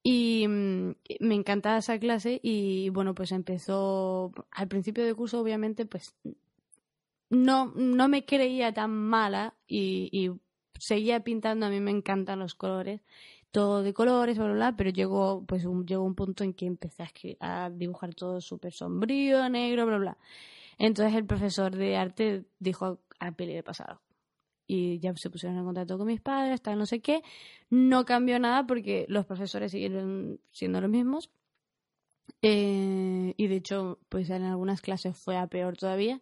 Y 0.03 0.47
mm, 0.49 0.95
me 1.20 1.35
encantaba 1.35 1.78
esa 1.78 1.99
clase 1.99 2.41
y 2.43 2.89
bueno, 2.91 3.15
pues 3.15 3.32
empezó 3.32 4.32
al 4.51 4.69
principio 4.69 5.05
del 5.05 5.16
curso, 5.16 5.41
obviamente, 5.41 5.87
pues 5.87 6.15
no, 7.28 7.73
no 7.77 8.09
me 8.09 8.24
creía 8.24 8.73
tan 8.73 8.91
mala 8.91 9.55
y, 9.66 10.09
y 10.12 10.31
seguía 10.78 11.20
pintando, 11.20 11.66
a 11.66 11.70
mí 11.70 11.81
me 11.81 11.91
encantan 11.91 12.39
los 12.39 12.55
colores 12.55 13.03
todo 13.51 13.82
de 13.82 13.93
colores, 13.94 14.36
bla, 14.39 14.47
bla, 14.47 14.55
bla, 14.55 14.77
pero 14.77 14.90
llegó, 14.90 15.44
pues, 15.47 15.64
un, 15.64 15.86
llegó 15.86 16.05
un 16.05 16.14
punto 16.14 16.44
en 16.44 16.55
que 16.55 16.66
empecé 16.66 17.05
a, 17.40 17.64
a 17.64 17.70
dibujar 17.70 18.14
todo 18.14 18.40
súper 18.40 18.72
sombrío, 18.72 19.48
negro, 19.48 19.86
bla, 19.86 19.98
bla. 19.98 20.18
Entonces 20.78 21.14
el 21.14 21.27
profesor 21.27 21.77
de 21.77 21.97
arte 21.97 22.44
dijo 22.59 23.01
a 23.18 23.32
peli 23.32 23.55
de 23.55 23.62
pasado. 23.62 24.01
Y 24.66 25.01
ya 25.01 25.14
se 25.16 25.31
pusieron 25.31 25.59
en 25.59 25.64
contacto 25.64 25.98
con 25.98 26.06
mis 26.06 26.20
padres, 26.20 26.62
tal, 26.62 26.78
no 26.78 26.86
sé 26.86 27.01
qué. 27.01 27.22
No 27.70 28.05
cambió 28.05 28.39
nada 28.39 28.66
porque 28.66 29.05
los 29.09 29.27
profesores 29.27 29.72
siguieron 29.72 30.40
siendo 30.52 30.81
los 30.81 30.90
mismos. 30.90 31.31
Eh, 32.43 33.35
y 33.36 33.47
de 33.48 33.56
hecho, 33.56 33.98
pues 34.09 34.31
en 34.31 34.44
algunas 34.44 34.81
clases 34.81 35.16
fue 35.16 35.36
a 35.36 35.48
peor 35.48 35.77
todavía. 35.77 36.20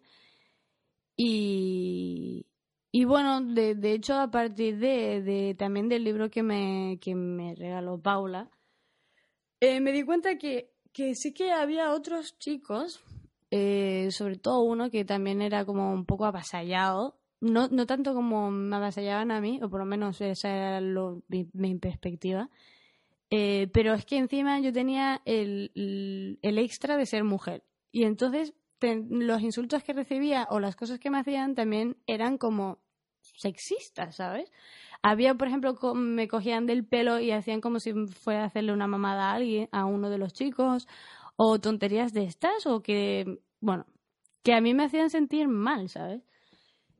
Y, 1.15 2.47
y 2.91 3.05
bueno, 3.05 3.41
de, 3.41 3.75
de 3.75 3.93
hecho, 3.93 4.15
a 4.15 4.31
partir 4.31 4.79
de, 4.79 5.21
de, 5.21 5.55
también 5.55 5.89
del 5.89 6.03
libro 6.03 6.29
que 6.29 6.41
me, 6.41 6.97
que 6.99 7.13
me 7.13 7.53
regaló 7.55 8.01
Paula, 8.01 8.49
eh, 9.59 9.79
me 9.79 9.91
di 9.91 10.03
cuenta 10.03 10.37
que, 10.37 10.73
que 10.91 11.13
sí 11.15 11.33
que 11.33 11.51
había 11.51 11.91
otros 11.91 12.39
chicos, 12.39 13.01
eh, 13.51 14.09
sobre 14.11 14.37
todo 14.37 14.61
uno 14.61 14.89
que 14.89 15.05
también 15.05 15.41
era 15.41 15.65
como 15.65 15.93
un 15.93 16.05
poco 16.05 16.25
avasallado, 16.25 17.19
no, 17.41 17.67
no 17.67 17.85
tanto 17.85 18.13
como 18.13 18.49
me 18.49 18.75
avasallaban 18.75 19.31
a 19.31 19.39
mí, 19.41 19.59
o 19.61 19.69
por 19.69 19.79
lo 19.79 19.85
menos 19.85 20.19
esa 20.21 20.49
era 20.49 20.81
lo, 20.81 21.21
mi, 21.27 21.75
perspectiva, 21.75 22.49
eh, 23.29 23.69
pero 23.71 23.93
es 23.93 24.05
que 24.05 24.17
encima 24.17 24.59
yo 24.59 24.73
tenía 24.73 25.21
el, 25.25 25.71
el 26.41 26.57
extra 26.57 26.97
de 26.97 27.05
ser 27.05 27.23
mujer. 27.23 27.63
Y 27.91 28.03
entonces 28.03 28.53
los 28.81 29.41
insultos 29.41 29.83
que 29.83 29.93
recibía 29.93 30.47
o 30.49 30.59
las 30.59 30.75
cosas 30.75 30.99
que 30.99 31.09
me 31.09 31.19
hacían 31.19 31.55
también 31.55 31.97
eran 32.07 32.37
como 32.37 32.79
sexistas, 33.21 34.15
¿sabes? 34.15 34.51
Había, 35.01 35.35
por 35.35 35.47
ejemplo, 35.47 35.75
me 35.95 36.27
cogían 36.27 36.65
del 36.65 36.85
pelo 36.85 37.19
y 37.19 37.31
hacían 37.31 37.61
como 37.61 37.79
si 37.79 37.93
fuera 38.07 38.43
a 38.43 38.45
hacerle 38.45 38.73
una 38.73 38.87
mamada 38.87 39.31
a 39.31 39.35
alguien, 39.35 39.69
a 39.71 39.85
uno 39.85 40.09
de 40.09 40.17
los 40.17 40.33
chicos, 40.33 40.87
o 41.35 41.59
tonterías 41.59 42.13
de 42.13 42.23
estas, 42.23 42.65
o 42.65 42.81
que, 42.81 43.39
bueno, 43.61 43.85
que 44.43 44.53
a 44.53 44.61
mí 44.61 44.73
me 44.73 44.83
hacían 44.83 45.09
sentir 45.09 45.47
mal, 45.47 45.89
¿sabes? 45.89 46.21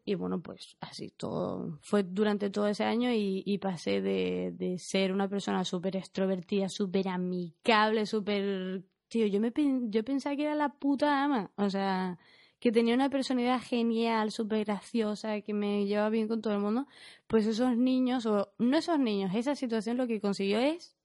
Y 0.05 0.15
bueno, 0.15 0.41
pues 0.41 0.75
así 0.79 1.09
todo 1.09 1.77
fue 1.81 2.03
durante 2.03 2.49
todo 2.49 2.67
ese 2.67 2.83
año 2.83 3.11
y, 3.13 3.57
pasé 3.59 4.01
de, 4.01 4.51
de, 4.55 4.79
ser 4.79 5.11
una 5.11 5.27
persona 5.27 5.63
súper 5.63 5.97
extrovertida, 5.97 6.67
súper 6.67 7.09
amigable, 7.09 8.05
súper 8.07 8.85
tío, 9.09 9.27
yo, 9.27 9.39
me, 9.41 9.51
yo 9.89 10.03
pensaba 10.05 10.35
que 10.35 10.43
era 10.43 10.55
la 10.55 10.69
puta 10.69 11.23
ama. 11.23 11.51
O 11.57 11.69
sea, 11.69 12.17
que 12.59 12.71
tenía 12.71 12.95
una 12.95 13.09
personalidad 13.09 13.61
genial, 13.61 14.31
súper 14.31 14.65
graciosa, 14.65 15.41
que 15.41 15.53
me 15.53 15.85
llevaba 15.85 16.09
bien 16.09 16.27
con 16.27 16.41
todo 16.41 16.53
el 16.53 16.59
mundo. 16.59 16.87
Pues 17.27 17.45
esos 17.47 17.77
niños, 17.77 18.25
o 18.25 18.53
no 18.57 18.77
esos 18.77 18.99
niños, 18.99 19.33
esa 19.35 19.55
situación 19.55 19.97
lo 19.97 20.07
que 20.07 20.21
consiguió 20.21 20.59
es 20.59 20.95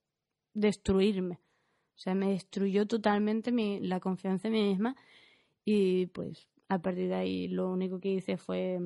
destruirme. 0.55 1.41
O 1.97 1.99
sea, 1.99 2.15
me 2.15 2.31
destruyó 2.31 2.87
totalmente 2.87 3.53
mi, 3.53 3.81
la 3.81 4.01
confianza 4.01 4.49
en 4.49 4.55
mí 4.55 4.63
misma. 4.69 4.97
Y 5.65 6.07
pues 6.07 6.49
a 6.69 6.81
partir 6.83 7.09
de 7.09 7.15
ahí 7.15 7.49
lo 7.49 7.71
único 7.71 8.01
que 8.01 8.11
hice 8.11 8.37
fue 8.37 8.81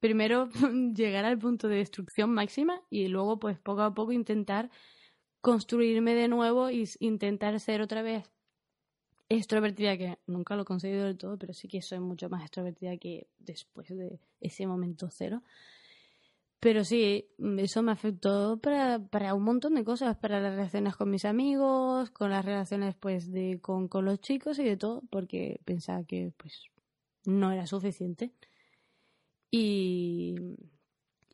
primero 0.00 0.48
llegar 0.94 1.24
al 1.24 1.38
punto 1.38 1.68
de 1.68 1.76
destrucción 1.76 2.30
máxima 2.32 2.82
y 2.90 3.08
luego 3.08 3.38
pues 3.38 3.58
poco 3.58 3.82
a 3.82 3.94
poco 3.94 4.12
intentar 4.12 4.70
construirme 5.40 6.14
de 6.14 6.28
nuevo 6.28 6.70
y 6.70 6.88
intentar 7.00 7.58
ser 7.60 7.82
otra 7.82 8.02
vez 8.02 8.33
extrovertida, 9.28 9.96
que 9.96 10.18
nunca 10.26 10.56
lo 10.56 10.62
he 10.62 10.66
conseguido 10.66 11.04
del 11.04 11.18
todo, 11.18 11.38
pero 11.38 11.54
sí 11.54 11.68
que 11.68 11.82
soy 11.82 12.00
mucho 12.00 12.28
más 12.28 12.42
extrovertida 12.42 12.96
que 12.96 13.26
después 13.38 13.88
de 13.88 14.18
ese 14.40 14.66
momento 14.66 15.08
cero. 15.10 15.42
Pero 16.60 16.82
sí, 16.82 17.28
eso 17.58 17.82
me 17.82 17.92
afectó 17.92 18.58
para, 18.58 18.98
para 18.98 19.34
un 19.34 19.42
montón 19.42 19.74
de 19.74 19.84
cosas, 19.84 20.16
para 20.16 20.40
las 20.40 20.54
relaciones 20.54 20.96
con 20.96 21.10
mis 21.10 21.26
amigos, 21.26 22.10
con 22.10 22.30
las 22.30 22.44
relaciones 22.44 22.94
pues 22.94 23.30
de 23.30 23.60
con, 23.60 23.86
con 23.88 24.06
los 24.06 24.20
chicos 24.20 24.58
y 24.58 24.64
de 24.64 24.78
todo, 24.78 25.02
porque 25.10 25.60
pensaba 25.66 26.04
que 26.04 26.32
pues 26.38 26.70
no 27.26 27.52
era 27.52 27.66
suficiente. 27.66 28.32
Y, 29.50 30.36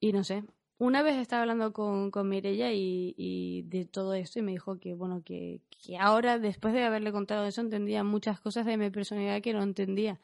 y 0.01 0.13
no 0.13 0.25
sé, 0.25 0.43
una 0.81 1.03
vez 1.03 1.17
estaba 1.19 1.43
hablando 1.43 1.73
con, 1.73 2.11
con 2.11 2.29
Mirella 2.29 2.73
y, 2.73 3.15
y 3.17 3.63
de 3.69 3.85
todo 3.87 4.15
esto 4.15 4.41
y 4.41 4.43
me 4.43 4.53
dijo 4.53 4.81
que, 4.81 4.95
bueno, 4.95 5.23
que, 5.25 5.61
que 5.71 5.99
ahora, 5.99 6.39
después 6.41 6.75
de 6.75 6.85
haberle 6.85 7.13
contado 7.13 7.47
eso, 7.47 7.61
entendía 7.63 8.05
muchas 8.05 8.41
cosas 8.41 8.67
de 8.67 8.77
mi 8.79 8.91
personalidad 8.91 9.43
que 9.43 9.53
no 9.55 9.63
entendía. 9.63 10.21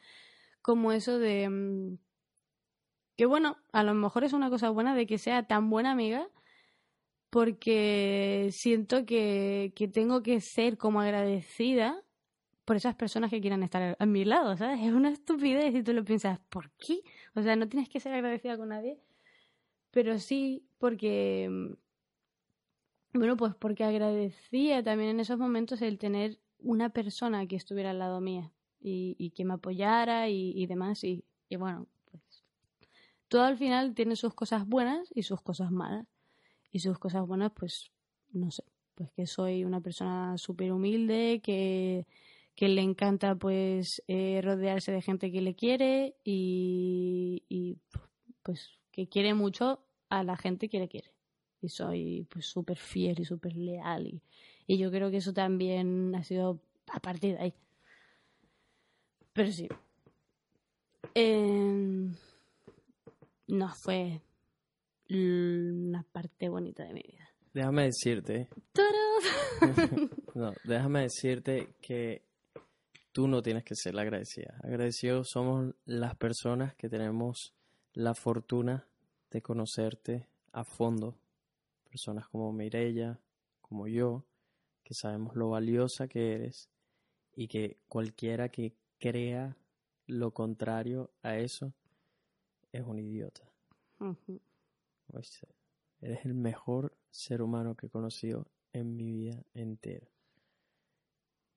Como 0.62 0.92
eso 0.92 1.18
de... 1.20 1.48
mm, 1.50 1.98
Que 3.16 3.26
bueno, 3.26 3.56
a 3.72 3.82
lo 3.82 3.94
mejor 3.94 4.24
es 4.24 4.32
una 4.32 4.50
cosa 4.50 4.70
buena 4.70 4.94
de 4.94 5.06
que 5.06 5.18
sea 5.18 5.46
tan 5.46 5.70
buena 5.70 5.92
amiga 5.92 6.28
porque 7.30 8.48
siento 8.52 9.04
que, 9.06 9.72
que 9.76 9.88
tengo 9.88 10.22
que 10.22 10.40
ser 10.40 10.78
como 10.78 11.00
agradecida 11.00 12.02
por 12.64 12.76
esas 12.76 12.94
personas 12.96 13.30
que 13.30 13.40
quieran 13.40 13.62
estar 13.62 13.96
a 13.98 14.06
mi 14.06 14.24
lado, 14.24 14.56
¿sabes? 14.56 14.80
Es 14.82 14.92
una 14.92 15.10
estupidez 15.10 15.72
si 15.74 15.82
tú 15.82 15.92
lo 15.92 16.04
piensas, 16.04 16.40
¿por 16.50 16.70
qué? 16.72 17.00
O 17.34 17.42
sea, 17.42 17.56
no 17.56 17.68
tienes 17.68 17.88
que 17.88 18.00
ser 18.00 18.12
agradecida 18.14 18.56
con 18.58 18.70
nadie, 18.70 18.98
pero 19.96 20.18
sí 20.18 20.62
porque, 20.76 21.48
mm, 21.50 21.72
bueno, 23.14 23.34
pues 23.38 23.54
porque 23.54 23.82
agradecía 23.82 24.82
también 24.82 25.08
en 25.08 25.20
esos 25.20 25.38
momentos 25.38 25.80
el 25.80 25.96
tener 25.98 26.38
una 26.58 26.90
persona 26.90 27.46
que 27.46 27.56
estuviera 27.56 27.92
al 27.92 28.00
lado 28.00 28.20
mía 28.20 28.52
y, 28.78 29.30
que 29.30 29.46
me 29.46 29.54
apoyara 29.54 30.28
y, 30.28 30.66
demás, 30.66 31.02
y, 31.02 31.24
bueno, 31.58 31.86
pues 32.10 32.44
todo 33.28 33.44
al 33.44 33.56
final 33.56 33.94
tiene 33.94 34.16
sus 34.16 34.34
cosas 34.34 34.66
buenas 34.66 35.10
y 35.14 35.22
sus 35.22 35.40
cosas 35.40 35.72
malas. 35.72 36.06
Y 36.70 36.80
sus 36.80 36.98
cosas 36.98 37.26
buenas, 37.26 37.52
pues, 37.52 37.90
no 38.32 38.50
sé, 38.50 38.64
pues 38.96 39.10
que 39.12 39.26
soy 39.26 39.64
una 39.64 39.80
persona 39.80 40.36
súper 40.36 40.72
humilde, 40.72 41.40
que, 41.42 42.06
que 42.54 42.68
le 42.68 42.82
encanta 42.82 43.34
pues 43.34 44.02
eh, 44.08 44.42
rodearse 44.44 44.92
de 44.92 45.00
gente 45.00 45.32
que 45.32 45.40
le 45.40 45.54
quiere 45.54 46.16
y, 46.22 47.44
y, 47.48 47.78
pues 48.42 48.78
que 48.92 49.08
quiere 49.08 49.32
mucho 49.32 49.85
a 50.08 50.24
la 50.24 50.36
gente 50.36 50.68
que 50.68 50.78
le 50.78 50.88
quiere. 50.88 51.10
Y 51.60 51.68
soy 51.68 52.26
pues 52.30 52.46
súper 52.46 52.78
fiel 52.78 53.20
y 53.20 53.24
súper 53.24 53.56
leal 53.56 54.06
y, 54.06 54.20
y 54.66 54.78
yo 54.78 54.90
creo 54.90 55.10
que 55.10 55.18
eso 55.18 55.32
también 55.32 56.14
ha 56.14 56.22
sido 56.22 56.60
a 56.92 57.00
partir 57.00 57.36
de 57.36 57.42
ahí. 57.42 57.54
Pero 59.32 59.52
sí. 59.52 59.68
Em, 61.14 62.14
no 63.48 63.74
fue 63.74 64.20
una 65.10 66.02
parte 66.12 66.48
bonita 66.48 66.84
de 66.84 66.94
mi 66.94 67.02
vida. 67.02 67.28
Déjame 67.52 67.84
decirte, 67.84 68.48
no, 70.34 70.52
déjame 70.64 71.02
decirte 71.02 71.74
que 71.80 72.22
tú 73.12 73.28
no 73.28 73.40
tienes 73.40 73.64
que 73.64 73.74
ser 73.74 73.94
la 73.94 74.02
agradecida. 74.02 74.58
Agradecidos 74.62 75.30
somos 75.30 75.74
las 75.86 76.16
personas 76.16 76.74
que 76.74 76.88
tenemos 76.88 77.54
la 77.94 78.14
fortuna 78.14 78.86
de 79.30 79.42
conocerte 79.42 80.28
a 80.52 80.64
fondo. 80.64 81.16
Personas 81.84 82.28
como 82.28 82.52
Mireya, 82.52 83.20
como 83.60 83.88
yo, 83.88 84.24
que 84.82 84.94
sabemos 84.94 85.34
lo 85.34 85.50
valiosa 85.50 86.08
que 86.08 86.34
eres 86.34 86.68
y 87.34 87.48
que 87.48 87.78
cualquiera 87.88 88.48
que 88.48 88.74
crea 88.98 89.56
lo 90.06 90.32
contrario 90.32 91.10
a 91.22 91.36
eso 91.38 91.72
es 92.72 92.82
un 92.86 92.98
idiota. 92.98 93.42
Eres 96.00 96.24
el 96.24 96.34
mejor 96.34 96.96
ser 97.10 97.42
humano 97.42 97.76
que 97.76 97.86
he 97.86 97.90
conocido 97.90 98.46
en 98.72 98.96
mi 98.96 99.10
vida 99.12 99.42
entera. 99.54 100.06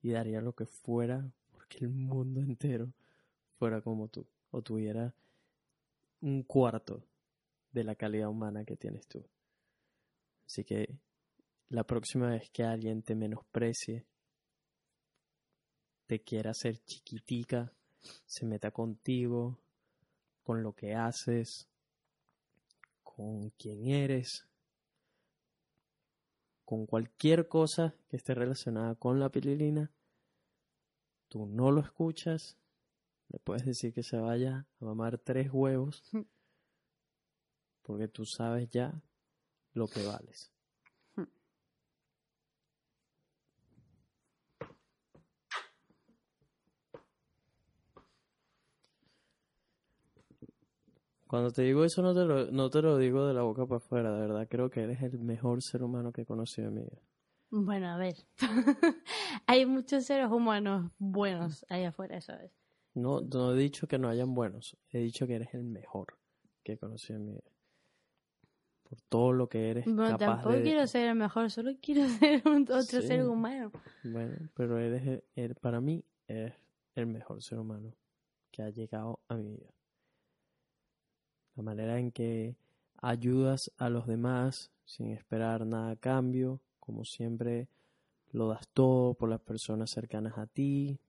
Y 0.01 0.11
daría 0.11 0.41
lo 0.41 0.53
que 0.53 0.65
fuera 0.65 1.31
porque 1.51 1.79
el 1.79 1.89
mundo 1.89 2.39
entero 2.39 2.91
fuera 3.57 3.81
como 3.81 4.07
tú. 4.07 4.25
O 4.51 4.61
tuviera 4.61 5.13
un 6.21 6.43
cuarto 6.43 7.03
de 7.71 7.83
la 7.83 7.95
calidad 7.95 8.29
humana 8.29 8.65
que 8.65 8.75
tienes 8.75 9.07
tú. 9.07 9.25
Así 10.45 10.63
que 10.63 10.97
la 11.69 11.83
próxima 11.83 12.29
vez 12.29 12.49
que 12.49 12.63
alguien 12.63 13.03
te 13.03 13.15
menosprecie, 13.15 14.05
te 16.07 16.21
quiera 16.21 16.51
hacer 16.51 16.79
chiquitica, 16.79 17.71
se 18.25 18.45
meta 18.45 18.71
contigo, 18.71 19.59
con 20.41 20.63
lo 20.63 20.73
que 20.73 20.95
haces, 20.95 21.69
con 23.03 23.51
quién 23.51 23.85
eres, 23.85 24.47
con 26.65 26.87
cualquier 26.87 27.47
cosa 27.47 27.95
que 28.09 28.17
esté 28.17 28.33
relacionada 28.33 28.95
con 28.95 29.19
la 29.19 29.29
pililina, 29.29 29.91
tú 31.27 31.45
no 31.45 31.71
lo 31.71 31.81
escuchas, 31.81 32.57
le 33.29 33.37
puedes 33.39 33.65
decir 33.65 33.93
que 33.93 34.01
se 34.01 34.17
vaya 34.17 34.67
a 34.79 34.85
mamar 34.85 35.19
tres 35.19 35.49
huevos, 35.51 36.03
porque 37.89 38.07
tú 38.07 38.23
sabes 38.23 38.69
ya 38.69 38.93
lo 39.73 39.87
que 39.87 40.05
vales. 40.05 40.53
Cuando 51.25 51.49
te 51.49 51.63
digo 51.63 51.83
eso 51.83 52.03
no 52.03 52.13
te 52.13 52.25
lo, 52.25 52.51
no 52.51 52.69
te 52.69 52.83
lo 52.83 52.95
digo 52.99 53.25
de 53.25 53.33
la 53.33 53.41
boca 53.41 53.65
para 53.65 53.77
afuera, 53.77 54.13
de 54.13 54.21
verdad 54.21 54.47
creo 54.47 54.69
que 54.69 54.83
eres 54.83 55.01
el 55.01 55.17
mejor 55.17 55.63
ser 55.63 55.81
humano 55.81 56.11
que 56.11 56.21
he 56.21 56.25
conocido 56.27 56.67
en 56.67 56.75
mi 56.75 56.81
vida. 56.81 57.01
Bueno, 57.49 57.87
a 57.87 57.97
ver. 57.97 58.13
Hay 59.47 59.65
muchos 59.65 60.05
seres 60.05 60.29
humanos 60.29 60.91
buenos 60.99 61.65
ahí 61.69 61.85
afuera, 61.85 62.21
¿sabes? 62.21 62.51
No, 62.93 63.21
no 63.21 63.53
he 63.53 63.57
dicho 63.57 63.87
que 63.87 63.97
no 63.97 64.09
hayan 64.09 64.35
buenos, 64.35 64.77
he 64.91 64.99
dicho 64.99 65.25
que 65.25 65.37
eres 65.37 65.55
el 65.55 65.63
mejor 65.63 66.19
que 66.63 66.73
he 66.73 66.77
conocido 66.77 67.17
en 67.17 67.25
mi 67.25 67.31
vida. 67.31 67.58
Por 68.89 68.99
todo 69.01 69.33
lo 69.33 69.47
que 69.47 69.69
eres 69.69 69.85
Bueno, 69.85 70.17
capaz 70.17 70.17
tampoco 70.37 70.55
de... 70.55 70.63
quiero 70.63 70.87
ser 70.87 71.09
el 71.09 71.15
mejor, 71.15 71.51
solo 71.51 71.71
quiero 71.81 72.07
ser 72.19 72.41
un, 72.47 72.63
otro 72.63 72.83
Sí. 72.83 73.03
ser 73.07 73.23
humano. 73.25 73.71
Bueno, 74.03 74.35
pero 74.55 74.79
eres, 74.79 75.05
el- 75.05 75.23
el- 75.35 75.55
para 75.55 75.79
mí, 75.79 76.03
eres 76.27 76.53
el 76.95 77.05
mejor 77.05 77.41
ser 77.43 77.59
humano 77.59 77.93
que 78.51 78.63
ha 78.63 78.69
llegado 78.71 79.19
a 79.27 79.35
mi 79.35 79.47
vida. 79.51 79.69
La 81.55 81.63
manera 81.63 81.99
en 81.99 82.11
que 82.11 82.55
ayudas 83.01 83.71
a 83.77 83.89
los 83.89 84.07
demás 84.07 84.71
sin 84.85 85.11
esperar 85.11 85.65
nada 85.65 85.91
a 85.91 85.95
cambio, 85.95 86.59
como 86.79 87.05
siempre 87.05 87.67
lo 88.31 88.47
das 88.47 88.67
todo 88.69 89.13
por 89.13 89.29
las 89.29 89.39
personas 89.41 89.91
cercanas 89.91 90.37
a 90.37 90.47
ti, 90.47 90.99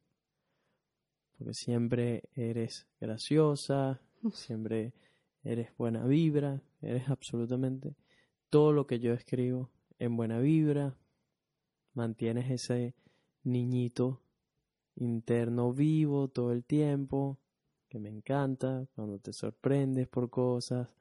porque 1.38 1.54
siempre 1.54 2.24
eres 2.34 2.86
graciosa, 3.00 4.00
siempre 4.32 4.92
eres 5.44 5.74
buena 5.78 6.04
vibra, 6.04 6.60
eres 6.82 7.08
absolutamente 7.08 7.96
todo 8.48 8.72
lo 8.72 8.86
que 8.86 8.98
yo 8.98 9.12
escribo 9.12 9.70
en 9.98 10.16
buena 10.16 10.38
vibra, 10.40 10.96
mantienes 11.94 12.50
ese 12.50 12.94
niñito 13.44 14.22
interno 14.96 15.72
vivo 15.72 16.28
todo 16.28 16.52
el 16.52 16.64
tiempo, 16.64 17.38
que 17.88 17.98
me 17.98 18.08
encanta, 18.08 18.86
cuando 18.94 19.18
te 19.18 19.32
sorprendes 19.32 20.08
por 20.08 20.30
cosas, 20.30 20.94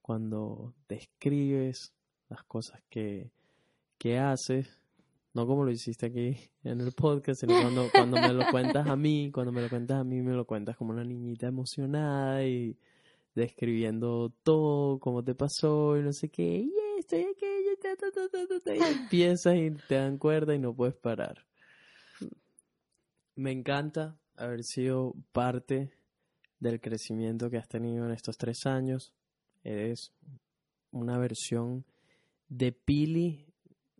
cuando 0.00 0.74
describes 0.88 1.92
las 2.28 2.44
cosas 2.44 2.82
que, 2.88 3.30
que 3.98 4.18
haces, 4.18 4.78
no 5.34 5.46
como 5.46 5.64
lo 5.64 5.70
hiciste 5.70 6.06
aquí 6.06 6.50
en 6.64 6.80
el 6.80 6.92
podcast, 6.92 7.40
sino 7.40 7.60
cuando, 7.60 7.88
cuando 7.92 8.20
me 8.20 8.32
lo 8.32 8.50
cuentas 8.50 8.86
a 8.86 8.96
mí, 8.96 9.30
cuando 9.32 9.52
me 9.52 9.62
lo 9.62 9.68
cuentas 9.68 10.00
a 10.00 10.04
mí, 10.04 10.22
me 10.22 10.32
lo 10.32 10.44
cuentas 10.46 10.76
como 10.76 10.92
una 10.92 11.04
niñita 11.04 11.46
emocionada 11.46 12.44
y 12.44 12.76
describiendo 13.34 14.32
todo, 14.42 14.98
cómo 14.98 15.22
te 15.22 15.34
pasó 15.34 15.96
y 15.96 16.02
no 16.02 16.12
sé 16.12 16.28
qué, 16.28 16.58
y 16.58 16.72
esto 16.98 17.16
y 17.16 17.22
aquello, 17.22 17.72
y 17.72 17.76
ta, 17.80 17.96
ta, 17.96 18.10
ta, 18.10 18.28
ta, 18.28 18.46
ta, 18.46 18.60
ta, 18.60 18.74
y 18.74 18.78
empiezas 19.02 19.56
y 19.56 19.70
te 19.88 19.94
dan 19.96 20.18
cuerda 20.18 20.54
y 20.54 20.58
no 20.58 20.74
puedes 20.74 20.96
parar. 20.96 21.44
Me 23.36 23.52
encanta 23.52 24.18
haber 24.36 24.64
sido 24.64 25.14
parte 25.32 25.92
del 26.58 26.80
crecimiento 26.80 27.50
que 27.50 27.56
has 27.56 27.68
tenido 27.68 28.04
en 28.04 28.12
estos 28.12 28.36
tres 28.36 28.66
años. 28.66 29.14
Eres 29.64 30.12
una 30.90 31.18
versión 31.18 31.84
de 32.48 32.72
Pili, 32.72 33.46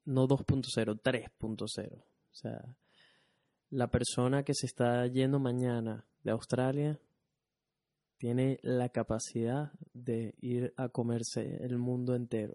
no 0.05 0.29
2.0, 0.29 1.01
3.0. 1.01 1.93
O 1.95 2.35
sea, 2.35 2.77
la 3.71 3.91
persona 3.91 4.43
que 4.43 4.55
se 4.55 4.67
está 4.67 5.07
yendo 5.07 5.39
mañana 5.39 6.05
de 6.23 6.33
Australia 6.33 7.01
tiene 8.21 8.59
la 8.63 8.91
capacidad 8.91 9.73
de 9.95 10.35
ir 10.43 10.75
a 10.77 10.91
comerse 10.91 11.57
el 11.65 11.79
mundo 11.79 12.15
entero. 12.15 12.55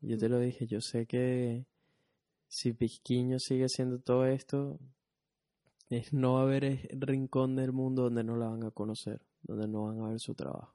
Yo 0.00 0.16
te 0.16 0.30
lo 0.30 0.38
dije, 0.38 0.66
yo 0.66 0.80
sé 0.80 1.06
que 1.06 1.66
si 2.48 2.72
Pisquiño 2.72 3.38
sigue 3.38 3.66
haciendo 3.66 4.00
todo 4.00 4.24
esto, 4.24 4.80
es 5.90 6.14
no 6.14 6.34
va 6.34 6.40
a 6.40 6.42
haber 6.44 6.88
rincón 6.92 7.56
del 7.56 7.72
mundo 7.72 8.04
donde 8.04 8.24
no 8.24 8.36
la 8.36 8.48
van 8.48 8.64
a 8.64 8.70
conocer, 8.70 9.20
donde 9.42 9.68
no 9.68 9.84
van 9.84 10.00
a 10.00 10.08
ver 10.08 10.18
su 10.18 10.34
trabajo. 10.34 10.74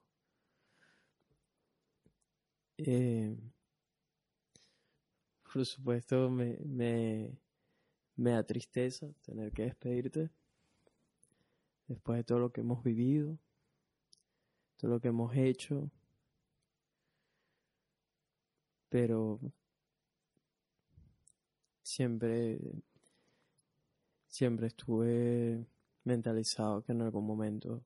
Eh, 2.77 3.35
por 5.51 5.65
supuesto, 5.65 6.29
me, 6.29 6.59
me, 6.63 7.39
me 8.17 8.31
da 8.33 8.43
tristeza 8.43 9.07
tener 9.23 9.51
que 9.51 9.63
despedirte 9.63 10.29
después 11.93 12.17
de 12.17 12.23
todo 12.23 12.39
lo 12.39 12.51
que 12.51 12.61
hemos 12.61 12.83
vivido, 12.83 13.37
todo 14.77 14.91
lo 14.91 14.99
que 14.99 15.09
hemos 15.09 15.35
hecho. 15.35 15.91
pero 18.91 19.39
siempre, 21.81 22.59
siempre 24.27 24.67
estuve 24.67 25.65
mentalizado 26.03 26.83
que 26.83 26.91
en 26.91 27.01
algún 27.01 27.25
momento 27.25 27.85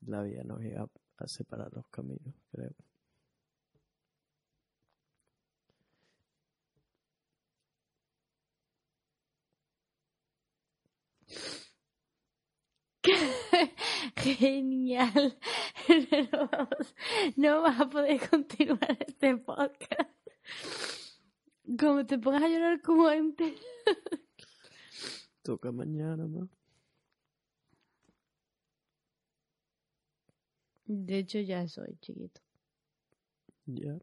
la 0.00 0.22
vida 0.22 0.42
nos 0.42 0.64
iba 0.64 0.88
a 1.18 1.28
separar 1.28 1.72
los 1.72 1.86
caminos, 1.90 2.34
creo. 2.50 2.87
Genial. 14.38 15.36
No 16.32 16.48
vamos, 16.52 16.94
no 17.36 17.62
vas 17.62 17.80
a 17.80 17.88
poder 17.88 18.20
continuar 18.28 18.96
este 19.00 19.36
podcast. 19.38 20.10
Como 21.78 22.04
te 22.06 22.18
pongas 22.18 22.42
a 22.42 22.48
llorar 22.48 22.80
como 22.82 23.08
antes. 23.08 23.54
Toca 25.42 25.72
mañana 25.72 26.26
más. 26.26 26.48
De 30.86 31.18
hecho, 31.18 31.40
ya 31.40 31.66
soy 31.66 31.96
chiquito. 32.00 32.40
Ya. 33.66 33.98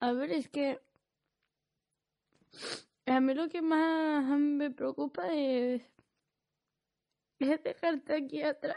A 0.00 0.12
ver, 0.12 0.30
es 0.30 0.48
que 0.48 0.80
a 3.06 3.20
mí 3.20 3.34
lo 3.34 3.48
que 3.48 3.62
más 3.62 4.38
me 4.38 4.70
preocupa 4.70 5.32
es, 5.32 5.82
es 7.38 7.62
dejarte 7.62 8.14
aquí 8.14 8.42
atrás. 8.42 8.76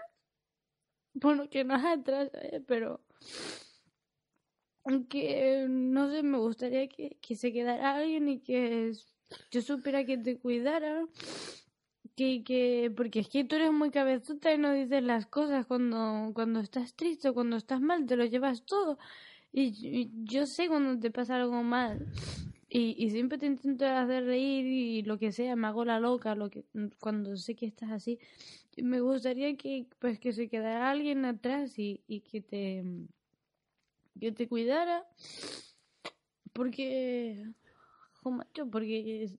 Bueno, 1.13 1.49
que 1.49 1.63
no 1.63 1.75
es 1.75 1.83
atrás, 1.83 2.29
¿sabes? 2.31 2.61
pero 2.67 3.01
que 5.09 5.67
no 5.69 6.09
sé, 6.11 6.23
me 6.23 6.37
gustaría 6.37 6.87
que, 6.87 7.17
que 7.21 7.35
se 7.35 7.51
quedara 7.53 7.95
alguien 7.95 8.27
y 8.29 8.39
que 8.39 8.93
yo 9.51 9.61
supiera 9.61 10.05
que 10.05 10.17
te 10.17 10.37
cuidara. 10.39 11.05
Que, 12.15 12.43
que, 12.43 12.91
porque 12.95 13.21
es 13.21 13.29
que 13.29 13.45
tú 13.45 13.55
eres 13.55 13.71
muy 13.71 13.91
cabezota 13.91 14.53
y 14.53 14.57
no 14.57 14.73
dices 14.73 15.01
las 15.03 15.25
cosas 15.25 15.65
cuando, 15.65 16.31
cuando 16.33 16.59
estás 16.59 16.93
triste 16.93 17.29
o 17.29 17.33
cuando 17.33 17.55
estás 17.55 17.79
mal, 17.79 18.05
te 18.05 18.17
lo 18.17 18.25
llevas 18.25 18.65
todo. 18.65 18.97
Y 19.53 20.11
yo 20.25 20.45
sé 20.45 20.67
cuando 20.67 20.99
te 20.99 21.11
pasa 21.11 21.37
algo 21.37 21.63
mal. 21.63 22.05
Y, 22.69 22.95
y 23.03 23.09
siempre 23.09 23.39
te 23.39 23.47
intento 23.47 23.85
hacer 23.85 24.25
reír 24.25 24.65
y 24.65 25.01
lo 25.01 25.17
que 25.17 25.31
sea, 25.31 25.55
me 25.55 25.67
hago 25.67 25.85
la 25.85 25.99
loca 25.99 26.35
lo 26.35 26.49
que, 26.51 26.65
cuando 26.99 27.35
sé 27.35 27.55
que 27.55 27.65
estás 27.65 27.91
así. 27.91 28.19
Me 28.77 29.01
gustaría 29.01 29.55
que, 29.57 29.87
pues, 29.99 30.19
que 30.19 30.33
se 30.33 30.49
quedara 30.49 30.89
alguien 30.91 31.25
atrás 31.25 31.79
y, 31.79 32.01
y 32.07 32.21
que 32.21 32.41
te 32.41 32.83
que 34.19 34.31
te 34.31 34.47
cuidara 34.47 35.07
porque 36.53 37.53
jo, 38.21 38.37
porque 38.71 39.29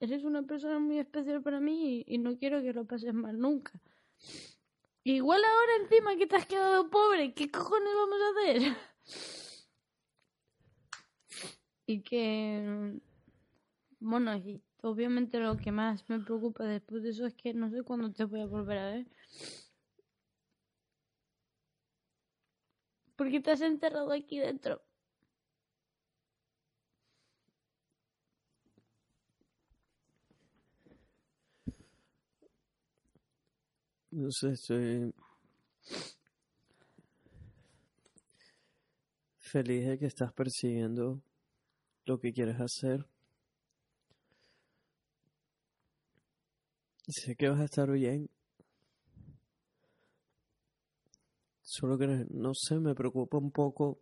eres 0.00 0.24
una 0.24 0.42
persona 0.42 0.78
muy 0.78 0.98
especial 0.98 1.42
para 1.42 1.60
mí 1.60 2.04
y, 2.06 2.14
y, 2.14 2.18
no 2.18 2.36
quiero 2.36 2.60
que 2.62 2.72
lo 2.72 2.84
pases 2.86 3.14
mal 3.14 3.38
nunca. 3.38 3.80
Igual 5.04 5.42
ahora 5.44 5.72
encima 5.82 6.16
que 6.16 6.26
te 6.26 6.36
has 6.36 6.46
quedado 6.46 6.90
pobre, 6.90 7.34
¿qué 7.34 7.50
cojones 7.50 7.94
vamos 7.94 8.18
a 8.20 8.30
hacer? 8.30 8.76
Y 11.86 12.02
que 12.02 13.00
bueno, 14.00 14.36
y 14.36 14.62
obviamente 14.82 15.38
lo 15.40 15.56
que 15.56 15.72
más 15.72 16.08
me 16.08 16.20
preocupa 16.20 16.64
después 16.64 17.02
de 17.02 17.10
eso 17.10 17.26
es 17.26 17.34
que 17.34 17.54
no 17.54 17.70
sé 17.70 17.82
cuándo 17.82 18.12
te 18.12 18.24
voy 18.24 18.40
a 18.42 18.46
volver 18.46 18.78
a 18.78 18.90
ver. 18.90 19.06
¿Por 23.16 23.30
qué 23.30 23.40
te 23.40 23.50
has 23.50 23.60
enterrado 23.60 24.12
aquí 24.12 24.38
dentro? 24.38 24.82
No 34.10 34.30
sé, 34.30 34.52
estoy 34.52 35.12
feliz 39.38 39.86
de 39.86 39.98
que 39.98 40.06
estás 40.06 40.32
persiguiendo 40.32 41.20
lo 42.06 42.18
que 42.18 42.32
quieres 42.32 42.60
hacer. 42.60 43.06
Sé 47.08 47.36
que 47.36 47.48
vas 47.48 47.60
a 47.60 47.64
estar 47.64 47.90
bien. 47.90 48.28
Solo 51.62 51.98
que 51.98 52.06
no 52.30 52.54
sé, 52.54 52.78
me 52.78 52.94
preocupa 52.94 53.38
un 53.38 53.50
poco. 53.50 53.98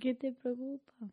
¿Qué 0.00 0.14
te 0.14 0.32
preocupa? 0.32 1.10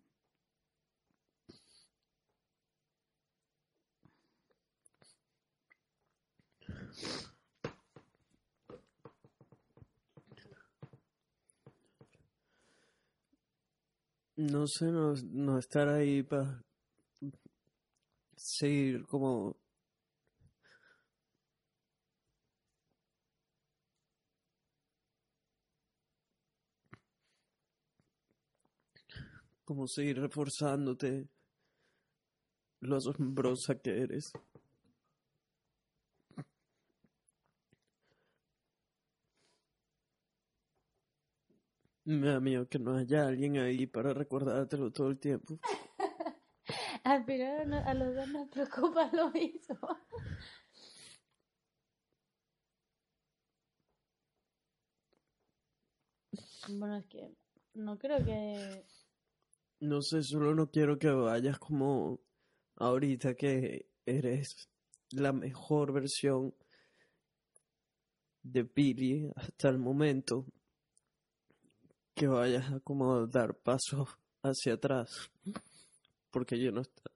No 14.35 14.67
sé, 14.67 14.85
no, 14.85 15.13
no 15.31 15.57
estar 15.59 15.87
ahí 15.87 16.23
para 16.23 16.63
seguir 18.35 19.05
como 19.05 19.55
como 29.65 29.87
seguir 29.87 30.19
reforzándote 30.19 31.27
lo 32.81 32.97
asombrosa 32.97 33.75
que 33.75 34.01
eres. 34.01 34.33
Me 42.05 42.27
da 42.27 42.39
miedo 42.41 42.67
que 42.67 42.79
no 42.79 42.97
haya 42.97 43.27
alguien 43.27 43.57
ahí 43.57 43.87
para 43.87 44.13
recordártelo 44.13 44.91
todo 44.91 45.09
el 45.09 45.19
tiempo. 45.19 45.59
Al 47.05 47.25
final 47.25 47.73
a 47.73 47.93
los 47.93 48.15
dos 48.15 48.27
nos 48.27 48.49
preocupa 48.49 49.09
lo 49.13 49.31
mismo. 49.31 49.77
Bueno, 56.69 56.97
es 56.97 57.05
que 57.07 57.33
no 57.73 57.97
creo 57.97 58.23
que... 58.23 58.85
No 59.79 60.01
sé, 60.01 60.23
solo 60.23 60.55
no 60.55 60.69
quiero 60.71 60.97
que 60.97 61.09
vayas 61.09 61.59
como 61.59 62.19
ahorita 62.75 63.35
que 63.35 63.89
eres 64.05 64.69
la 65.11 65.33
mejor 65.33 65.91
versión 65.91 66.53
de 68.43 68.63
Billy 68.63 69.29
hasta 69.35 69.69
el 69.69 69.77
momento 69.77 70.45
que 72.15 72.27
vayas 72.27 72.71
a 72.71 72.79
como 72.79 73.27
dar 73.27 73.55
pasos 73.55 74.09
hacia 74.43 74.73
atrás 74.73 75.31
porque 76.31 76.59
yo 76.59 76.71
no 76.71 76.81
está 76.81 77.11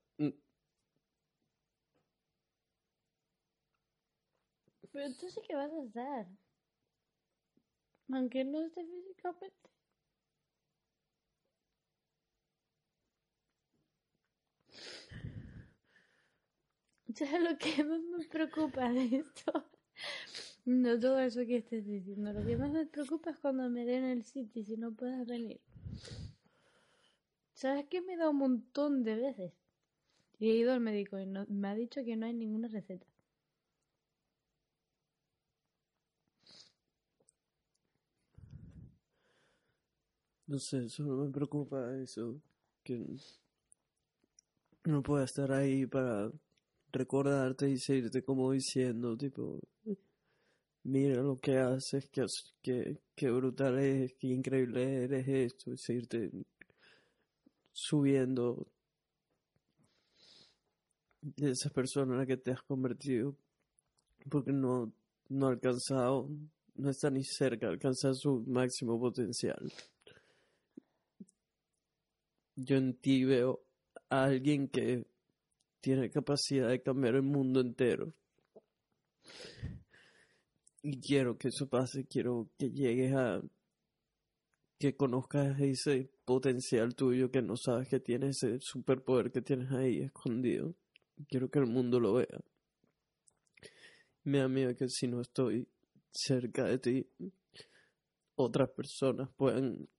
pero 4.92 5.14
tú 5.16 5.30
sí 5.30 5.40
que 5.48 5.56
vas 5.56 5.72
a 5.72 5.84
estar 5.86 6.28
aunque 8.12 8.44
no 8.44 8.66
esté 8.66 8.84
físicamente 8.86 9.70
¿Sabes 17.16 17.42
lo 17.42 17.58
que 17.58 17.84
más 17.84 18.00
me 18.02 18.26
preocupa 18.28 18.90
de 18.90 19.06
esto? 19.18 19.70
No 20.68 21.00
todo 21.00 21.18
eso 21.22 21.46
que 21.46 21.56
estés 21.56 21.86
diciendo. 21.86 22.34
Lo 22.34 22.46
que 22.46 22.58
más 22.58 22.70
me 22.70 22.86
preocupa 22.86 23.30
es 23.30 23.38
cuando 23.38 23.70
me 23.70 23.86
den 23.86 24.04
el 24.04 24.24
sitio 24.26 24.66
si 24.66 24.76
no 24.76 24.94
puedas 24.94 25.26
venir. 25.26 25.62
¿Sabes 27.54 27.86
que 27.86 28.02
me 28.02 28.18
da 28.18 28.30
un 28.30 28.36
montón 28.36 29.06
de 29.06 29.16
veces? 29.16 29.54
Y 30.40 30.50
he 30.50 30.56
ido 30.58 30.74
al 30.74 30.82
médico 30.82 31.18
y 31.20 31.26
no, 31.26 31.46
me 31.48 31.70
ha 31.70 31.74
dicho 31.74 32.04
que 32.04 32.18
no 32.18 32.26
hay 32.26 32.34
ninguna 32.34 32.68
receta. 32.68 33.08
No 40.48 40.60
sé, 40.60 40.90
solo 40.90 41.16
me 41.24 41.32
preocupa 41.32 41.96
eso. 41.96 42.42
Que 42.84 43.06
no 44.84 45.02
pueda 45.02 45.24
estar 45.24 45.50
ahí 45.54 45.86
para 45.86 46.30
recordarte 46.92 47.70
y 47.70 47.78
seguirte 47.78 48.22
como 48.22 48.52
diciendo, 48.52 49.16
tipo, 49.16 49.62
mira 50.88 51.22
lo 51.22 51.36
que 51.36 51.58
haces, 51.58 52.10
que, 52.10 52.26
que, 52.62 52.98
que 53.16 53.30
brutal 53.30 53.78
es, 53.80 54.14
qué 54.14 54.28
increíble 54.28 55.04
eres 55.04 55.28
esto, 55.28 55.74
es 55.74 55.90
irte 55.90 56.32
subiendo 57.74 58.68
de 61.22 61.52
esa 61.52 61.70
persona 61.70 62.14
en 62.14 62.20
la 62.20 62.26
que 62.26 62.38
te 62.38 62.52
has 62.52 62.62
convertido 62.62 63.36
porque 64.30 64.52
no, 64.52 64.92
no 65.30 65.48
ha 65.48 65.52
alcanzado, 65.52 66.30
no 66.76 66.90
está 66.90 67.10
ni 67.10 67.24
cerca 67.24 67.68
de 67.68 67.74
alcanzar 67.74 68.16
su 68.16 68.44
máximo 68.48 69.00
potencial. 69.00 69.72
Yo 72.56 72.78
en 72.78 72.96
ti 72.96 73.26
veo 73.26 73.62
a 74.10 74.24
alguien 74.24 74.70
que 74.70 75.06
tiene 75.82 76.10
capacidad 76.10 76.70
de 76.70 76.82
cambiar 76.82 77.16
el 77.16 77.24
mundo 77.24 77.60
entero. 77.60 78.14
Y 80.90 81.02
quiero 81.02 81.38
que 81.38 81.50
eso 81.50 81.68
pase, 81.68 82.08
quiero 82.08 82.50
que 82.58 82.72
llegues 82.72 83.14
a 83.14 83.42
que 84.80 84.96
conozcas 84.96 85.60
ese 85.60 86.10
potencial 86.24 86.96
tuyo 86.96 87.30
que 87.30 87.42
no 87.42 87.58
sabes 87.58 87.90
que 87.90 88.00
tienes, 88.00 88.42
ese 88.42 88.62
superpoder 88.62 89.30
que 89.30 89.42
tienes 89.42 89.70
ahí 89.74 90.00
escondido. 90.00 90.76
Quiero 91.28 91.52
que 91.52 91.60
el 91.60 91.66
mundo 91.66 92.00
lo 92.00 92.14
vea. 92.14 92.40
Me 94.24 94.38
da 94.38 94.48
miedo 94.48 94.78
que 94.78 94.88
si 94.88 95.10
no 95.10 95.20
estoy 95.20 95.68
cerca 96.10 96.64
de 96.64 96.78
ti, 96.78 97.06
otras 98.38 98.70
personas 98.70 99.30
puedan... 99.36 99.90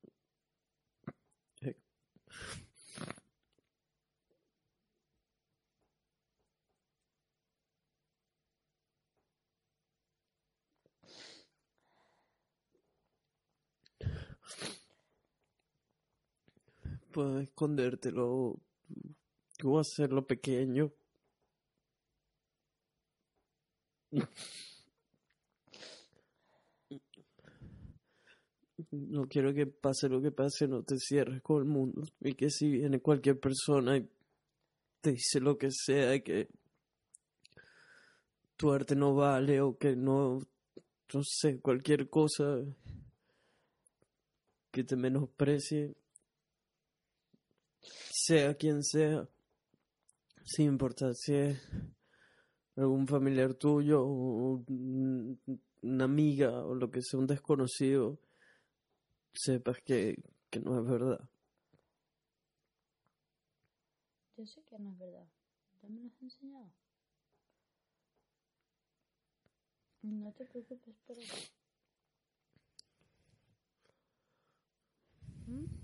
escondértelo, 17.40 18.60
tú 19.58 19.78
hacerlo 19.78 20.26
pequeño. 20.26 20.92
No 28.90 29.26
quiero 29.28 29.52
que 29.52 29.66
pase 29.66 30.08
lo 30.08 30.22
que 30.22 30.30
pase, 30.30 30.68
no 30.68 30.82
te 30.82 30.96
cierres 30.98 31.42
con 31.42 31.58
el 31.58 31.64
mundo. 31.64 32.02
Y 32.20 32.34
que 32.34 32.48
si 32.50 32.70
viene 32.70 33.00
cualquier 33.00 33.38
persona 33.38 33.96
y 33.96 34.08
te 35.00 35.12
dice 35.12 35.40
lo 35.40 35.58
que 35.58 35.70
sea, 35.70 36.18
que 36.20 36.48
tu 38.56 38.72
arte 38.72 38.96
no 38.96 39.14
vale 39.14 39.60
o 39.60 39.76
que 39.76 39.94
no, 39.94 40.38
no 41.12 41.22
sé, 41.22 41.60
cualquier 41.60 42.08
cosa 42.08 42.60
que 44.70 44.84
te 44.84 44.96
menosprecie, 44.96 45.94
sea 47.82 48.54
quien 48.54 48.82
sea, 48.82 49.28
sin 50.44 50.66
importar 50.66 51.14
si 51.14 51.34
es 51.34 51.60
algún 52.76 53.06
familiar 53.06 53.54
tuyo 53.54 54.02
o 54.02 54.64
un- 54.68 55.40
una 55.82 56.04
amiga 56.04 56.64
o 56.64 56.74
lo 56.74 56.90
que 56.90 57.02
sea, 57.02 57.18
un 57.20 57.26
desconocido, 57.26 58.18
sepas 59.32 59.78
que, 59.82 60.16
que 60.50 60.60
no 60.60 60.78
es 60.80 60.84
verdad. 60.90 61.20
Yo 64.36 64.46
sé 64.46 64.62
que 64.62 64.78
no 64.78 64.90
es 64.92 64.98
verdad. 64.98 65.26
Ya 65.82 65.88
me 65.88 66.00
lo 66.00 66.06
has 66.08 66.22
enseñado. 66.22 66.70
No 70.02 70.32
te 70.32 70.44
preocupes 70.46 70.94
por 71.06 71.18
eso. 71.18 71.36
¿Mm? 75.46 75.77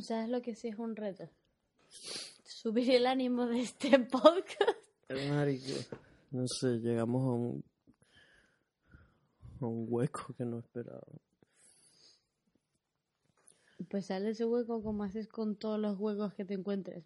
¿Sabes 0.00 0.28
lo 0.28 0.42
que 0.42 0.54
sí 0.54 0.68
es 0.68 0.78
un 0.78 0.96
reto? 0.96 1.28
Subir 2.44 2.90
el 2.92 3.06
ánimo 3.06 3.46
de 3.46 3.60
este 3.62 3.98
podcast. 3.98 4.78
Marico, 5.28 5.96
no 6.30 6.46
sé, 6.46 6.78
llegamos 6.78 7.22
a 7.22 7.32
un, 7.32 7.64
a 9.60 9.66
un 9.66 9.86
hueco 9.88 10.34
que 10.34 10.44
no 10.44 10.58
esperaba. 10.60 11.02
Pues 13.90 14.06
sale 14.06 14.30
ese 14.30 14.44
hueco 14.44 14.82
como 14.82 15.04
haces 15.04 15.28
con 15.28 15.56
todos 15.56 15.78
los 15.78 15.98
huecos 15.98 16.32
que 16.34 16.44
te 16.44 16.54
encuentres. 16.54 17.04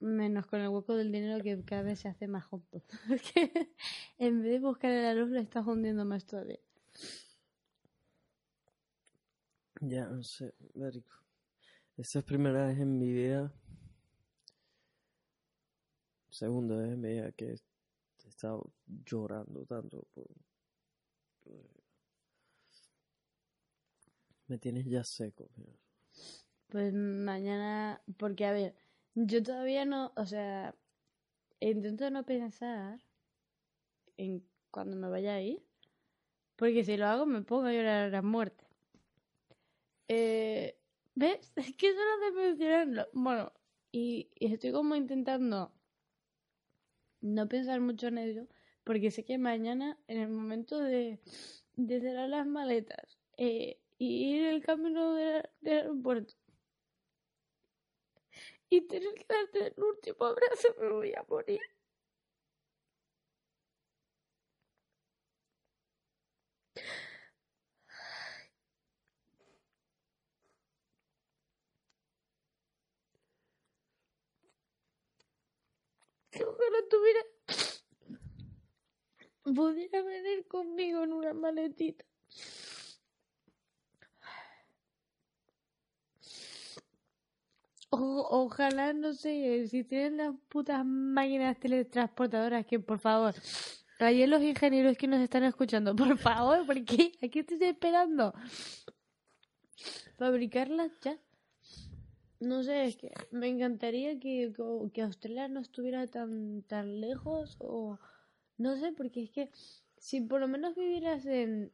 Menos 0.00 0.46
con 0.46 0.60
el 0.60 0.68
hueco 0.68 0.96
del 0.96 1.12
dinero 1.12 1.42
que 1.42 1.62
cada 1.64 1.82
vez 1.82 2.00
se 2.00 2.08
hace 2.08 2.26
más. 2.26 2.46
Porque 2.50 3.70
en 4.18 4.42
vez 4.42 4.52
de 4.52 4.58
buscar 4.60 4.90
la 4.90 5.14
luz 5.14 5.30
lo 5.30 5.40
estás 5.40 5.66
hundiendo 5.66 6.04
más 6.04 6.24
todavía. 6.24 6.58
Ya, 9.80 10.06
no 10.06 10.22
sé, 10.24 10.54
marico. 10.74 11.14
Esta 11.98 12.20
es 12.20 12.24
primera 12.24 12.68
vez 12.68 12.78
en 12.78 12.96
mi 12.96 13.10
vida, 13.10 13.52
segunda 16.30 16.76
vez 16.76 16.92
en 16.92 17.00
mi 17.00 17.08
vida 17.08 17.32
que 17.32 17.46
he 17.50 18.28
estado 18.28 18.70
llorando 19.04 19.66
tanto. 19.66 20.06
Me 24.46 24.58
tienes 24.58 24.86
ya 24.86 25.02
seco. 25.02 25.50
Pues 26.68 26.94
mañana, 26.94 28.00
porque 28.16 28.46
a 28.46 28.52
ver, 28.52 28.76
yo 29.16 29.42
todavía 29.42 29.84
no, 29.84 30.12
o 30.14 30.24
sea, 30.24 30.76
intento 31.58 32.08
no 32.10 32.24
pensar 32.24 33.00
en 34.16 34.46
cuando 34.70 34.96
me 34.96 35.08
vaya 35.08 35.34
a 35.34 35.40
ir, 35.40 35.66
porque 36.54 36.84
si 36.84 36.96
lo 36.96 37.06
hago 37.06 37.26
me 37.26 37.42
pongo 37.42 37.66
a 37.66 37.72
llorar 37.72 38.04
a 38.04 38.08
la 38.08 38.22
muerte. 38.22 38.64
Eh, 40.06 40.77
¿Ves? 41.20 41.52
Es 41.56 41.74
que 41.76 41.92
solo 41.92 42.18
de 42.24 42.30
mencionarlo. 42.32 43.08
Bueno, 43.12 43.52
y, 43.92 44.30
estoy 44.40 44.72
como 44.72 44.94
intentando 44.96 45.72
no 47.20 47.48
pensar 47.48 47.80
mucho 47.80 48.08
en 48.08 48.18
ello, 48.18 48.46
porque 48.84 49.10
sé 49.10 49.24
que 49.24 49.38
mañana, 49.38 49.98
en 50.08 50.18
el 50.20 50.28
momento 50.28 50.78
de, 50.78 51.20
de 51.76 52.00
cerrar 52.00 52.28
las 52.28 52.46
maletas 52.46 53.18
eh, 53.36 53.80
y 53.98 54.34
ir 54.36 54.46
el 54.46 54.62
camino 54.64 55.14
de- 55.14 55.48
del 55.60 55.78
aeropuerto 55.78 56.34
y 58.70 58.82
tener 58.82 59.14
que 59.14 59.26
darte 59.28 59.66
el 59.68 59.82
último 59.82 60.24
abrazo, 60.26 60.68
me 60.80 60.88
voy 60.90 61.12
a 61.14 61.24
morir. 61.28 61.60
ojalá 76.46 76.78
tuviera. 76.90 77.20
pudiera 79.44 80.02
venir 80.02 80.46
conmigo 80.46 81.02
en 81.02 81.12
una 81.12 81.34
maletita. 81.34 82.04
Ojalá, 87.90 88.92
no 88.92 89.14
sé, 89.14 89.66
si 89.68 89.82
tienen 89.82 90.18
las 90.18 90.34
putas 90.48 90.84
máquinas 90.84 91.58
teletransportadoras, 91.58 92.66
que 92.66 92.78
por 92.78 92.98
favor, 92.98 93.34
ayer 93.98 94.28
los 94.28 94.42
ingenieros 94.42 94.96
que 94.98 95.06
nos 95.08 95.20
están 95.20 95.44
escuchando, 95.44 95.96
por 95.96 96.18
favor, 96.18 96.66
porque 96.66 97.12
aquí 97.22 97.38
estoy 97.38 97.64
esperando. 97.64 98.34
Fabricarlas 100.18 100.92
ya. 101.00 101.18
No 102.40 102.62
sé, 102.62 102.84
es 102.84 102.96
que 102.96 103.10
me 103.32 103.48
encantaría 103.48 104.18
que, 104.20 104.52
que- 104.92 105.02
Australia 105.02 105.48
no 105.48 105.60
estuviera 105.60 106.06
tan, 106.06 106.62
tan 106.62 107.00
lejos 107.00 107.56
o 107.58 107.98
no 108.58 108.76
sé, 108.76 108.92
porque 108.92 109.22
es 109.24 109.30
que 109.30 109.50
si 109.96 110.20
por 110.20 110.40
lo 110.40 110.48
menos 110.48 110.76
vivieras 110.76 111.26
en 111.26 111.72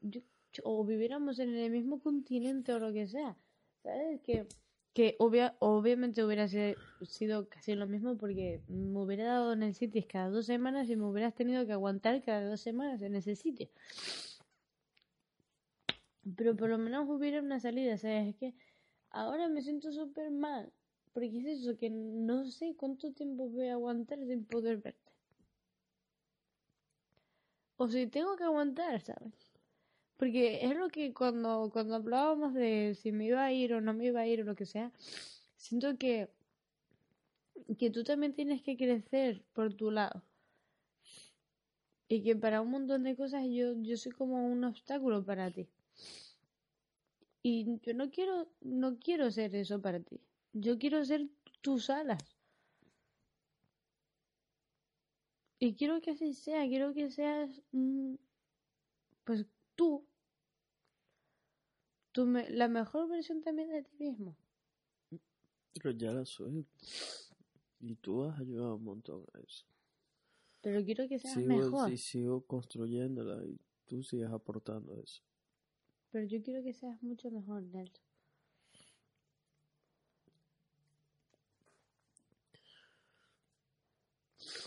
o 0.63 0.85
viviéramos 0.85 1.39
en 1.39 1.55
el 1.55 1.71
mismo 1.71 2.01
continente 2.01 2.73
o 2.73 2.79
lo 2.79 2.93
que 2.93 3.07
sea, 3.09 3.37
¿sabes? 3.83 4.21
Que, 4.23 4.47
que 4.95 5.17
obvia- 5.19 5.57
obviamente 5.59 6.25
hubiera 6.25 6.47
sido 6.49 7.49
casi 7.49 7.75
lo 7.75 7.87
mismo 7.87 8.17
porque 8.17 8.61
me 8.69 9.01
hubiera 9.01 9.25
dado 9.25 9.53
en 9.53 9.65
el 9.65 9.75
sitio 9.75 10.03
cada 10.09 10.31
dos 10.31 10.47
semanas 10.47 10.89
y 10.89 10.97
me 10.97 11.05
hubieras 11.07 11.35
tenido 11.35 11.67
que 11.67 11.73
aguantar 11.73 12.23
cada 12.23 12.49
dos 12.49 12.61
semanas 12.61 13.03
en 13.03 13.17
ese 13.17 13.35
sitio. 13.35 13.69
Pero 16.37 16.57
por 16.57 16.71
lo 16.71 16.79
menos 16.79 17.09
hubiera 17.09 17.41
una 17.41 17.61
salida, 17.61 17.99
¿sabes? 17.99 18.29
Es 18.29 18.37
que 18.37 18.55
ahora 19.15 19.49
me 19.49 19.63
siento 19.63 19.93
súper 19.93 20.31
mal. 20.31 20.73
Porque 21.13 21.39
es 21.39 21.47
eso, 21.61 21.77
que 21.77 21.91
no 21.91 22.45
sé 22.51 22.75
cuánto 22.77 23.13
tiempo 23.13 23.49
voy 23.49 23.69
a 23.69 23.75
aguantar 23.75 24.19
sin 24.27 24.45
poder 24.45 24.79
verte. 24.79 25.13
O 27.77 27.89
si 27.89 28.07
tengo 28.09 28.37
que 28.37 28.45
aguantar, 28.45 29.01
¿sabes? 29.01 29.33
Porque 30.17 30.65
es 30.65 30.77
lo 30.77 30.89
que 30.89 31.13
cuando, 31.13 31.71
cuando 31.73 31.95
hablábamos 31.97 32.55
de 32.55 32.97
si 33.01 33.13
me 33.13 33.27
iba 33.27 33.45
a 33.45 33.53
ir 33.53 33.75
o 33.75 33.81
no 33.81 33.95
me 33.95 34.07
iba 34.07 34.21
a 34.21 34.27
ir 34.27 34.43
o 34.43 34.45
lo 34.45 34.55
que 34.57 34.67
sea, 34.67 34.93
siento 35.57 35.97
que, 35.99 36.29
que 37.79 37.91
tú 37.91 38.05
también 38.05 38.35
tienes 38.35 38.63
que 38.63 38.77
crecer 38.77 39.45
por 39.53 39.75
tu 39.75 39.91
lado. 39.91 40.23
Y 42.09 42.23
que 42.23 42.37
para 42.37 42.61
un 42.61 42.71
montón 42.71 43.05
de 43.05 43.17
cosas 43.17 43.45
yo, 43.45 43.75
yo 43.83 43.97
soy 43.97 44.13
como 44.13 44.47
un 44.47 44.65
obstáculo 44.65 45.25
para 45.25 45.51
ti. 45.51 45.69
Y 47.47 47.79
yo 47.83 47.93
no 47.93 48.11
quiero, 48.11 48.49
no 48.63 48.99
quiero 48.99 49.31
ser 49.31 49.55
eso 49.55 49.79
para 49.79 50.01
ti. 50.01 50.19
Yo 50.55 50.79
quiero 50.79 51.05
ser 51.05 51.29
tus 51.61 51.91
alas. 51.91 52.23
Y 55.59 55.75
quiero 55.75 56.01
que 56.01 56.13
así 56.13 56.33
sea, 56.33 56.67
quiero 56.67 56.95
que 56.95 57.11
seas, 57.11 57.61
mm, 57.73 58.15
pues 59.25 59.45
tú, 59.75 60.07
tú 62.13 62.25
me- 62.25 62.49
la 62.49 62.69
mejor 62.69 63.11
versión 63.11 63.43
también 63.43 63.69
de 63.69 63.83
ti 63.83 63.95
mismo. 63.99 64.35
Pero 65.75 65.91
ya 65.91 66.13
la 66.13 66.25
soy. 66.25 66.67
Y 67.81 67.95
tú 67.97 68.25
has 68.25 68.41
ayudado 68.41 68.77
un 68.77 68.85
montón 68.85 69.23
a 69.35 69.41
eso. 69.41 69.67
Pero 70.63 70.83
quiero 70.83 71.07
que 71.07 71.19
seas 71.19 71.35
Sigo, 71.35 71.59
mejor. 71.59 71.91
sí, 71.91 71.99
sigo 71.99 72.41
construyéndola 72.47 73.45
y 73.45 73.61
tú 73.85 74.03
sigues 74.03 74.31
aportando 74.31 74.99
eso. 74.99 75.23
Pero 76.15 76.27
yo 76.27 76.41
quiero 76.45 76.63
que 76.63 76.73
seas 76.73 77.03
mucho 77.03 77.29
mejor, 77.29 77.61
Nelson. 77.65 78.05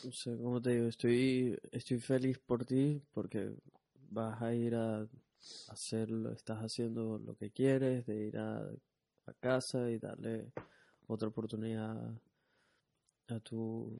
No 0.04 0.12
sé, 0.12 0.38
como 0.38 0.62
te 0.62 0.72
digo, 0.72 0.88
estoy, 0.88 1.58
estoy 1.72 2.00
feliz 2.00 2.38
por 2.40 2.66
ti 2.66 3.02
porque 3.14 3.56
vas 4.10 4.42
a 4.42 4.54
ir 4.54 4.76
a 4.76 5.08
hacerlo, 5.70 6.34
estás 6.34 6.60
haciendo 6.60 7.18
lo 7.18 7.38
que 7.38 7.50
quieres, 7.50 8.06
de 8.06 8.26
ir 8.26 8.38
a 8.38 8.70
casa 9.40 9.90
y 9.90 10.00
darle 10.00 10.52
otra 11.08 11.30
oportunidad 11.30 12.14
a 13.30 13.40
tu 13.40 13.98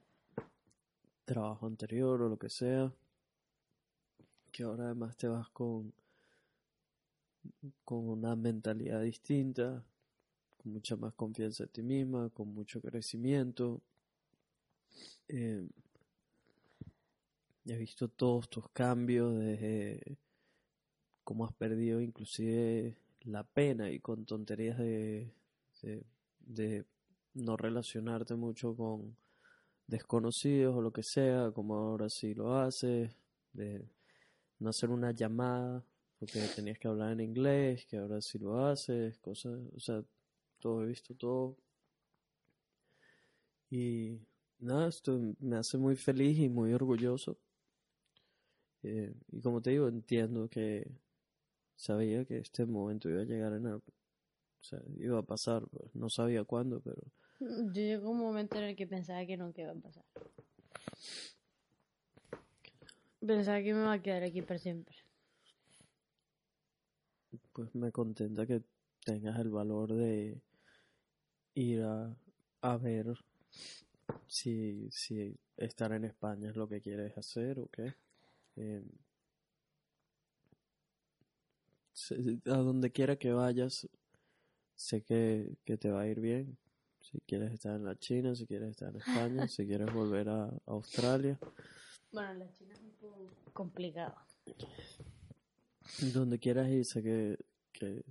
trabajo 1.24 1.66
anterior 1.66 2.20
o 2.20 2.28
lo 2.28 2.38
que 2.38 2.50
sea. 2.50 2.92
Que 4.52 4.64
ahora 4.64 4.84
además 4.84 5.16
te 5.16 5.28
vas 5.28 5.48
con, 5.48 5.94
con 7.84 8.08
una 8.08 8.36
mentalidad 8.36 9.02
distinta, 9.02 9.84
con 10.56 10.72
mucha 10.72 10.96
más 10.96 11.14
confianza 11.14 11.64
en 11.64 11.70
ti 11.70 11.82
misma, 11.82 12.30
con 12.30 12.52
mucho 12.54 12.80
crecimiento. 12.80 13.80
Eh, 15.28 15.66
he 17.66 17.76
visto 17.76 18.08
todos 18.08 18.48
tus 18.48 18.68
cambios 18.70 19.38
desde 19.38 20.16
cómo 21.22 21.44
has 21.44 21.52
perdido 21.52 22.00
inclusive 22.00 22.96
la 23.24 23.44
pena 23.44 23.90
y 23.90 24.00
con 24.00 24.24
tonterías 24.24 24.78
de, 24.78 25.30
de, 25.82 26.02
de 26.40 26.84
no 27.34 27.56
relacionarte 27.56 28.34
mucho 28.34 28.74
con 28.74 29.14
desconocidos 29.86 30.76
o 30.76 30.82
lo 30.82 30.92
que 30.92 31.02
sea, 31.02 31.50
como 31.50 31.74
ahora 31.74 32.08
sí 32.08 32.34
lo 32.34 32.56
haces, 32.56 33.14
de 33.52 33.84
no 34.58 34.70
hacer 34.70 34.90
una 34.90 35.12
llamada 35.12 35.84
porque 36.18 36.40
tenías 36.54 36.78
que 36.78 36.88
hablar 36.88 37.12
en 37.12 37.20
inglés, 37.20 37.86
que 37.86 37.96
ahora 37.96 38.20
sí 38.20 38.38
lo 38.38 38.66
haces, 38.66 39.16
cosas, 39.18 39.60
o 39.74 39.80
sea, 39.80 40.02
todo 40.58 40.82
he 40.82 40.86
visto 40.86 41.14
todo. 41.14 41.56
Y 43.70 44.18
nada, 44.58 44.88
esto 44.88 45.18
me 45.40 45.56
hace 45.56 45.78
muy 45.78 45.94
feliz 45.94 46.38
y 46.38 46.48
muy 46.48 46.72
orgulloso. 46.72 47.38
Eh, 48.82 49.14
y 49.30 49.40
como 49.40 49.60
te 49.60 49.70
digo, 49.70 49.88
entiendo 49.88 50.48
que 50.48 50.90
sabía 51.76 52.24
que 52.24 52.38
este 52.38 52.66
momento 52.66 53.08
iba 53.08 53.20
a 53.20 53.24
llegar 53.24 53.52
en 53.52 53.66
algo. 53.66 53.84
O 54.60 54.64
sea, 54.64 54.80
iba 54.98 55.18
a 55.18 55.22
pasar, 55.22 55.66
pues, 55.68 55.94
no 55.94 56.10
sabía 56.10 56.44
cuándo, 56.44 56.80
pero 56.80 57.00
Yo 57.40 57.72
llegó 57.72 58.10
un 58.10 58.18
momento 58.18 58.58
en 58.58 58.64
el 58.64 58.76
que 58.76 58.86
pensaba 58.88 59.24
que 59.24 59.36
nunca 59.36 59.62
iba 59.62 59.70
a 59.70 59.76
pasar. 59.76 60.04
Pensaba 63.20 63.58
que 63.58 63.74
me 63.74 63.80
iba 63.80 63.92
a 63.92 64.02
quedar 64.02 64.24
aquí 64.24 64.42
para 64.42 64.58
siempre. 64.58 64.96
Pues 67.58 67.74
me 67.74 67.90
contenta 67.90 68.46
que 68.46 68.62
tengas 69.04 69.36
el 69.40 69.50
valor 69.50 69.92
de 69.92 70.40
ir 71.54 71.82
a, 71.82 72.16
a 72.62 72.76
ver 72.76 73.06
si, 74.28 74.88
si 74.92 75.36
estar 75.56 75.90
en 75.92 76.04
España 76.04 76.50
es 76.50 76.56
lo 76.56 76.68
que 76.68 76.80
quieres 76.80 77.18
hacer 77.18 77.58
o 77.58 77.66
qué. 77.66 77.92
Eh, 78.54 78.84
se- 81.92 82.38
a 82.46 82.58
donde 82.58 82.92
quiera 82.92 83.16
que 83.16 83.32
vayas, 83.32 83.88
sé 84.76 85.02
que, 85.02 85.56
que 85.64 85.76
te 85.76 85.90
va 85.90 86.02
a 86.02 86.06
ir 86.06 86.20
bien. 86.20 86.56
Si 87.00 87.18
quieres 87.26 87.52
estar 87.54 87.74
en 87.74 87.84
la 87.84 87.98
China, 87.98 88.36
si 88.36 88.46
quieres 88.46 88.70
estar 88.70 88.90
en 88.90 89.00
España, 89.00 89.48
si 89.48 89.66
quieres 89.66 89.92
volver 89.92 90.28
a, 90.28 90.44
a 90.44 90.52
Australia, 90.66 91.36
Bueno, 92.12 92.34
la 92.34 92.52
China 92.52 92.72
es 92.74 92.80
un 92.82 92.90
poco 93.00 93.30
complicado. 93.52 94.14
donde 96.14 96.38
quieras 96.38 96.68
ir, 96.68 96.84
sé 96.84 97.02
que, 97.02 97.38
que, 97.78 98.04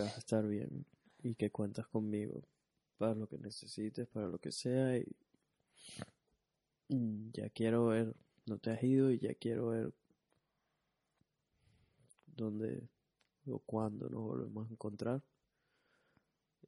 vas 0.00 0.14
a 0.14 0.18
estar 0.18 0.46
bien 0.46 0.86
y 1.22 1.34
que 1.34 1.50
cuentas 1.50 1.86
conmigo 1.88 2.42
para 2.98 3.14
lo 3.14 3.26
que 3.26 3.38
necesites, 3.38 4.06
para 4.08 4.28
lo 4.28 4.38
que 4.38 4.52
sea. 4.52 4.96
Y, 4.96 5.06
y 6.88 7.30
ya 7.32 7.50
quiero 7.50 7.86
ver, 7.86 8.14
no 8.46 8.58
te 8.58 8.70
has 8.70 8.82
ido 8.82 9.10
y 9.10 9.18
ya 9.18 9.34
quiero 9.34 9.68
ver 9.68 9.92
dónde 12.26 12.88
o 13.46 13.58
cuándo 13.60 14.08
nos 14.08 14.22
volvemos 14.22 14.68
a 14.68 14.72
encontrar. 14.72 15.22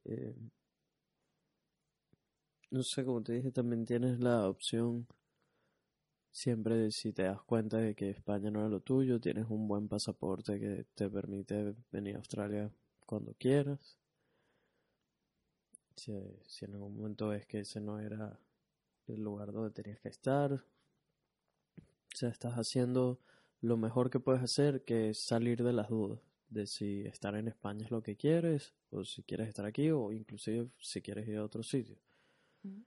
Eh, 0.05 0.35
no 2.71 2.83
sé, 2.83 3.05
como 3.05 3.21
te 3.21 3.33
dije, 3.33 3.51
también 3.51 3.85
tienes 3.85 4.19
la 4.19 4.49
opción 4.49 5.07
siempre 6.33 6.91
si 6.91 7.13
te 7.13 7.23
das 7.23 7.41
cuenta 7.43 7.77
de 7.77 7.95
que 7.95 8.09
España 8.09 8.51
no 8.51 8.65
es 8.65 8.71
lo 8.71 8.81
tuyo, 8.81 9.21
tienes 9.21 9.49
un 9.49 9.67
buen 9.69 9.87
pasaporte 9.87 10.59
que 10.59 10.85
te 10.95 11.09
permite 11.09 11.75
venir 11.93 12.15
a 12.15 12.19
Australia 12.19 12.69
cuando 13.05 13.33
quieras. 13.35 13.97
Si, 15.95 16.11
si 16.47 16.65
en 16.65 16.73
algún 16.73 16.95
momento 16.97 17.29
ves 17.29 17.45
que 17.47 17.59
ese 17.61 17.79
no 17.81 17.99
era 17.99 18.39
el 19.07 19.21
lugar 19.23 19.51
donde 19.53 19.71
tenías 19.71 19.99
que 20.01 20.09
estar, 20.09 20.53
o 20.53 20.63
sea, 22.15 22.29
estás 22.29 22.53
haciendo 22.55 23.19
lo 23.61 23.77
mejor 23.77 24.09
que 24.09 24.19
puedes 24.19 24.41
hacer, 24.43 24.83
que 24.83 25.09
es 25.11 25.19
salir 25.19 25.63
de 25.63 25.73
las 25.73 25.89
dudas 25.89 26.19
de 26.49 26.67
si 26.67 27.01
estar 27.07 27.35
en 27.35 27.47
España 27.47 27.83
es 27.85 27.91
lo 27.91 28.03
que 28.03 28.15
quieres, 28.15 28.73
o 28.91 29.03
si 29.05 29.23
quieres 29.23 29.47
estar 29.49 29.65
aquí, 29.65 29.89
o 29.89 30.11
inclusive 30.11 30.69
si 30.79 31.01
quieres 31.01 31.27
ir 31.27 31.37
a 31.37 31.43
otro 31.45 31.63
sitio. 31.63 31.97
Ujú. 32.63 32.83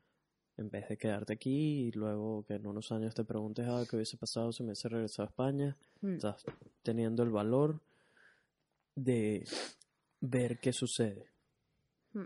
En 0.59 0.71
vez 0.71 0.89
de 0.89 0.97
quedarte 0.97 1.35
aquí 1.35 1.89
y 1.89 1.93
luego 1.93 2.45
que 2.45 2.55
en 2.55 2.67
unos 2.67 2.91
años 2.91 3.15
te 3.15 3.25
preguntes, 3.25 3.67
ah, 3.69 3.85
¿qué 3.89 3.97
hubiese 3.97 4.17
pasado 4.17 4.53
si 4.53 4.63
me 4.63 4.69
hubiese 4.69 4.89
regresado 4.89 5.27
a 5.27 5.31
España? 5.31 5.77
Mm. 6.01 6.15
Estás 6.15 6.45
teniendo 6.83 7.23
el 7.23 7.31
valor 7.31 7.81
de 8.95 9.45
ver 10.21 10.59
qué 10.59 10.73
sucede. 10.73 11.31
Mm. 12.15 12.25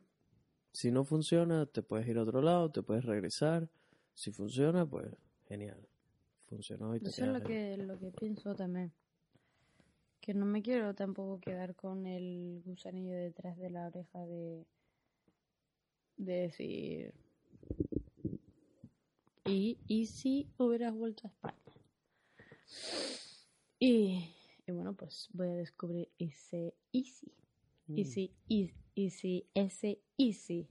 Si 0.73 0.93
no 0.93 1.05
funciona, 1.05 1.67
te 1.67 1.83
puedes 1.83 2.07
ir 2.07 2.19
a 2.19 2.23
otro 2.23 2.41
lado, 2.41 2.71
te 2.71 2.83
puedes 2.83 3.05
regresar. 3.05 3.69
Si 4.15 4.31
funciona, 4.31 4.87
pues 4.87 5.09
genial. 5.49 5.89
Funcionó 6.49 6.95
y 6.95 7.01
te 7.01 7.09
Eso 7.09 7.25
es 7.25 7.33
lo 7.33 7.43
que, 7.43 7.77
lo 7.77 7.99
que 7.99 8.13
pienso 8.13 8.55
también. 8.55 8.93
Que 10.21 10.35
no 10.35 10.47
me 10.47 10.63
quiero 10.63 10.95
tampoco 10.95 11.41
quedar 11.41 11.75
con 11.75 12.07
el 12.07 12.63
gusanillo 12.65 13.17
detrás 13.17 13.57
de 13.59 13.71
la 13.71 13.89
oreja 13.89 14.25
de, 14.27 14.67
de 16.17 16.33
decir... 16.33 17.15
¿Y, 19.45 19.79
¿Y 19.87 20.07
si 20.07 20.49
hubieras 20.59 20.95
vuelto 20.95 21.27
a 21.27 21.31
España? 21.31 21.55
Y, 23.79 24.29
y 24.67 24.73
bueno, 24.73 24.95
pues 24.95 25.29
voy 25.33 25.49
a 25.49 25.55
descubrir 25.55 26.09
ese 26.19 26.75
easy. 26.93 27.33
Y 27.89 28.05
Mm. 28.05 28.07
si, 28.07 28.33
y, 28.49 28.71
y 28.95 29.11
si 29.11 29.47
ese 29.55 30.01
easy 30.17 30.69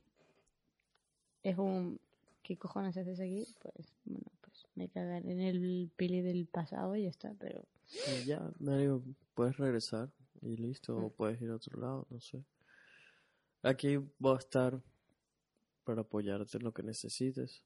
es 1.44 1.58
un... 1.58 2.00
¿Qué 2.44 2.58
cojones 2.58 2.96
haces 2.98 3.20
aquí? 3.20 3.46
Pues 3.60 3.94
bueno, 4.06 4.26
pues 4.42 4.66
me 4.76 4.90
cagan 4.90 5.30
en 5.30 5.40
el 5.42 5.92
pili 5.96 6.22
del 6.22 6.48
pasado 6.48 6.96
y 6.96 7.04
ya 7.04 7.10
está, 7.10 7.34
pero... 7.38 7.68
Y 7.92 8.26
ya, 8.26 8.52
me 8.60 8.78
digo, 8.78 9.04
puedes 9.34 9.58
regresar 9.58 10.10
y 10.42 10.56
listo, 10.56 10.96
o 10.96 11.10
Mm. 11.10 11.14
puedes 11.14 11.42
ir 11.42 11.50
a 11.50 11.56
otro 11.56 11.80
lado, 11.80 12.08
no 12.10 12.20
sé. 12.22 12.44
Aquí 13.64 13.98
voy 14.20 14.36
a 14.36 14.40
estar 14.40 14.82
para 15.84 16.02
apoyarte 16.02 16.58
en 16.58 16.64
lo 16.64 16.74
que 16.74 16.84
necesites. 16.84 17.64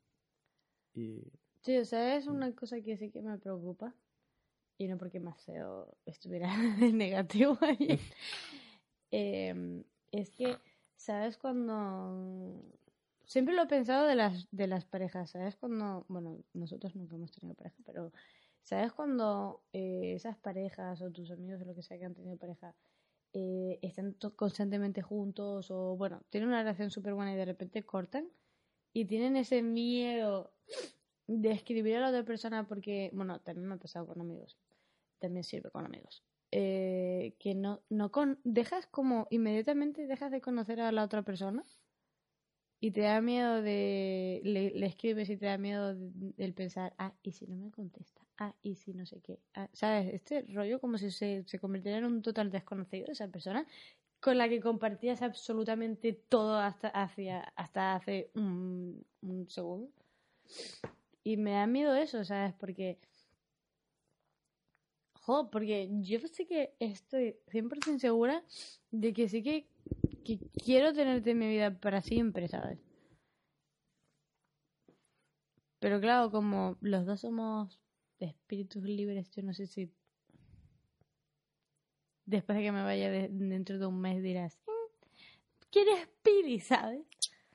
Y 0.93 1.31
Sí, 1.63 1.77
o 1.77 1.85
sea, 1.85 2.17
es 2.17 2.27
una 2.27 2.53
cosa 2.53 2.81
que 2.81 2.97
sí 2.97 3.09
que 3.09 3.21
me 3.21 3.37
preocupa. 3.37 3.95
y 4.77 4.87
no 4.87 4.97
porque 4.97 5.19
Maceo 5.19 5.95
estuviera 6.05 6.47
negativo 6.93 7.57
ayer, 7.61 7.99
em, 9.11 9.83
es 10.11 10.29
que, 10.31 10.57
¿sabes 10.95 11.37
cuando... 11.37 12.61
Siempre 13.25 13.55
lo 13.55 13.63
he 13.63 13.67
pensado 13.67 14.05
de 14.07 14.15
las, 14.15 14.47
de 14.51 14.67
las 14.67 14.85
parejas, 14.85 15.31
¿sabes? 15.31 15.55
Cuando, 15.55 16.05
bueno, 16.09 16.43
nosotros 16.53 16.95
nunca 16.95 17.15
hemos 17.15 17.31
tenido 17.31 17.55
pareja, 17.55 17.77
pero 17.85 18.11
¿sabes 18.61 18.91
cuando 18.91 19.63
eh, 19.71 20.13
esas 20.15 20.37
parejas 20.37 21.01
o 21.01 21.11
tus 21.11 21.31
amigos 21.31 21.61
o 21.61 21.65
lo 21.65 21.73
que 21.75 21.83
sea 21.83 21.97
que 21.97 22.05
han 22.05 22.13
tenido 22.13 22.37
pareja 22.37 22.75
eh, 23.31 23.79
están 23.81 24.15
constantemente 24.35 25.01
juntos 25.01 25.71
o, 25.71 25.95
bueno, 25.95 26.21
tienen 26.29 26.49
una 26.49 26.59
relación 26.59 26.91
súper 26.91 27.13
buena 27.13 27.33
y 27.33 27.37
de 27.37 27.45
repente 27.45 27.83
cortan 27.85 28.27
y 28.93 29.05
tienen 29.05 29.35
ese 29.35 29.61
miedo 29.63 30.53
de 31.27 31.51
escribir 31.51 31.97
a 31.97 32.01
la 32.01 32.09
otra 32.09 32.23
persona 32.23 32.67
porque, 32.67 33.09
bueno, 33.13 33.39
también 33.41 33.67
me 33.67 33.75
ha 33.75 33.77
pasado 33.77 34.07
con 34.07 34.21
amigos, 34.21 34.57
también 35.19 35.43
sirve 35.43 35.71
con 35.71 35.85
amigos, 35.85 36.23
eh, 36.51 37.35
que 37.39 37.55
no, 37.55 37.81
no 37.89 38.11
con, 38.11 38.39
dejas 38.43 38.85
como 38.87 39.27
inmediatamente 39.31 40.07
dejas 40.07 40.31
de 40.31 40.41
conocer 40.41 40.79
a 40.81 40.91
la 40.91 41.03
otra 41.03 41.23
persona 41.23 41.65
y 42.79 42.91
te 42.91 43.01
da 43.01 43.21
miedo 43.21 43.61
de, 43.61 44.41
le, 44.43 44.85
escribes 44.85 45.29
y 45.29 45.37
te 45.37 45.45
da 45.45 45.57
miedo 45.57 45.95
de- 45.95 46.33
del 46.35 46.53
pensar, 46.53 46.93
ah, 46.97 47.13
y 47.23 47.31
si 47.31 47.47
no 47.47 47.55
me 47.55 47.71
contesta, 47.71 48.21
ah, 48.37 48.53
y 48.61 48.75
si 48.75 48.93
no 48.93 49.05
sé 49.05 49.21
qué, 49.21 49.39
ah, 49.53 49.69
¿sabes? 49.71 50.13
Este 50.13 50.41
rollo 50.49 50.81
como 50.81 50.97
si 50.97 51.09
se, 51.09 51.43
se 51.47 51.59
convirtiera 51.59 51.99
en 51.99 52.05
un 52.05 52.21
total 52.21 52.51
desconocido 52.51 53.07
esa 53.09 53.29
persona 53.29 53.65
con 54.23 54.37
la 54.37 54.47
que 54.47 54.61
compartías 54.61 55.21
absolutamente 55.21 56.13
todo 56.13 56.57
hasta, 56.57 56.87
hacia, 56.87 57.41
hasta 57.57 57.95
hace 57.95 58.31
un, 58.35 59.05
un 59.21 59.49
segundo. 59.49 59.91
Y 61.25 61.35
me 61.35 61.51
da 61.51 61.67
miedo 61.67 61.93
eso, 61.93 62.23
¿sabes? 62.23 62.53
Porque... 62.53 62.99
Jo, 65.25 65.49
porque 65.51 65.89
yo 66.01 66.19
sí 66.19 66.45
que 66.45 66.73
estoy 66.79 67.35
100% 67.47 67.99
segura 67.99 68.43
de 68.91 69.11
que 69.11 69.27
sí 69.27 69.43
que, 69.43 69.67
quiero 70.63 70.93
tenerte 70.93 71.31
en 71.31 71.39
mi 71.39 71.47
vida 71.49 71.77
para 71.77 72.01
siempre, 72.01 72.47
¿sabes? 72.47 72.79
Pero 75.79 75.99
claro, 75.99 76.31
como 76.31 76.77
los 76.79 77.05
dos 77.05 77.19
somos 77.19 77.81
espíritus 78.19 78.83
libres, 78.83 79.29
yo 79.31 79.43
no 79.43 79.53
sé 79.53 79.67
si 79.67 79.91
después 82.25 82.57
de 82.57 82.63
que 82.63 82.71
me 82.71 82.83
vaya 82.83 83.09
de- 83.11 83.29
dentro 83.29 83.79
de 83.79 83.85
un 83.85 83.99
mes 83.99 84.21
dirás, 84.23 84.59
"Mm, 84.67 85.67
¿quieres 85.69 86.07
Pili, 86.23 86.59
sabes? 86.59 87.05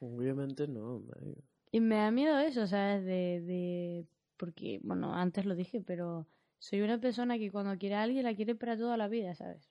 Obviamente 0.01 0.69
no, 0.69 1.01
marico. 1.01 1.43
Y 1.73 1.81
me 1.81 1.97
da 1.97 2.11
miedo 2.11 2.39
eso, 2.39 2.67
¿sabes? 2.67 3.05
De, 3.05 3.41
de... 3.43 4.07
Porque, 4.37 4.81
bueno, 4.83 5.15
antes 5.15 5.45
lo 5.45 5.55
dije, 5.55 5.81
pero 5.81 6.27
soy 6.59 6.81
una 6.81 6.99
persona 7.01 7.39
que 7.39 7.51
cuando 7.51 7.77
quiere 7.77 7.97
a 7.97 8.03
alguien 8.03 8.25
la 8.25 8.35
quiere 8.35 8.55
para 8.55 8.77
toda 8.77 8.97
la 8.97 9.09
vida, 9.09 9.35
¿sabes? 9.35 9.69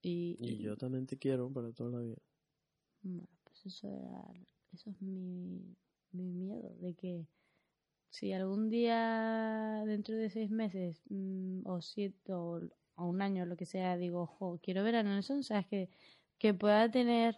Y, 0.00 0.36
Y 0.40 0.58
yo 0.58 0.76
también 0.76 1.06
te 1.06 1.18
quiero 1.18 1.50
para 1.50 1.72
toda 1.72 1.90
la 1.90 2.00
vida. 2.00 2.16
Bueno, 3.02 3.26
pues 3.44 3.66
eso 3.66 3.88
era, 3.88 4.24
eso 4.72 4.90
es 4.90 5.00
mi, 5.02 5.76
mi 6.12 6.30
miedo, 6.32 6.70
de 6.80 6.94
que 6.94 7.26
si 8.10 8.32
algún 8.32 8.68
día 8.70 9.82
dentro 9.86 10.14
de 10.16 10.30
seis 10.30 10.50
meses 10.50 11.02
mm, 11.08 11.66
o 11.66 11.80
siete 11.82 12.32
o, 12.32 12.60
o 12.96 13.06
un 13.06 13.22
año, 13.22 13.46
lo 13.46 13.56
que 13.56 13.66
sea, 13.66 13.96
digo, 13.96 14.26
jo, 14.26 14.58
quiero 14.62 14.82
ver 14.84 14.96
a 14.96 15.02
Nelson, 15.02 15.42
sabes 15.42 15.66
que, 15.66 15.88
que 16.38 16.54
pueda 16.54 16.90
tener 16.90 17.36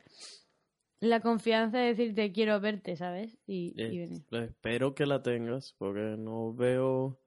la 1.00 1.20
confianza 1.20 1.78
de 1.78 1.88
decirte 1.94 2.32
quiero 2.32 2.60
verte, 2.60 2.96
¿sabes? 2.96 3.36
Y, 3.46 3.74
y 3.76 3.82
Eh, 3.82 3.98
venir. 4.06 4.22
espero 4.48 4.94
que 4.94 5.06
la 5.06 5.22
tengas, 5.22 5.74
porque 5.78 6.16
no 6.18 6.54
veo 6.54 7.18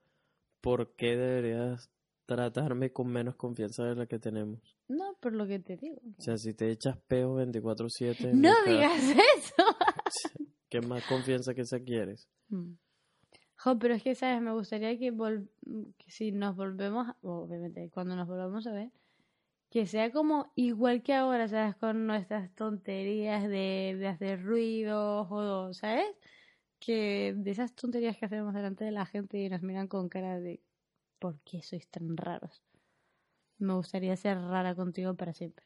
por 0.62 0.96
qué 0.96 1.16
deberías 1.16 1.90
tratarme 2.26 2.92
con 2.92 3.08
menos 3.08 3.36
confianza 3.36 3.86
de 3.86 3.96
la 3.96 4.06
que 4.08 4.20
tenemos. 4.20 4.60
No, 4.90 5.16
por 5.22 5.34
lo 5.34 5.48
que 5.48 5.60
te 5.60 5.78
digo. 5.78 6.02
O 6.18 6.22
sea, 6.22 6.38
si 6.38 6.54
te 6.54 6.70
echas 6.72 6.98
peo 7.08 7.36
24/7, 7.36 8.30
en 8.32 8.42
no 8.42 8.50
cara, 8.66 8.72
digas 8.72 9.04
eso. 9.38 9.64
¿qué 10.70 10.82
más 10.82 11.06
confianza 11.06 11.54
que 11.54 11.62
esa 11.62 11.80
quieres? 11.80 12.28
Mm. 12.50 12.74
Jo, 13.68 13.78
pero 13.80 13.94
es 13.96 14.04
que, 14.04 14.16
¿sabes? 14.16 14.42
Me 14.42 14.54
gustaría 14.54 14.98
que, 14.98 15.12
vol- 15.14 15.50
que 15.98 16.12
si 16.12 16.32
nos 16.32 16.56
volvemos, 16.56 17.10
a- 17.10 17.18
obviamente, 17.24 17.90
cuando 17.92 18.16
nos 18.16 18.28
volvamos 18.28 18.66
a 18.68 18.72
ver, 18.74 18.92
que 19.70 19.86
sea 19.88 20.12
como 20.12 20.54
igual 20.56 21.04
que 21.04 21.14
ahora, 21.16 21.48
¿sabes? 21.50 21.76
Con 21.78 22.08
nuestras 22.08 22.54
tonterías 22.56 23.44
de, 23.50 23.96
de 24.00 24.08
hacer 24.08 24.44
ruidos 24.44 25.28
o, 25.32 25.74
¿sabes? 25.74 26.06
Que 26.80 27.34
de 27.38 27.52
esas 27.52 27.76
tonterías 27.76 28.18
que 28.18 28.26
hacemos 28.28 28.54
delante 28.56 28.86
de 28.86 28.92
la 28.92 29.06
gente 29.08 29.40
y 29.40 29.50
nos 29.50 29.64
miran 29.64 29.88
con 29.90 30.10
cara 30.10 30.40
de 30.40 30.64
¿por 31.20 31.40
qué 31.42 31.64
sois 31.64 31.88
tan 31.90 32.18
raros? 32.18 32.64
Me 33.60 33.74
gustaría 33.76 34.16
ser 34.18 34.38
rara 34.40 34.76
contigo 34.76 35.16
para 35.16 35.34
siempre. 35.34 35.66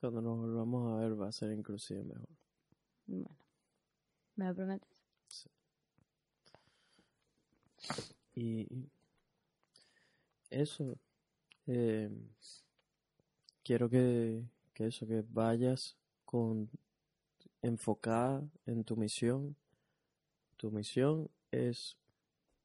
Cuando 0.00 0.20
nos 0.22 0.38
volvamos 0.38 0.92
a 0.92 0.96
ver 1.02 1.20
va 1.20 1.28
a 1.28 1.32
ser 1.32 1.52
inclusive 1.52 2.02
mejor. 2.02 2.28
Bueno, 3.06 3.36
¿me 4.36 4.46
lo 4.46 4.54
prometes? 4.54 4.97
Y 8.34 8.66
eso, 10.50 10.98
eh, 11.66 12.10
quiero 13.62 13.88
que, 13.90 14.44
que 14.74 14.86
eso, 14.86 15.06
que 15.06 15.24
vayas 15.28 15.96
con 16.24 16.70
enfocada 17.62 18.42
en 18.66 18.84
tu 18.84 18.96
misión. 18.96 19.56
Tu 20.56 20.70
misión 20.70 21.28
es 21.50 21.96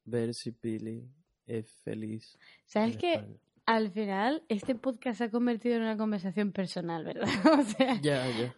ver 0.04 0.34
si 0.34 0.52
Pili 0.52 1.08
es 1.46 1.70
feliz. 1.82 2.38
¿Sabes 2.66 2.96
que 2.96 3.14
España. 3.14 3.36
al 3.66 3.90
final 3.90 4.42
este 4.48 4.74
podcast 4.74 5.18
se 5.18 5.24
ha 5.24 5.30
convertido 5.30 5.76
en 5.76 5.82
una 5.82 5.96
conversación 5.96 6.52
personal, 6.52 7.04
¿verdad? 7.04 7.28
o 7.60 7.62
sea, 7.62 8.00
Ya, 8.00 8.26
ya, 8.30 8.54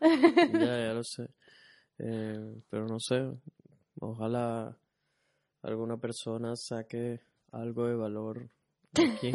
ya, 0.52 0.60
ya 0.60 0.94
lo 0.94 1.04
sé. 1.04 1.28
Eh, 1.98 2.62
pero 2.68 2.86
no 2.86 3.00
sé, 3.00 3.26
ojalá 4.00 4.76
alguna 5.66 5.98
persona 5.98 6.54
saque 6.56 7.20
algo 7.52 7.86
de 7.86 7.94
valor 7.96 8.48
aquí. 8.94 9.30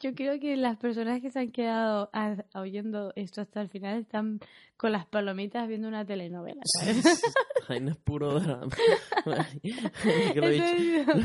yo 0.00 0.14
creo 0.14 0.38
que 0.40 0.56
las 0.56 0.76
personas 0.78 1.20
que 1.22 1.30
se 1.30 1.38
han 1.40 1.52
quedado 1.52 2.10
a- 2.12 2.44
oyendo 2.54 3.12
esto 3.16 3.40
hasta 3.40 3.60
el 3.62 3.68
final 3.68 4.00
están 4.00 4.40
con 4.76 4.92
las 4.92 5.06
palomitas 5.06 5.66
viendo 5.68 5.88
una 5.88 6.04
telenovela, 6.04 6.62
¿sabes? 6.64 7.22
Jaina 7.66 7.92
es 7.92 7.96
puro 7.98 8.40
drama. 8.40 8.68
Los 9.24 9.46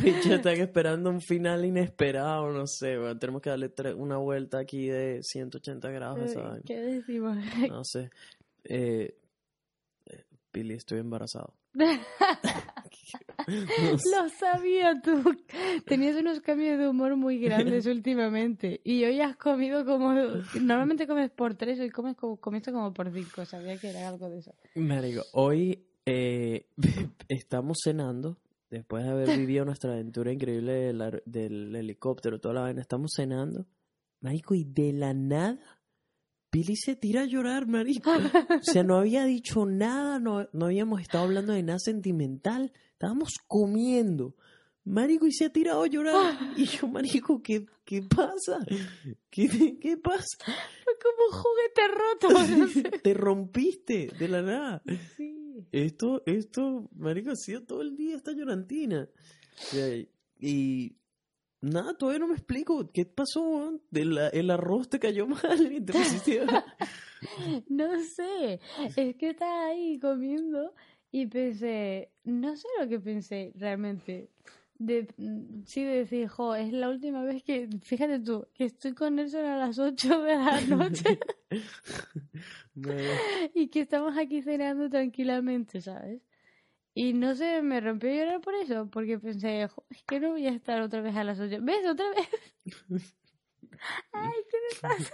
bichos- 0.03 0.31
están 0.31 0.55
esperando 0.59 1.09
un 1.09 1.21
final 1.21 1.65
inesperado, 1.65 2.51
no 2.51 2.67
sé, 2.67 2.97
weón. 2.99 3.17
tenemos 3.19 3.41
que 3.41 3.49
darle 3.49 3.71
una 3.95 4.17
vuelta 4.17 4.59
aquí 4.59 4.87
de 4.87 5.19
180 5.21 5.89
grados. 5.89 6.31
¿Qué 6.65 6.75
decimos? 6.79 7.37
No 7.69 7.83
sé. 7.83 8.09
Eh, 8.63 9.17
eh, 10.07 10.23
Pili, 10.51 10.75
estoy 10.75 10.99
embarazado. 10.99 11.53
Lo 13.47 14.29
sabía 14.29 14.99
tú. 15.01 15.21
Tenías 15.85 16.15
unos 16.15 16.39
cambios 16.41 16.79
de 16.79 16.87
humor 16.87 17.15
muy 17.15 17.39
grandes 17.39 17.85
últimamente. 17.87 18.81
Y 18.83 19.03
hoy 19.03 19.21
has 19.21 19.35
comido 19.37 19.85
como. 19.85 20.13
Normalmente 20.13 21.05
comes 21.05 21.29
por 21.31 21.55
tres, 21.55 21.79
hoy 21.79 21.89
comes 21.89 22.15
como, 22.15 22.37
comiste 22.37 22.71
como 22.71 22.93
por 22.93 23.11
cinco. 23.11 23.45
Sabía 23.45 23.77
que 23.77 23.89
era 23.89 24.07
algo 24.07 24.29
de 24.29 24.39
eso. 24.39 24.55
Marico, 24.75 25.23
hoy 25.33 25.85
eh, 26.05 26.67
estamos 27.29 27.79
cenando, 27.83 28.37
después 28.69 29.03
de 29.03 29.09
haber 29.09 29.37
vivido 29.37 29.65
nuestra 29.65 29.93
aventura 29.93 30.31
increíble 30.31 30.93
del, 31.25 31.75
helicóptero, 31.75 32.39
toda 32.39 32.53
la 32.53 32.61
vaina, 32.61 32.81
estamos 32.81 33.11
cenando, 33.15 33.65
marico, 34.21 34.53
y 34.53 34.63
de 34.63 34.93
la 34.93 35.13
nada, 35.13 35.59
Pili 36.49 36.75
se 36.75 36.95
tira 36.95 37.21
a 37.21 37.25
llorar, 37.25 37.67
marico. 37.67 38.11
O 38.61 38.63
sea, 38.63 38.83
no 38.83 38.97
había 38.97 39.25
dicho 39.25 39.65
nada, 39.65 40.19
no, 40.19 40.47
no 40.53 40.65
habíamos 40.65 41.01
estado 41.01 41.25
hablando 41.25 41.53
de 41.53 41.63
nada 41.63 41.79
sentimental, 41.79 42.71
estábamos 42.93 43.33
comiendo. 43.47 44.35
Marico, 44.85 45.25
y 45.25 45.31
se 45.31 45.45
ha 45.45 45.49
tirado 45.49 45.83
a 45.83 45.87
llorar. 45.87 46.37
Y 46.57 46.65
yo, 46.65 46.87
marico, 46.87 47.41
¿qué, 47.41 47.65
qué 47.83 48.03
pasa? 48.03 48.63
¿Qué, 49.29 49.77
qué 49.79 49.97
pasa? 49.97 50.37
Fue 50.83 50.93
como 51.01 51.25
un 51.27 51.41
juguete 51.41 51.87
roto. 51.87 52.99
Te 53.03 53.13
rompiste 53.13 54.11
de 54.17 54.27
la 54.27 54.41
nada. 54.41 54.83
Sí. 55.17 55.67
Esto, 55.71 56.21
esto, 56.25 56.89
marico, 56.95 57.31
ha 57.31 57.35
sido 57.35 57.63
todo 57.63 57.81
el 57.81 57.95
día 57.95 58.15
esta 58.15 58.31
llorantina. 58.33 59.09
O 59.57 59.75
sea, 59.75 60.05
y 60.39 60.95
nada, 61.65 61.93
todavía 61.97 62.19
no 62.19 62.27
me 62.27 62.35
explico. 62.35 62.89
¿Qué 62.91 63.05
pasó? 63.05 63.79
la- 63.91 64.29
el 64.29 64.49
arroz 64.51 64.89
te 64.89 64.99
cayó 64.99 65.27
mal 65.27 65.71
y 65.71 65.81
te 65.81 65.93
pusiste 65.93 66.41
a- 66.41 66.65
No 67.69 67.99
sé. 68.03 68.59
Es 68.95 69.15
que 69.15 69.29
estaba 69.31 69.67
ahí 69.67 69.99
comiendo 69.99 70.73
y 71.11 71.25
pensé. 71.27 72.11
No 72.23 72.55
sé 72.55 72.67
lo 72.79 72.87
que 72.87 72.99
pensé 72.99 73.51
realmente. 73.55 74.29
De, 74.77 75.07
mm, 75.17 75.63
sí, 75.65 75.83
de 75.83 75.95
decir, 75.99 76.27
jo, 76.27 76.53
es 76.53 76.71
la 76.73 76.89
última 76.89 77.23
vez 77.23 77.41
que. 77.43 77.69
Fíjate 77.81 78.19
tú, 78.19 78.45
que 78.53 78.65
estoy 78.65 78.93
con 78.93 79.15
Nelson 79.15 79.45
a 79.45 79.57
las 79.57 79.79
8 79.79 80.21
de 80.21 80.35
la 80.35 80.61
noche. 80.67 81.19
No, 82.75 82.91
y 83.55 83.67
que 83.69 83.79
estamos 83.81 84.17
aquí 84.17 84.41
cenando 84.41 84.89
tranquilamente, 84.89 85.79
¿sabes? 85.81 86.21
Y 86.97 87.11
no 87.13 87.35
sé, 87.35 87.61
me 87.61 87.81
rompió 87.81 88.09
a 88.09 88.13
llorar 88.13 88.41
por 88.41 88.55
eso, 88.55 88.89
porque 88.89 89.19
pensé, 89.19 89.67
"Jo, 89.67 89.85
es 89.89 90.01
que 90.03 90.19
no 90.19 90.31
voy 90.31 90.47
a 90.47 90.51
estar 90.51 90.81
otra 90.81 91.01
vez 91.01 91.15
a 91.15 91.23
las 91.25 91.39
8. 91.39 91.57
¿Ves? 91.61 91.85
Otra 91.85 92.09
vez. 92.11 92.27
Ay, 94.13 94.31
¿qué 94.49 94.57
me 94.57 94.79
pasa? 94.81 95.13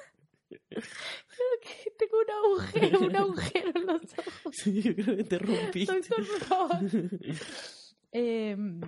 Creo 0.69 1.59
que 1.61 1.91
tengo 1.97 2.17
un 2.19 2.29
agujero, 2.31 2.99
un 3.01 3.15
agujero 3.15 3.71
en 3.75 3.85
los 3.87 4.01
ojos. 4.19 4.55
Sí, 4.55 4.81
yo 4.81 4.95
creo 4.95 5.17
que 5.17 5.23
te 5.23 5.39
rompiste. 5.39 5.99
Em, 8.11 8.81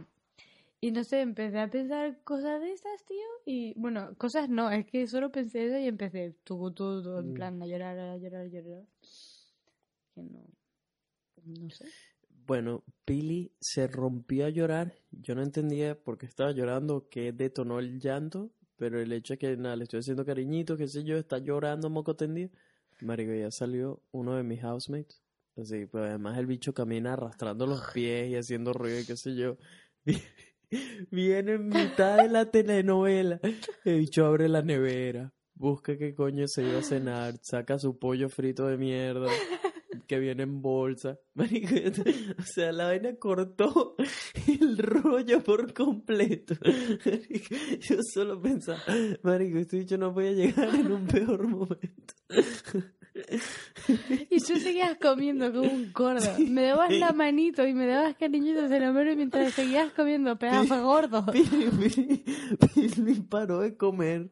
y 0.82 0.92
no 0.92 1.04
sé, 1.04 1.22
empecé 1.22 1.60
a 1.60 1.70
pensar 1.70 2.20
cosas 2.24 2.60
de 2.62 2.74
estas, 2.74 3.04
tío. 3.06 3.26
Y 3.46 3.74
bueno, 3.76 4.14
cosas 4.18 4.50
no, 4.50 4.70
es 4.70 4.86
que 4.86 5.08
solo 5.08 5.32
pensé 5.32 5.66
eso 5.68 5.78
y 5.80 5.88
empecé 5.88 6.36
tu, 6.44 6.72
tu, 6.74 7.02
tu, 7.02 7.18
en 7.18 7.32
Mm. 7.32 7.34
plan 7.34 7.62
a 7.62 7.66
llorar, 7.66 7.98
a 7.98 8.18
llorar, 8.18 8.42
a 8.42 8.48
llorar. 8.48 8.84
Que 10.14 10.22
no. 10.22 10.46
No 11.46 11.70
sé. 11.70 11.86
Bueno, 12.46 12.84
Pili 13.06 13.54
se 13.60 13.88
rompió 13.88 14.46
a 14.46 14.50
llorar. 14.50 14.94
Yo 15.12 15.34
no 15.34 15.44
entendía 15.44 15.96
por 15.96 16.18
qué 16.18 16.26
estaba 16.26 16.52
llorando, 16.52 17.08
qué 17.10 17.32
detonó 17.32 17.80
el 17.80 18.00
llanto, 18.00 18.52
pero 18.76 19.00
el 19.00 19.14
hecho 19.14 19.34
es 19.34 19.40
que 19.40 19.56
nada, 19.56 19.78
le 19.78 19.84
estoy 19.84 20.00
haciendo 20.02 20.26
cariñito, 20.26 20.76
qué 20.76 20.88
sé 20.88 21.04
yo, 21.04 21.18
está 21.18 21.38
llorando 21.38 21.90
moco 21.90 22.16
tendido. 22.16 22.50
Marico, 23.02 23.34
ya 23.34 23.50
salió 23.50 24.02
uno 24.12 24.36
de 24.36 24.44
mis 24.44 24.62
housemates. 24.62 25.22
Así, 25.56 25.86
pues 25.86 26.04
además 26.06 26.38
el 26.38 26.48
bicho 26.48 26.74
camina 26.74 27.14
arrastrando 27.14 27.66
los 27.66 27.82
pies 27.94 28.30
y 28.30 28.36
haciendo 28.36 28.74
ruido 28.74 29.00
y 29.00 29.06
qué 29.06 29.16
sé 29.16 29.36
yo. 29.36 29.58
Viene 31.12 31.54
en 31.54 31.68
mitad 31.68 32.18
de 32.18 32.30
la 32.30 32.50
telenovela. 32.50 33.40
El 33.86 34.00
bicho 34.00 34.26
abre 34.26 34.50
la 34.50 34.64
nevera, 34.64 35.32
busca 35.54 35.98
qué 35.98 36.14
coño 36.16 36.48
se 36.48 36.64
iba 36.64 36.80
a 36.80 36.84
cenar, 36.84 37.36
saca 37.42 37.78
su 37.78 38.00
pollo 38.00 38.28
frito 38.30 38.68
de 38.68 38.78
mierda 38.78 39.30
que 40.08 40.20
viene 40.20 40.44
en 40.44 40.62
bolsa. 40.62 41.20
Marico, 41.34 41.76
o 42.38 42.44
sea, 42.44 42.72
la 42.72 42.86
vaina 42.86 43.16
cortó 43.16 43.96
el 44.48 44.78
rollo 44.78 45.44
por 45.44 45.74
completo. 45.74 46.56
Yo 47.80 47.98
solo 48.14 48.42
pensaba, 48.42 48.82
marico, 49.24 49.58
este 49.58 49.78
bicho 49.78 49.98
no 49.98 50.12
voy 50.12 50.28
a 50.28 50.32
llegar 50.32 50.74
en 50.76 50.92
un 50.92 51.08
peor 51.08 51.48
momento. 51.48 52.14
Y 54.30 54.38
tú 54.40 54.56
seguías 54.58 54.98
comiendo 54.98 55.52
como 55.52 55.72
un 55.72 55.92
gordo. 55.94 56.28
Me 56.40 56.64
dabas 56.64 56.92
la 56.92 57.12
manito 57.14 57.66
y 57.68 57.74
me 57.74 57.86
dabas 57.88 58.16
cariñitos 58.16 58.72
en 58.72 58.82
la 58.82 58.92
mano 58.92 59.16
mientras 59.16 59.54
seguías 59.54 59.92
comiendo 59.94 60.38
pedazo 60.38 60.84
gordo. 60.84 61.26
Pili, 61.32 61.70
Pili, 61.80 62.24
Pili 62.96 63.14
paró 63.22 63.60
de 63.60 63.76
comer 63.78 64.30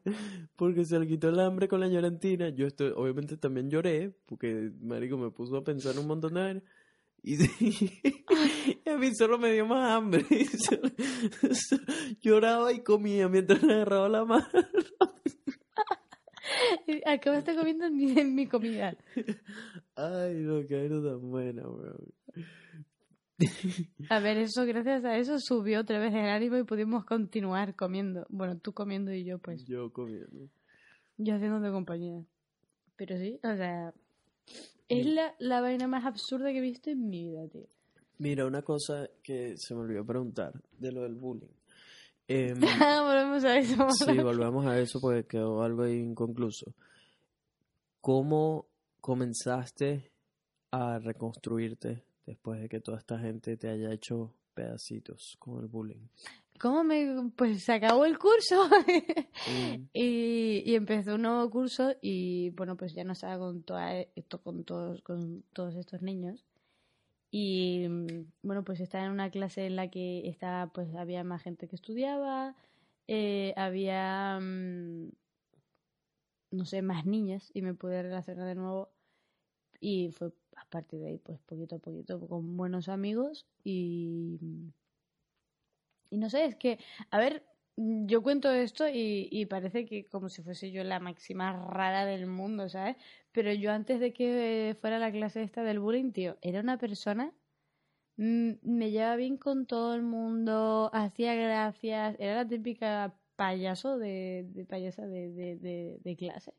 porque 0.55 0.85
se 0.85 0.99
le 0.99 1.07
quitó 1.07 1.29
el 1.29 1.39
hambre 1.39 1.67
con 1.67 1.79
la 1.79 1.87
llorantina. 1.87 2.49
Yo 2.49 2.67
estoy, 2.67 2.91
obviamente 2.95 3.37
también 3.37 3.69
lloré 3.69 4.13
porque, 4.25 4.71
marico, 4.81 5.17
me 5.17 5.31
puso 5.31 5.57
a 5.57 5.63
pensar 5.63 5.97
un 5.99 6.07
montón 6.07 6.33
de 6.35 6.41
vainas. 6.41 6.63
Y, 7.23 7.35
y 7.63 8.81
a 8.89 8.97
mí 8.97 9.13
solo 9.13 9.37
me 9.37 9.51
dio 9.53 9.65
más 9.67 9.91
hambre. 9.91 10.25
Solo- 10.57 10.89
solo 11.53 11.83
lloraba 12.21 12.73
y 12.73 12.81
comía 12.81 13.27
mientras 13.29 13.61
le 13.61 13.73
agarraba 13.75 14.09
la 14.09 14.25
mano. 14.25 14.47
Acabaste 17.05 17.55
comiendo 17.55 17.85
en 17.85 18.35
mi 18.35 18.47
comida. 18.47 18.95
Ay, 19.95 20.35
no, 20.41 20.65
qué 20.67 20.75
vaina 20.87 21.01
tan 21.09 21.29
buena, 21.29 21.67
weón. 21.67 22.13
A 24.09 24.19
ver, 24.19 24.37
eso, 24.37 24.65
gracias 24.65 25.03
a 25.03 25.17
eso 25.17 25.39
subió 25.39 25.81
otra 25.81 25.97
vez 25.99 26.13
el 26.13 26.27
ánimo 26.27 26.57
y 26.57 26.63
pudimos 26.63 27.05
continuar 27.05 27.75
comiendo. 27.75 28.25
Bueno, 28.29 28.57
tú 28.59 28.73
comiendo 28.73 29.11
y 29.13 29.23
yo, 29.23 29.39
pues, 29.39 29.65
Yo 29.65 29.91
comiendo. 29.91 30.47
yo 31.17 31.35
haciéndote 31.35 31.71
compañía. 31.71 32.23
Pero 32.97 33.17
sí, 33.17 33.39
o 33.43 33.55
sea, 33.55 33.93
es 34.89 35.05
la, 35.07 35.33
la 35.39 35.61
vaina 35.61 35.87
más 35.87 36.05
absurda 36.05 36.51
que 36.51 36.59
he 36.59 36.61
visto 36.61 36.91
en 36.91 37.09
mi 37.09 37.29
vida, 37.29 37.47
tío. 37.47 37.65
Mira, 38.19 38.45
una 38.45 38.61
cosa 38.61 39.09
que 39.23 39.57
se 39.57 39.73
me 39.73 39.81
olvidó 39.81 40.05
preguntar 40.05 40.53
de 40.77 40.91
lo 40.91 41.01
del 41.01 41.15
bullying. 41.15 41.47
Em, 42.31 42.59
Volvemos 43.05 43.43
a 43.43 43.57
eso. 43.57 43.89
Sí, 43.91 44.17
volvamos 44.17 44.65
a 44.65 44.79
eso 44.79 45.01
porque 45.01 45.25
quedó 45.25 45.63
algo 45.63 45.85
inconcluso. 45.85 46.73
¿Cómo 47.99 48.67
comenzaste 49.01 50.11
a 50.71 50.97
reconstruirte 50.99 52.05
después 52.25 52.61
de 52.61 52.69
que 52.69 52.79
toda 52.79 52.99
esta 52.99 53.19
gente 53.19 53.57
te 53.57 53.67
haya 53.67 53.91
hecho 53.91 54.33
pedacitos 54.53 55.35
con 55.39 55.61
el 55.61 55.67
bullying? 55.67 56.07
¿Cómo 56.57 56.83
me...? 56.85 57.31
Pues 57.35 57.63
se 57.63 57.73
acabó 57.73 58.05
el 58.05 58.17
curso. 58.17 58.69
Mm, 59.47 59.87
y, 59.93 60.63
y 60.65 60.75
empezó 60.75 61.15
un 61.15 61.23
nuevo 61.23 61.49
curso 61.49 61.95
y, 62.01 62.51
bueno, 62.51 62.77
pues 62.77 62.93
ya 62.93 63.03
no 63.03 63.11
estaba 63.11 63.37
con, 63.39 63.63
toda, 63.63 63.99
esto, 64.15 64.41
con, 64.41 64.63
todos, 64.63 65.01
con 65.01 65.43
todos 65.51 65.75
estos 65.75 66.01
niños. 66.01 66.45
Y, 67.31 67.87
mm, 67.89 68.31
bueno, 68.43 68.63
pues 68.63 68.79
estaba 68.81 69.05
en 69.05 69.11
una 69.11 69.31
clase 69.31 69.65
en 69.65 69.75
la 69.77 69.89
que 69.89 70.27
estaba, 70.29 70.67
pues 70.73 70.93
había 70.95 71.23
más 71.23 71.41
gente 71.43 71.67
que 71.67 71.75
estudiaba, 71.75 72.55
eh, 73.07 73.53
había, 73.57 74.39
mm, 74.41 75.11
no 76.51 76.65
sé, 76.65 76.81
más 76.81 77.05
niñas 77.05 77.49
y 77.53 77.61
me 77.61 77.73
pude 77.73 78.01
relacionar 78.03 78.47
de 78.47 78.55
nuevo. 78.55 78.93
Y 79.81 80.11
fue 80.11 80.33
a 80.57 80.65
partir 80.69 81.01
de 81.01 81.09
ahí, 81.09 81.17
pues 81.19 81.39
poquito 81.41 81.77
a 81.77 81.79
poquito, 81.79 82.19
con 82.27 82.57
buenos 82.57 82.89
amigos 82.89 83.47
y... 83.63 84.39
Y 86.09 86.17
no 86.17 86.29
sé, 86.29 86.45
es 86.45 86.55
que, 86.57 86.79
a 87.09 87.17
ver, 87.19 87.45
yo 87.77 88.21
cuento 88.21 88.51
esto 88.51 88.85
y, 88.91 89.45
parece 89.49 89.85
que 89.85 90.07
como 90.07 90.29
si 90.29 90.41
fuese 90.43 90.71
yo 90.71 90.83
la 90.83 90.99
máxima 90.99 91.53
rara 91.53 92.05
del 92.05 92.27
mundo, 92.27 92.69
¿sabes? 92.69 92.97
Pero 93.31 93.53
yo 93.53 93.71
antes 93.71 93.99
de 93.99 94.13
que 94.13 94.77
fuera 94.81 94.99
la 94.99 95.11
clase 95.11 95.43
esta 95.43 95.63
del 95.63 95.79
bullying, 95.79 96.11
tío, 96.11 96.37
era 96.41 96.61
una 96.61 96.77
persona, 96.77 97.33
mm, 98.17 98.51
me 98.63 98.91
llevaba 98.91 99.15
bien 99.15 99.37
con 99.37 99.65
todo 99.65 99.95
el 99.95 100.03
mundo, 100.03 100.89
hacía 100.93 101.35
gracias, 101.35 102.15
era 102.19 102.35
la 102.35 102.47
típica 102.47 103.15
payaso 103.35 103.97
de, 103.97 104.65
payasa 104.69 105.07
de, 105.07 106.15
clase. 106.17 106.53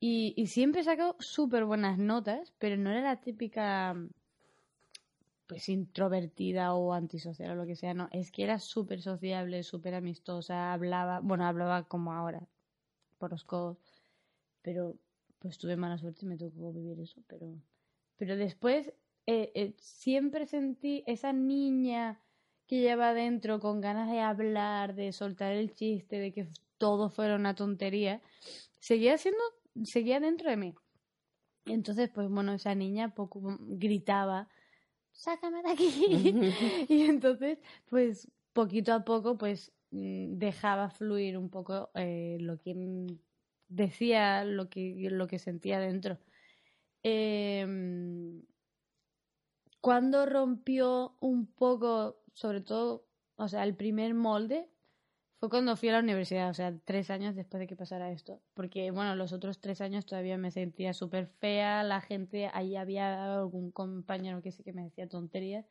Y, 0.00 0.34
y 0.36 0.48
siempre 0.48 0.84
sacado 0.84 1.16
súper 1.20 1.64
buenas 1.64 1.98
notas, 1.98 2.52
pero 2.58 2.76
no 2.76 2.90
era 2.90 3.02
la 3.02 3.20
típica 3.20 3.96
pues 5.46 5.68
introvertida 5.68 6.74
o 6.74 6.92
antisocial 6.92 7.52
o 7.52 7.54
lo 7.54 7.66
que 7.66 7.76
sea, 7.76 7.94
no, 7.94 8.08
es 8.12 8.30
que 8.32 8.44
era 8.44 8.58
súper 8.58 9.02
sociable, 9.02 9.62
súper 9.62 9.94
amistosa, 9.94 10.72
hablaba, 10.72 11.20
bueno, 11.20 11.46
hablaba 11.46 11.84
como 11.84 12.12
ahora, 12.12 12.46
por 13.18 13.30
los 13.32 13.44
codos, 13.44 13.78
pero 14.62 14.96
pues 15.38 15.58
tuve 15.58 15.76
mala 15.76 15.98
suerte 15.98 16.24
y 16.24 16.28
me 16.28 16.38
tocó 16.38 16.72
vivir 16.72 16.98
eso, 17.00 17.22
pero, 17.26 17.54
pero 18.16 18.36
después 18.36 18.92
eh, 19.26 19.52
eh, 19.54 19.74
siempre 19.78 20.46
sentí 20.46 21.04
esa 21.06 21.32
niña 21.32 22.20
que 22.66 22.80
lleva 22.80 23.10
adentro 23.10 23.60
con 23.60 23.80
ganas 23.80 24.10
de 24.10 24.20
hablar, 24.20 24.94
de 24.94 25.12
soltar 25.12 25.52
el 25.52 25.74
chiste, 25.74 26.18
de 26.18 26.32
que 26.32 26.48
todo 26.78 27.10
fuera 27.10 27.36
una 27.36 27.54
tontería, 27.54 28.22
seguía 28.78 29.18
siendo, 29.18 29.42
seguía 29.84 30.20
dentro 30.20 30.50
de 30.50 30.56
mí. 30.56 30.74
Entonces, 31.66 32.10
pues 32.10 32.28
bueno, 32.28 32.52
esa 32.52 32.74
niña 32.74 33.14
poco 33.14 33.40
gritaba, 33.60 34.48
sácame 35.14 35.62
de 35.62 35.70
aquí. 35.70 36.34
y 36.88 37.02
entonces, 37.04 37.58
pues 37.88 38.28
poquito 38.52 38.92
a 38.92 39.04
poco, 39.04 39.38
pues 39.38 39.72
mm, 39.90 40.36
dejaba 40.38 40.90
fluir 40.90 41.38
un 41.38 41.48
poco 41.48 41.90
eh, 41.94 42.36
lo 42.40 42.58
que 42.58 42.74
mm, 42.74 43.06
decía, 43.68 44.44
lo 44.44 44.68
que, 44.68 45.08
lo 45.10 45.26
que 45.26 45.38
sentía 45.38 45.80
dentro. 45.80 46.18
Eh, 47.02 48.42
cuando 49.84 50.24
rompió 50.24 51.14
un 51.20 51.46
poco, 51.46 52.22
sobre 52.32 52.62
todo, 52.62 53.06
o 53.36 53.48
sea, 53.48 53.64
el 53.64 53.76
primer 53.76 54.14
molde, 54.14 54.70
fue 55.38 55.50
cuando 55.50 55.76
fui 55.76 55.88
a 55.88 55.92
la 55.92 55.98
universidad, 56.00 56.50
o 56.50 56.54
sea, 56.54 56.74
tres 56.84 57.10
años 57.10 57.34
después 57.34 57.60
de 57.60 57.66
que 57.66 57.76
pasara 57.76 58.10
esto. 58.12 58.40
Porque, 58.54 58.90
bueno, 58.90 59.16
los 59.16 59.32
otros 59.32 59.60
tres 59.60 59.80
años 59.80 60.06
todavía 60.06 60.38
me 60.38 60.50
sentía 60.50 60.94
súper 60.94 61.26
fea, 61.26 61.82
la 61.82 62.00
gente, 62.00 62.50
ahí 62.52 62.76
había 62.76 63.34
algún 63.36 63.70
compañero 63.70 64.42
que 64.42 64.52
sí 64.52 64.62
que 64.62 64.72
me 64.72 64.84
decía 64.84 65.08
tonterías. 65.08 65.66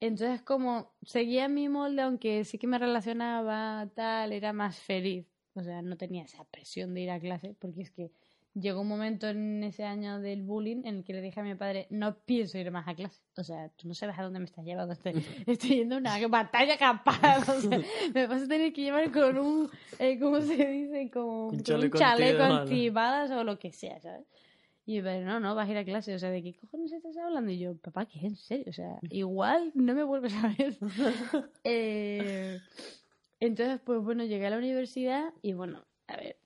Entonces, 0.00 0.42
como 0.42 0.94
seguía 1.02 1.48
mi 1.48 1.68
molde, 1.68 2.02
aunque 2.02 2.44
sí 2.44 2.58
que 2.58 2.66
me 2.66 2.78
relacionaba, 2.78 3.88
tal, 3.94 4.32
era 4.32 4.52
más 4.52 4.78
feliz. 4.78 5.26
O 5.54 5.62
sea, 5.62 5.82
no 5.82 5.96
tenía 5.96 6.24
esa 6.24 6.44
presión 6.44 6.94
de 6.94 7.00
ir 7.02 7.10
a 7.10 7.18
clase, 7.20 7.56
porque 7.58 7.82
es 7.82 7.90
que 7.90 8.12
llegó 8.58 8.80
un 8.80 8.88
momento 8.88 9.28
en 9.28 9.62
ese 9.62 9.84
año 9.84 10.18
del 10.20 10.42
bullying 10.42 10.82
en 10.84 10.96
el 10.96 11.04
que 11.04 11.12
le 11.12 11.20
dije 11.20 11.40
a 11.40 11.42
mi 11.42 11.54
padre, 11.54 11.86
no 11.90 12.16
pienso 12.16 12.58
ir 12.58 12.70
más 12.70 12.88
a 12.88 12.94
clase. 12.94 13.20
O 13.36 13.44
sea, 13.44 13.68
tú 13.76 13.86
no 13.86 13.94
sabes 13.94 14.18
a 14.18 14.22
dónde 14.22 14.38
me 14.38 14.46
estás 14.46 14.64
llevando. 14.64 14.94
Estoy, 14.94 15.12
estoy 15.46 15.70
yendo 15.76 15.96
a 15.96 15.98
una 15.98 16.28
batalla 16.28 16.76
campal. 16.78 17.42
O 17.48 17.60
sea, 17.60 17.80
me 18.14 18.26
vas 18.26 18.42
a 18.42 18.48
tener 18.48 18.72
que 18.72 18.82
llevar 18.82 19.12
con 19.12 19.38
un, 19.38 19.70
eh, 19.98 20.18
¿cómo 20.18 20.40
se 20.40 20.54
dice? 20.54 21.10
Como, 21.12 21.48
Un 21.48 21.62
chaleco 21.62 21.98
antibalas. 22.42 23.30
o 23.30 23.44
lo 23.44 23.58
que 23.58 23.72
sea, 23.72 24.00
¿sabes? 24.00 24.26
Y 24.86 24.94
mi 24.94 25.02
padre, 25.02 25.24
no, 25.24 25.40
no, 25.40 25.54
vas 25.54 25.68
a 25.68 25.72
ir 25.72 25.78
a 25.78 25.84
clase. 25.84 26.14
O 26.14 26.18
sea, 26.18 26.30
¿de 26.30 26.42
qué 26.42 26.54
cojones 26.54 26.92
estás 26.92 27.16
hablando? 27.18 27.50
Y 27.50 27.58
yo, 27.58 27.76
papá, 27.76 28.06
es 28.14 28.22
en 28.22 28.36
serio. 28.36 28.66
O 28.68 28.72
sea, 28.72 28.98
igual 29.10 29.72
no 29.74 29.94
me 29.94 30.04
vuelves 30.04 30.32
a 30.34 30.54
ver. 30.56 30.78
eh, 31.64 32.60
entonces, 33.40 33.80
pues 33.84 34.00
bueno, 34.00 34.24
llegué 34.24 34.46
a 34.46 34.50
la 34.50 34.58
universidad 34.58 35.34
y 35.42 35.52
bueno, 35.52 35.84
a 36.06 36.16
ver, 36.16 36.36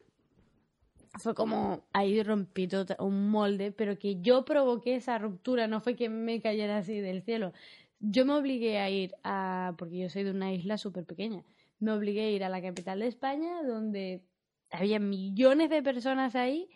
fue 1.18 1.34
como 1.34 1.82
ahí 1.92 2.22
rompí 2.22 2.68
todo 2.68 2.96
un 3.00 3.30
molde, 3.30 3.72
pero 3.72 3.98
que 3.98 4.20
yo 4.20 4.44
provoqué 4.44 4.96
esa 4.96 5.18
ruptura, 5.18 5.66
no 5.66 5.80
fue 5.80 5.96
que 5.96 6.08
me 6.08 6.40
cayera 6.40 6.78
así 6.78 7.00
del 7.00 7.22
cielo. 7.22 7.52
Yo 8.00 8.24
me 8.24 8.34
obligué 8.34 8.78
a 8.78 8.88
ir 8.90 9.14
a, 9.24 9.74
porque 9.78 9.98
yo 9.98 10.08
soy 10.08 10.24
de 10.24 10.30
una 10.30 10.52
isla 10.52 10.78
súper 10.78 11.04
pequeña, 11.04 11.44
me 11.80 11.92
obligué 11.92 12.22
a 12.22 12.30
ir 12.30 12.44
a 12.44 12.48
la 12.48 12.62
capital 12.62 13.00
de 13.00 13.08
España, 13.08 13.62
donde 13.62 14.22
había 14.70 15.00
millones 15.00 15.70
de 15.70 15.82
personas 15.82 16.36
ahí 16.36 16.68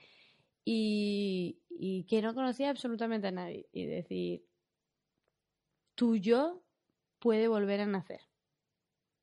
y, 0.64 2.06
que 2.08 2.22
no 2.22 2.34
conocía 2.34 2.70
absolutamente 2.70 3.28
a 3.28 3.32
nadie. 3.32 3.66
Y 3.72 3.86
decir, 3.86 4.44
tu 5.94 6.16
yo 6.16 6.62
puede 7.18 7.48
volver 7.48 7.80
a 7.80 7.86
nacer. 7.86 8.20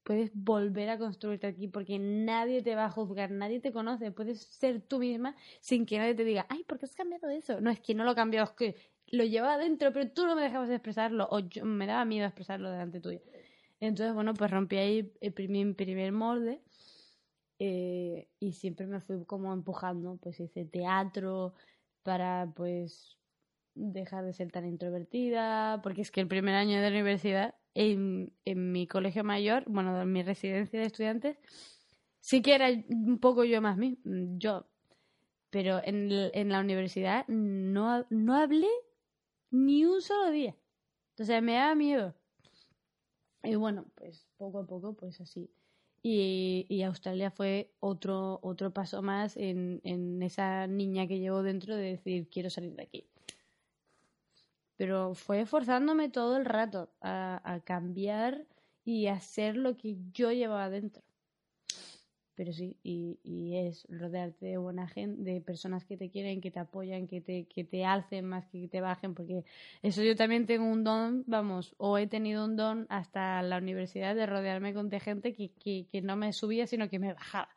Puedes 0.04 0.32
volver 0.34 0.90
a 0.90 0.98
construirte 0.98 1.48
aquí 1.48 1.68
porque 1.68 2.00
nadie 2.00 2.64
te 2.64 2.76
va 2.76 2.86
a 2.86 2.92
juzgar, 2.92 3.32
nadie 3.32 3.60
te 3.60 3.72
conoce. 3.72 4.12
Puedes 4.12 4.42
ser 4.42 4.82
tú 4.82 5.00
misma 5.00 5.36
sin 5.60 5.86
que 5.86 5.98
nadie 5.98 6.16
te 6.16 6.24
diga, 6.24 6.46
ay, 6.50 6.64
¿por 6.64 6.80
qué 6.80 6.86
has 6.86 6.96
cambiado 6.96 7.30
eso? 7.30 7.62
No 7.62 7.70
es 7.70 7.80
que 7.80 7.94
no 7.94 8.04
lo 8.04 8.16
cambiado, 8.16 8.46
es 8.46 8.54
que 8.54 8.76
lo 9.08 9.24
llevaba 9.26 9.56
adentro, 9.56 9.92
pero 9.94 10.10
tú 10.12 10.26
no 10.26 10.36
me 10.36 10.42
dejabas 10.42 10.70
expresarlo 10.70 11.28
o 11.30 11.40
yo, 11.40 11.66
me 11.66 11.86
daba 11.86 12.06
miedo 12.06 12.26
expresarlo 12.26 12.72
delante 12.72 13.00
tuyo. 13.00 13.22
Entonces, 13.80 14.14
bueno, 14.14 14.34
pues 14.34 14.50
rompí 14.52 14.78
ahí 14.78 15.14
el 15.22 15.34
primer, 15.34 15.76
primer 15.76 16.12
molde 16.12 16.62
eh, 17.60 18.28
y 18.40 18.54
siempre 18.54 18.88
me 18.88 19.02
fui 19.02 19.24
como 19.26 19.54
empujando, 19.54 20.18
pues 20.18 20.40
hice 20.40 20.66
teatro 20.66 21.54
para 22.04 22.52
pues 22.56 23.18
dejar 23.76 24.26
de 24.26 24.34
ser 24.34 24.52
tan 24.52 24.66
introvertida, 24.66 25.80
porque 25.84 26.02
es 26.02 26.12
que 26.12 26.22
el 26.22 26.28
primer 26.28 26.56
año 26.56 26.78
de 26.78 26.90
la 26.90 26.96
universidad 26.96 27.56
en, 27.74 28.34
en 28.46 28.72
mi 28.72 28.88
colegio 28.88 29.24
mayor, 29.24 29.64
bueno, 29.68 30.00
en 30.02 30.12
mi 30.12 30.24
residencia 30.24 30.80
de 30.80 30.86
estudiantes, 30.86 31.38
sí 32.20 32.42
que 32.42 32.56
era 32.56 32.70
un 32.90 33.20
poco 33.20 33.44
yo 33.44 33.62
más 33.62 33.78
mí, 33.78 34.00
yo, 34.04 34.68
pero 35.50 35.82
en, 35.84 36.10
en 36.12 36.50
la 36.50 36.60
universidad 36.62 37.28
no, 37.28 38.06
no 38.10 38.36
hablé 38.36 38.70
ni 39.52 39.86
un 39.86 40.02
solo 40.02 40.32
día. 40.32 40.56
Sea, 41.18 41.42
me 41.42 41.54
daba 41.54 41.76
miedo. 41.76 42.16
Y 43.44 43.56
bueno, 43.56 43.86
pues 43.96 44.28
poco 44.38 44.60
a 44.60 44.66
poco, 44.66 44.94
pues 44.96 45.22
así. 45.22 45.52
Y, 46.04 46.66
y 46.68 46.82
Australia 46.82 47.30
fue 47.30 47.72
otro, 47.80 48.40
otro 48.42 48.74
paso 48.74 49.04
más 49.04 49.38
en, 49.38 49.82
en 49.84 50.24
esa 50.24 50.66
niña 50.68 51.08
que 51.08 51.20
llevo 51.20 51.44
dentro 51.44 51.76
de 51.76 51.84
decir, 51.84 52.28
quiero 52.30 52.50
salir 52.50 52.74
de 52.76 52.84
aquí. 52.84 53.08
Pero 54.82 55.14
fue 55.14 55.46
forzándome 55.46 56.10
todo 56.10 56.38
el 56.38 56.46
rato 56.46 56.90
a, 57.02 57.60
cambiar 57.66 58.48
y 58.84 59.06
hacer 59.06 59.56
lo 59.56 59.78
que 59.78 59.96
yo 60.12 60.32
llevaba 60.32 60.72
dentro. 60.72 61.04
Pero 62.34 62.52
sí, 62.52 62.80
y, 62.82 63.20
y 63.24 63.58
es 63.58 63.86
rodearte 63.90 64.48
de 64.48 64.58
buena 64.58 64.88
gente, 64.88 65.22
de 65.22 65.40
personas 65.40 65.86
que 65.86 65.98
te 65.98 66.10
quieren, 66.10 66.42
que 66.42 66.50
te 66.50 66.58
apoyan, 66.58 67.06
que 67.06 67.22
te, 67.22 67.46
que 67.46 67.64
te 67.64 67.86
alcen 67.86 68.26
más 68.26 68.48
que 68.48 68.60
que 68.62 68.70
te 68.70 68.82
bajen, 68.82 69.14
porque 69.14 69.46
eso 69.84 70.02
yo 70.02 70.16
también 70.16 70.48
tengo 70.48 70.66
un 70.66 70.84
don, 70.84 71.26
vamos, 71.28 71.76
o 71.78 72.00
he 72.00 72.08
tenido 72.08 72.44
un 72.44 72.56
don 72.56 72.88
hasta 72.90 73.44
la 73.44 73.60
universidad 73.60 74.16
de 74.16 74.26
rodearme 74.26 74.74
con 74.74 74.90
gente 74.90 75.36
que, 75.36 75.52
que, 75.52 75.86
que 75.92 76.02
no 76.02 76.16
me 76.16 76.34
subía, 76.34 76.66
sino 76.66 76.90
que 76.90 76.98
me 76.98 77.14
bajaba. 77.14 77.50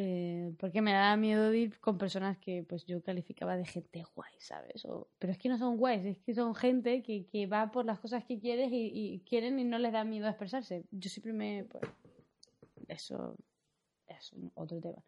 Eh, 0.00 0.54
porque 0.60 0.80
me 0.80 0.92
daba 0.92 1.16
miedo 1.16 1.52
ir 1.52 1.80
con 1.80 1.98
personas 1.98 2.38
que 2.38 2.62
pues 2.62 2.86
yo 2.86 3.02
calificaba 3.02 3.56
de 3.56 3.64
gente 3.64 4.04
guay, 4.14 4.32
¿sabes? 4.38 4.84
O, 4.84 5.08
pero 5.18 5.32
es 5.32 5.38
que 5.40 5.48
no 5.48 5.58
son 5.58 5.76
guays, 5.76 6.04
es 6.04 6.18
que 6.20 6.34
son 6.34 6.54
gente 6.54 7.02
que, 7.02 7.26
que 7.26 7.48
va 7.48 7.72
por 7.72 7.84
las 7.84 7.98
cosas 7.98 8.24
que 8.24 8.38
quieres 8.38 8.68
y, 8.70 9.20
quieren 9.28 9.58
y 9.58 9.64
no 9.64 9.76
les 9.80 9.92
da 9.92 10.04
miedo 10.04 10.26
a 10.26 10.30
expresarse. 10.30 10.84
Yo 10.92 11.10
siempre 11.10 11.32
me... 11.32 11.64
Pues, 11.64 11.82
eso 12.86 13.36
es 14.06 14.30
otro 14.54 14.80
tema. 14.80 15.02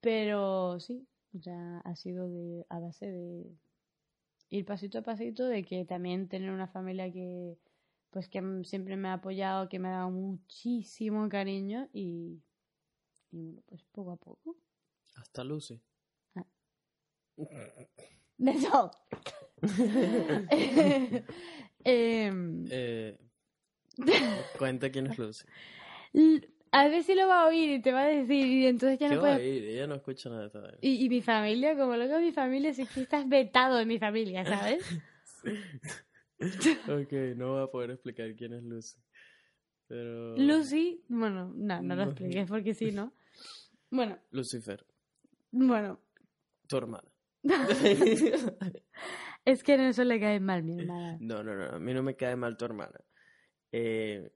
Pero 0.00 0.80
sí, 0.80 1.06
o 1.36 1.42
sea, 1.42 1.80
ha 1.80 1.94
sido 1.94 2.26
de, 2.30 2.64
a 2.70 2.78
base 2.78 3.10
de 3.10 3.44
ir 4.48 4.64
pasito 4.64 5.00
a 5.00 5.02
pasito, 5.02 5.46
de 5.46 5.64
que 5.64 5.84
también 5.84 6.28
tener 6.28 6.50
una 6.50 6.66
familia 6.66 7.12
que 7.12 7.58
pues 8.08 8.30
que 8.30 8.40
siempre 8.62 8.96
me 8.96 9.08
ha 9.08 9.14
apoyado, 9.14 9.68
que 9.68 9.78
me 9.78 9.88
ha 9.88 9.98
dado 9.98 10.10
muchísimo 10.10 11.28
cariño 11.28 11.90
y, 11.92 12.40
y 13.34 13.42
bueno, 13.42 13.62
pues 13.66 13.82
poco 13.90 14.12
a 14.12 14.16
poco. 14.16 14.56
Hasta 15.16 15.42
Lucy. 15.44 15.80
Eso. 18.38 18.90
Em, 21.86 22.64
Eh, 22.70 23.18
cuenta 24.58 24.90
quién 24.90 25.06
es 25.08 25.18
Lucy. 25.18 25.44
a 26.72 26.88
ver 26.88 27.02
si 27.02 27.14
lo 27.14 27.28
va 27.28 27.42
a 27.42 27.46
oír 27.46 27.70
y 27.70 27.82
te 27.82 27.92
va 27.92 28.02
a 28.02 28.06
decir 28.06 28.46
y 28.46 28.66
entonces 28.66 28.98
ya 28.98 29.08
¿Qué 29.08 29.14
no 29.16 29.22
va 29.22 29.34
a 29.34 29.36
puede... 29.36 29.74
Ella 29.74 29.86
no 29.86 29.94
escucha 29.96 30.30
nada 30.30 30.48
vaina. 30.48 30.78
Y, 30.80 31.04
y 31.04 31.08
mi 31.08 31.20
familia, 31.22 31.76
como 31.76 31.94
loco 31.96 32.18
mi 32.20 32.32
familia, 32.32 32.72
si 32.72 32.86
que 32.86 33.02
estás 33.02 33.28
vetado 33.28 33.76
de 33.76 33.86
mi 33.86 33.98
familia, 33.98 34.44
¿sabes? 34.44 34.84
Ok, 36.88 37.12
no 37.36 37.52
voy 37.52 37.62
a 37.62 37.66
poder 37.68 37.90
explicar 37.92 38.34
quién 38.34 38.54
es 38.54 38.62
Lucy. 38.62 38.98
Pero... 39.86 40.36
Lucy, 40.36 41.02
bueno, 41.08 41.52
no, 41.54 41.82
no 41.82 41.94
lo 41.96 42.04
No. 42.04 42.10
expliques 42.10 42.48
porque 42.48 42.74
sí, 42.74 42.90
¿no? 42.92 43.12
Bueno, 43.94 44.18
Lucifer, 44.32 44.84
bueno, 45.52 46.00
tu 46.66 46.76
hermana. 46.78 47.08
es 49.44 49.62
que 49.62 49.74
en 49.74 49.80
eso 49.82 50.02
le 50.02 50.18
cae 50.18 50.40
mal 50.40 50.64
mi 50.64 50.80
hermana. 50.80 51.16
No, 51.20 51.44
no, 51.44 51.54
no, 51.54 51.76
a 51.76 51.78
mí 51.78 51.94
no 51.94 52.02
me 52.02 52.16
cae 52.16 52.34
mal 52.34 52.56
tu 52.56 52.64
hermana. 52.64 52.98
Eh, 53.70 54.32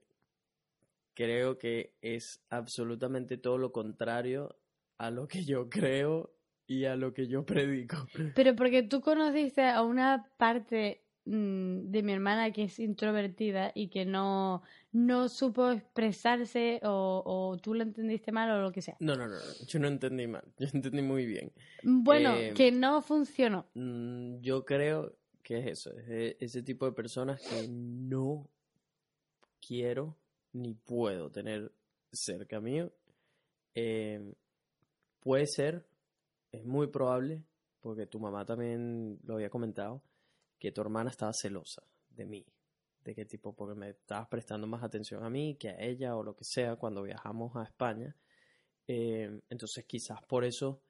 creo 1.13 1.57
que 1.57 1.97
es 1.99 2.41
absolutamente 2.49 3.37
todo 3.37 3.57
lo 3.57 3.73
contrario 3.73 4.61
a 4.97 5.11
lo 5.11 5.27
que 5.27 5.43
yo 5.43 5.67
creo 5.69 6.33
y 6.65 6.85
a 6.85 6.95
lo 6.95 7.11
que 7.11 7.27
yo 7.27 7.45
predico. 7.45 7.97
Pero 8.35 8.55
porque 8.55 8.83
tú 8.83 9.01
conociste 9.01 9.67
a 9.67 9.81
una 9.81 10.31
parte 10.37 11.03
de 11.31 12.01
mi 12.03 12.11
hermana 12.13 12.51
que 12.51 12.63
es 12.63 12.79
introvertida 12.79 13.71
y 13.75 13.89
que 13.89 14.03
no, 14.05 14.63
no 14.91 15.29
supo 15.29 15.69
expresarse 15.71 16.79
o, 16.83 17.21
o 17.25 17.57
tú 17.57 17.73
lo 17.75 17.83
entendiste 17.83 18.31
mal 18.31 18.49
o 18.51 18.61
lo 18.61 18.71
que 18.71 18.81
sea. 18.81 18.97
No, 18.99 19.15
no, 19.15 19.27
no, 19.27 19.35
yo 19.67 19.79
no 19.79 19.87
entendí 19.87 20.25
mal, 20.27 20.43
yo 20.57 20.67
entendí 20.73 21.01
muy 21.01 21.25
bien. 21.25 21.51
Bueno, 21.83 22.35
Eh, 22.35 22.53
que 22.55 22.71
no 22.71 23.01
funcionó. 23.01 23.67
Mm, 23.75 24.39
Yo 24.41 24.65
creo 24.65 25.15
que 25.43 25.59
es 25.59 25.67
eso, 25.67 25.91
es 25.99 26.35
ese 26.39 26.63
tipo 26.63 26.85
de 26.85 26.91
personas 26.93 27.39
que 27.41 27.67
no 27.69 28.47
quiero 29.65 30.15
ni 30.53 30.73
puedo 30.73 31.29
tener 31.29 31.71
cerca 32.11 32.59
mío. 32.59 32.91
Eh, 33.75 34.33
puede 35.19 35.45
ser, 35.45 35.85
es 36.51 36.65
muy 36.65 36.87
probable, 36.87 37.43
porque 37.81 38.07
tu 38.07 38.19
mamá 38.19 38.45
también 38.45 39.19
lo 39.23 39.35
había 39.35 39.49
comentado, 39.49 40.01
que 40.59 40.71
tu 40.71 40.81
hermana 40.81 41.09
estaba 41.09 41.33
celosa 41.33 41.83
de 42.09 42.25
mí. 42.25 42.45
De 43.03 43.15
qué 43.15 43.25
tipo, 43.25 43.55
porque 43.55 43.75
me 43.75 43.89
estabas 43.91 44.27
prestando 44.27 44.67
más 44.67 44.83
atención 44.83 45.23
a 45.23 45.29
mí 45.29 45.55
que 45.55 45.69
a 45.69 45.79
ella 45.79 46.15
o 46.15 46.23
lo 46.23 46.35
que 46.35 46.43
sea 46.43 46.75
cuando 46.75 47.03
viajamos 47.03 47.55
a 47.55 47.63
España. 47.63 48.15
Eh, 48.87 49.41
entonces 49.49 49.85
quizás 49.85 50.21
por 50.23 50.43
eso 50.43 50.81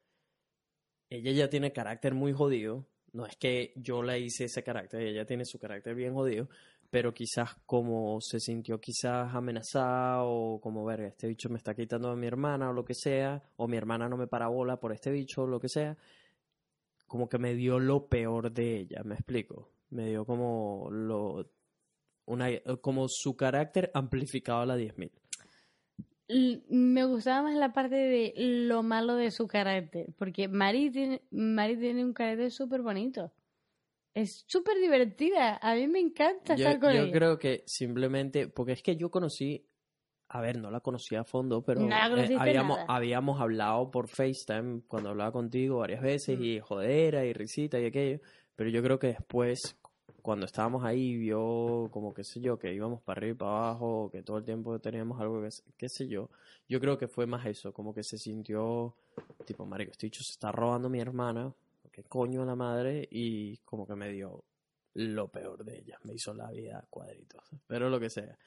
ella 1.09 1.31
ya 1.31 1.49
tiene 1.49 1.71
carácter 1.71 2.13
muy 2.13 2.33
jodido. 2.33 2.87
No 3.11 3.25
es 3.25 3.35
que 3.37 3.73
yo 3.75 4.03
le 4.03 4.19
hice 4.19 4.45
ese 4.45 4.63
carácter, 4.63 5.01
ella 5.01 5.25
tiene 5.25 5.43
su 5.45 5.57
carácter 5.57 5.95
bien 5.95 6.13
jodido, 6.13 6.47
pero 6.91 7.13
quizás 7.13 7.55
como 7.65 8.21
se 8.21 8.39
sintió 8.39 8.79
quizás 8.79 9.33
amenazada 9.33 10.23
o 10.23 10.59
como, 10.61 10.85
verga, 10.85 11.07
este 11.07 11.27
bicho 11.27 11.49
me 11.49 11.57
está 11.57 11.73
quitando 11.75 12.09
a 12.09 12.15
mi 12.15 12.27
hermana 12.27 12.69
o 12.69 12.73
lo 12.73 12.85
que 12.85 12.93
sea, 12.93 13.41
o 13.57 13.67
mi 13.67 13.77
hermana 13.77 14.07
no 14.07 14.17
me 14.17 14.27
para 14.27 14.47
bola 14.47 14.79
por 14.79 14.91
este 14.93 15.09
bicho 15.09 15.43
o 15.43 15.47
lo 15.47 15.59
que 15.59 15.69
sea, 15.69 15.97
como 17.09 17.27
que 17.27 17.37
me 17.39 17.53
dio 17.55 17.79
lo 17.79 18.07
peor 18.07 18.53
de 18.53 18.77
ella, 18.77 19.03
me 19.03 19.15
explico. 19.15 19.73
Me 19.89 20.07
dio 20.07 20.25
como 20.25 20.87
lo 20.91 21.51
una 22.25 22.47
como 22.79 23.09
su 23.09 23.35
carácter 23.35 23.91
amplificado 23.93 24.61
a 24.61 24.65
la 24.67 24.77
10.000. 24.77 25.11
L- 26.29 26.61
Me 26.69 27.03
gustaba 27.05 27.41
más 27.49 27.55
la 27.57 27.73
parte 27.73 27.95
de 27.95 28.33
lo 28.37 28.83
malo 28.83 29.15
de 29.15 29.31
su 29.31 29.47
carácter, 29.47 30.07
porque 30.17 30.47
Mari 30.47 30.91
tiene, 30.91 31.21
Mari 31.31 31.75
tiene 31.77 32.05
un 32.05 32.13
carácter 32.13 32.51
súper 32.51 32.81
bonito. 32.81 33.31
Es 34.13 34.43
súper 34.47 34.77
divertida, 34.79 35.57
a 35.61 35.75
mí 35.75 35.87
me 35.87 35.99
encanta 35.99 36.53
Yo, 36.55 36.65
estar 36.65 36.79
con 36.79 36.91
yo 36.93 37.03
ella. 37.03 37.13
creo 37.13 37.39
que 37.39 37.63
simplemente, 37.67 38.47
porque 38.47 38.73
es 38.73 38.83
que 38.83 38.95
yo 38.95 39.09
conocí, 39.11 39.65
a 40.29 40.41
ver, 40.41 40.59
no 40.59 40.69
la 40.71 40.79
conocí 40.79 41.15
a 41.15 41.23
fondo, 41.23 41.61
pero 41.63 41.81
No 41.81 41.87
eh, 42.17 42.35
habíamos, 42.37 42.77
nada. 42.77 42.85
habíamos 42.95 43.41
hablado 43.41 43.89
por 43.89 44.07
FaceTime 44.07 44.81
cuando 44.87 45.09
hablaba 45.09 45.31
contigo 45.31 45.79
varias 45.79 46.01
veces 46.01 46.37
Mm. 46.39 46.43
y 46.43 46.59
jodera 46.59 47.25
y 47.25 47.33
risita 47.33 47.79
y 47.79 47.85
aquello, 47.85 48.19
pero 48.55 48.69
yo 48.69 48.81
creo 48.83 48.99
que 48.99 49.07
después, 49.07 49.75
cuando 50.21 50.45
estábamos 50.45 50.83
ahí, 50.83 51.17
vio 51.17 51.87
como 51.91 52.13
qué 52.13 52.23
sé 52.23 52.39
yo, 52.41 52.59
que 52.59 52.73
íbamos 52.73 53.01
para 53.01 53.19
arriba 53.19 53.33
y 53.33 53.37
para 53.37 53.51
abajo, 53.51 54.09
que 54.11 54.21
todo 54.21 54.37
el 54.37 54.43
tiempo 54.45 54.77
teníamos 54.79 55.19
algo 55.19 55.41
que, 55.41 55.49
qué 55.77 55.89
sé 55.89 56.07
yo, 56.07 56.29
yo 56.67 56.79
creo 56.79 56.97
que 56.97 57.07
fue 57.07 57.25
más 57.25 57.45
eso, 57.47 57.73
como 57.73 57.93
que 57.93 58.03
se 58.03 58.17
sintió, 58.17 58.95
tipo, 59.45 59.65
marico, 59.65 59.91
este 59.91 60.05
bicho 60.07 60.21
se 60.23 60.33
está 60.33 60.51
robando 60.51 60.87
a 60.87 60.91
mi 60.91 60.99
hermana, 60.99 61.51
qué 61.91 62.03
coño 62.03 62.45
la 62.45 62.55
madre, 62.55 63.07
y 63.09 63.57
como 63.65 63.87
que 63.87 63.95
me 63.95 64.11
dio 64.11 64.43
lo 64.93 65.27
peor 65.29 65.63
de 65.65 65.79
ella. 65.79 65.97
Me 66.03 66.13
hizo 66.13 66.33
la 66.33 66.49
vida 66.51 66.85
cuadritos. 66.89 67.43
Pero 67.67 67.89
lo 67.89 67.99
que 67.99 68.09
sea. 68.09 68.37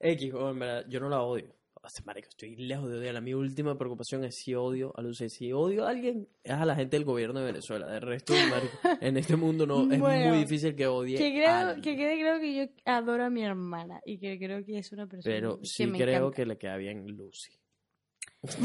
X, 0.00 0.32
oh, 0.34 0.50
en 0.50 0.58
verdad, 0.58 0.84
yo 0.88 1.00
no 1.00 1.08
la 1.08 1.22
odio. 1.22 1.54
o 1.80 1.88
sea, 1.88 2.04
marico, 2.04 2.28
estoy 2.28 2.56
lejos 2.56 2.90
de 2.90 2.98
odiar. 2.98 3.20
Mi 3.22 3.34
última 3.34 3.76
preocupación 3.78 4.24
es 4.24 4.34
si 4.36 4.54
odio 4.54 4.92
a 4.96 5.02
Luce. 5.02 5.28
Si 5.28 5.52
odio 5.52 5.86
a 5.86 5.90
alguien, 5.90 6.28
es 6.42 6.52
a 6.52 6.64
la 6.64 6.74
gente 6.74 6.96
del 6.96 7.04
gobierno 7.04 7.38
de 7.40 7.46
Venezuela. 7.46 7.86
De 7.86 8.00
resto, 8.00 8.32
marico, 8.50 8.78
en 9.00 9.16
este 9.16 9.36
mundo 9.36 9.66
no 9.66 9.90
es 9.92 9.98
Bueno, 10.00 10.30
muy 10.30 10.38
difícil 10.38 10.74
que 10.74 10.86
odie 10.86 11.16
Que 11.18 11.44
a 11.46 11.72
creo, 11.74 11.82
que 11.82 11.94
creo 11.96 12.40
que 12.40 12.54
yo 12.54 12.64
adoro 12.84 13.24
a 13.24 13.30
mi 13.30 13.44
hermana 13.44 14.00
y 14.04 14.18
que 14.18 14.38
creo 14.38 14.64
que 14.64 14.78
es 14.78 14.90
una 14.92 15.06
persona 15.06 15.32
Pero 15.34 15.60
que 15.60 15.66
sí 15.66 15.86
me 15.86 15.98
creo 15.98 16.16
encanta. 16.18 16.36
que 16.36 16.46
le 16.46 16.58
queda 16.58 16.76
bien 16.76 17.06
Lucy. 17.06 17.52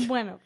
Bueno, 0.08 0.40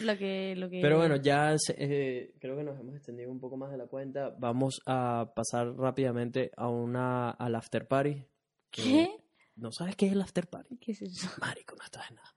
lo 0.00 0.16
que... 0.16 0.54
Lo 0.56 0.70
que 0.70 0.80
Pero 0.80 0.96
bueno, 0.96 1.16
ya 1.16 1.54
se- 1.58 1.76
eh, 1.78 2.34
creo 2.40 2.56
que 2.56 2.62
nos 2.64 2.78
hemos 2.80 2.94
extendido 2.94 3.30
un 3.30 3.40
poco 3.40 3.56
más 3.56 3.70
de 3.70 3.76
la 3.78 3.86
cuenta. 3.86 4.30
Vamos 4.38 4.80
a 4.86 5.32
pasar 5.34 5.74
rápidamente 5.76 6.50
a 6.56 6.68
una 6.68 7.30
al 7.30 7.54
after 7.54 7.86
party. 7.86 8.24
que- 8.70 8.82
¿Qué? 8.82 9.10
¿No 9.56 9.72
sabes 9.72 9.96
qué 9.96 10.06
es 10.06 10.12
el 10.12 10.22
after 10.22 10.46
party? 10.46 10.76
¿Qué 10.78 10.92
es 10.92 11.02
eso? 11.02 11.28
Marico, 11.40 11.74
no 11.76 11.84
estás 11.84 12.08
en 12.10 12.16
nada. 12.16 12.34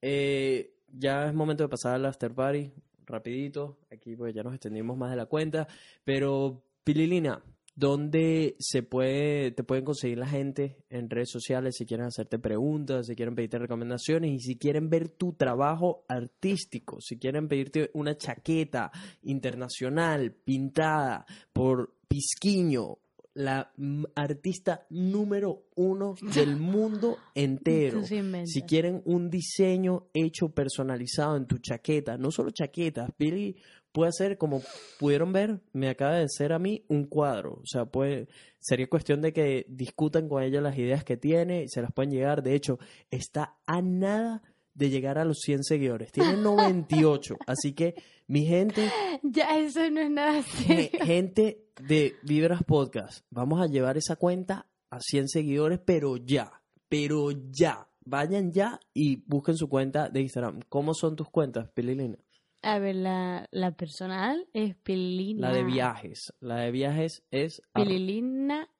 Eh, 0.00 0.74
ya 0.88 1.26
es 1.26 1.34
momento 1.34 1.62
de 1.62 1.68
pasar 1.68 1.94
al 1.94 2.06
after 2.06 2.32
party, 2.34 2.72
rapidito. 3.06 3.78
Aquí 3.92 4.16
pues 4.16 4.34
ya 4.34 4.42
nos 4.42 4.54
extendimos 4.54 4.96
más 4.96 5.10
de 5.10 5.16
la 5.16 5.26
cuenta. 5.26 5.68
Pero, 6.04 6.62
Pililina, 6.84 7.42
¿dónde 7.76 8.56
se 8.58 8.82
puede, 8.82 9.50
te 9.50 9.64
pueden 9.64 9.84
conseguir 9.84 10.18
la 10.18 10.28
gente 10.28 10.84
en 10.90 11.10
redes 11.10 11.30
sociales 11.30 11.76
si 11.76 11.86
quieren 11.86 12.06
hacerte 12.06 12.38
preguntas, 12.38 13.06
si 13.06 13.16
quieren 13.16 13.34
pedirte 13.34 13.58
recomendaciones 13.58 14.30
y 14.30 14.40
si 14.40 14.56
quieren 14.56 14.88
ver 14.88 15.08
tu 15.08 15.32
trabajo 15.32 16.04
artístico, 16.08 17.00
si 17.00 17.18
quieren 17.18 17.48
pedirte 17.48 17.90
una 17.94 18.16
chaqueta 18.16 18.90
internacional 19.22 20.32
pintada 20.32 21.26
por 21.52 21.94
Pisquiño, 22.08 22.98
la 23.34 23.72
artista 24.14 24.86
número 24.90 25.64
uno 25.74 26.14
del 26.34 26.56
mundo 26.56 27.18
entero. 27.34 28.02
Si 28.44 28.62
quieren 28.62 29.02
un 29.04 29.28
diseño 29.28 30.06
hecho 30.14 30.50
personalizado 30.50 31.36
en 31.36 31.46
tu 31.46 31.58
chaqueta, 31.58 32.16
no 32.16 32.30
solo 32.30 32.50
chaquetas, 32.50 33.10
Billy 33.18 33.56
puede 33.94 34.08
hacer, 34.08 34.36
como 34.38 34.60
pudieron 34.98 35.32
ver, 35.32 35.60
me 35.72 35.88
acaba 35.88 36.16
de 36.16 36.24
hacer 36.24 36.52
a 36.52 36.58
mí 36.58 36.84
un 36.88 37.04
cuadro. 37.06 37.60
O 37.62 37.66
sea, 37.66 37.84
puede, 37.86 38.26
sería 38.58 38.88
cuestión 38.90 39.22
de 39.22 39.32
que 39.32 39.64
discutan 39.68 40.28
con 40.28 40.42
ella 40.42 40.60
las 40.60 40.76
ideas 40.76 41.04
que 41.04 41.16
tiene 41.16 41.62
y 41.62 41.68
se 41.68 41.80
las 41.80 41.92
pueden 41.92 42.10
llegar. 42.10 42.42
De 42.42 42.56
hecho, 42.56 42.78
está 43.10 43.56
a 43.66 43.80
nada 43.80 44.42
de 44.74 44.90
llegar 44.90 45.16
a 45.18 45.24
los 45.24 45.38
100 45.42 45.62
seguidores. 45.62 46.10
Tiene 46.10 46.36
98. 46.42 47.36
así 47.46 47.72
que, 47.72 47.94
mi 48.26 48.44
gente, 48.44 48.90
Ya, 49.22 49.56
eso 49.58 49.88
no 49.90 50.00
es 50.00 50.10
nada 50.10 50.42
serio. 50.42 50.90
gente 51.04 51.64
de 51.80 52.16
Vibras 52.24 52.64
Podcast, 52.64 53.24
vamos 53.30 53.62
a 53.62 53.66
llevar 53.66 53.96
esa 53.96 54.16
cuenta 54.16 54.66
a 54.90 54.98
100 55.00 55.28
seguidores, 55.28 55.78
pero 55.84 56.16
ya, 56.16 56.50
pero 56.88 57.30
ya. 57.30 57.88
Vayan 58.06 58.52
ya 58.52 58.80
y 58.92 59.22
busquen 59.26 59.56
su 59.56 59.68
cuenta 59.68 60.10
de 60.10 60.20
Instagram. 60.20 60.60
¿Cómo 60.68 60.92
son 60.92 61.16
tus 61.16 61.30
cuentas, 61.30 61.70
Pililina? 61.72 62.18
A 62.64 62.78
ver, 62.78 62.96
la, 62.96 63.46
la 63.50 63.72
personal 63.72 64.48
es 64.54 64.74
Pililina. 64.76 65.48
La 65.48 65.54
de 65.54 65.64
viajes. 65.64 66.32
La 66.40 66.56
de 66.56 66.70
viajes 66.70 67.22
es 67.30 67.62
Pililina 67.74 68.70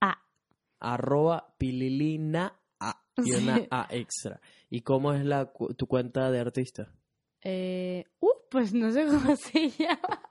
A. 0.00 0.18
arroba 0.80 1.54
pililina 1.58 2.58
A 2.80 3.04
y 3.18 3.32
una. 3.32 3.66
A 3.70 3.86
extra. 3.90 4.40
¿Y 4.70 4.80
cómo 4.80 5.12
es 5.12 5.24
la, 5.26 5.52
tu 5.76 5.86
cuenta 5.86 6.30
de 6.30 6.40
artista? 6.40 6.90
Eh, 7.42 8.06
uh, 8.20 8.32
pues 8.50 8.72
no 8.72 8.90
sé 8.90 9.04
cómo 9.06 9.36
se 9.36 9.68
llama. 9.68 10.22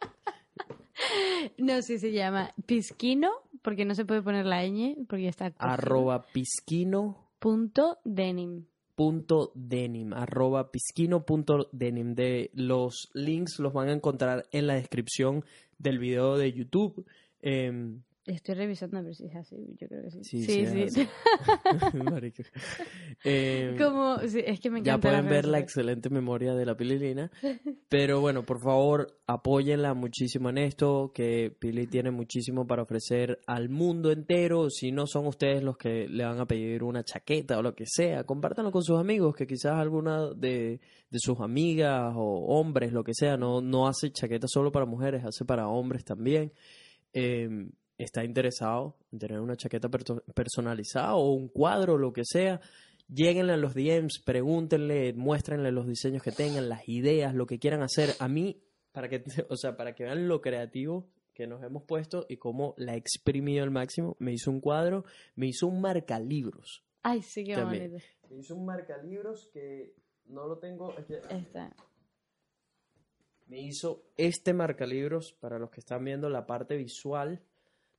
No, 1.57 1.81
sí 1.83 1.99
se 1.99 2.11
llama 2.11 2.51
Pisquino, 2.65 3.29
porque 3.61 3.85
no 3.85 3.93
se 3.93 4.05
puede 4.05 4.23
poner 4.23 4.47
la 4.47 4.63
ñ, 4.65 5.05
porque 5.07 5.23
ya 5.23 5.29
está. 5.29 5.53
Arroba 5.59 6.23
pisquino 6.23 7.31
punto 7.39 7.99
denim. 8.05 8.65
Punto 8.95 9.51
denim 9.55 10.13
arroba 10.13 10.71
pisquino 10.71 11.25
punto 11.25 11.69
denim. 11.71 12.15
De 12.15 12.51
los 12.53 13.09
links 13.13 13.59
los 13.59 13.73
van 13.73 13.89
a 13.89 13.93
encontrar 13.93 14.45
en 14.51 14.67
la 14.67 14.75
descripción 14.75 15.43
del 15.77 15.99
video 15.99 16.37
de 16.37 16.53
YouTube. 16.53 17.05
Em, 17.41 18.03
Estoy 18.25 18.55
revisando 18.55 18.97
a 18.97 19.01
ver 19.01 19.15
si 19.15 19.25
es 19.25 19.35
así, 19.35 19.57
yo 19.77 19.85
creo 19.89 20.01
que 20.03 20.11
sí. 20.11 20.23
Sí, 20.23 20.65
sí. 20.65 20.89
sí. 20.89 21.07
Em, 23.25 23.77
Como, 23.77 24.17
sí, 24.19 24.41
es 24.45 24.61
que 24.61 24.69
me 24.69 24.81
ya 24.81 24.93
encanta 24.93 25.09
pueden 25.09 25.25
ver 25.29 25.45
la 25.45 25.59
excelente 25.59 26.09
memoria 26.09 26.55
de 26.55 26.65
la 26.65 26.77
Pililina. 26.77 27.29
Pero 27.89 28.21
bueno, 28.21 28.45
por 28.45 28.61
favor, 28.61 29.19
apóyenla 29.27 29.93
muchísimo 29.93 30.49
en 30.51 30.59
esto, 30.59 31.11
que 31.13 31.53
Pili 31.59 31.87
tiene 31.87 32.11
muchísimo 32.11 32.65
para 32.65 32.83
ofrecer 32.83 33.41
al 33.45 33.67
mundo 33.67 34.09
entero. 34.09 34.69
Si 34.69 34.93
no 34.93 35.05
son 35.05 35.27
ustedes 35.27 35.61
los 35.61 35.75
que 35.75 36.07
le 36.07 36.23
van 36.23 36.39
a 36.39 36.45
pedir 36.45 36.81
una 36.83 37.03
chaqueta 37.03 37.57
o 37.57 37.61
lo 37.61 37.75
que 37.75 37.85
sea, 37.85 38.23
compártanlo 38.23 38.71
con 38.71 38.83
sus 38.83 38.97
amigos, 38.97 39.35
que 39.35 39.45
quizás 39.45 39.73
alguna 39.73 40.29
de, 40.29 40.79
de 41.09 41.19
sus 41.19 41.41
amigas 41.41 42.13
o 42.15 42.45
hombres, 42.57 42.93
lo 42.93 43.03
que 43.03 43.13
sea, 43.13 43.35
no, 43.35 43.59
no 43.59 43.85
hace 43.85 44.13
chaquetas 44.13 44.49
solo 44.49 44.71
para 44.71 44.85
mujeres, 44.85 45.25
hace 45.25 45.43
para 45.43 45.67
hombres 45.67 46.05
también. 46.05 46.53
Eh, 47.11 47.49
está 47.97 48.23
interesado 48.23 48.97
en 49.11 49.19
tener 49.19 49.39
una 49.39 49.55
chaqueta 49.55 49.89
personalizada 49.89 51.15
o 51.15 51.31
un 51.31 51.47
cuadro, 51.47 51.97
lo 51.97 52.11
que 52.11 52.23
sea, 52.25 52.59
Lléguenle 53.13 53.53
a 53.53 53.57
los 53.57 53.73
DMs, 53.75 54.21
pregúntenle, 54.25 55.13
muéstrenle 55.13 55.71
los 55.71 55.87
diseños 55.87 56.23
que 56.23 56.31
tengan, 56.31 56.69
las 56.69 56.87
ideas, 56.87 57.35
lo 57.35 57.45
que 57.45 57.59
quieran 57.59 57.83
hacer. 57.83 58.11
A 58.19 58.27
mí, 58.27 58.63
para 58.91 59.09
que, 59.09 59.23
o 59.49 59.55
sea, 59.55 59.75
para 59.75 59.93
que 59.93 60.05
vean 60.05 60.27
lo 60.27 60.41
creativo 60.41 61.09
que 61.33 61.47
nos 61.47 61.63
hemos 61.63 61.83
puesto 61.83 62.25
y 62.29 62.37
cómo 62.37 62.73
la 62.77 62.93
he 62.93 62.97
exprimido 62.97 63.63
al 63.63 63.71
máximo, 63.71 64.15
me 64.19 64.33
hizo 64.33 64.51
un 64.51 64.61
cuadro, 64.61 65.03
me 65.35 65.47
hizo 65.47 65.67
un 65.67 65.81
marcalibros. 65.81 66.83
Ay, 67.01 67.21
sí, 67.21 67.43
qué 67.43 67.55
También. 67.55 67.91
bonito. 67.91 68.05
Me 68.29 68.37
hizo 68.37 68.55
un 68.55 68.65
marcalibros 68.65 69.49
que 69.51 69.93
no 70.25 70.47
lo 70.47 70.57
tengo. 70.57 70.95
Esta. 71.29 71.75
me 73.47 73.61
hizo 73.61 74.05
este 74.15 74.53
marcalibros 74.53 75.33
para 75.33 75.59
los 75.59 75.69
que 75.69 75.81
están 75.81 76.03
viendo 76.03 76.29
la 76.29 76.45
parte 76.45 76.77
visual 76.77 77.43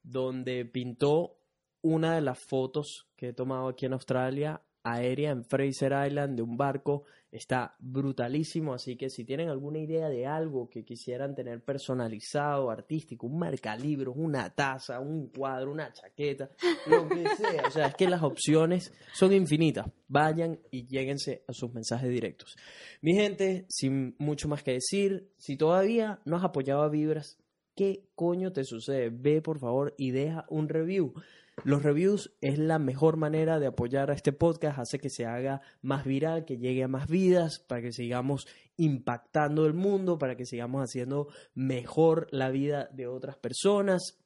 donde 0.04 0.64
pintó 0.64 1.36
una 1.82 2.14
de 2.14 2.20
las 2.20 2.38
fotos 2.38 3.08
que 3.16 3.30
he 3.30 3.32
tomado 3.32 3.68
aquí 3.68 3.86
en 3.86 3.94
Australia 3.94 4.62
aérea 4.84 5.30
en 5.30 5.44
Fraser 5.44 5.92
Island 6.06 6.36
de 6.36 6.42
un 6.42 6.56
barco. 6.56 7.04
Está 7.32 7.74
brutalísimo 7.80 8.74
así 8.74 8.96
que 8.96 9.10
si 9.10 9.24
tienen 9.24 9.48
alguna 9.48 9.80
idea 9.80 10.08
de 10.08 10.24
algo 10.24 10.70
que 10.70 10.84
quisieran 10.84 11.34
tener 11.34 11.64
personalizado 11.64 12.70
artístico 12.70 13.26
un 13.26 13.40
marcalibros 13.40 14.14
una 14.16 14.54
taza 14.54 15.00
un 15.00 15.30
cuadro 15.30 15.72
una 15.72 15.92
chaqueta 15.92 16.48
lo 16.86 17.08
que 17.08 17.26
sea 17.36 17.64
o 17.66 17.70
sea 17.72 17.86
es 17.88 17.96
que 17.96 18.08
las 18.08 18.22
opciones 18.22 18.92
son 19.12 19.32
infinitas. 19.32 19.86
Vayan 20.06 20.60
y 20.70 20.86
lléguense 20.86 21.42
a 21.48 21.52
sus 21.52 21.72
mensajes 21.72 22.08
directos. 22.08 22.54
Mi 23.00 23.14
gente, 23.14 23.66
sin 23.68 24.14
mucho 24.18 24.46
más 24.46 24.62
que 24.62 24.74
decir, 24.74 25.32
si 25.36 25.56
todavía 25.56 26.20
no 26.24 26.36
has 26.36 26.44
apoyado 26.44 26.82
a 26.82 26.88
Vibras, 26.88 27.38
¿qué 27.74 28.08
coño 28.14 28.52
te 28.52 28.64
sucede? 28.64 29.10
Ve 29.10 29.42
por 29.42 29.58
favor 29.58 29.94
y 29.96 30.10
deja 30.10 30.46
un 30.48 30.68
review. 30.68 31.14
Los 31.62 31.82
reviews 31.82 32.32
es 32.40 32.58
la 32.58 32.78
mejor 32.78 33.16
manera 33.16 33.60
de 33.60 33.68
apoyar 33.68 34.10
a 34.10 34.14
este 34.14 34.32
podcast, 34.32 34.78
hace 34.78 34.98
que 34.98 35.08
se 35.08 35.24
haga 35.24 35.60
más 35.82 36.04
viral, 36.04 36.44
que 36.44 36.58
llegue 36.58 36.82
a 36.82 36.88
más 36.88 37.08
vidas, 37.08 37.60
para 37.60 37.80
que 37.80 37.92
sigamos 37.92 38.48
impactando 38.76 39.64
el 39.66 39.74
mundo, 39.74 40.18
para 40.18 40.36
que 40.36 40.46
sigamos 40.46 40.82
haciendo 40.82 41.28
mejor 41.54 42.26
la 42.32 42.50
vida 42.50 42.88
de 42.92 43.06
otras 43.06 43.36
personas 43.36 44.23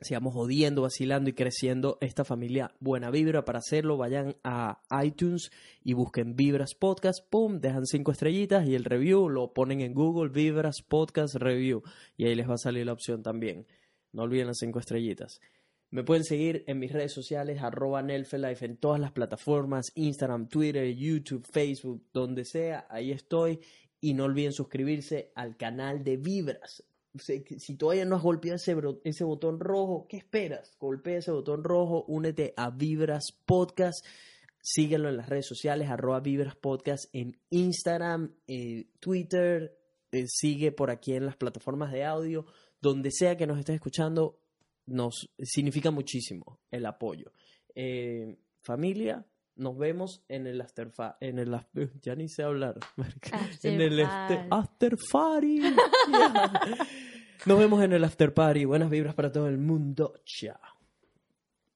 sigamos 0.00 0.34
jodiendo, 0.34 0.82
vacilando 0.82 1.30
y 1.30 1.32
creciendo 1.32 1.98
esta 2.00 2.24
familia 2.24 2.72
Buena 2.80 3.10
Vibra. 3.10 3.44
Para 3.44 3.58
hacerlo, 3.58 3.96
vayan 3.96 4.36
a 4.44 4.80
iTunes 5.02 5.50
y 5.82 5.94
busquen 5.94 6.36
Vibras 6.36 6.74
Podcast, 6.74 7.28
pum, 7.28 7.60
dejan 7.60 7.86
cinco 7.86 8.12
estrellitas 8.12 8.66
y 8.66 8.74
el 8.74 8.84
review 8.84 9.28
lo 9.28 9.52
ponen 9.52 9.80
en 9.80 9.94
Google 9.94 10.30
Vibras 10.30 10.82
Podcast 10.86 11.34
Review 11.34 11.82
y 12.16 12.26
ahí 12.26 12.34
les 12.34 12.48
va 12.48 12.54
a 12.54 12.58
salir 12.58 12.86
la 12.86 12.92
opción 12.92 13.22
también. 13.22 13.66
No 14.12 14.22
olviden 14.22 14.46
las 14.46 14.58
cinco 14.58 14.78
estrellitas. 14.78 15.40
Me 15.90 16.04
pueden 16.04 16.24
seguir 16.24 16.64
en 16.66 16.78
mis 16.78 16.92
redes 16.92 17.14
sociales, 17.14 17.62
arroba 17.62 18.02
Nelfelife, 18.02 18.66
en 18.66 18.76
todas 18.76 19.00
las 19.00 19.12
plataformas, 19.12 19.90
Instagram, 19.94 20.48
Twitter, 20.48 20.94
YouTube, 20.94 21.46
Facebook, 21.50 22.04
donde 22.12 22.44
sea, 22.44 22.86
ahí 22.90 23.10
estoy. 23.10 23.60
Y 24.00 24.14
no 24.14 24.24
olviden 24.24 24.52
suscribirse 24.52 25.32
al 25.34 25.56
canal 25.56 26.04
de 26.04 26.18
Vibras. 26.18 26.84
Si 27.18 27.76
todavía 27.76 28.04
no 28.04 28.16
has 28.16 28.22
golpeado 28.22 28.56
ese, 28.56 28.74
ese 29.04 29.24
botón 29.24 29.60
rojo, 29.60 30.06
¿qué 30.08 30.16
esperas? 30.18 30.76
Golpea 30.78 31.18
ese 31.18 31.30
botón 31.32 31.64
rojo, 31.64 32.04
únete 32.08 32.54
a 32.56 32.70
Vibras 32.70 33.26
Podcast. 33.44 34.04
Síguelo 34.60 35.08
en 35.08 35.16
las 35.16 35.28
redes 35.28 35.46
sociales, 35.46 35.88
arroba 35.88 36.20
Vibras 36.20 36.56
Podcast 36.56 37.04
en 37.12 37.38
Instagram, 37.50 38.34
eh, 38.46 38.88
Twitter, 39.00 39.78
eh, 40.12 40.24
sigue 40.26 40.72
por 40.72 40.90
aquí 40.90 41.14
en 41.14 41.24
las 41.26 41.36
plataformas 41.36 41.92
de 41.92 42.04
audio, 42.04 42.44
donde 42.80 43.10
sea 43.12 43.36
que 43.36 43.46
nos 43.46 43.58
estés 43.58 43.76
escuchando, 43.76 44.40
nos 44.86 45.30
significa 45.42 45.90
muchísimo 45.90 46.60
el 46.70 46.86
apoyo. 46.86 47.32
Eh, 47.74 48.36
familia, 48.62 49.24
nos 49.54 49.78
vemos 49.78 50.22
en 50.28 50.46
el 50.46 50.60
after 50.60 50.92
en 51.20 51.38
el 51.38 51.52
af- 51.52 51.90
ya 52.02 52.14
ni 52.16 52.28
sé 52.28 52.42
hablar. 52.42 52.78
After 53.32 53.72
en 53.72 53.80
el 53.80 54.02
party. 54.02 54.34
after, 54.34 54.46
after 54.50 54.96
party. 55.12 55.60
Yeah. 55.60 56.86
Nos 57.46 57.58
vemos 57.58 57.82
en 57.82 57.92
el 57.92 58.04
after 58.04 58.32
party. 58.34 58.64
Buenas 58.64 58.90
vibras 58.90 59.14
para 59.14 59.30
todo 59.32 59.48
el 59.48 59.58
mundo. 59.58 60.14
Chao. 60.24 60.56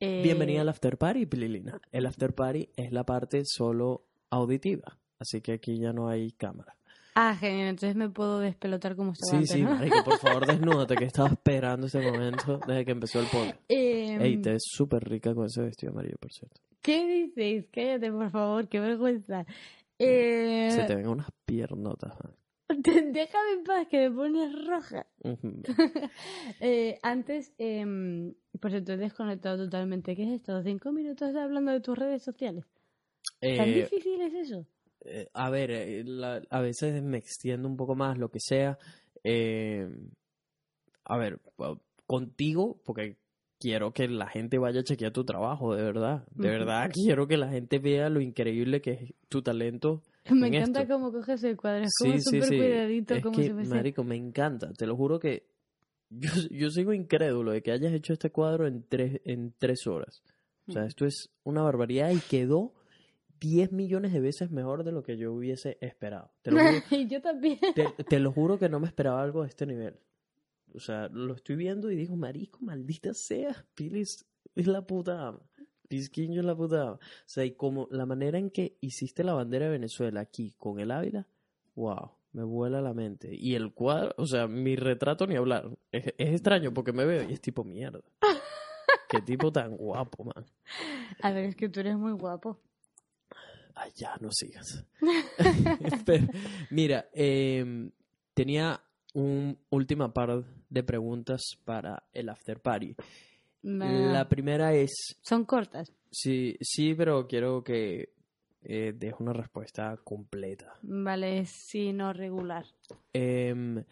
Eh, 0.00 0.22
Bienvenida 0.24 0.62
al 0.62 0.68
after 0.68 0.98
party, 0.98 1.26
Pililina. 1.26 1.80
El 1.92 2.06
after 2.06 2.34
party 2.34 2.68
es 2.76 2.92
la 2.92 3.04
parte 3.04 3.42
solo 3.44 4.04
auditiva. 4.30 4.98
así 5.18 5.40
que 5.40 5.52
aquí 5.52 5.78
ya 5.78 5.92
no 5.92 6.08
hay 6.08 6.32
cámara. 6.32 6.74
Ah, 7.14 7.36
genial, 7.38 7.68
entonces 7.68 7.94
me 7.94 8.08
puedo 8.08 8.40
despelotar 8.40 8.96
como 8.96 9.12
estaba 9.12 9.30
Sí, 9.30 9.36
antes, 9.36 9.50
sí, 9.50 9.62
¿no? 9.62 9.74
marico, 9.74 10.02
por 10.02 10.18
favor 10.18 10.46
desnúdate, 10.46 10.96
que 10.96 11.04
estaba 11.04 11.28
esperando 11.28 11.86
ese 11.86 12.00
momento 12.00 12.58
desde 12.66 12.84
que 12.86 12.90
empezó 12.90 13.20
el 13.20 13.26
podcast. 13.26 13.60
Em, 13.68 14.20
Ey, 14.22 14.36
te 14.38 14.52
ves 14.52 14.62
súper 14.64 15.04
rica 15.08 15.34
con 15.34 15.44
ese 15.46 15.60
vestido 15.62 15.92
amarillo, 15.92 16.16
por 16.18 16.32
cierto. 16.32 16.60
¿Qué 16.80 17.06
dices? 17.34 17.66
Cállate, 17.70 18.10
por 18.10 18.30
favor, 18.30 18.66
qué 18.66 18.80
vergüenza. 18.80 19.44
Eh, 19.98 20.70
Se 20.72 20.84
te 20.84 20.96
ven 20.96 21.06
unas 21.06 21.28
piernotas. 21.44 22.14
man. 22.24 22.34
Déjame 23.12 23.52
en 23.58 23.64
paz, 23.64 23.86
que 23.88 24.08
me 24.08 24.16
pones 24.16 24.66
roja. 24.66 25.06
Eh, 26.60 26.98
antes, 27.02 27.52
eh, 27.58 28.32
pues 28.60 28.84
te 28.84 28.92
he 28.92 28.96
desconectado 28.96 29.64
totalmente. 29.64 30.16
¿Qué 30.16 30.24
es 30.24 30.40
esto? 30.40 30.62
¿Cinco 30.62 30.92
minutos 30.92 31.34
hablando 31.36 31.72
de 31.72 31.80
tus 31.80 31.96
redes 31.98 32.22
sociales? 32.22 32.64
¿Tan 33.40 33.68
Eh, 33.70 33.82
difícil 33.82 34.20
es 34.20 34.34
eso? 34.34 34.66
eh, 35.04 35.28
a 35.32 35.50
ver, 35.50 35.70
eh, 35.70 36.04
la- 36.04 36.42
a 36.50 36.60
veces 36.60 37.02
me 37.02 37.18
extiendo 37.18 37.68
un 37.68 37.76
poco 37.76 37.94
más, 37.94 38.18
lo 38.18 38.30
que 38.30 38.40
sea. 38.40 38.78
Eh, 39.24 39.88
a 41.04 41.16
ver, 41.16 41.40
contigo, 42.06 42.80
porque 42.84 43.16
quiero 43.58 43.92
que 43.92 44.08
la 44.08 44.26
gente 44.28 44.58
vaya 44.58 44.80
a 44.80 44.84
chequear 44.84 45.12
tu 45.12 45.24
trabajo, 45.24 45.74
de 45.74 45.82
verdad. 45.82 46.24
De 46.34 46.48
verdad, 46.48 46.90
quiero 46.92 47.26
que 47.26 47.36
la 47.36 47.48
gente 47.48 47.78
vea 47.78 48.08
lo 48.08 48.20
increíble 48.20 48.80
que 48.80 48.90
es 48.92 49.14
tu 49.28 49.42
talento. 49.42 50.02
Me 50.30 50.48
en 50.48 50.54
encanta 50.54 50.82
esto. 50.82 50.94
cómo 50.94 51.12
coges 51.12 51.42
el 51.44 51.56
cuadro. 51.56 51.84
Es 51.84 51.94
como 51.98 52.12
Sí, 52.12 52.18
sí, 52.20 52.24
súper 52.24 52.44
sí. 52.44 52.56
cuidadito, 52.58 53.14
Es 53.14 53.22
como 53.22 53.36
que, 53.38 53.52
marico, 53.52 54.04
me 54.04 54.16
encanta. 54.16 54.72
Te 54.72 54.86
lo 54.86 54.96
juro 54.96 55.18
que 55.18 55.48
yo, 56.10 56.30
yo 56.50 56.70
sigo 56.70 56.92
incrédulo 56.92 57.52
de 57.52 57.62
que 57.62 57.72
hayas 57.72 57.92
hecho 57.92 58.12
este 58.12 58.30
cuadro 58.30 58.66
en 58.66 58.84
tres, 58.88 59.20
en 59.24 59.52
tres 59.58 59.86
horas. 59.86 60.22
O 60.68 60.72
sea, 60.72 60.82
Mm. 60.82 60.86
esto 60.86 61.06
es 61.06 61.30
una 61.42 61.62
barbaridad 61.62 62.10
y 62.10 62.20
quedó 62.20 62.72
10 63.40 63.72
millones 63.72 64.12
de 64.12 64.20
veces 64.20 64.50
mejor 64.52 64.84
de 64.84 64.92
lo 64.92 65.02
que 65.02 65.16
yo 65.16 65.32
hubiese 65.32 65.76
esperado. 65.80 66.30
Te 66.42 66.52
lo 66.52 66.58
juro, 66.60 66.70
y 67.02 67.08
yo 67.08 67.20
también. 67.20 67.58
te, 67.74 68.04
te 68.04 68.20
lo 68.20 68.30
juro 68.30 68.58
que 68.58 68.68
no 68.68 68.78
me 68.78 68.86
esperaba 68.86 69.20
algo 69.22 69.42
de 69.42 69.48
este 69.48 69.66
nivel. 69.66 69.98
O 70.74 70.78
sea, 70.78 71.08
lo 71.08 71.34
estoy 71.34 71.56
viendo 71.56 71.90
y 71.90 71.96
digo, 71.96 72.14
marico, 72.16 72.60
maldita 72.62 73.12
sea, 73.12 73.66
Pilis 73.74 74.24
es 74.54 74.66
la 74.68 74.86
puta 74.86 75.28
ama. 75.28 75.40
Pisquinho 75.92 76.40
es 76.40 76.46
la 76.46 76.56
puta. 76.56 76.92
O 76.92 76.98
sea, 77.26 77.44
y 77.44 77.52
como 77.52 77.86
la 77.90 78.06
manera 78.06 78.38
en 78.38 78.48
que 78.48 78.78
hiciste 78.80 79.22
la 79.22 79.34
bandera 79.34 79.66
de 79.66 79.72
Venezuela 79.72 80.20
aquí 80.20 80.54
con 80.56 80.80
el 80.80 80.90
Ávila, 80.90 81.26
wow, 81.74 82.12
me 82.32 82.44
vuela 82.44 82.80
la 82.80 82.94
mente. 82.94 83.28
Y 83.34 83.56
el 83.56 83.74
cuadro, 83.74 84.14
o 84.16 84.26
sea, 84.26 84.48
mi 84.48 84.74
retrato 84.74 85.26
ni 85.26 85.36
hablar. 85.36 85.68
Es, 85.90 86.06
es 86.16 86.30
extraño 86.30 86.72
porque 86.72 86.94
me 86.94 87.04
veo 87.04 87.28
y 87.28 87.34
es 87.34 87.42
tipo 87.42 87.62
mierda. 87.62 88.00
Qué 89.06 89.20
tipo 89.20 89.52
tan 89.52 89.76
guapo, 89.76 90.24
man. 90.24 90.46
A 91.20 91.30
ver, 91.30 91.44
es 91.44 91.56
que 91.56 91.68
tú 91.68 91.80
eres 91.80 91.98
muy 91.98 92.12
guapo. 92.12 92.58
Ay, 93.74 93.90
ya, 93.94 94.16
no 94.18 94.30
sigas. 94.32 94.86
Pero, 96.06 96.26
mira, 96.70 97.10
em, 97.12 97.90
tenía 98.32 98.82
un 99.12 99.58
última 99.68 100.14
par 100.14 100.42
de 100.70 100.82
preguntas 100.84 101.42
para 101.66 102.02
el 102.14 102.30
after 102.30 102.60
party. 102.60 102.96
La 103.62 104.28
primera 104.28 104.74
es, 104.74 105.16
Son 105.22 105.44
cortas. 105.44 105.92
sí, 106.10 106.56
sí, 106.60 106.94
pero 106.94 107.26
quiero 107.28 107.62
que 107.62 108.12
eh, 108.62 108.92
des 108.96 109.14
una 109.18 109.32
respuesta 109.32 109.96
completa. 110.02 110.74
Vale, 110.82 111.46
sí, 111.46 111.92
no 111.92 112.12
regular. 112.12 112.64
Em, 113.12 113.84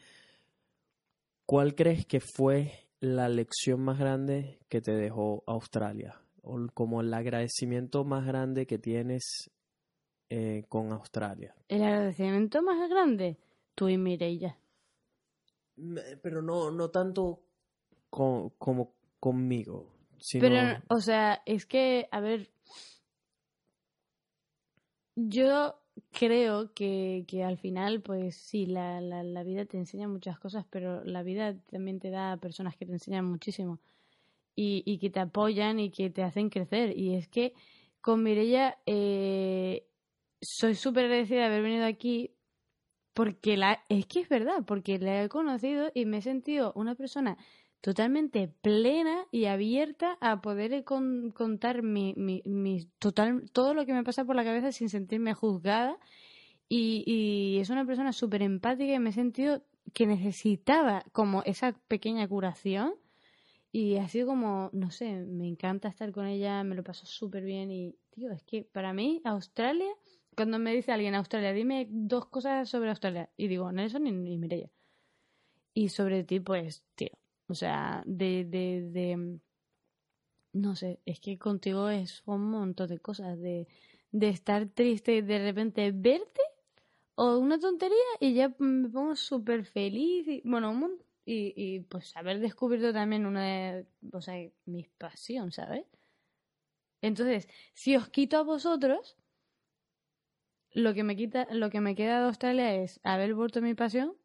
¿Cuál 1.46 1.74
crees 1.74 2.06
que 2.06 2.20
fue 2.20 2.88
la 3.00 3.28
lección 3.28 3.80
más 3.80 3.98
grande 3.98 4.60
que 4.68 4.80
te 4.80 4.92
dejó 4.92 5.42
Australia? 5.46 6.20
O 6.42 6.58
como 6.72 7.00
el 7.00 7.12
agradecimiento 7.12 8.04
más 8.04 8.24
grande 8.26 8.66
que 8.66 8.78
tienes 8.78 9.50
eh, 10.30 10.64
con 10.68 10.92
Australia. 10.92 11.54
El 11.68 11.82
agradecimiento 11.82 12.62
más 12.62 12.88
grande, 12.88 13.36
tú 13.74 13.88
y 13.88 13.98
Mireia. 13.98 14.56
Me- 15.76 16.16
Pero 16.22 16.40
no, 16.42 16.70
no 16.70 16.90
tanto 16.90 17.40
co- 18.10 18.52
como 18.58 18.94
conmigo. 19.20 19.86
Pero, 20.32 20.56
o 20.88 21.00
sea, 21.00 21.42
es 21.46 21.64
que, 21.66 22.08
a 22.10 22.20
ver, 22.20 22.50
yo 25.16 25.76
creo 26.10 26.72
que, 26.74 27.24
que 27.26 27.44
al 27.44 27.58
final, 27.58 28.02
pues 28.02 28.36
sí, 28.36 28.66
la, 28.66 29.00
la, 29.00 29.42
vida 29.42 29.64
te 29.64 29.78
enseña 29.78 30.08
muchas 30.08 30.38
cosas, 30.38 30.66
pero 30.68 31.04
la 31.04 31.22
vida 31.22 31.56
también 31.70 32.00
te 32.00 32.10
da 32.10 32.36
personas 32.36 32.76
que 32.76 32.86
te 32.86 32.92
enseñan 32.92 33.24
muchísimo 33.24 33.80
y, 34.54 34.82
y 34.84 34.98
que 34.98 35.10
te 35.10 35.20
apoyan 35.20 35.78
y 35.78 35.90
que 35.90 36.10
te 36.10 36.22
hacen 36.22 36.50
crecer. 36.50 36.96
Y 36.96 37.14
es 37.14 37.28
que 37.28 37.54
con 38.00 38.22
Mireia 38.22 38.78
eh, 38.86 39.86
soy 40.40 40.74
súper 40.74 41.04
agradecida 41.04 41.40
de 41.40 41.46
haber 41.46 41.62
venido 41.62 41.86
aquí 41.86 42.34
porque 43.14 43.56
la, 43.56 43.84
es 43.88 44.06
que 44.06 44.20
es 44.20 44.28
verdad, 44.28 44.64
porque 44.66 44.98
la 44.98 45.24
he 45.24 45.28
conocido 45.28 45.90
y 45.94 46.06
me 46.06 46.18
he 46.18 46.22
sentido 46.22 46.72
una 46.74 46.94
persona 46.94 47.36
totalmente 47.80 48.48
plena 48.48 49.26
y 49.30 49.46
abierta 49.46 50.18
a 50.20 50.40
poder 50.40 50.84
con- 50.84 51.30
contar 51.30 51.82
mi, 51.82 52.14
total, 52.98 53.50
todo 53.52 53.74
lo 53.74 53.86
que 53.86 53.94
me 53.94 54.04
pasa 54.04 54.24
por 54.24 54.36
la 54.36 54.44
cabeza 54.44 54.72
sin 54.72 54.88
sentirme 54.88 55.34
juzgada. 55.34 55.98
Y, 56.68 57.02
y 57.06 57.58
es 57.58 57.70
una 57.70 57.84
persona 57.84 58.12
súper 58.12 58.42
empática 58.42 58.92
y 58.94 58.98
me 58.98 59.10
he 59.10 59.12
sentido 59.12 59.62
que 59.92 60.06
necesitaba 60.06 61.04
como 61.12 61.42
esa 61.44 61.72
pequeña 61.88 62.28
curación. 62.28 62.94
Y 63.72 63.96
ha 63.96 64.08
sido 64.08 64.26
como, 64.26 64.68
no 64.72 64.90
sé, 64.90 65.12
me 65.26 65.46
encanta 65.46 65.88
estar 65.88 66.10
con 66.12 66.26
ella, 66.26 66.64
me 66.64 66.74
lo 66.74 66.82
paso 66.82 67.06
súper 67.06 67.44
bien. 67.44 67.70
Y, 67.70 67.94
tío, 68.10 68.32
es 68.32 68.42
que 68.42 68.64
para 68.64 68.92
mí, 68.92 69.20
Australia, 69.24 69.92
cuando 70.36 70.58
me 70.58 70.74
dice 70.74 70.92
alguien 70.92 71.14
Australia, 71.14 71.52
dime 71.52 71.86
dos 71.88 72.26
cosas 72.26 72.68
sobre 72.68 72.90
Australia. 72.90 73.30
Y 73.36 73.48
digo, 73.48 73.70
Nelson 73.70 74.06
y, 74.06 74.32
y 74.34 74.38
Mireia. 74.38 74.70
Y 75.72 75.88
sobre 75.90 76.24
ti, 76.24 76.40
pues, 76.40 76.84
tío. 76.96 77.10
O 77.50 77.54
sea, 77.54 78.02
de, 78.06 78.44
de, 78.44 78.82
de. 78.90 79.40
No 80.52 80.74
sé, 80.76 81.00
es 81.04 81.20
que 81.20 81.38
contigo 81.38 81.88
es 81.90 82.22
un 82.26 82.50
montón 82.50 82.88
de 82.88 82.98
cosas. 82.98 83.38
De, 83.40 83.66
de 84.12 84.28
estar 84.28 84.66
triste 84.66 85.16
y 85.16 85.22
de 85.22 85.38
repente 85.38 85.92
verte 85.92 86.42
o 87.14 87.38
una 87.38 87.58
tontería 87.58 87.96
y 88.20 88.34
ya 88.34 88.54
me 88.58 88.88
pongo 88.88 89.16
súper 89.16 89.64
feliz. 89.64 90.26
Y, 90.28 90.42
bueno, 90.44 90.70
un 90.70 90.98
y, 91.24 91.52
y 91.56 91.80
pues 91.80 92.16
haber 92.16 92.40
descubierto 92.40 92.92
también 92.92 93.26
una 93.26 93.44
de. 93.44 93.86
O 94.12 94.20
sea, 94.20 94.34
mi 94.66 94.84
pasión, 94.98 95.52
¿sabes? 95.52 95.86
Entonces, 97.02 97.48
si 97.74 97.96
os 97.96 98.08
quito 98.08 98.36
a 98.38 98.42
vosotros, 98.42 99.16
lo 100.72 100.94
que 100.94 101.02
me 101.02 101.16
quita, 101.16 101.46
lo 101.50 101.70
que 101.70 101.80
me 101.80 101.94
queda 101.94 102.20
de 102.20 102.26
Australia 102.26 102.74
es 102.74 103.00
haber 103.02 103.34
vuelto 103.34 103.60
mi 103.62 103.74
pasión, 103.74 104.16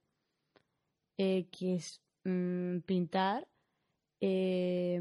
eh, 1.18 1.48
que 1.52 1.76
es 1.76 2.02
mm, 2.26 2.80
pintar, 2.82 3.48
eh, 4.22 5.00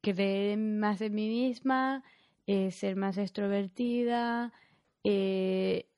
creer 0.00 0.58
más 0.58 1.00
en 1.00 1.14
mí 1.14 1.28
misma, 1.28 2.04
eh, 2.46 2.70
ser 2.70 2.96
más 2.96 3.18
extrovertida, 3.18 4.52
eh, 5.04 5.88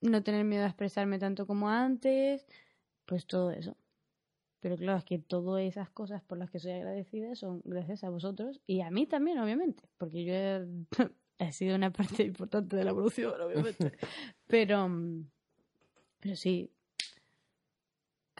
no 0.00 0.22
tener 0.22 0.44
miedo 0.44 0.64
a 0.64 0.68
expresarme 0.68 1.18
tanto 1.18 1.46
como 1.46 1.68
antes, 1.68 2.46
pues 3.04 3.26
todo 3.26 3.50
eso. 3.50 3.76
Pero 4.60 4.76
claro, 4.76 4.98
es 4.98 5.04
que 5.04 5.18
todas 5.18 5.62
esas 5.64 5.90
cosas 5.90 6.22
por 6.22 6.38
las 6.38 6.50
que 6.50 6.60
soy 6.60 6.72
agradecida 6.72 7.34
son 7.34 7.62
gracias 7.64 8.04
a 8.04 8.10
vosotros 8.10 8.60
y 8.66 8.80
a 8.82 8.90
mí 8.90 9.06
también, 9.06 9.38
obviamente, 9.38 9.82
porque 9.98 10.24
yo 10.24 10.34
he, 10.34 10.66
he 11.38 11.52
sido 11.52 11.74
una 11.74 11.92
parte 11.92 12.22
importante 12.22 12.76
de 12.76 12.84
la 12.84 12.90
evolución, 12.90 13.40
obviamente. 13.40 13.92
Pero, 14.46 14.88
pero 16.20 16.36
sí, 16.36 16.70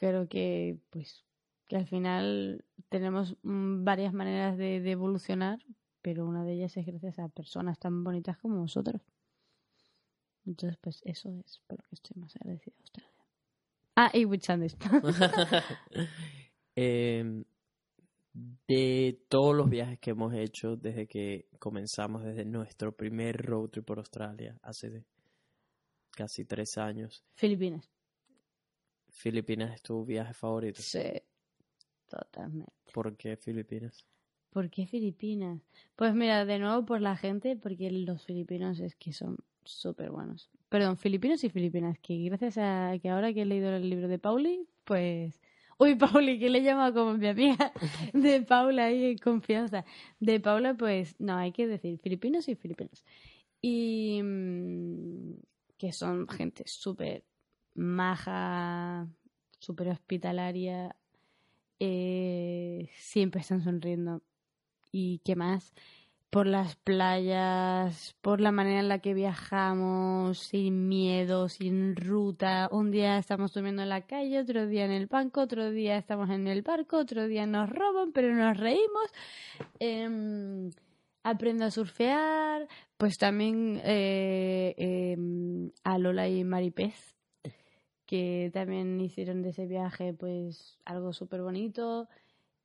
creo 0.09 0.29
que 0.29 0.79
pues 0.91 1.25
que 1.69 1.77
al 1.77 1.87
final 1.87 2.65
tenemos 2.89 3.37
mm, 3.43 3.85
varias 3.85 4.13
maneras 4.13 4.59
de, 4.59 4.81
de 4.81 4.91
evolucionar, 4.91 5.59
pero 6.03 6.27
una 6.27 6.45
de 6.45 6.55
ellas 6.55 6.77
es 6.77 6.85
gracias 6.87 7.19
a 7.21 7.29
personas 7.29 7.79
tan 7.79 8.03
bonitas 8.05 8.37
como 8.39 8.59
vosotros. 8.59 9.01
Entonces, 10.45 10.77
pues 10.81 11.01
eso 11.05 11.31
es 11.47 11.61
por 11.69 11.79
lo 11.79 11.85
que 11.89 11.95
estoy 11.95 12.21
más 12.21 12.35
agradecida 12.37 12.75
a 12.77 12.81
Australia. 12.81 13.11
Ah, 13.95 14.11
y 14.13 14.25
Witch 14.25 14.45
Sandwich. 14.45 14.75
Em, 16.75 17.45
de 18.67 19.21
todos 19.29 19.55
los 19.55 19.69
viajes 19.69 19.99
que 20.01 20.11
hemos 20.11 20.33
hecho 20.35 20.75
desde 20.77 21.07
que 21.07 21.47
comenzamos, 21.59 22.25
desde 22.25 22.45
nuestro 22.47 22.91
primer 22.93 23.37
road 23.37 23.69
trip 23.69 23.85
por 23.85 23.99
Australia, 23.99 24.59
hace 24.63 24.89
de- 24.91 25.05
casi 26.13 26.45
tres 26.47 26.79
años, 26.79 27.23
Filipinas. 27.37 27.92
Filipinas 29.13 29.75
es 29.75 29.83
tu 29.83 30.05
viaje 30.05 30.35
favorito. 30.35 30.83
Sí, 30.83 31.23
totalmente. 32.09 32.73
¿Por 32.93 33.17
qué 33.17 33.37
Filipinas? 33.37 34.07
¿Por 34.51 34.69
qué 34.69 34.87
Filipinas? 34.87 35.61
Pues 35.97 36.15
mira, 36.15 36.45
de 36.45 36.59
nuevo 36.59 36.85
por 36.85 37.01
la 37.01 37.17
gente, 37.17 37.57
porque 37.57 37.91
los 37.91 38.25
filipinos 38.25 38.81
es 38.81 38.97
que 38.97 39.13
son 39.13 39.37
súper 39.65 40.11
buenos. 40.11 40.51
Perdón, 40.69 40.99
filipinos 40.99 41.45
y 41.45 41.51
filipinas, 41.51 41.99
que 42.01 42.17
gracias 42.25 42.59
a 42.59 42.99
que 43.01 43.09
ahora 43.09 43.33
que 43.33 43.43
he 43.43 43.47
leído 43.47 43.71
el 43.75 43.89
libro 43.89 44.09
de 44.09 44.19
Pauli, 44.19 44.67
pues... 44.85 45.41
Uy, 45.79 45.95
Pauli, 46.25 46.39
que 46.39 46.51
le 46.51 46.59
he 46.59 46.63
llamado 46.63 46.93
como 46.95 47.17
mi 47.17 47.29
amiga 47.29 47.73
de 48.13 48.43
Paula 48.43 48.87
ahí 48.87 49.17
confianza. 49.17 49.85
De 50.21 50.41
Paula, 50.41 50.75
pues 50.75 51.15
no, 51.19 51.37
hay 51.37 51.53
que 51.53 51.67
decir 51.67 51.99
filipinos 51.99 52.49
y 52.49 52.55
filipinas. 52.55 53.05
Y, 53.61 54.21
mm, 54.23 55.35
que 55.79 55.93
son 55.93 56.29
gente 56.29 56.65
súper 56.67 57.25
maja, 57.75 59.07
súper 59.59 59.89
hospitalaria, 59.89 60.97
eh, 61.79 62.89
siempre 62.97 63.41
están 63.41 63.63
sonriendo. 63.63 64.23
¿Y 64.93 65.21
qué 65.25 65.37
más? 65.37 65.73
Por 66.31 66.47
las 66.47 66.77
playas, 66.77 68.17
por 68.23 68.41
la 68.41 68.53
manera 68.53 68.81
en 68.81 68.89
la 68.89 69.01
que 69.01 69.15
viajamos, 69.15 70.39
sin 70.39 70.89
miedo, 70.89 71.49
sin 71.49 71.97
ruta. 71.97 72.69
Un 72.73 72.91
día 72.91 73.19
estamos 73.19 73.53
durmiendo 73.53 73.83
en 73.83 73.89
la 73.91 74.03
calle, 74.07 74.41
otro 74.41 74.67
día 74.67 74.85
en 74.85 74.93
el 74.93 75.07
banco, 75.07 75.43
otro 75.43 75.71
día 75.71 75.99
estamos 75.99 76.31
en 76.31 76.47
el 76.47 76.63
barco, 76.63 76.99
otro 76.99 77.27
día 77.27 77.47
nos 77.47 77.69
roban, 77.69 78.13
pero 78.13 78.35
nos 78.35 78.57
reímos. 78.57 79.11
Em, 79.79 80.71
aprendo 81.23 81.65
a 81.65 81.71
surfear, 81.71 82.69
pues 82.97 83.17
también 83.19 83.81
eh, 83.85 84.75
em, 84.77 85.71
a 85.85 85.99
Lola 85.99 86.29
y 86.29 86.45
Maripez, 86.45 87.17
que 88.13 88.51
también 88.53 89.01
hicieron 89.01 89.41
de 89.41 89.49
ese 89.49 89.65
viaje 89.65 90.13
pues 90.13 90.77
algo 90.85 91.15
súper 91.15 91.41
bonito. 91.41 92.11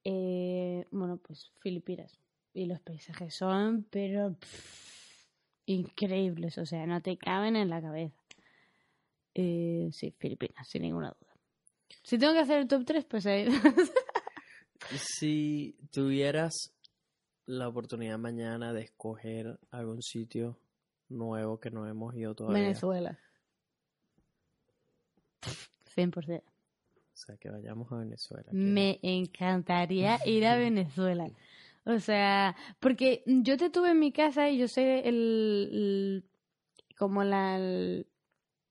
Eh, 0.03 0.85
bueno, 0.91 1.21
pues 1.25 1.53
Filipinas. 1.61 2.19
Y 2.53 2.65
los 2.65 2.81
paisajes 2.81 3.33
son, 3.33 3.87
pero 3.89 4.33
pff, 4.33 5.25
increíbles, 5.67 6.57
o 6.57 6.65
sea, 6.65 6.85
no 6.85 7.01
te 7.01 7.15
caben 7.15 7.55
en 7.55 7.69
la 7.69 7.81
cabeza. 7.81 8.21
Eh, 9.35 9.87
sí, 9.93 10.13
Filipinas, 10.19 10.67
sin 10.67 10.81
ninguna 10.81 11.15
duda. 11.17 11.33
Si 12.03 12.17
tengo 12.17 12.33
que 12.33 12.39
hacer 12.39 12.59
el 12.59 12.67
top 12.67 12.83
3, 12.83 13.05
pues 13.05 13.25
ahí. 13.25 13.47
Si 14.91 15.77
tuvieras 15.91 16.73
la 17.45 17.69
oportunidad 17.69 18.17
mañana 18.17 18.73
de 18.73 18.81
escoger 18.81 19.59
algún 19.71 20.01
sitio 20.01 20.59
nuevo 21.07 21.59
que 21.59 21.71
no 21.71 21.87
hemos 21.87 22.15
ido 22.15 22.35
todavía, 22.35 22.63
Venezuela. 22.63 23.17
100%. 25.97 26.43
o 26.45 27.19
sea, 27.19 27.35
que 27.37 27.49
vayamos 27.49 27.91
a 27.91 27.97
Venezuela. 27.97 28.45
Me 28.51 28.99
encantaría 29.01 30.19
ir 30.25 30.45
a 30.45 30.55
Venezuela. 30.57 31.27
O 31.85 31.99
sea, 31.99 32.55
porque 32.79 33.23
yo 33.25 33.57
te 33.57 33.69
tuve 33.69 33.91
en 33.91 33.99
mi 33.99 34.11
casa 34.11 34.49
y 34.49 34.57
yo 34.59 34.67
sé 34.67 35.07
el, 35.07 35.69
el- 35.71 36.23
como 36.97 37.23
la, 37.23 37.57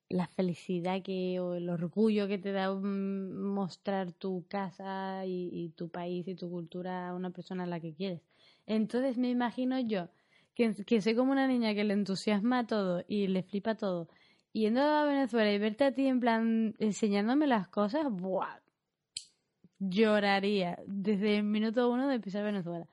la 0.09 0.27
felicidad 0.29 1.03
que 1.03 1.41
o 1.41 1.55
el 1.55 1.69
orgullo 1.69 2.29
que 2.29 2.39
te 2.39 2.53
da 2.53 2.73
mm, 2.73 3.35
mostrar 3.55 4.13
tu 4.13 4.47
casa 4.49 5.25
y, 5.27 5.49
y 5.53 5.71
tu 5.71 5.89
país 5.89 6.29
y 6.29 6.35
tu 6.37 6.49
cultura 6.51 7.09
a 7.09 7.15
una 7.15 7.31
persona 7.31 7.65
a 7.65 7.67
la 7.67 7.81
que 7.81 7.95
quieres. 7.95 8.21
Entonces 8.67 9.17
me 9.17 9.31
imagino 9.31 9.79
yo 9.81 10.09
que, 10.55 10.75
que 10.85 11.01
soy 11.01 11.15
como 11.15 11.33
una 11.33 11.47
niña 11.49 11.75
que 11.75 11.85
le 11.85 11.95
entusiasma 11.95 12.67
todo 12.67 13.03
y 13.09 13.27
le 13.29 13.43
flipa 13.43 13.75
todo. 13.77 14.09
Yendo 14.57 14.81
a 14.81 15.05
Venezuela 15.05 15.53
y 15.53 15.59
verte 15.59 15.85
a 15.85 15.93
ti 15.93 16.07
en 16.07 16.19
plan 16.19 16.75
enseñándome 16.79 17.47
las 17.47 17.69
cosas, 17.69 18.11
¡buah! 18.11 18.59
lloraría 19.79 20.79
desde 20.87 21.37
el 21.37 21.43
minuto 21.43 21.91
uno 21.91 22.09
de 22.09 22.19
pisar 22.21 22.43
Venezuela. 22.43 22.87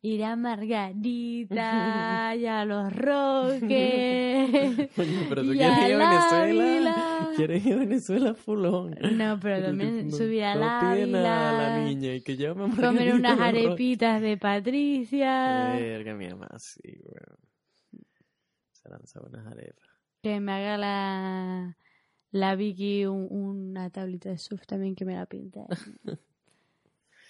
Ir 0.00 0.22
a 0.22 0.36
Margarita 0.36 2.32
y 2.36 2.46
a 2.46 2.64
los 2.64 2.94
Roques. 2.94 4.88
Pero 4.94 5.42
tú 5.42 5.54
y 5.54 5.58
quieres 5.58 5.88
ir 5.88 6.00
a 6.00 6.08
Venezuela. 6.08 7.30
Quieres 7.34 7.66
ir 7.66 7.72
a 7.72 7.76
Venezuela 7.78 8.34
fulón. 8.34 8.94
No, 9.14 9.40
pero 9.40 9.66
también 9.66 10.12
subir 10.12 10.42
no 10.42 10.50
a 10.50 10.54
la 10.54 10.92
Ávila, 10.92 11.84
niña 11.84 12.14
y 12.14 12.20
que 12.20 12.36
llame 12.36 12.66
a 12.66 12.68
comer 12.76 13.16
unas 13.16 13.40
arepitas 13.40 14.22
de 14.22 14.36
Patricia, 14.36 15.74
Verga, 15.74 16.14
mi 16.14 16.28
mamá, 16.28 16.46
sí, 16.58 16.96
weón. 17.02 17.38
Se 18.70 18.88
lanza 18.88 19.20
unas 19.20 19.44
arepas. 19.48 19.87
Que 20.34 20.40
me 20.40 20.52
haga 20.52 20.76
la, 20.78 21.76
la 22.32 22.54
Vicky 22.56 23.06
un- 23.06 23.28
una 23.30 23.90
tablita 23.90 24.28
de 24.30 24.38
surf 24.38 24.66
también 24.66 24.94
que 24.94 25.04
me 25.04 25.14
la 25.14 25.26
pinte. 25.26 25.60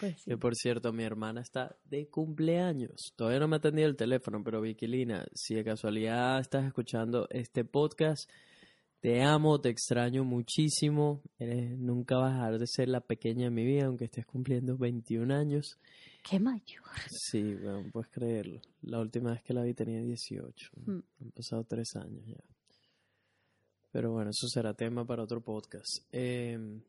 Pues 0.01 0.17
sí. 0.23 0.31
Que 0.31 0.37
por 0.39 0.55
cierto, 0.55 0.93
mi 0.93 1.03
hermana 1.03 1.41
está 1.41 1.77
de 1.85 2.07
cumpleaños. 2.09 3.13
Todavía 3.17 3.41
no 3.41 3.49
me 3.49 3.57
ha 3.57 3.59
atendido 3.59 3.89
el 3.89 3.97
teléfono, 3.97 4.45
pero 4.45 4.61
Vikilina, 4.61 5.27
si 5.35 5.57
de 5.57 5.65
casualidad 5.65 6.39
estás 6.39 6.65
escuchando 6.67 7.27
este 7.31 7.65
podcast, 7.65 8.31
te 9.01 9.23
amo, 9.25 9.61
te 9.61 9.71
extraño 9.71 10.23
muchísimo. 10.23 11.21
Eres- 11.41 11.77
nunca 11.77 12.17
vas 12.17 12.31
a 12.35 12.37
dejar 12.37 12.59
de 12.61 12.67
ser 12.69 12.89
la 12.89 13.01
pequeña 13.01 13.47
de 13.47 13.51
mi 13.51 13.65
vida, 13.65 13.87
aunque 13.87 14.05
estés 14.05 14.25
cumpliendo 14.25 14.79
21 14.79 15.33
años. 15.35 15.81
Qué 16.23 16.39
mayor. 16.39 16.85
Sí, 17.11 17.57
bueno, 17.57 17.85
puedes 17.93 18.09
creerlo. 18.11 18.61
La 18.83 19.01
última 19.01 19.33
vez 19.33 19.43
que 19.43 19.53
la 19.53 19.65
vi 19.65 19.75
tenía 19.75 20.01
18. 20.01 20.71
Mm. 20.87 20.91
Han 21.23 21.31
pasado 21.33 21.65
tres 21.65 21.97
años 21.97 22.25
ya. 22.25 22.37
Pero 23.91 24.13
bueno, 24.13 24.31
eso 24.31 24.47
será 24.49 24.75
tema 24.75 25.05
para 25.07 25.23
otro 25.23 25.41
podcast. 25.41 26.05
Eh, 26.13 26.81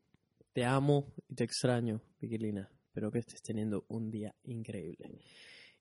te 0.52 0.64
amo 0.64 1.12
y 1.28 1.34
te 1.34 1.44
extraño, 1.44 2.00
Vigilina. 2.20 2.68
Espero 2.88 3.10
que 3.10 3.20
estés 3.20 3.42
teniendo 3.42 3.84
un 3.88 4.10
día 4.10 4.34
increíble. 4.44 5.18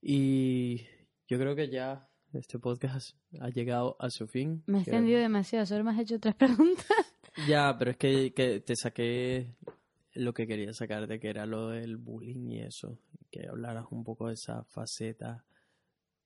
Y 0.01 0.77
yo 1.27 1.37
creo 1.37 1.55
que 1.55 1.69
ya 1.69 2.07
este 2.33 2.59
podcast 2.59 3.15
ha 3.39 3.49
llegado 3.49 3.95
a 3.99 4.09
su 4.09 4.27
fin. 4.27 4.63
Me 4.67 4.77
Que- 4.83 4.91
extendido 4.91 5.19
demasiado, 5.19 5.65
solo 5.65 5.83
me 5.83 5.91
has 5.91 5.99
hecho 5.99 6.19
tres 6.19 6.35
preguntas. 6.35 6.85
Ya, 7.47 7.75
pero 7.77 7.91
es 7.91 7.97
que, 7.97 8.33
que 8.33 8.59
te 8.61 8.75
saqué 8.75 9.55
lo 10.13 10.33
que 10.33 10.47
quería 10.47 10.73
sacarte, 10.73 11.19
que 11.19 11.29
era 11.29 11.45
lo 11.45 11.69
del 11.69 11.97
bullying 11.97 12.49
y 12.51 12.59
eso. 12.61 12.97
Que 13.31 13.47
hablaras 13.47 13.85
un 13.91 14.03
poco 14.03 14.27
de 14.27 14.33
esa 14.35 14.63
faceta 14.63 15.43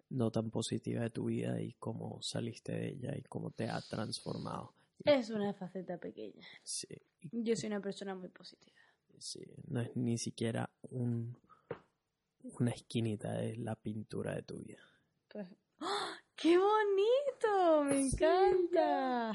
no 0.09 0.29
tan 0.31 0.51
positiva 0.51 1.01
de 1.01 1.09
tu 1.09 1.25
vida 1.25 1.59
y 1.61 1.73
cómo 1.73 2.19
saliste 2.21 2.71
de 2.73 2.89
ella 2.89 3.17
y 3.17 3.23
cómo 3.23 3.49
te 3.51 3.67
ha 3.69 3.81
transformado. 3.81 4.73
Es 5.05 5.29
una 5.29 5.53
faceta 5.53 5.97
pequeña. 5.97 6.45
Sí, 6.63 6.87
Yo 7.31 7.55
soy 7.55 7.67
una 7.67 7.81
persona 7.81 8.15
muy 8.15 8.29
positiva. 8.29 8.75
sí, 9.19 9.41
no 9.67 9.81
es 9.81 9.95
ni 9.95 10.17
siquiera 10.17 10.69
un, 10.89 11.37
una 12.59 12.71
esquinita 12.71 13.33
de 13.33 13.55
la 13.57 13.75
pintura 13.75 14.35
de 14.35 14.43
tu 14.43 14.57
vida. 14.59 14.79
Pues... 15.29 15.47
¡Ah! 15.79 16.17
¡Qué 16.35 16.57
bonito! 16.57 17.83
¡Me 17.85 17.99
encanta! 18.07 19.33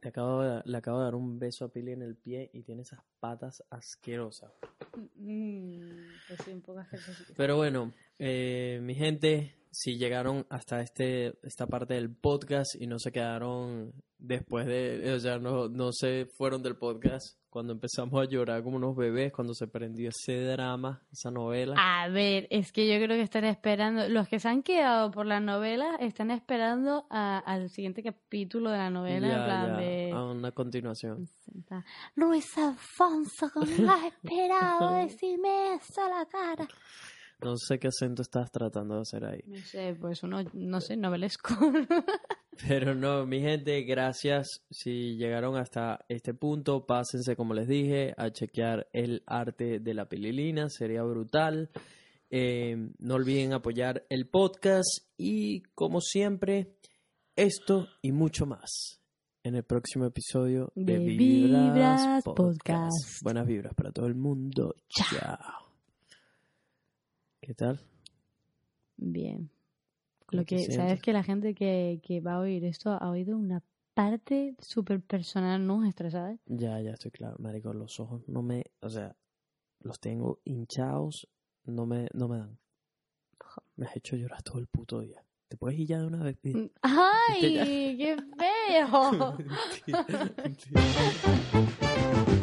Te 0.00 0.08
acabo 0.08 0.42
de- 0.42 0.62
le 0.64 0.76
acabo 0.78 0.98
de 0.98 1.04
dar 1.04 1.14
un 1.14 1.38
beso 1.38 1.64
a 1.64 1.72
Pili 1.72 1.92
en 1.92 2.02
el 2.02 2.16
pie 2.16 2.50
y 2.52 2.62
tiene 2.62 2.82
esas 2.82 3.00
patas 3.20 3.62
asquerosas. 3.70 4.52
Mm, 5.16 6.08
pues 6.28 6.40
sí, 6.44 6.50
un 6.52 6.62
poco. 6.62 6.82
Pero 7.36 7.56
bueno, 7.56 7.92
eh, 8.20 8.78
mi 8.82 8.94
gente, 8.94 9.56
si 9.72 9.96
llegaron 9.98 10.46
hasta 10.50 10.80
este 10.82 11.32
esta 11.42 11.66
parte 11.66 11.94
del 11.94 12.14
podcast 12.14 12.74
y 12.78 12.86
no 12.86 12.98
se 12.98 13.10
quedaron 13.12 13.92
después 14.18 14.66
de, 14.66 15.12
o 15.14 15.18
sea, 15.20 15.38
no, 15.38 15.68
no 15.68 15.92
se 15.92 16.26
fueron 16.36 16.62
del 16.62 16.76
podcast 16.76 17.38
cuando 17.48 17.72
empezamos 17.72 18.20
a 18.20 18.28
llorar 18.28 18.62
como 18.62 18.76
unos 18.76 18.94
bebés, 18.94 19.32
cuando 19.32 19.54
se 19.54 19.66
prendió 19.66 20.10
ese 20.10 20.40
drama, 20.44 21.02
esa 21.10 21.30
novela. 21.32 21.74
A 21.78 22.08
ver, 22.08 22.46
es 22.50 22.70
que 22.72 22.86
yo 22.86 23.04
creo 23.04 23.16
que 23.16 23.22
están 23.22 23.44
esperando, 23.44 24.08
los 24.08 24.28
que 24.28 24.38
se 24.38 24.48
han 24.48 24.62
quedado 24.62 25.10
por 25.10 25.26
la 25.26 25.40
novela 25.40 25.96
están 25.98 26.30
esperando 26.30 27.06
a- 27.10 27.38
al 27.38 27.70
siguiente 27.70 28.02
capítulo 28.04 28.70
de 28.70 28.76
la 28.78 28.90
novela, 28.90 29.26
en 29.26 29.32
Ya, 29.32 29.44
plan 29.46 29.66
ya, 29.72 29.76
de... 29.78 30.10
a 30.12 30.24
una 30.24 30.52
continuación. 30.52 31.26
Luis 32.14 32.56
Alfonso, 32.58 33.50
¿cómo 33.52 33.64
has 33.92 34.04
esperado 34.12 34.94
decirme 34.96 35.74
eso 35.74 36.04
a 36.04 36.08
la 36.20 36.26
cara? 36.26 36.68
No 37.42 37.56
sé 37.56 37.78
qué 37.78 37.88
acento 37.88 38.22
estás 38.22 38.50
tratando 38.50 38.96
de 38.96 39.00
hacer 39.02 39.24
ahí. 39.24 39.42
No 39.46 39.58
sé, 39.58 39.96
pues 39.98 40.22
uno, 40.22 40.42
no 40.52 40.80
sé, 40.80 40.96
novelesco. 40.96 41.54
Pero 42.68 42.94
no, 42.94 43.26
mi 43.26 43.40
gente, 43.40 43.82
gracias. 43.82 44.62
Si 44.70 45.16
llegaron 45.16 45.56
hasta 45.56 46.04
este 46.08 46.34
punto, 46.34 46.84
pásense, 46.86 47.36
como 47.36 47.54
les 47.54 47.66
dije, 47.66 48.12
a 48.16 48.30
chequear 48.30 48.88
el 48.92 49.22
arte 49.26 49.80
de 49.80 49.94
la 49.94 50.08
pililina. 50.08 50.68
Sería 50.68 51.02
brutal. 51.02 51.70
Eh, 52.28 52.76
no 52.98 53.14
olviden 53.14 53.52
apoyar 53.52 54.04
el 54.08 54.28
podcast 54.28 54.88
y, 55.16 55.62
como 55.74 56.00
siempre, 56.00 56.76
esto 57.34 57.88
y 58.02 58.12
mucho 58.12 58.46
más 58.46 59.00
en 59.42 59.54
el 59.56 59.64
próximo 59.64 60.04
episodio 60.04 60.70
de, 60.74 60.98
De 60.98 60.98
Vibras, 60.98 61.72
Vibras 61.72 62.24
Podcast. 62.24 62.36
Podcast. 62.36 63.22
Buenas 63.22 63.46
vibras 63.46 63.74
para 63.74 63.90
todo 63.90 64.06
el 64.06 64.14
mundo. 64.14 64.74
Chao. 64.88 65.69
¿Qué 67.40 67.54
tal? 67.54 67.80
Bien. 68.96 69.50
¿Cómo 70.26 70.40
Lo 70.42 70.46
que, 70.46 70.58
sientes? 70.58 70.76
sabes 70.76 71.02
que 71.02 71.12
la 71.12 71.22
gente 71.22 71.54
que, 71.54 72.00
que 72.02 72.20
va 72.20 72.34
a 72.34 72.40
oír 72.40 72.64
esto 72.64 72.90
ha 72.90 73.10
oído 73.10 73.36
una 73.36 73.62
parte 73.94 74.54
súper 74.58 75.00
personal 75.00 75.66
nuestra, 75.66 76.10
¿sabes? 76.10 76.38
Ya, 76.46 76.80
ya 76.80 76.92
estoy 76.92 77.10
claro, 77.10 77.36
marico, 77.38 77.72
los 77.72 77.98
ojos 77.98 78.22
no 78.28 78.42
me, 78.42 78.64
o 78.80 78.90
sea, 78.90 79.16
los 79.80 79.98
tengo 80.00 80.40
hinchados, 80.44 81.28
no 81.64 81.86
me, 81.86 82.08
no 82.12 82.28
me 82.28 82.38
dan. 82.38 82.58
Me 83.76 83.86
has 83.86 83.96
hecho 83.96 84.16
llorar 84.16 84.42
todo 84.42 84.58
el 84.58 84.66
puto 84.66 85.00
día. 85.00 85.24
¿Te 85.48 85.56
puedes 85.56 85.78
ir 85.78 85.88
ya 85.88 85.98
de 85.98 86.06
una 86.06 86.22
vez? 86.22 86.36
Pidi? 86.36 86.70
¡Ay! 86.82 87.96
¡Qué 87.96 88.16
feo! 88.38 89.36
Mentira, 89.86 90.34
mentira. 90.44 90.80